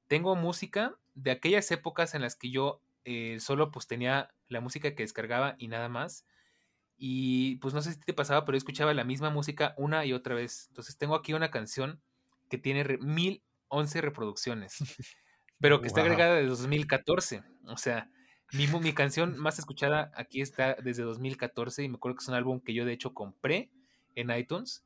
tengo 0.08 0.36
música 0.36 0.98
de 1.14 1.32
aquellas 1.32 1.70
épocas 1.72 2.14
en 2.14 2.22
las 2.22 2.36
que 2.36 2.50
yo 2.50 2.82
eh, 3.04 3.38
solo 3.40 3.70
pues 3.72 3.86
tenía 3.86 4.34
la 4.48 4.60
música 4.60 4.94
que 4.94 5.02
descargaba 5.04 5.56
y 5.58 5.68
nada 5.68 5.88
más. 5.88 6.26
Y 6.98 7.56
pues 7.56 7.74
no 7.74 7.82
sé 7.82 7.92
si 7.92 8.00
te 8.00 8.14
pasaba, 8.14 8.44
pero 8.44 8.56
yo 8.56 8.58
escuchaba 8.58 8.94
la 8.94 9.04
misma 9.04 9.30
música 9.30 9.74
una 9.76 10.04
y 10.06 10.12
otra 10.12 10.34
vez. 10.34 10.66
Entonces 10.68 10.96
tengo 10.98 11.14
aquí 11.14 11.34
una 11.34 11.50
canción 11.50 12.00
que 12.48 12.58
tiene 12.58 12.84
re- 12.84 12.98
1011 12.98 14.00
reproducciones, 14.00 14.78
pero 15.60 15.80
que 15.82 15.88
está 15.88 16.02
agregada 16.02 16.36
de 16.36 16.46
2014. 16.46 17.42
O 17.66 17.76
sea, 17.76 18.10
mi, 18.52 18.66
mi 18.68 18.92
canción 18.94 19.38
más 19.38 19.58
escuchada 19.58 20.10
aquí 20.14 20.40
está 20.40 20.74
desde 20.82 21.02
2014 21.02 21.82
y 21.84 21.88
me 21.88 21.96
acuerdo 21.96 22.16
que 22.16 22.22
es 22.24 22.28
un 22.28 22.34
álbum 22.34 22.60
que 22.60 22.74
yo 22.74 22.84
de 22.84 22.92
hecho 22.92 23.14
compré 23.14 23.70
en 24.14 24.30
iTunes. 24.30 24.84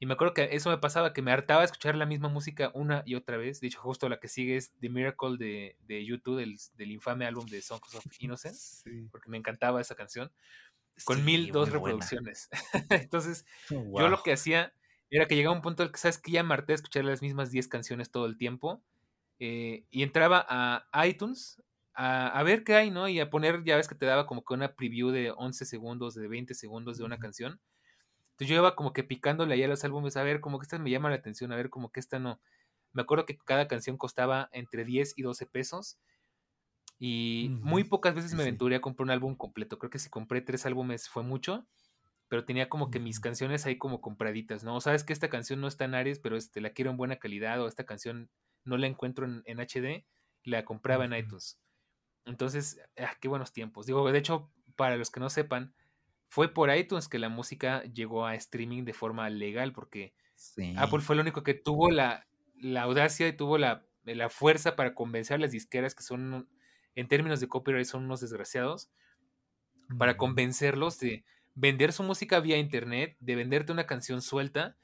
Y 0.00 0.06
me 0.06 0.14
acuerdo 0.14 0.34
que 0.34 0.48
eso 0.52 0.70
me 0.70 0.78
pasaba, 0.78 1.12
que 1.12 1.22
me 1.22 1.32
hartaba 1.32 1.64
escuchar 1.64 1.96
la 1.96 2.06
misma 2.06 2.28
música 2.28 2.72
una 2.74 3.02
y 3.06 3.14
otra 3.14 3.36
vez. 3.36 3.60
De 3.60 3.68
hecho, 3.68 3.80
justo 3.80 4.08
la 4.08 4.20
que 4.20 4.28
sigue 4.28 4.56
es 4.56 4.72
The 4.80 4.88
Miracle 4.90 5.36
de, 5.38 5.76
de 5.86 6.04
YouTube, 6.04 6.38
del, 6.38 6.58
del 6.76 6.90
infame 6.92 7.26
álbum 7.26 7.46
de 7.46 7.62
Songs 7.62 7.94
of 7.94 8.06
Innocence, 8.18 8.84
Sí, 8.84 9.10
porque 9.10 9.30
me 9.30 9.38
encantaba 9.38 9.80
esa 9.80 9.94
canción 9.94 10.32
con 11.04 11.24
mil 11.24 11.48
sí, 11.48 11.52
dos 11.52 11.70
muy 11.70 11.76
buena. 11.76 12.10
reproducciones. 12.10 12.48
Entonces, 12.90 13.44
yo 13.94 14.08
Wow. 14.08 14.08
lo 14.08 14.22
que 14.22 14.32
hacía 14.32 14.74
era 15.10 15.26
que 15.26 15.36
llegaba 15.36 15.56
un 15.56 15.62
punto 15.62 15.82
en 15.82 15.88
el 15.88 15.92
que, 15.92 15.98
¿sabes 15.98 16.18
que 16.18 16.32
Ya 16.32 16.42
me 16.42 16.54
harté 16.54 16.72
de 16.72 16.76
escuchar 16.76 17.04
las 17.04 17.22
mismas 17.22 17.50
10 17.50 17.68
canciones 17.68 18.10
todo 18.10 18.26
el 18.26 18.36
tiempo. 18.38 18.82
eh, 19.40 19.86
y 19.90 20.02
entraba 20.04 20.44
a 20.48 21.06
iTunes 21.08 21.62
a, 21.94 22.28
a 22.28 22.42
ver 22.42 22.64
qué 22.64 22.74
hay, 22.76 22.90
¿no? 22.90 23.08
Y 23.08 23.20
a 23.20 23.30
poner, 23.30 23.64
ya 23.64 23.76
ves 23.76 23.88
que 23.88 23.94
te 23.94 24.06
daba 24.06 24.26
como 24.26 24.44
que 24.44 24.54
una 24.54 24.74
preview 24.74 25.10
de 25.10 25.32
11 25.36 25.64
segundos, 25.64 26.14
de 26.14 26.28
20 26.28 26.54
segundos 26.54 26.98
de 26.98 27.04
una 27.04 27.18
canción. 27.18 27.60
Entonces 28.32 28.48
yo 28.48 28.56
iba 28.56 28.76
como 28.76 28.92
que 28.92 29.04
picándole 29.04 29.54
ahí 29.54 29.62
a 29.62 29.68
los 29.68 29.84
álbumes, 29.84 30.16
a 30.16 30.22
ver, 30.22 30.40
como 30.40 30.58
que 30.58 30.64
esta 30.64 30.78
me 30.78 30.90
llama 30.90 31.10
la 31.10 31.16
atención, 31.16 31.52
a 31.52 31.56
ver, 31.56 31.70
como 31.70 31.90
que 31.92 32.00
esta 32.00 32.18
no. 32.18 32.40
Me 32.92 33.02
acuerdo 33.02 33.26
que 33.26 33.38
cada 33.38 33.68
canción 33.68 33.96
costaba 33.98 34.48
entre 34.52 34.84
10 34.84 35.14
y 35.16 35.22
12 35.22 35.46
pesos. 35.46 35.98
Y 36.98 37.50
muy 37.60 37.84
pocas 37.84 38.14
veces 38.14 38.34
me 38.34 38.42
aventuré 38.42 38.76
a 38.76 38.80
comprar 38.80 39.04
un 39.04 39.10
álbum 39.10 39.36
completo. 39.36 39.78
Creo 39.78 39.90
que 39.90 39.98
si 39.98 40.08
compré 40.08 40.40
tres 40.40 40.66
álbumes 40.66 41.08
fue 41.08 41.22
mucho, 41.24 41.66
pero 42.28 42.44
tenía 42.44 42.68
como 42.68 42.90
que 42.90 43.00
mis 43.00 43.20
canciones 43.20 43.66
ahí 43.66 43.78
como 43.78 44.00
compraditas, 44.00 44.64
¿no? 44.64 44.76
O 44.76 44.80
sabes 44.80 45.04
que 45.04 45.12
esta 45.12 45.30
canción 45.30 45.60
no 45.60 45.68
está 45.68 45.84
en 45.84 45.94
Ares, 45.94 46.20
pero 46.20 46.36
este, 46.36 46.60
la 46.60 46.70
quiero 46.70 46.90
en 46.92 46.96
buena 46.96 47.16
calidad, 47.16 47.60
o 47.62 47.68
esta 47.68 47.84
canción 47.84 48.30
no 48.64 48.76
la 48.78 48.86
encuentro 48.86 49.26
en, 49.26 49.42
en 49.46 49.60
HD, 49.60 50.06
la 50.44 50.64
compraba 50.64 51.04
en 51.04 51.14
iTunes. 51.14 51.61
Entonces, 52.24 52.80
ah, 52.98 53.16
qué 53.20 53.28
buenos 53.28 53.52
tiempos. 53.52 53.86
Digo, 53.86 54.10
de 54.10 54.18
hecho, 54.18 54.50
para 54.76 54.96
los 54.96 55.10
que 55.10 55.20
no 55.20 55.30
sepan, 55.30 55.74
fue 56.28 56.52
por 56.52 56.74
iTunes 56.74 57.08
que 57.08 57.18
la 57.18 57.28
música 57.28 57.82
llegó 57.84 58.26
a 58.26 58.34
streaming 58.34 58.84
de 58.84 58.94
forma 58.94 59.28
legal, 59.30 59.72
porque 59.72 60.14
Apple 60.74 61.00
fue 61.00 61.14
el 61.16 61.20
único 61.20 61.42
que 61.42 61.54
tuvo 61.54 61.90
la, 61.90 62.26
la 62.56 62.82
audacia 62.82 63.28
y 63.28 63.36
tuvo 63.36 63.58
la, 63.58 63.86
la 64.04 64.30
fuerza 64.30 64.76
para 64.76 64.94
convencer 64.94 65.36
a 65.36 65.38
las 65.38 65.52
disqueras 65.52 65.94
que 65.94 66.02
son, 66.02 66.48
en 66.94 67.08
términos 67.08 67.40
de 67.40 67.48
copyright, 67.48 67.86
son 67.86 68.04
unos 68.04 68.20
desgraciados, 68.20 68.90
para 69.98 70.16
convencerlos 70.16 70.98
de 70.98 71.24
vender 71.54 71.92
su 71.92 72.02
música 72.02 72.40
vía 72.40 72.56
internet, 72.56 73.16
de 73.20 73.36
venderte 73.36 73.72
una 73.72 73.86
canción 73.86 74.22
suelta 74.22 74.76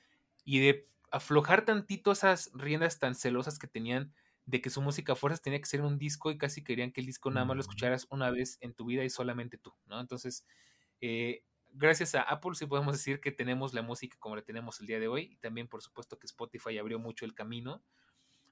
y 0.45 0.61
de 0.61 0.89
aflojar 1.11 1.65
tantito 1.65 2.13
esas 2.13 2.51
riendas 2.55 2.99
tan 2.99 3.15
celosas 3.15 3.59
que 3.59 3.67
tenían 3.67 4.13
de 4.49 4.61
que 4.63 4.71
su 4.71 4.83
música 4.83 5.13
a 5.15 5.17
fuerzas 5.17 5.43
tenía 5.43 5.61
que 5.61 5.67
ser 5.67 5.83
un 5.83 5.99
disco 5.99 6.31
y 6.33 6.39
casi 6.39 6.65
querían 6.65 6.93
que 6.93 7.01
el 7.03 7.07
disco 7.07 7.31
nada 7.31 7.47
más 7.47 7.57
lo 7.57 7.61
ujú. 7.61 7.63
escucharas 7.63 8.07
una 8.11 8.31
vez 8.31 8.59
en 8.63 8.75
tu 8.75 8.87
vida 8.87 9.05
y 9.05 9.11
solamente 9.11 9.59
tú, 9.59 9.75
¿no? 9.87 10.01
Entonces, 10.01 10.47
eh, 11.01 11.45
gracias 11.73 12.15
a 12.15 12.23
Apple 12.23 12.53
sí 12.55 12.67
podemos 12.67 12.95
decir 12.95 13.21
que 13.21 13.33
tenemos 13.33 13.75
la 13.75 13.83
música 13.83 14.17
como 14.21 14.37
la 14.37 14.43
tenemos 14.43 14.81
el 14.81 14.87
día 14.89 15.01
de 15.01 15.09
hoy 15.09 15.23
y 15.33 15.37
también 15.39 15.69
por 15.69 15.83
supuesto 15.83 16.19
que 16.19 16.27
Spotify 16.27 16.79
abrió 16.79 16.99
mucho 16.99 17.25
el 17.27 17.35
camino 17.35 17.85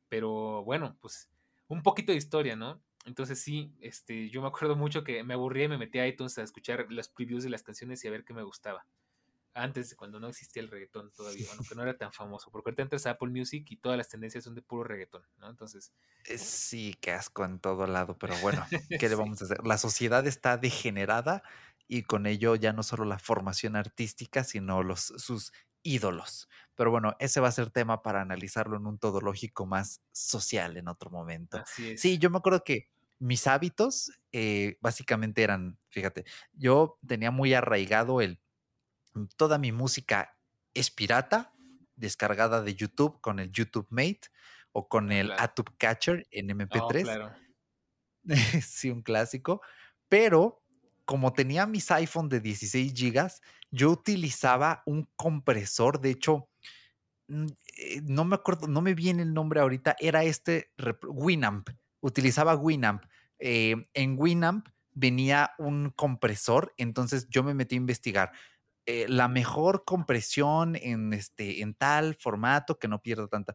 pero 0.09 0.64
bueno, 0.64 0.98
pues 1.01 1.31
un 1.68 1.82
poquito 1.82 2.12
de 2.12 2.18
historia, 2.18 2.56
¿no? 2.56 2.85
Entonces 3.05 3.40
sí, 3.40 3.74
este, 3.81 4.31
yo 4.31 4.40
me 4.43 4.48
acuerdo 4.48 4.77
mucho 4.77 5.05
que 5.05 5.23
me 5.24 5.35
aburría 5.35 5.64
y 5.66 5.68
me 5.68 5.78
metía 5.78 6.02
a 6.02 6.09
iTunes 6.09 6.39
a 6.39 6.43
escuchar 6.43 6.86
las 6.93 7.09
previews 7.09 7.44
de 7.44 7.51
las 7.51 7.62
canciones 7.62 8.05
y 8.05 8.09
a 8.09 8.10
ver 8.10 8.24
qué 8.24 8.35
me 8.35 8.43
gustaba. 8.43 8.86
Antes 9.57 9.91
de 9.91 9.97
cuando 9.97 10.20
no 10.20 10.28
existía 10.28 10.62
el 10.62 10.70
reggaetón 10.70 11.12
todavía, 11.12 11.47
bueno, 11.49 11.65
que 11.65 11.74
no 11.74 11.83
era 11.83 11.97
tan 11.99 12.12
famoso, 12.12 12.51
porque 12.51 12.70
ahorita 12.70 12.83
entras 12.83 13.07
a 13.07 13.11
Apple 13.12 13.31
Music 13.31 13.66
y 13.70 13.77
todas 13.78 13.99
las 13.99 14.09
tendencias 14.09 14.45
son 14.45 14.55
de 14.55 14.62
puro 14.62 14.85
reggaetón, 14.85 15.24
¿no? 15.39 15.49
Entonces, 15.51 15.95
Eh, 16.24 16.39
Sí, 16.39 16.97
qué 17.01 17.12
asco 17.12 17.45
en 17.45 17.61
todo 17.61 17.87
lado, 17.87 18.19
pero 18.19 18.39
bueno, 18.39 18.69
¿qué 18.99 19.09
le 19.09 19.15
sí, 19.15 19.15
vamos 19.15 19.41
a 19.43 19.45
hacer? 19.45 19.59
La 19.66 19.78
sociedad 19.78 20.27
está 20.27 20.57
degenerada 20.57 21.43
y 21.89 22.03
con 22.03 22.27
ello 22.27 22.57
ya 22.57 22.73
no 22.73 22.83
solo 22.83 23.05
la 23.05 23.19
formación 23.19 23.77
artística, 23.77 24.43
sino 24.45 24.83
los 24.83 25.01
sus 25.19 25.53
ídolos. 25.83 26.49
Pero 26.74 26.91
bueno, 26.91 27.15
ese 27.20 27.41
va 27.41 27.49
a 27.49 27.53
ser 27.53 27.70
tema 27.70 28.03
para 28.03 28.20
analizarlo 28.23 28.77
en 28.77 28.87
un 28.87 28.99
todológico 28.99 29.66
más 29.66 30.03
social 30.12 30.77
en 30.77 30.89
otro 30.89 31.11
momento. 31.11 31.62
así 31.62 31.89
Sí, 31.95 32.19
es. 32.19 32.19
yo 32.19 32.28
me 32.31 32.39
acuerdo 32.39 32.65
que 32.65 32.91
mis 33.20 33.47
hábitos 33.47 34.11
eh, 34.33 34.78
básicamente 34.81 35.43
eran, 35.45 35.78
fíjate, 35.91 36.24
yo 36.53 36.99
tenía 37.07 37.31
muy 37.31 37.55
arraigado 37.55 38.20
el 38.20 38.41
toda 39.36 39.59
mi 39.59 39.72
música 39.72 40.38
es 40.74 40.90
pirata, 40.90 41.55
descargada 41.97 42.62
de 42.62 42.74
YouTube 42.74 43.20
con 43.20 43.38
el 43.40 43.51
YouTube 43.52 43.86
Mate 43.90 44.20
o 44.72 44.88
con 44.88 45.10
Ah, 45.10 45.18
el 45.20 45.26
claro. 45.26 45.43
Atube 45.43 45.72
Catcher 45.78 46.26
en 46.30 46.51
Oh, 46.70 46.94
MP3. 46.94 47.02
claro. 47.02 47.36
sí, 48.66 48.90
un 48.90 49.02
clásico. 49.02 49.60
Pero 50.09 50.62
como 51.05 51.32
tenía 51.32 51.66
mis 51.66 51.90
iPhone 51.90 52.28
de 52.28 52.40
16 52.40 52.93
gigas, 52.94 53.40
yo 53.70 53.90
utilizaba 53.90 54.82
un 54.86 55.09
compresor, 55.16 56.01
de 56.01 56.10
hecho, 56.10 56.48
mm, 57.28 57.47
eh, 57.78 58.01
no 58.05 58.24
me 58.24 58.36
acuerdo, 58.36 58.68
no 58.68 58.82
me 58.82 58.94
viene 58.94 59.22
el 59.22 59.34
nombre 59.34 59.60
ahorita, 59.60 59.97
era 60.01 60.24
este 60.24 60.72
Winamp, 61.09 61.68
utilizaba 62.01 62.56
Winamp. 62.56 63.05
Eh, 63.38 63.76
en 63.94 64.16
Winamp 64.18 64.68
venía 64.93 65.52
un 65.59 65.90
compresor, 65.90 66.74
entonces 66.78 67.28
yo 67.30 67.43
me 67.44 67.55
metí 67.55 67.76
a 67.76 67.78
investigar 67.78 68.32
eh, 68.88 69.06
la 69.08 69.26
mejor 69.26 69.84
compresión 69.84 70.76
en, 70.76 71.12
este, 71.12 71.60
en 71.60 71.74
tal 71.74 72.14
formato 72.14 72.78
que 72.78 72.86
no 72.86 73.02
pierda 73.02 73.26
tanta. 73.26 73.52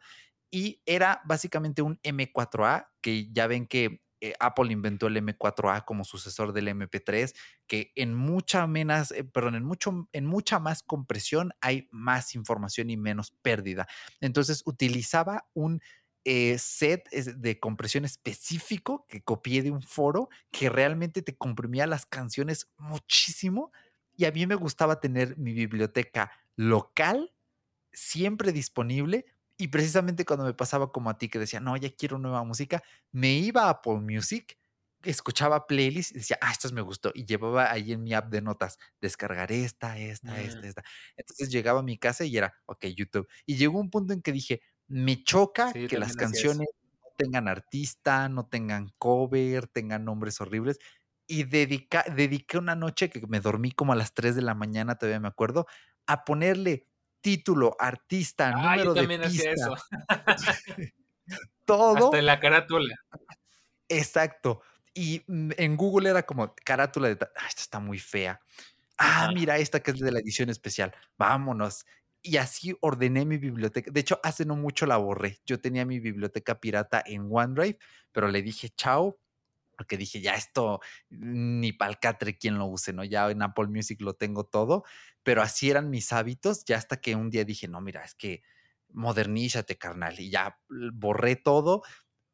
Y 0.52 0.82
era 0.86 1.22
básicamente 1.24 1.82
un 1.82 2.02
M4A, 2.04 2.90
que 3.00 3.32
ya 3.32 3.48
ven 3.48 3.66
que 3.66 4.02
eh, 4.20 4.34
Apple 4.42 4.74
inventó 4.74 5.08
el 5.08 5.16
M4A 5.16 5.86
como 5.86 6.04
sucesor 6.04 6.52
del 6.52 6.68
MP3, 6.68 7.34
que 7.66 7.94
en 7.96 8.14
mucha 8.14 8.68
menos, 8.68 9.12
eh, 9.12 9.24
perdón, 9.24 9.56
en 9.56 9.64
mucho, 9.64 10.10
en 10.12 10.26
mucha 10.26 10.60
más 10.60 10.84
compresión 10.84 11.54
hay 11.62 11.88
más 11.92 12.36
información 12.36 12.90
y 12.90 12.98
menos 12.98 13.32
pérdida. 13.42 13.88
Entonces 14.20 14.64
utilizaba 14.66 15.48
un 15.54 15.82
set 16.24 17.10
de 17.10 17.60
compresión 17.60 18.06
específico 18.06 19.08
que 19.10 19.24
copié 19.24 19.64
de 19.64 19.72
un 19.72 19.82
foro 19.82 20.30
que 20.52 20.70
realmente 20.70 21.24
te 21.24 21.36
comprimía 21.36 21.88
las 21.88 22.06
canciones 22.06 22.70
muchísimo 22.78 23.72
y 24.22 24.26
a 24.26 24.32
mí 24.32 24.46
me 24.46 24.54
gustaba 24.54 25.00
tener 25.00 25.36
mi 25.40 25.52
biblioteca 25.52 26.32
local 26.56 27.34
siempre 27.92 28.52
disponible. 28.52 29.26
Y 29.58 29.70
precisamente 29.70 30.26
cuando 30.26 30.46
me 30.46 30.54
pasaba 30.54 30.92
como 30.92 31.10
a 31.10 31.18
ti 31.18 31.28
que 31.28 31.40
decía, 31.40 31.60
no, 31.60 31.76
ya 31.76 31.90
quiero 31.90 32.20
nueva 32.20 32.44
música, 32.44 32.84
me 33.12 33.34
iba 33.34 33.64
a 33.64 33.70
Apple 33.72 34.00
Music, 34.00 34.60
escuchaba 35.02 35.66
playlists 35.66 36.12
y 36.12 36.20
decía, 36.20 36.38
ah, 36.40 36.52
esto 36.52 36.72
me 36.72 36.82
gustó. 36.82 37.12
Y 37.16 37.26
llevaba 37.26 37.72
ahí 37.72 37.94
en 37.94 38.04
mi 38.04 38.14
app 38.14 38.30
de 38.30 38.44
notas, 38.44 38.78
descargar 39.02 39.52
esta, 39.52 39.98
esta, 39.98 40.40
esta, 40.40 40.62
mm. 40.62 40.66
esta. 40.66 40.84
Entonces 41.18 41.50
llegaba 41.50 41.80
a 41.80 41.84
mi 41.84 41.98
casa 41.98 42.24
y 42.24 42.38
era, 42.38 42.54
ok, 42.68 42.86
YouTube. 42.96 43.28
Y 43.48 43.58
llegó 43.58 43.80
un 43.80 43.90
punto 43.90 44.14
en 44.14 44.22
que 44.22 44.32
dije, 44.32 44.62
me 44.88 45.24
choca 45.24 45.74
que 45.74 45.98
las 45.98 46.16
canciones 46.16 46.68
no 47.04 47.10
tengan 47.18 47.48
artista, 47.48 48.30
no 48.30 48.46
tengan 48.46 48.94
cover, 49.00 49.68
tengan 49.68 50.06
nombres 50.06 50.40
horribles 50.42 50.78
y 51.32 51.46
dediqué 51.46 52.58
una 52.58 52.76
noche 52.76 53.10
que 53.10 53.26
me 53.26 53.40
dormí 53.40 53.72
como 53.72 53.94
a 53.94 53.96
las 53.96 54.14
3 54.14 54.36
de 54.36 54.42
la 54.42 54.54
mañana, 54.54 54.96
todavía 54.96 55.22
me 55.22 55.30
acuerdo, 55.30 55.66
a 56.06 56.26
ponerle 56.26 56.88
título, 57.22 57.78
artista, 57.80 58.50
ah, 58.50 58.52
número 58.52 58.84
yo 58.84 58.94
también 58.94 59.22
de 59.22 59.30
pista. 59.30 59.52
Hacía 59.52 59.54
eso. 59.54 59.76
todo. 61.66 62.06
Hasta 62.08 62.20
en 62.20 62.26
la 62.26 62.40
carátula. 62.42 62.96
Exacto. 63.88 64.62
Y 64.94 65.24
en 65.28 65.78
Google 65.78 66.10
era 66.10 66.24
como 66.24 66.54
carátula 66.66 67.08
de, 67.08 67.18
ah, 67.22 67.48
esta 67.48 67.62
está 67.62 67.80
muy 67.80 67.98
fea. 67.98 68.42
Ah, 68.98 69.32
mira 69.34 69.58
esta 69.58 69.80
que 69.80 69.92
es 69.92 70.00
de 70.00 70.12
la 70.12 70.20
edición 70.20 70.50
especial. 70.50 70.94
Vámonos. 71.18 71.86
Y 72.22 72.38
así 72.38 72.76
ordené 72.82 73.26
mi 73.26 73.38
biblioteca. 73.38 73.90
De 73.90 74.02
hecho, 74.02 74.20
hace 74.22 74.44
no 74.44 74.58
mucho 74.58 74.86
la 74.86 74.98
borré. 74.98 75.40
Yo 75.46 75.62
tenía 75.62 75.86
mi 75.86 76.02
biblioteca 76.02 76.60
pirata 76.60 77.02
en 77.06 77.30
OneDrive, 77.32 77.80
pero 78.12 78.28
le 78.28 78.42
dije 78.42 78.68
chao, 78.70 79.18
porque 79.82 79.98
dije, 79.98 80.22
ya 80.22 80.36
esto 80.36 80.80
ni 81.10 81.74
palcatre 81.74 82.38
quien 82.38 82.60
lo 82.60 82.68
use, 82.68 82.94
¿no? 82.94 83.04
Ya 83.04 83.32
en 83.32 83.42
Apple 83.42 83.66
Music 83.66 84.00
lo 84.02 84.14
tengo 84.14 84.44
todo, 84.44 84.84
pero 85.24 85.42
así 85.42 85.72
eran 85.72 85.90
mis 85.90 86.14
hábitos, 86.14 86.64
ya 86.66 86.78
hasta 86.78 87.02
que 87.02 87.16
un 87.16 87.32
día 87.32 87.46
dije, 87.46 87.68
no, 87.68 87.82
mira, 87.82 88.04
es 88.04 88.14
que 88.14 88.44
modernízate, 88.90 89.80
carnal, 89.80 90.20
y 90.20 90.30
ya 90.30 90.60
borré 90.70 91.36
todo, 91.36 91.82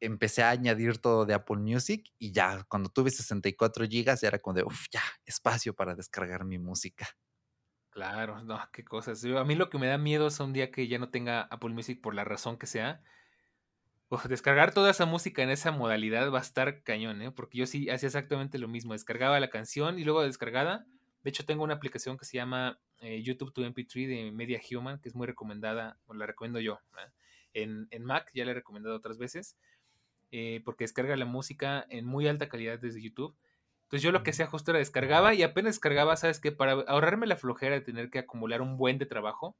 empecé 0.02 0.44
a 0.44 0.50
añadir 0.50 0.98
todo 0.98 1.26
de 1.26 1.36
Apple 1.36 1.60
Music 1.60 2.12
y 2.20 2.34
ya 2.34 2.66
cuando 2.68 2.90
tuve 2.90 3.12
64 3.12 3.86
gigas 3.88 4.20
ya 4.20 4.28
era 4.28 4.40
como 4.40 4.56
de, 4.56 4.64
uff, 4.64 4.88
ya, 4.92 5.02
espacio 5.26 5.74
para 5.74 5.96
descargar 5.96 6.44
mi 6.44 6.60
música. 6.60 7.08
Claro, 7.92 8.44
no, 8.44 8.60
qué 8.74 8.84
cosas. 8.84 9.24
a 9.24 9.44
mí 9.46 9.56
lo 9.56 9.70
que 9.70 9.78
me 9.78 9.88
da 9.88 9.98
miedo 9.98 10.28
es 10.28 10.40
un 10.42 10.52
día 10.52 10.70
que 10.70 10.90
ya 10.90 11.00
no 11.00 11.10
tenga 11.12 11.44
Apple 11.44 11.70
Music 11.70 12.02
por 12.02 12.14
la 12.14 12.26
razón 12.26 12.58
que 12.58 12.68
sea, 12.68 13.02
descargar 14.30 14.74
toda 14.74 14.92
esa 14.92 15.06
música 15.06 15.44
en 15.44 15.50
esa 15.50 15.72
modalidad 15.72 16.32
va 16.32 16.40
a 16.40 16.42
estar 16.42 16.82
cañón, 16.84 17.22
¿eh? 17.22 17.32
Porque 17.32 17.58
yo 17.58 17.66
sí 17.66 17.90
hacía 17.90 18.08
exactamente 18.08 18.58
lo 18.58 18.68
mismo. 18.68 18.94
Descargaba 18.94 19.40
la 19.40 19.50
canción 19.50 20.00
y 20.00 20.04
luego 20.04 20.24
descargada. 20.24 20.86
De 21.24 21.30
hecho, 21.30 21.46
tengo 21.46 21.64
una 21.64 21.74
aplicación 21.74 22.18
que 22.18 22.26
se 22.26 22.38
llama 22.38 22.80
eh, 23.02 23.22
YouTube 23.22 23.54
to 23.54 23.62
MP3 23.62 24.08
de 24.08 24.32
Media 24.32 24.62
Human, 24.72 25.00
que 25.00 25.10
es 25.10 25.16
muy 25.16 25.28
recomendada, 25.28 25.98
o 26.06 26.14
la 26.14 26.26
recomiendo 26.26 26.60
yo. 26.60 26.80
En, 27.54 27.88
Mac 28.02 28.32
ya 28.34 28.46
la 28.46 28.52
he 28.52 28.54
recomendado 28.54 28.96
otras 28.96 29.18
veces, 29.18 29.58
eh, 30.32 30.62
porque 30.64 30.84
descarga 30.84 31.16
la 31.18 31.26
música 31.26 31.86
en 31.90 32.06
muy 32.06 32.28
alta 32.28 32.48
calidad 32.48 32.80
desde 32.80 33.02
YouTube. 33.02 33.36
Entonces 33.84 34.04
yo 34.04 34.12
lo 34.12 34.24
que 34.24 34.32
hacía 34.32 34.48
justo 34.48 34.72
era 34.72 34.80
descargaba 34.80 35.34
y 35.34 35.44
apenas 35.44 35.76
descargaba, 35.76 36.16
¿sabes 36.18 36.40
qué? 36.40 36.52
Para 36.52 36.74
ahorrarme 36.74 37.26
la 37.26 37.38
flojera 37.38 37.76
de 37.76 37.82
tener 37.82 38.10
que 38.10 38.20
acumular 38.20 38.62
un 38.62 38.78
buen 38.78 38.98
de 38.98 39.06
trabajo, 39.06 39.56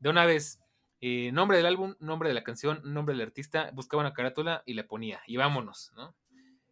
de 0.00 0.10
una 0.10 0.26
vez 0.26 0.60
eh, 1.06 1.32
nombre 1.32 1.58
del 1.58 1.66
álbum, 1.66 1.96
nombre 2.00 2.30
de 2.30 2.34
la 2.34 2.42
canción, 2.42 2.80
nombre 2.82 3.14
del 3.14 3.26
artista, 3.26 3.70
buscaba 3.74 4.00
una 4.00 4.14
carátula 4.14 4.62
y 4.64 4.72
la 4.72 4.86
ponía, 4.86 5.20
y 5.26 5.36
vámonos, 5.36 5.92
¿no? 5.94 6.16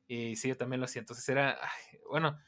Y 0.09 0.37
sí, 0.37 0.49
yo 0.49 0.57
también 0.57 0.81
lo 0.81 0.87
hacía. 0.87 1.01
Entonces 1.01 1.29
era, 1.29 1.61
bueno, 2.09 2.39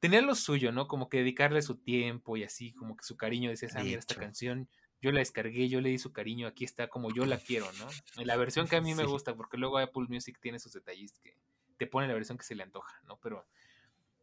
tenía 0.00 0.20
lo 0.20 0.34
suyo, 0.34 0.72
¿no? 0.72 0.88
Como 0.88 1.08
que 1.08 1.18
dedicarle 1.18 1.62
su 1.62 1.76
tiempo 1.76 2.36
y 2.36 2.42
así, 2.42 2.72
como 2.72 2.96
que 2.96 3.04
su 3.04 3.16
cariño, 3.16 3.50
decía, 3.50 3.68
ah, 3.76 3.84
mira, 3.84 4.00
esta 4.00 4.16
canción, 4.16 4.68
yo 5.00 5.12
la 5.12 5.20
descargué, 5.20 5.68
yo 5.68 5.80
le 5.80 5.90
di 5.90 5.98
su 5.98 6.12
cariño, 6.12 6.48
aquí 6.48 6.64
está 6.64 6.88
como 6.88 7.14
yo 7.14 7.24
la 7.24 7.38
quiero, 7.38 7.70
¿no? 7.74 7.86
La 8.24 8.36
versión 8.36 8.66
que 8.66 8.74
a 8.74 8.80
mí 8.80 8.96
me 8.96 9.04
gusta, 9.04 9.36
porque 9.36 9.58
luego 9.58 9.78
Apple 9.78 10.06
Music 10.08 10.40
tiene 10.40 10.58
sus 10.58 10.72
detalles 10.72 11.12
que 11.20 11.36
te 11.76 11.86
pone 11.86 12.08
la 12.08 12.14
versión 12.14 12.36
que 12.36 12.44
se 12.44 12.56
le 12.56 12.64
antoja, 12.64 13.00
¿no? 13.04 13.16
Pero, 13.20 13.46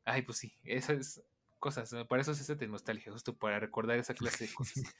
ay, 0.03 0.23
pues 0.23 0.37
sí, 0.37 0.57
esas 0.65 1.23
cosas, 1.59 1.95
para 2.07 2.21
eso 2.21 2.33
es 2.33 2.45
de 2.45 2.67
nostalgia, 2.67 3.11
justo 3.11 3.37
para 3.37 3.57
recordar 3.59 3.97
esa 3.97 4.13
clase 4.13 4.47
de 4.47 4.53
cosas. 4.53 4.83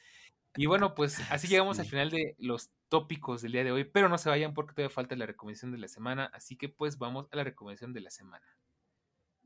Y 0.56 0.66
bueno, 0.66 0.94
pues 0.94 1.20
así 1.30 1.48
llegamos 1.48 1.78
al 1.78 1.86
final 1.86 2.10
de 2.10 2.34
los 2.38 2.70
tópicos 2.88 3.42
del 3.42 3.52
día 3.52 3.64
de 3.64 3.72
hoy, 3.72 3.84
pero 3.84 4.08
no 4.08 4.18
se 4.18 4.28
vayan 4.28 4.54
porque 4.54 4.74
todavía 4.74 4.94
falta 4.94 5.16
la 5.16 5.26
recomendación 5.26 5.72
de 5.72 5.78
la 5.78 5.88
semana, 5.88 6.30
así 6.32 6.56
que 6.56 6.68
pues 6.68 6.98
vamos 6.98 7.28
a 7.30 7.36
la 7.36 7.44
recomendación 7.44 7.92
de 7.92 8.00
la 8.00 8.10
semana. 8.10 8.46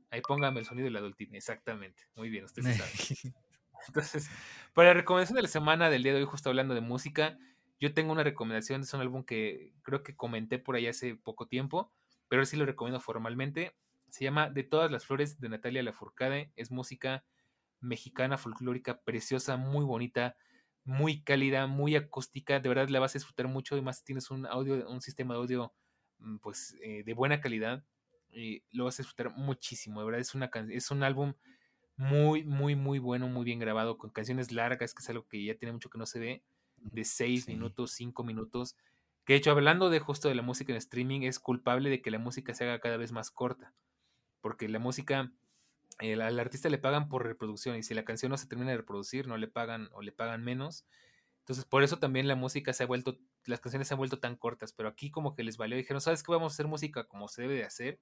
Ahí 0.09 0.21
póngame 0.21 0.59
el 0.59 0.65
sonido 0.65 0.85
de 0.85 0.91
la 0.91 0.99
adultina, 0.99 1.37
exactamente. 1.37 2.03
Muy 2.15 2.29
bien, 2.29 2.45
ustedes 2.45 2.77
saben. 2.77 2.93
Entonces, 3.87 4.29
para 4.73 4.89
la 4.89 4.93
recomendación 4.93 5.35
de 5.35 5.41
la 5.41 5.47
semana 5.47 5.89
del 5.89 6.03
día 6.03 6.13
de 6.13 6.19
hoy, 6.19 6.25
justo 6.25 6.49
hablando 6.49 6.75
de 6.75 6.81
música, 6.81 7.37
yo 7.79 7.93
tengo 7.93 8.11
una 8.11 8.23
recomendación, 8.23 8.81
es 8.81 8.93
un 8.93 9.01
álbum 9.01 9.23
que 9.23 9.73
creo 9.81 10.03
que 10.03 10.15
comenté 10.15 10.59
por 10.59 10.75
ahí 10.75 10.87
hace 10.87 11.15
poco 11.15 11.47
tiempo, 11.47 11.91
pero 12.27 12.45
sí 12.45 12.57
lo 12.57 12.65
recomiendo 12.65 12.99
formalmente. 12.99 13.75
Se 14.09 14.23
llama 14.23 14.49
De 14.49 14.63
todas 14.63 14.91
las 14.91 15.05
flores 15.05 15.39
de 15.39 15.49
Natalia 15.49 15.81
Lafourcade, 15.81 16.51
es 16.55 16.69
música 16.69 17.25
mexicana 17.79 18.37
folclórica 18.37 19.01
preciosa, 19.01 19.57
muy 19.57 19.83
bonita 19.83 20.35
muy 20.83 21.21
cálida, 21.23 21.67
muy 21.67 21.95
acústica, 21.95 22.59
de 22.59 22.69
verdad 22.69 22.89
la 22.89 22.99
vas 22.99 23.11
a 23.15 23.19
disfrutar 23.19 23.47
mucho 23.47 23.77
y 23.77 23.81
más 23.81 23.99
si 23.99 24.05
tienes 24.05 24.31
un 24.31 24.45
audio, 24.45 24.87
un 24.89 25.01
sistema 25.01 25.33
de 25.35 25.39
audio 25.41 25.73
mm, 26.19 26.37
pues 26.37 26.75
eh, 26.81 27.03
de 27.03 27.13
buena 27.13 27.41
calidad 27.41 27.83
y 28.31 28.63
lo 28.71 28.85
vas 28.85 28.99
a 28.99 29.03
disfrutar 29.03 29.35
muchísimo, 29.35 29.99
de 29.99 30.05
verdad 30.05 30.21
es 30.21 30.33
una 30.35 30.49
es 30.69 30.91
un 30.91 31.03
álbum 31.03 31.33
muy 31.97 32.43
muy 32.43 32.75
muy 32.75 32.99
bueno, 32.99 33.27
muy 33.27 33.45
bien 33.45 33.59
grabado 33.59 33.97
con 33.97 34.09
canciones 34.11 34.51
largas, 34.51 34.93
que 34.93 35.01
es 35.01 35.09
algo 35.09 35.27
que 35.27 35.43
ya 35.43 35.55
tiene 35.55 35.73
mucho 35.73 35.89
que 35.89 35.97
no 35.97 36.05
se 36.05 36.19
ve, 36.19 36.43
de 36.77 37.03
6 37.05 37.47
minutos, 37.47 37.91
5 37.91 38.23
minutos, 38.23 38.75
que 39.25 39.33
de 39.33 39.37
hecho 39.39 39.51
hablando 39.51 39.89
de 39.89 39.99
justo 39.99 40.29
de 40.29 40.35
la 40.35 40.41
música 40.41 40.71
en 40.71 40.77
streaming 40.77 41.21
es 41.21 41.39
culpable 41.39 41.89
de 41.89 42.01
que 42.01 42.11
la 42.11 42.19
música 42.19 42.53
se 42.53 42.63
haga 42.65 42.79
cada 42.79 42.97
vez 42.97 43.11
más 43.11 43.31
corta, 43.31 43.73
porque 44.41 44.69
la 44.69 44.79
música 44.79 45.31
al 46.01 46.39
artista 46.39 46.69
le 46.69 46.77
pagan 46.77 47.09
por 47.09 47.25
reproducción 47.25 47.75
y 47.75 47.83
si 47.83 47.93
la 47.93 48.03
canción 48.03 48.31
no 48.31 48.37
se 48.37 48.47
termina 48.47 48.71
de 48.71 48.77
reproducir, 48.77 49.27
no 49.27 49.37
le 49.37 49.47
pagan 49.47 49.89
o 49.93 50.01
le 50.01 50.11
pagan 50.11 50.43
menos. 50.43 50.85
Entonces, 51.39 51.65
por 51.65 51.83
eso 51.83 51.99
también 51.99 52.27
la 52.27 52.35
música 52.35 52.73
se 52.73 52.83
ha 52.83 52.87
vuelto, 52.87 53.19
las 53.45 53.59
canciones 53.59 53.87
se 53.87 53.93
han 53.93 53.99
vuelto 53.99 54.19
tan 54.19 54.35
cortas, 54.35 54.73
pero 54.73 54.89
aquí 54.89 55.11
como 55.11 55.35
que 55.35 55.43
les 55.43 55.57
valió, 55.57 55.77
dijeron, 55.77 56.01
¿sabes 56.01 56.23
qué? 56.23 56.31
Vamos 56.31 56.53
a 56.53 56.55
hacer 56.55 56.67
música 56.67 57.03
como 57.05 57.27
se 57.27 57.43
debe 57.43 57.55
de 57.55 57.65
hacer 57.65 57.99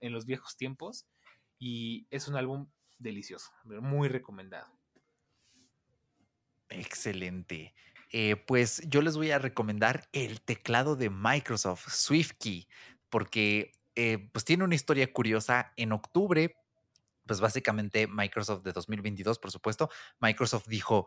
en 0.00 0.12
los 0.12 0.26
viejos 0.26 0.56
tiempos 0.56 1.06
y 1.58 2.06
es 2.10 2.28
un 2.28 2.36
álbum 2.36 2.68
delicioso, 2.98 3.50
muy 3.64 4.08
recomendado. 4.08 4.66
Excelente. 6.68 7.74
Eh, 8.12 8.36
pues 8.36 8.82
yo 8.88 9.02
les 9.02 9.16
voy 9.16 9.30
a 9.30 9.38
recomendar 9.38 10.08
el 10.12 10.40
teclado 10.40 10.96
de 10.96 11.10
Microsoft, 11.10 11.88
SwiftKey, 11.88 12.68
porque 13.10 13.72
eh, 13.94 14.30
pues 14.32 14.44
tiene 14.44 14.64
una 14.64 14.74
historia 14.74 15.12
curiosa. 15.12 15.72
En 15.76 15.92
octubre 15.92 16.56
pues 17.26 17.40
básicamente 17.40 18.06
Microsoft 18.06 18.62
de 18.62 18.72
2022, 18.72 19.38
por 19.38 19.50
supuesto, 19.50 19.90
Microsoft 20.20 20.66
dijo, 20.68 21.06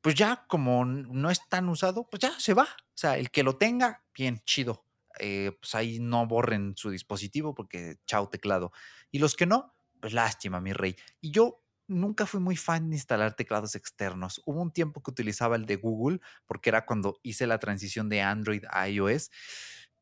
pues 0.00 0.14
ya 0.14 0.44
como 0.48 0.84
no 0.84 1.30
es 1.30 1.40
tan 1.48 1.68
usado, 1.68 2.08
pues 2.08 2.20
ya 2.20 2.38
se 2.38 2.54
va. 2.54 2.64
O 2.64 2.94
sea, 2.94 3.18
el 3.18 3.30
que 3.30 3.42
lo 3.42 3.56
tenga, 3.56 4.04
bien, 4.14 4.40
chido. 4.44 4.84
Eh, 5.18 5.56
pues 5.60 5.74
ahí 5.74 5.98
no 5.98 6.26
borren 6.26 6.76
su 6.76 6.90
dispositivo 6.90 7.54
porque 7.54 7.96
chao 8.06 8.28
teclado. 8.28 8.72
Y 9.10 9.18
los 9.18 9.34
que 9.34 9.46
no, 9.46 9.74
pues 10.00 10.12
lástima, 10.12 10.60
mi 10.60 10.72
rey. 10.72 10.96
Y 11.20 11.30
yo 11.30 11.62
nunca 11.88 12.26
fui 12.26 12.40
muy 12.40 12.56
fan 12.56 12.90
de 12.90 12.96
instalar 12.96 13.34
teclados 13.34 13.74
externos. 13.74 14.42
Hubo 14.44 14.60
un 14.60 14.72
tiempo 14.72 15.02
que 15.02 15.10
utilizaba 15.10 15.56
el 15.56 15.66
de 15.66 15.76
Google 15.76 16.20
porque 16.46 16.70
era 16.70 16.84
cuando 16.86 17.18
hice 17.22 17.46
la 17.46 17.58
transición 17.58 18.08
de 18.08 18.22
Android 18.22 18.64
a 18.70 18.88
iOS, 18.88 19.30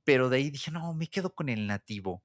pero 0.05 0.29
de 0.29 0.39
ahí 0.39 0.51
dije, 0.51 0.71
no, 0.71 0.95
me 0.95 1.09
quedo 1.09 1.35
con 1.35 1.49
el 1.49 1.67
nativo. 1.67 2.23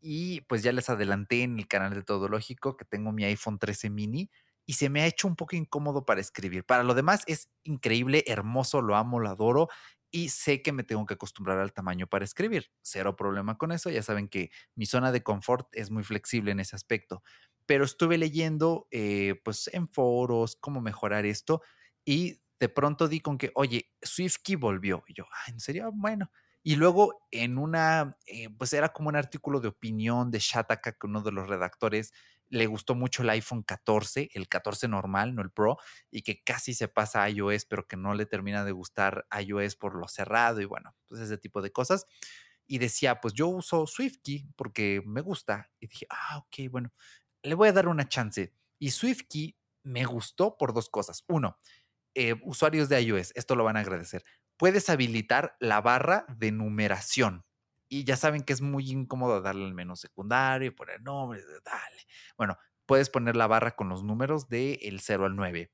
Y 0.00 0.42
pues 0.42 0.62
ya 0.62 0.72
les 0.72 0.88
adelanté 0.90 1.42
en 1.42 1.58
el 1.58 1.68
canal 1.68 1.94
de 1.94 2.02
Todo 2.02 2.28
Lógico 2.28 2.76
que 2.76 2.84
tengo 2.84 3.12
mi 3.12 3.24
iPhone 3.24 3.58
13 3.58 3.90
mini 3.90 4.30
y 4.66 4.74
se 4.74 4.90
me 4.90 5.02
ha 5.02 5.06
hecho 5.06 5.26
un 5.28 5.36
poco 5.36 5.56
incómodo 5.56 6.04
para 6.04 6.20
escribir. 6.20 6.64
Para 6.64 6.84
lo 6.84 6.94
demás 6.94 7.22
es 7.26 7.50
increíble, 7.64 8.24
hermoso, 8.26 8.82
lo 8.82 8.96
amo, 8.96 9.18
lo 9.20 9.30
adoro 9.30 9.68
y 10.10 10.30
sé 10.30 10.62
que 10.62 10.72
me 10.72 10.84
tengo 10.84 11.06
que 11.06 11.14
acostumbrar 11.14 11.58
al 11.58 11.72
tamaño 11.72 12.06
para 12.06 12.24
escribir. 12.24 12.70
Cero 12.82 13.16
problema 13.16 13.58
con 13.58 13.72
eso. 13.72 13.90
Ya 13.90 14.02
saben 14.02 14.28
que 14.28 14.50
mi 14.74 14.86
zona 14.86 15.12
de 15.12 15.22
confort 15.22 15.68
es 15.72 15.90
muy 15.90 16.04
flexible 16.04 16.50
en 16.52 16.60
ese 16.60 16.76
aspecto. 16.76 17.22
Pero 17.66 17.84
estuve 17.84 18.16
leyendo 18.18 18.88
eh, 18.90 19.40
pues 19.44 19.68
en 19.72 19.88
foros 19.88 20.56
cómo 20.56 20.80
mejorar 20.80 21.26
esto 21.26 21.62
y 22.04 22.40
de 22.60 22.68
pronto 22.68 23.08
di 23.08 23.20
con 23.20 23.38
que, 23.38 23.52
oye, 23.54 23.90
SwiftKey 24.02 24.56
volvió. 24.56 25.04
Y 25.06 25.14
yo, 25.14 25.24
ay, 25.46 25.52
¿en 25.54 25.60
serio? 25.60 25.90
Bueno. 25.94 26.30
Y 26.68 26.76
luego 26.76 27.26
en 27.30 27.56
una, 27.56 28.18
eh, 28.26 28.50
pues 28.50 28.74
era 28.74 28.90
como 28.90 29.08
un 29.08 29.16
artículo 29.16 29.58
de 29.60 29.68
opinión 29.68 30.30
de 30.30 30.38
Shataka, 30.38 30.92
que 30.92 31.06
uno 31.06 31.22
de 31.22 31.32
los 31.32 31.48
redactores 31.48 32.12
le 32.50 32.66
gustó 32.66 32.94
mucho 32.94 33.22
el 33.22 33.30
iPhone 33.30 33.62
14, 33.62 34.28
el 34.34 34.48
14 34.48 34.86
normal, 34.86 35.34
no 35.34 35.40
el 35.40 35.50
Pro, 35.50 35.78
y 36.10 36.20
que 36.20 36.42
casi 36.42 36.74
se 36.74 36.86
pasa 36.86 37.22
a 37.22 37.30
iOS, 37.30 37.64
pero 37.64 37.86
que 37.86 37.96
no 37.96 38.12
le 38.12 38.26
termina 38.26 38.66
de 38.66 38.72
gustar 38.72 39.26
iOS 39.40 39.76
por 39.76 39.94
lo 39.94 40.08
cerrado 40.08 40.60
y 40.60 40.66
bueno, 40.66 40.94
pues 41.06 41.22
ese 41.22 41.38
tipo 41.38 41.62
de 41.62 41.72
cosas. 41.72 42.04
Y 42.66 42.76
decía, 42.76 43.18
pues 43.22 43.32
yo 43.32 43.48
uso 43.48 43.86
SwiftKey 43.86 44.50
porque 44.54 45.00
me 45.06 45.22
gusta. 45.22 45.70
Y 45.80 45.86
dije, 45.86 46.06
ah, 46.10 46.36
ok, 46.36 46.70
bueno, 46.70 46.92
le 47.42 47.54
voy 47.54 47.68
a 47.68 47.72
dar 47.72 47.88
una 47.88 48.06
chance. 48.08 48.52
Y 48.78 48.90
SwiftKey 48.90 49.56
me 49.84 50.04
gustó 50.04 50.58
por 50.58 50.74
dos 50.74 50.90
cosas. 50.90 51.24
Uno, 51.28 51.58
eh, 52.14 52.34
usuarios 52.42 52.90
de 52.90 53.00
iOS, 53.00 53.32
esto 53.36 53.56
lo 53.56 53.64
van 53.64 53.78
a 53.78 53.80
agradecer. 53.80 54.22
Puedes 54.58 54.90
habilitar 54.90 55.56
la 55.60 55.80
barra 55.80 56.26
de 56.36 56.52
numeración 56.52 57.44
y 57.88 58.04
ya 58.04 58.16
saben 58.16 58.42
que 58.42 58.52
es 58.52 58.60
muy 58.60 58.90
incómodo 58.90 59.40
darle 59.40 59.64
el 59.64 59.72
menú 59.72 59.96
secundario, 59.96 60.74
poner 60.74 61.00
nombres, 61.00 61.46
dale. 61.64 62.06
Bueno, 62.36 62.58
puedes 62.84 63.08
poner 63.08 63.36
la 63.36 63.46
barra 63.46 63.74
con 63.76 63.88
los 63.88 64.02
números 64.02 64.48
del 64.48 64.78
el 64.82 65.00
0 65.00 65.26
al 65.26 65.36
9. 65.36 65.70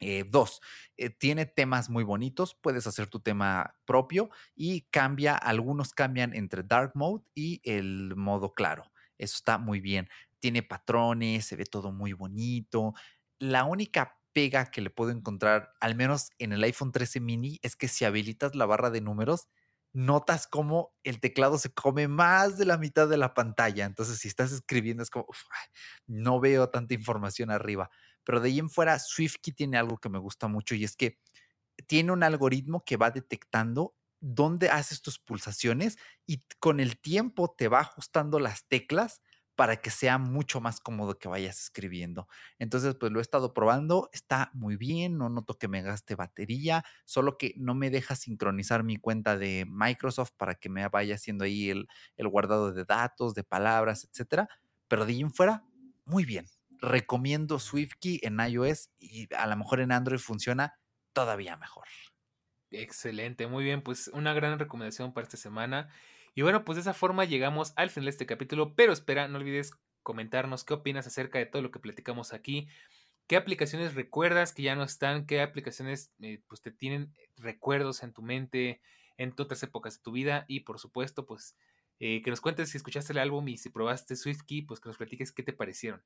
Eh, 0.00 0.24
dos, 0.28 0.60
eh, 0.96 1.10
tiene 1.10 1.44
temas 1.46 1.90
muy 1.90 2.04
bonitos, 2.04 2.54
puedes 2.54 2.86
hacer 2.86 3.08
tu 3.08 3.18
tema 3.18 3.74
propio 3.84 4.30
y 4.54 4.82
cambia, 4.90 5.34
algunos 5.34 5.92
cambian 5.92 6.34
entre 6.34 6.62
dark 6.62 6.92
mode 6.94 7.24
y 7.34 7.60
el 7.64 8.14
modo 8.14 8.52
claro. 8.52 8.92
Eso 9.16 9.34
está 9.36 9.58
muy 9.58 9.80
bien. 9.80 10.08
Tiene 10.38 10.62
patrones, 10.62 11.46
se 11.46 11.56
ve 11.56 11.64
todo 11.64 11.90
muy 11.90 12.12
bonito. 12.12 12.94
La 13.40 13.64
única 13.64 14.17
pega 14.38 14.70
que 14.70 14.80
le 14.80 14.88
puedo 14.88 15.10
encontrar, 15.10 15.74
al 15.80 15.96
menos 15.96 16.30
en 16.38 16.52
el 16.52 16.62
iPhone 16.62 16.92
13 16.92 17.18
mini, 17.18 17.58
es 17.60 17.74
que 17.74 17.88
si 17.88 18.04
habilitas 18.04 18.54
la 18.54 18.66
barra 18.66 18.88
de 18.88 19.00
números, 19.00 19.48
notas 19.92 20.46
cómo 20.46 20.94
el 21.02 21.18
teclado 21.18 21.58
se 21.58 21.74
come 21.74 22.06
más 22.06 22.56
de 22.56 22.64
la 22.64 22.78
mitad 22.78 23.08
de 23.08 23.16
la 23.16 23.34
pantalla. 23.34 23.84
Entonces, 23.84 24.18
si 24.20 24.28
estás 24.28 24.52
escribiendo, 24.52 25.02
es 25.02 25.10
como, 25.10 25.26
no 26.06 26.38
veo 26.38 26.70
tanta 26.70 26.94
información 26.94 27.50
arriba. 27.50 27.90
Pero 28.22 28.38
de 28.38 28.50
ahí 28.50 28.60
en 28.60 28.70
fuera, 28.70 28.96
SwiftKey 29.00 29.54
tiene 29.54 29.76
algo 29.76 29.98
que 29.98 30.08
me 30.08 30.20
gusta 30.20 30.46
mucho 30.46 30.76
y 30.76 30.84
es 30.84 30.94
que 30.94 31.18
tiene 31.88 32.12
un 32.12 32.22
algoritmo 32.22 32.84
que 32.84 32.96
va 32.96 33.10
detectando 33.10 33.96
dónde 34.20 34.70
haces 34.70 35.02
tus 35.02 35.18
pulsaciones 35.18 35.98
y 36.28 36.44
con 36.60 36.78
el 36.78 37.00
tiempo 37.00 37.52
te 37.58 37.66
va 37.66 37.80
ajustando 37.80 38.38
las 38.38 38.68
teclas 38.68 39.20
para 39.58 39.78
que 39.78 39.90
sea 39.90 40.18
mucho 40.18 40.60
más 40.60 40.78
cómodo 40.78 41.18
que 41.18 41.26
vayas 41.26 41.60
escribiendo. 41.60 42.28
Entonces, 42.60 42.94
pues 42.94 43.10
lo 43.10 43.18
he 43.18 43.22
estado 43.22 43.54
probando, 43.54 44.08
está 44.12 44.52
muy 44.54 44.76
bien, 44.76 45.18
no 45.18 45.30
noto 45.30 45.58
que 45.58 45.66
me 45.66 45.82
gaste 45.82 46.14
batería, 46.14 46.84
solo 47.04 47.36
que 47.38 47.54
no 47.56 47.74
me 47.74 47.90
deja 47.90 48.14
sincronizar 48.14 48.84
mi 48.84 48.98
cuenta 48.98 49.36
de 49.36 49.66
Microsoft 49.68 50.30
para 50.36 50.54
que 50.54 50.68
me 50.68 50.86
vaya 50.86 51.16
haciendo 51.16 51.42
ahí 51.42 51.70
el, 51.70 51.88
guardado 52.28 52.72
de 52.72 52.84
datos, 52.84 53.34
de 53.34 53.42
palabras, 53.42 54.04
etcétera. 54.08 54.48
Pero 54.86 55.04
de 55.04 55.14
ahí 55.14 55.24
fuera, 55.34 55.64
muy 56.04 56.24
bien. 56.24 56.46
Recomiendo 56.80 57.58
SwiftKey 57.58 58.20
en 58.22 58.38
iOS 58.38 58.90
y 59.00 59.26
a 59.34 59.48
lo 59.48 59.56
mejor 59.56 59.80
en 59.80 59.90
Android 59.90 60.20
funciona 60.20 60.78
todavía 61.12 61.56
mejor. 61.56 61.88
Excelente, 62.70 63.48
muy 63.48 63.64
bien, 63.64 63.82
pues 63.82 64.06
una 64.14 64.32
gran 64.34 64.56
recomendación 64.60 65.12
para 65.12 65.24
esta 65.24 65.36
semana. 65.36 65.88
Y 66.38 66.42
bueno, 66.42 66.64
pues 66.64 66.76
de 66.76 66.82
esa 66.82 66.94
forma 66.94 67.24
llegamos 67.24 67.72
al 67.74 67.90
final 67.90 68.04
de 68.04 68.10
este 68.10 68.24
capítulo, 68.24 68.76
pero 68.76 68.92
espera, 68.92 69.26
no 69.26 69.38
olvides 69.38 69.72
comentarnos 70.04 70.62
qué 70.62 70.72
opinas 70.72 71.04
acerca 71.04 71.40
de 71.40 71.46
todo 71.46 71.62
lo 71.62 71.72
que 71.72 71.80
platicamos 71.80 72.32
aquí, 72.32 72.68
qué 73.26 73.34
aplicaciones 73.34 73.96
recuerdas 73.96 74.52
que 74.52 74.62
ya 74.62 74.76
no 74.76 74.84
están, 74.84 75.26
qué 75.26 75.42
aplicaciones 75.42 76.12
eh, 76.20 76.40
pues 76.46 76.62
te 76.62 76.70
tienen 76.70 77.12
recuerdos 77.38 78.04
en 78.04 78.12
tu 78.12 78.22
mente, 78.22 78.80
en 79.16 79.34
otras 79.36 79.64
épocas 79.64 79.96
de 79.96 80.04
tu 80.04 80.12
vida 80.12 80.44
y 80.46 80.60
por 80.60 80.78
supuesto 80.78 81.26
pues 81.26 81.56
eh, 81.98 82.22
que 82.22 82.30
nos 82.30 82.40
cuentes 82.40 82.70
si 82.70 82.76
escuchaste 82.76 83.12
el 83.14 83.18
álbum 83.18 83.48
y 83.48 83.56
si 83.56 83.70
probaste 83.70 84.14
SwiftKey, 84.14 84.62
pues 84.62 84.78
que 84.78 84.90
nos 84.90 84.96
platiques 84.96 85.32
qué 85.32 85.42
te 85.42 85.52
parecieron. 85.52 86.04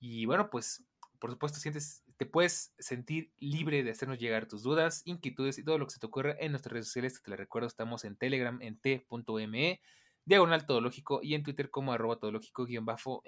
Y 0.00 0.26
bueno, 0.26 0.50
pues 0.50 0.82
por 1.18 1.30
supuesto, 1.30 1.58
sientes, 1.58 2.02
te 2.18 2.26
puedes 2.26 2.74
sentir 2.78 3.32
libre 3.38 3.84
de 3.84 3.92
hacernos 3.92 4.18
llegar 4.18 4.48
tus 4.48 4.64
dudas, 4.64 5.02
inquietudes 5.04 5.56
y 5.56 5.64
todo 5.64 5.78
lo 5.78 5.86
que 5.86 5.92
se 5.94 6.00
te 6.00 6.06
ocurra 6.06 6.36
en 6.40 6.50
nuestras 6.50 6.72
redes 6.72 6.86
sociales. 6.86 7.22
Te 7.22 7.30
lo 7.30 7.36
recuerdo, 7.36 7.68
estamos 7.68 8.04
en 8.04 8.16
Telegram 8.16 8.60
en 8.60 8.76
t.me, 8.80 9.80
diagonal 10.24 10.66
todológico 10.66 11.20
y 11.22 11.34
en 11.34 11.44
Twitter 11.44 11.70
como 11.70 11.92
arroba 11.92 12.18
todológico 12.18 12.66
guion 12.66 12.84
bajo, 12.84 13.22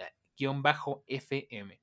bajo 0.57 1.05
FM. 1.07 1.81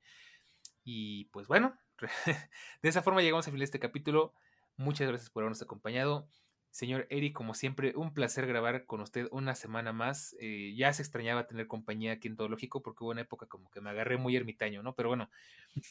Y 0.84 1.26
pues 1.26 1.48
bueno, 1.48 1.80
de 2.82 2.90
esa 2.90 3.02
forma 3.02 3.22
llegamos 3.22 3.48
al 3.48 3.52
final 3.52 3.60
de 3.60 3.66
este 3.66 3.80
capítulo. 3.80 4.34
Muchas 4.76 5.08
gracias 5.08 5.30
por 5.30 5.44
habernos 5.44 5.62
acompañado. 5.62 6.28
Señor 6.72 7.08
Eric, 7.10 7.34
como 7.34 7.54
siempre, 7.54 7.94
un 7.96 8.14
placer 8.14 8.46
grabar 8.46 8.86
con 8.86 9.02
usted 9.02 9.28
una 9.32 9.56
semana 9.56 9.94
más. 9.94 10.36
Eh, 10.40 10.74
ya 10.78 10.94
se 10.94 11.02
extrañaba 11.02 11.48
tener 11.48 11.68
compañía 11.68 12.14
aquí 12.14 12.28
en 12.28 12.36
Todo 12.36 12.50
Lógico 12.50 12.82
porque 12.82 13.04
hubo 13.04 13.12
una 13.12 13.22
época 13.22 13.48
como 13.48 13.70
que 13.70 13.82
me 13.82 13.90
agarré 13.90 14.18
muy 14.18 14.36
ermitaño, 14.36 14.84
¿no? 14.84 14.94
Pero 14.96 15.10
bueno, 15.10 15.30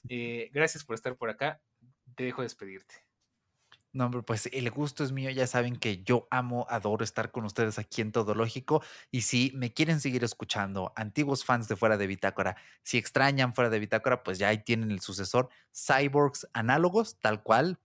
eh, 0.09 0.51
gracias 0.53 0.85
por 0.85 0.95
estar 0.95 1.17
por 1.17 1.31
acá. 1.31 1.61
Te 2.15 2.25
dejo 2.25 2.43
despedirte. 2.43 3.07
No, 3.97 4.05
hombre, 4.05 4.23
pues 4.23 4.51
el 4.53 4.71
gusto 4.71 5.05
es 5.05 5.13
mío. 5.13 5.31
Ya 5.31 5.47
saben 5.47 5.77
que 5.77 6.03
yo 6.03 6.29
amo, 6.31 6.67
adoro 6.69 7.03
estar 7.03 7.31
con 7.31 7.47
ustedes 7.47 7.79
aquí 7.79 8.03
en 8.03 8.13
Todo 8.13 8.35
Lógico. 8.35 8.83
Y 9.11 9.23
si 9.23 9.53
me 9.55 9.73
quieren 9.73 10.01
seguir 10.01 10.23
escuchando, 10.23 10.93
antiguos 10.97 11.47
fans 11.47 11.67
de 11.67 11.77
Fuera 11.77 11.97
de 11.97 12.07
Bitácora, 12.07 12.57
si 12.83 12.99
extrañan 12.99 13.55
Fuera 13.55 13.71
de 13.71 13.79
Bitácora, 13.79 14.23
pues 14.23 14.39
ya 14.39 14.49
ahí 14.49 14.59
tienen 14.63 14.91
el 14.91 15.01
sucesor, 15.01 15.49
Cyborgs 15.75 16.47
Análogos, 16.53 17.19
tal 17.21 17.43
cual, 17.43 17.81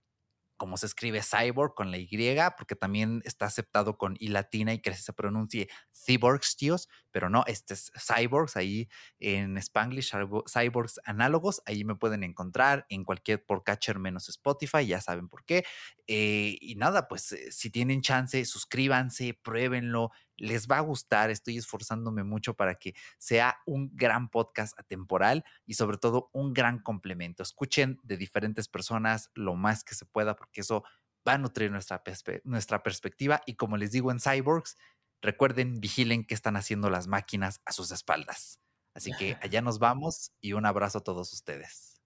como 0.62 0.76
se 0.76 0.86
escribe 0.86 1.22
cyborg 1.22 1.74
con 1.74 1.90
la 1.90 1.98
Y, 1.98 2.08
porque 2.56 2.76
también 2.76 3.20
está 3.24 3.46
aceptado 3.46 3.98
con 3.98 4.14
I 4.20 4.28
latina 4.28 4.72
y 4.72 4.78
que 4.78 4.94
se 4.94 5.12
pronuncie 5.12 5.68
cyborgs, 5.92 6.56
tíos, 6.56 6.88
pero 7.10 7.28
no, 7.28 7.42
este 7.48 7.74
es 7.74 7.90
cyborgs, 7.98 8.56
ahí 8.56 8.88
en 9.18 9.58
Spanglish, 9.58 10.12
cyborgs 10.48 11.00
análogos, 11.04 11.62
ahí 11.66 11.82
me 11.82 11.96
pueden 11.96 12.22
encontrar 12.22 12.86
en 12.90 13.02
cualquier 13.02 13.44
podcatcher 13.44 13.98
menos 13.98 14.28
Spotify, 14.28 14.86
ya 14.86 15.00
saben 15.00 15.28
por 15.28 15.44
qué. 15.44 15.64
Eh, 16.06 16.56
y 16.60 16.76
nada, 16.76 17.08
pues 17.08 17.32
eh, 17.32 17.50
si 17.50 17.68
tienen 17.68 18.00
chance, 18.00 18.44
suscríbanse, 18.44 19.34
pruébenlo, 19.42 20.12
les 20.36 20.66
va 20.66 20.78
a 20.78 20.80
gustar. 20.80 21.30
Estoy 21.30 21.58
esforzándome 21.58 22.24
mucho 22.24 22.54
para 22.54 22.74
que 22.76 22.94
sea 23.18 23.58
un 23.66 23.90
gran 23.94 24.28
podcast 24.28 24.78
atemporal 24.78 25.44
y 25.66 25.74
sobre 25.74 25.98
todo 25.98 26.30
un 26.32 26.52
gran 26.52 26.78
complemento. 26.80 27.42
Escuchen 27.42 27.98
de 28.02 28.16
diferentes 28.16 28.68
personas 28.68 29.30
lo 29.34 29.54
más 29.54 29.84
que 29.84 29.94
se 29.94 30.06
pueda 30.06 30.36
porque 30.36 30.62
eso 30.62 30.84
va 31.26 31.34
a 31.34 31.38
nutrir 31.38 31.70
nuestra, 31.70 32.02
nuestra 32.44 32.82
perspectiva 32.82 33.42
y 33.46 33.54
como 33.54 33.76
les 33.76 33.92
digo 33.92 34.10
en 34.10 34.20
Cyborgs, 34.20 34.76
recuerden, 35.20 35.80
vigilen 35.80 36.24
qué 36.24 36.34
están 36.34 36.56
haciendo 36.56 36.90
las 36.90 37.06
máquinas 37.06 37.60
a 37.64 37.72
sus 37.72 37.90
espaldas. 37.92 38.60
Así 38.94 39.12
que 39.18 39.36
allá 39.42 39.62
nos 39.62 39.78
vamos 39.78 40.32
y 40.40 40.52
un 40.52 40.66
abrazo 40.66 40.98
a 40.98 41.04
todos 41.04 41.32
ustedes. 41.32 42.02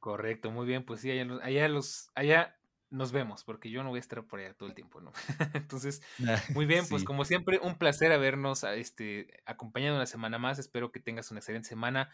Correcto, 0.00 0.50
muy 0.50 0.66
bien, 0.66 0.84
pues 0.84 1.00
sí, 1.00 1.10
allá, 1.10 1.26
allá 1.42 1.68
los, 1.68 2.10
allá 2.14 2.57
nos 2.90 3.12
vemos, 3.12 3.44
porque 3.44 3.70
yo 3.70 3.82
no 3.82 3.90
voy 3.90 3.98
a 3.98 4.00
estar 4.00 4.24
por 4.24 4.40
allá 4.40 4.54
todo 4.54 4.68
el 4.68 4.74
tiempo, 4.74 5.00
¿no? 5.00 5.12
Entonces, 5.54 6.02
ah, 6.26 6.42
muy 6.54 6.66
bien, 6.66 6.84
pues 6.88 7.04
como 7.04 7.24
siempre, 7.24 7.58
un 7.62 7.76
placer 7.76 8.12
habernos 8.12 8.64
este, 8.64 9.42
acompañado 9.44 9.96
una 9.96 10.06
semana 10.06 10.38
más. 10.38 10.58
Espero 10.58 10.90
que 10.90 11.00
tengas 11.00 11.30
una 11.30 11.40
excelente 11.40 11.68
semana. 11.68 12.10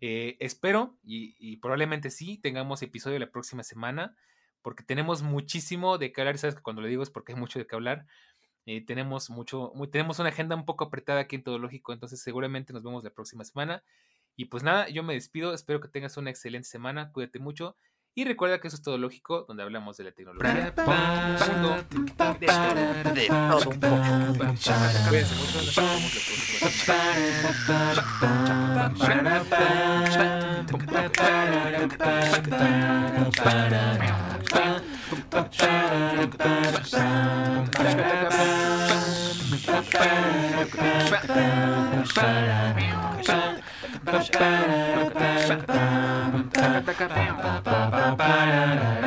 Eh, 0.00 0.36
espero, 0.40 0.96
y, 1.02 1.56
probablemente 1.58 2.10
sí, 2.10 2.38
tengamos 2.38 2.82
episodio 2.82 3.18
la 3.18 3.30
próxima 3.30 3.62
semana, 3.62 4.16
porque 4.62 4.82
tenemos 4.82 5.22
muchísimo 5.22 5.98
de 5.98 6.12
qué 6.12 6.22
hablar. 6.22 6.38
Sabes 6.38 6.54
que 6.54 6.62
cuando 6.62 6.82
le 6.82 6.88
digo 6.88 7.02
es 7.02 7.10
porque 7.10 7.32
hay 7.32 7.38
mucho 7.38 7.58
de 7.58 7.66
qué 7.66 7.74
hablar. 7.74 8.06
Eh, 8.66 8.84
tenemos 8.84 9.28
mucho, 9.28 9.72
muy, 9.74 9.88
tenemos 9.88 10.18
una 10.20 10.30
agenda 10.30 10.56
un 10.56 10.64
poco 10.64 10.84
apretada 10.84 11.20
aquí 11.20 11.36
en 11.36 11.42
Todo 11.42 11.58
Lógico, 11.58 11.92
entonces 11.92 12.22
seguramente 12.22 12.72
nos 12.72 12.82
vemos 12.82 13.04
la 13.04 13.10
próxima 13.10 13.44
semana. 13.44 13.84
Y 14.36 14.46
pues 14.46 14.62
nada, 14.62 14.88
yo 14.88 15.02
me 15.02 15.12
despido, 15.14 15.52
espero 15.52 15.80
que 15.80 15.88
tengas 15.88 16.16
una 16.16 16.30
excelente 16.30 16.66
semana, 16.66 17.12
cuídate 17.12 17.38
mucho 17.38 17.76
y 18.16 18.24
recuerda 18.24 18.60
que 18.60 18.68
eso 18.68 18.76
es 18.76 18.82
todo 18.82 18.96
lógico, 18.96 19.44
donde 19.48 19.64
hablamos 19.64 19.96
de 19.96 20.04
la 20.04 20.12
tecnología. 20.12 20.72
ba 48.12 48.28
da 48.52 48.66
da 49.00 49.03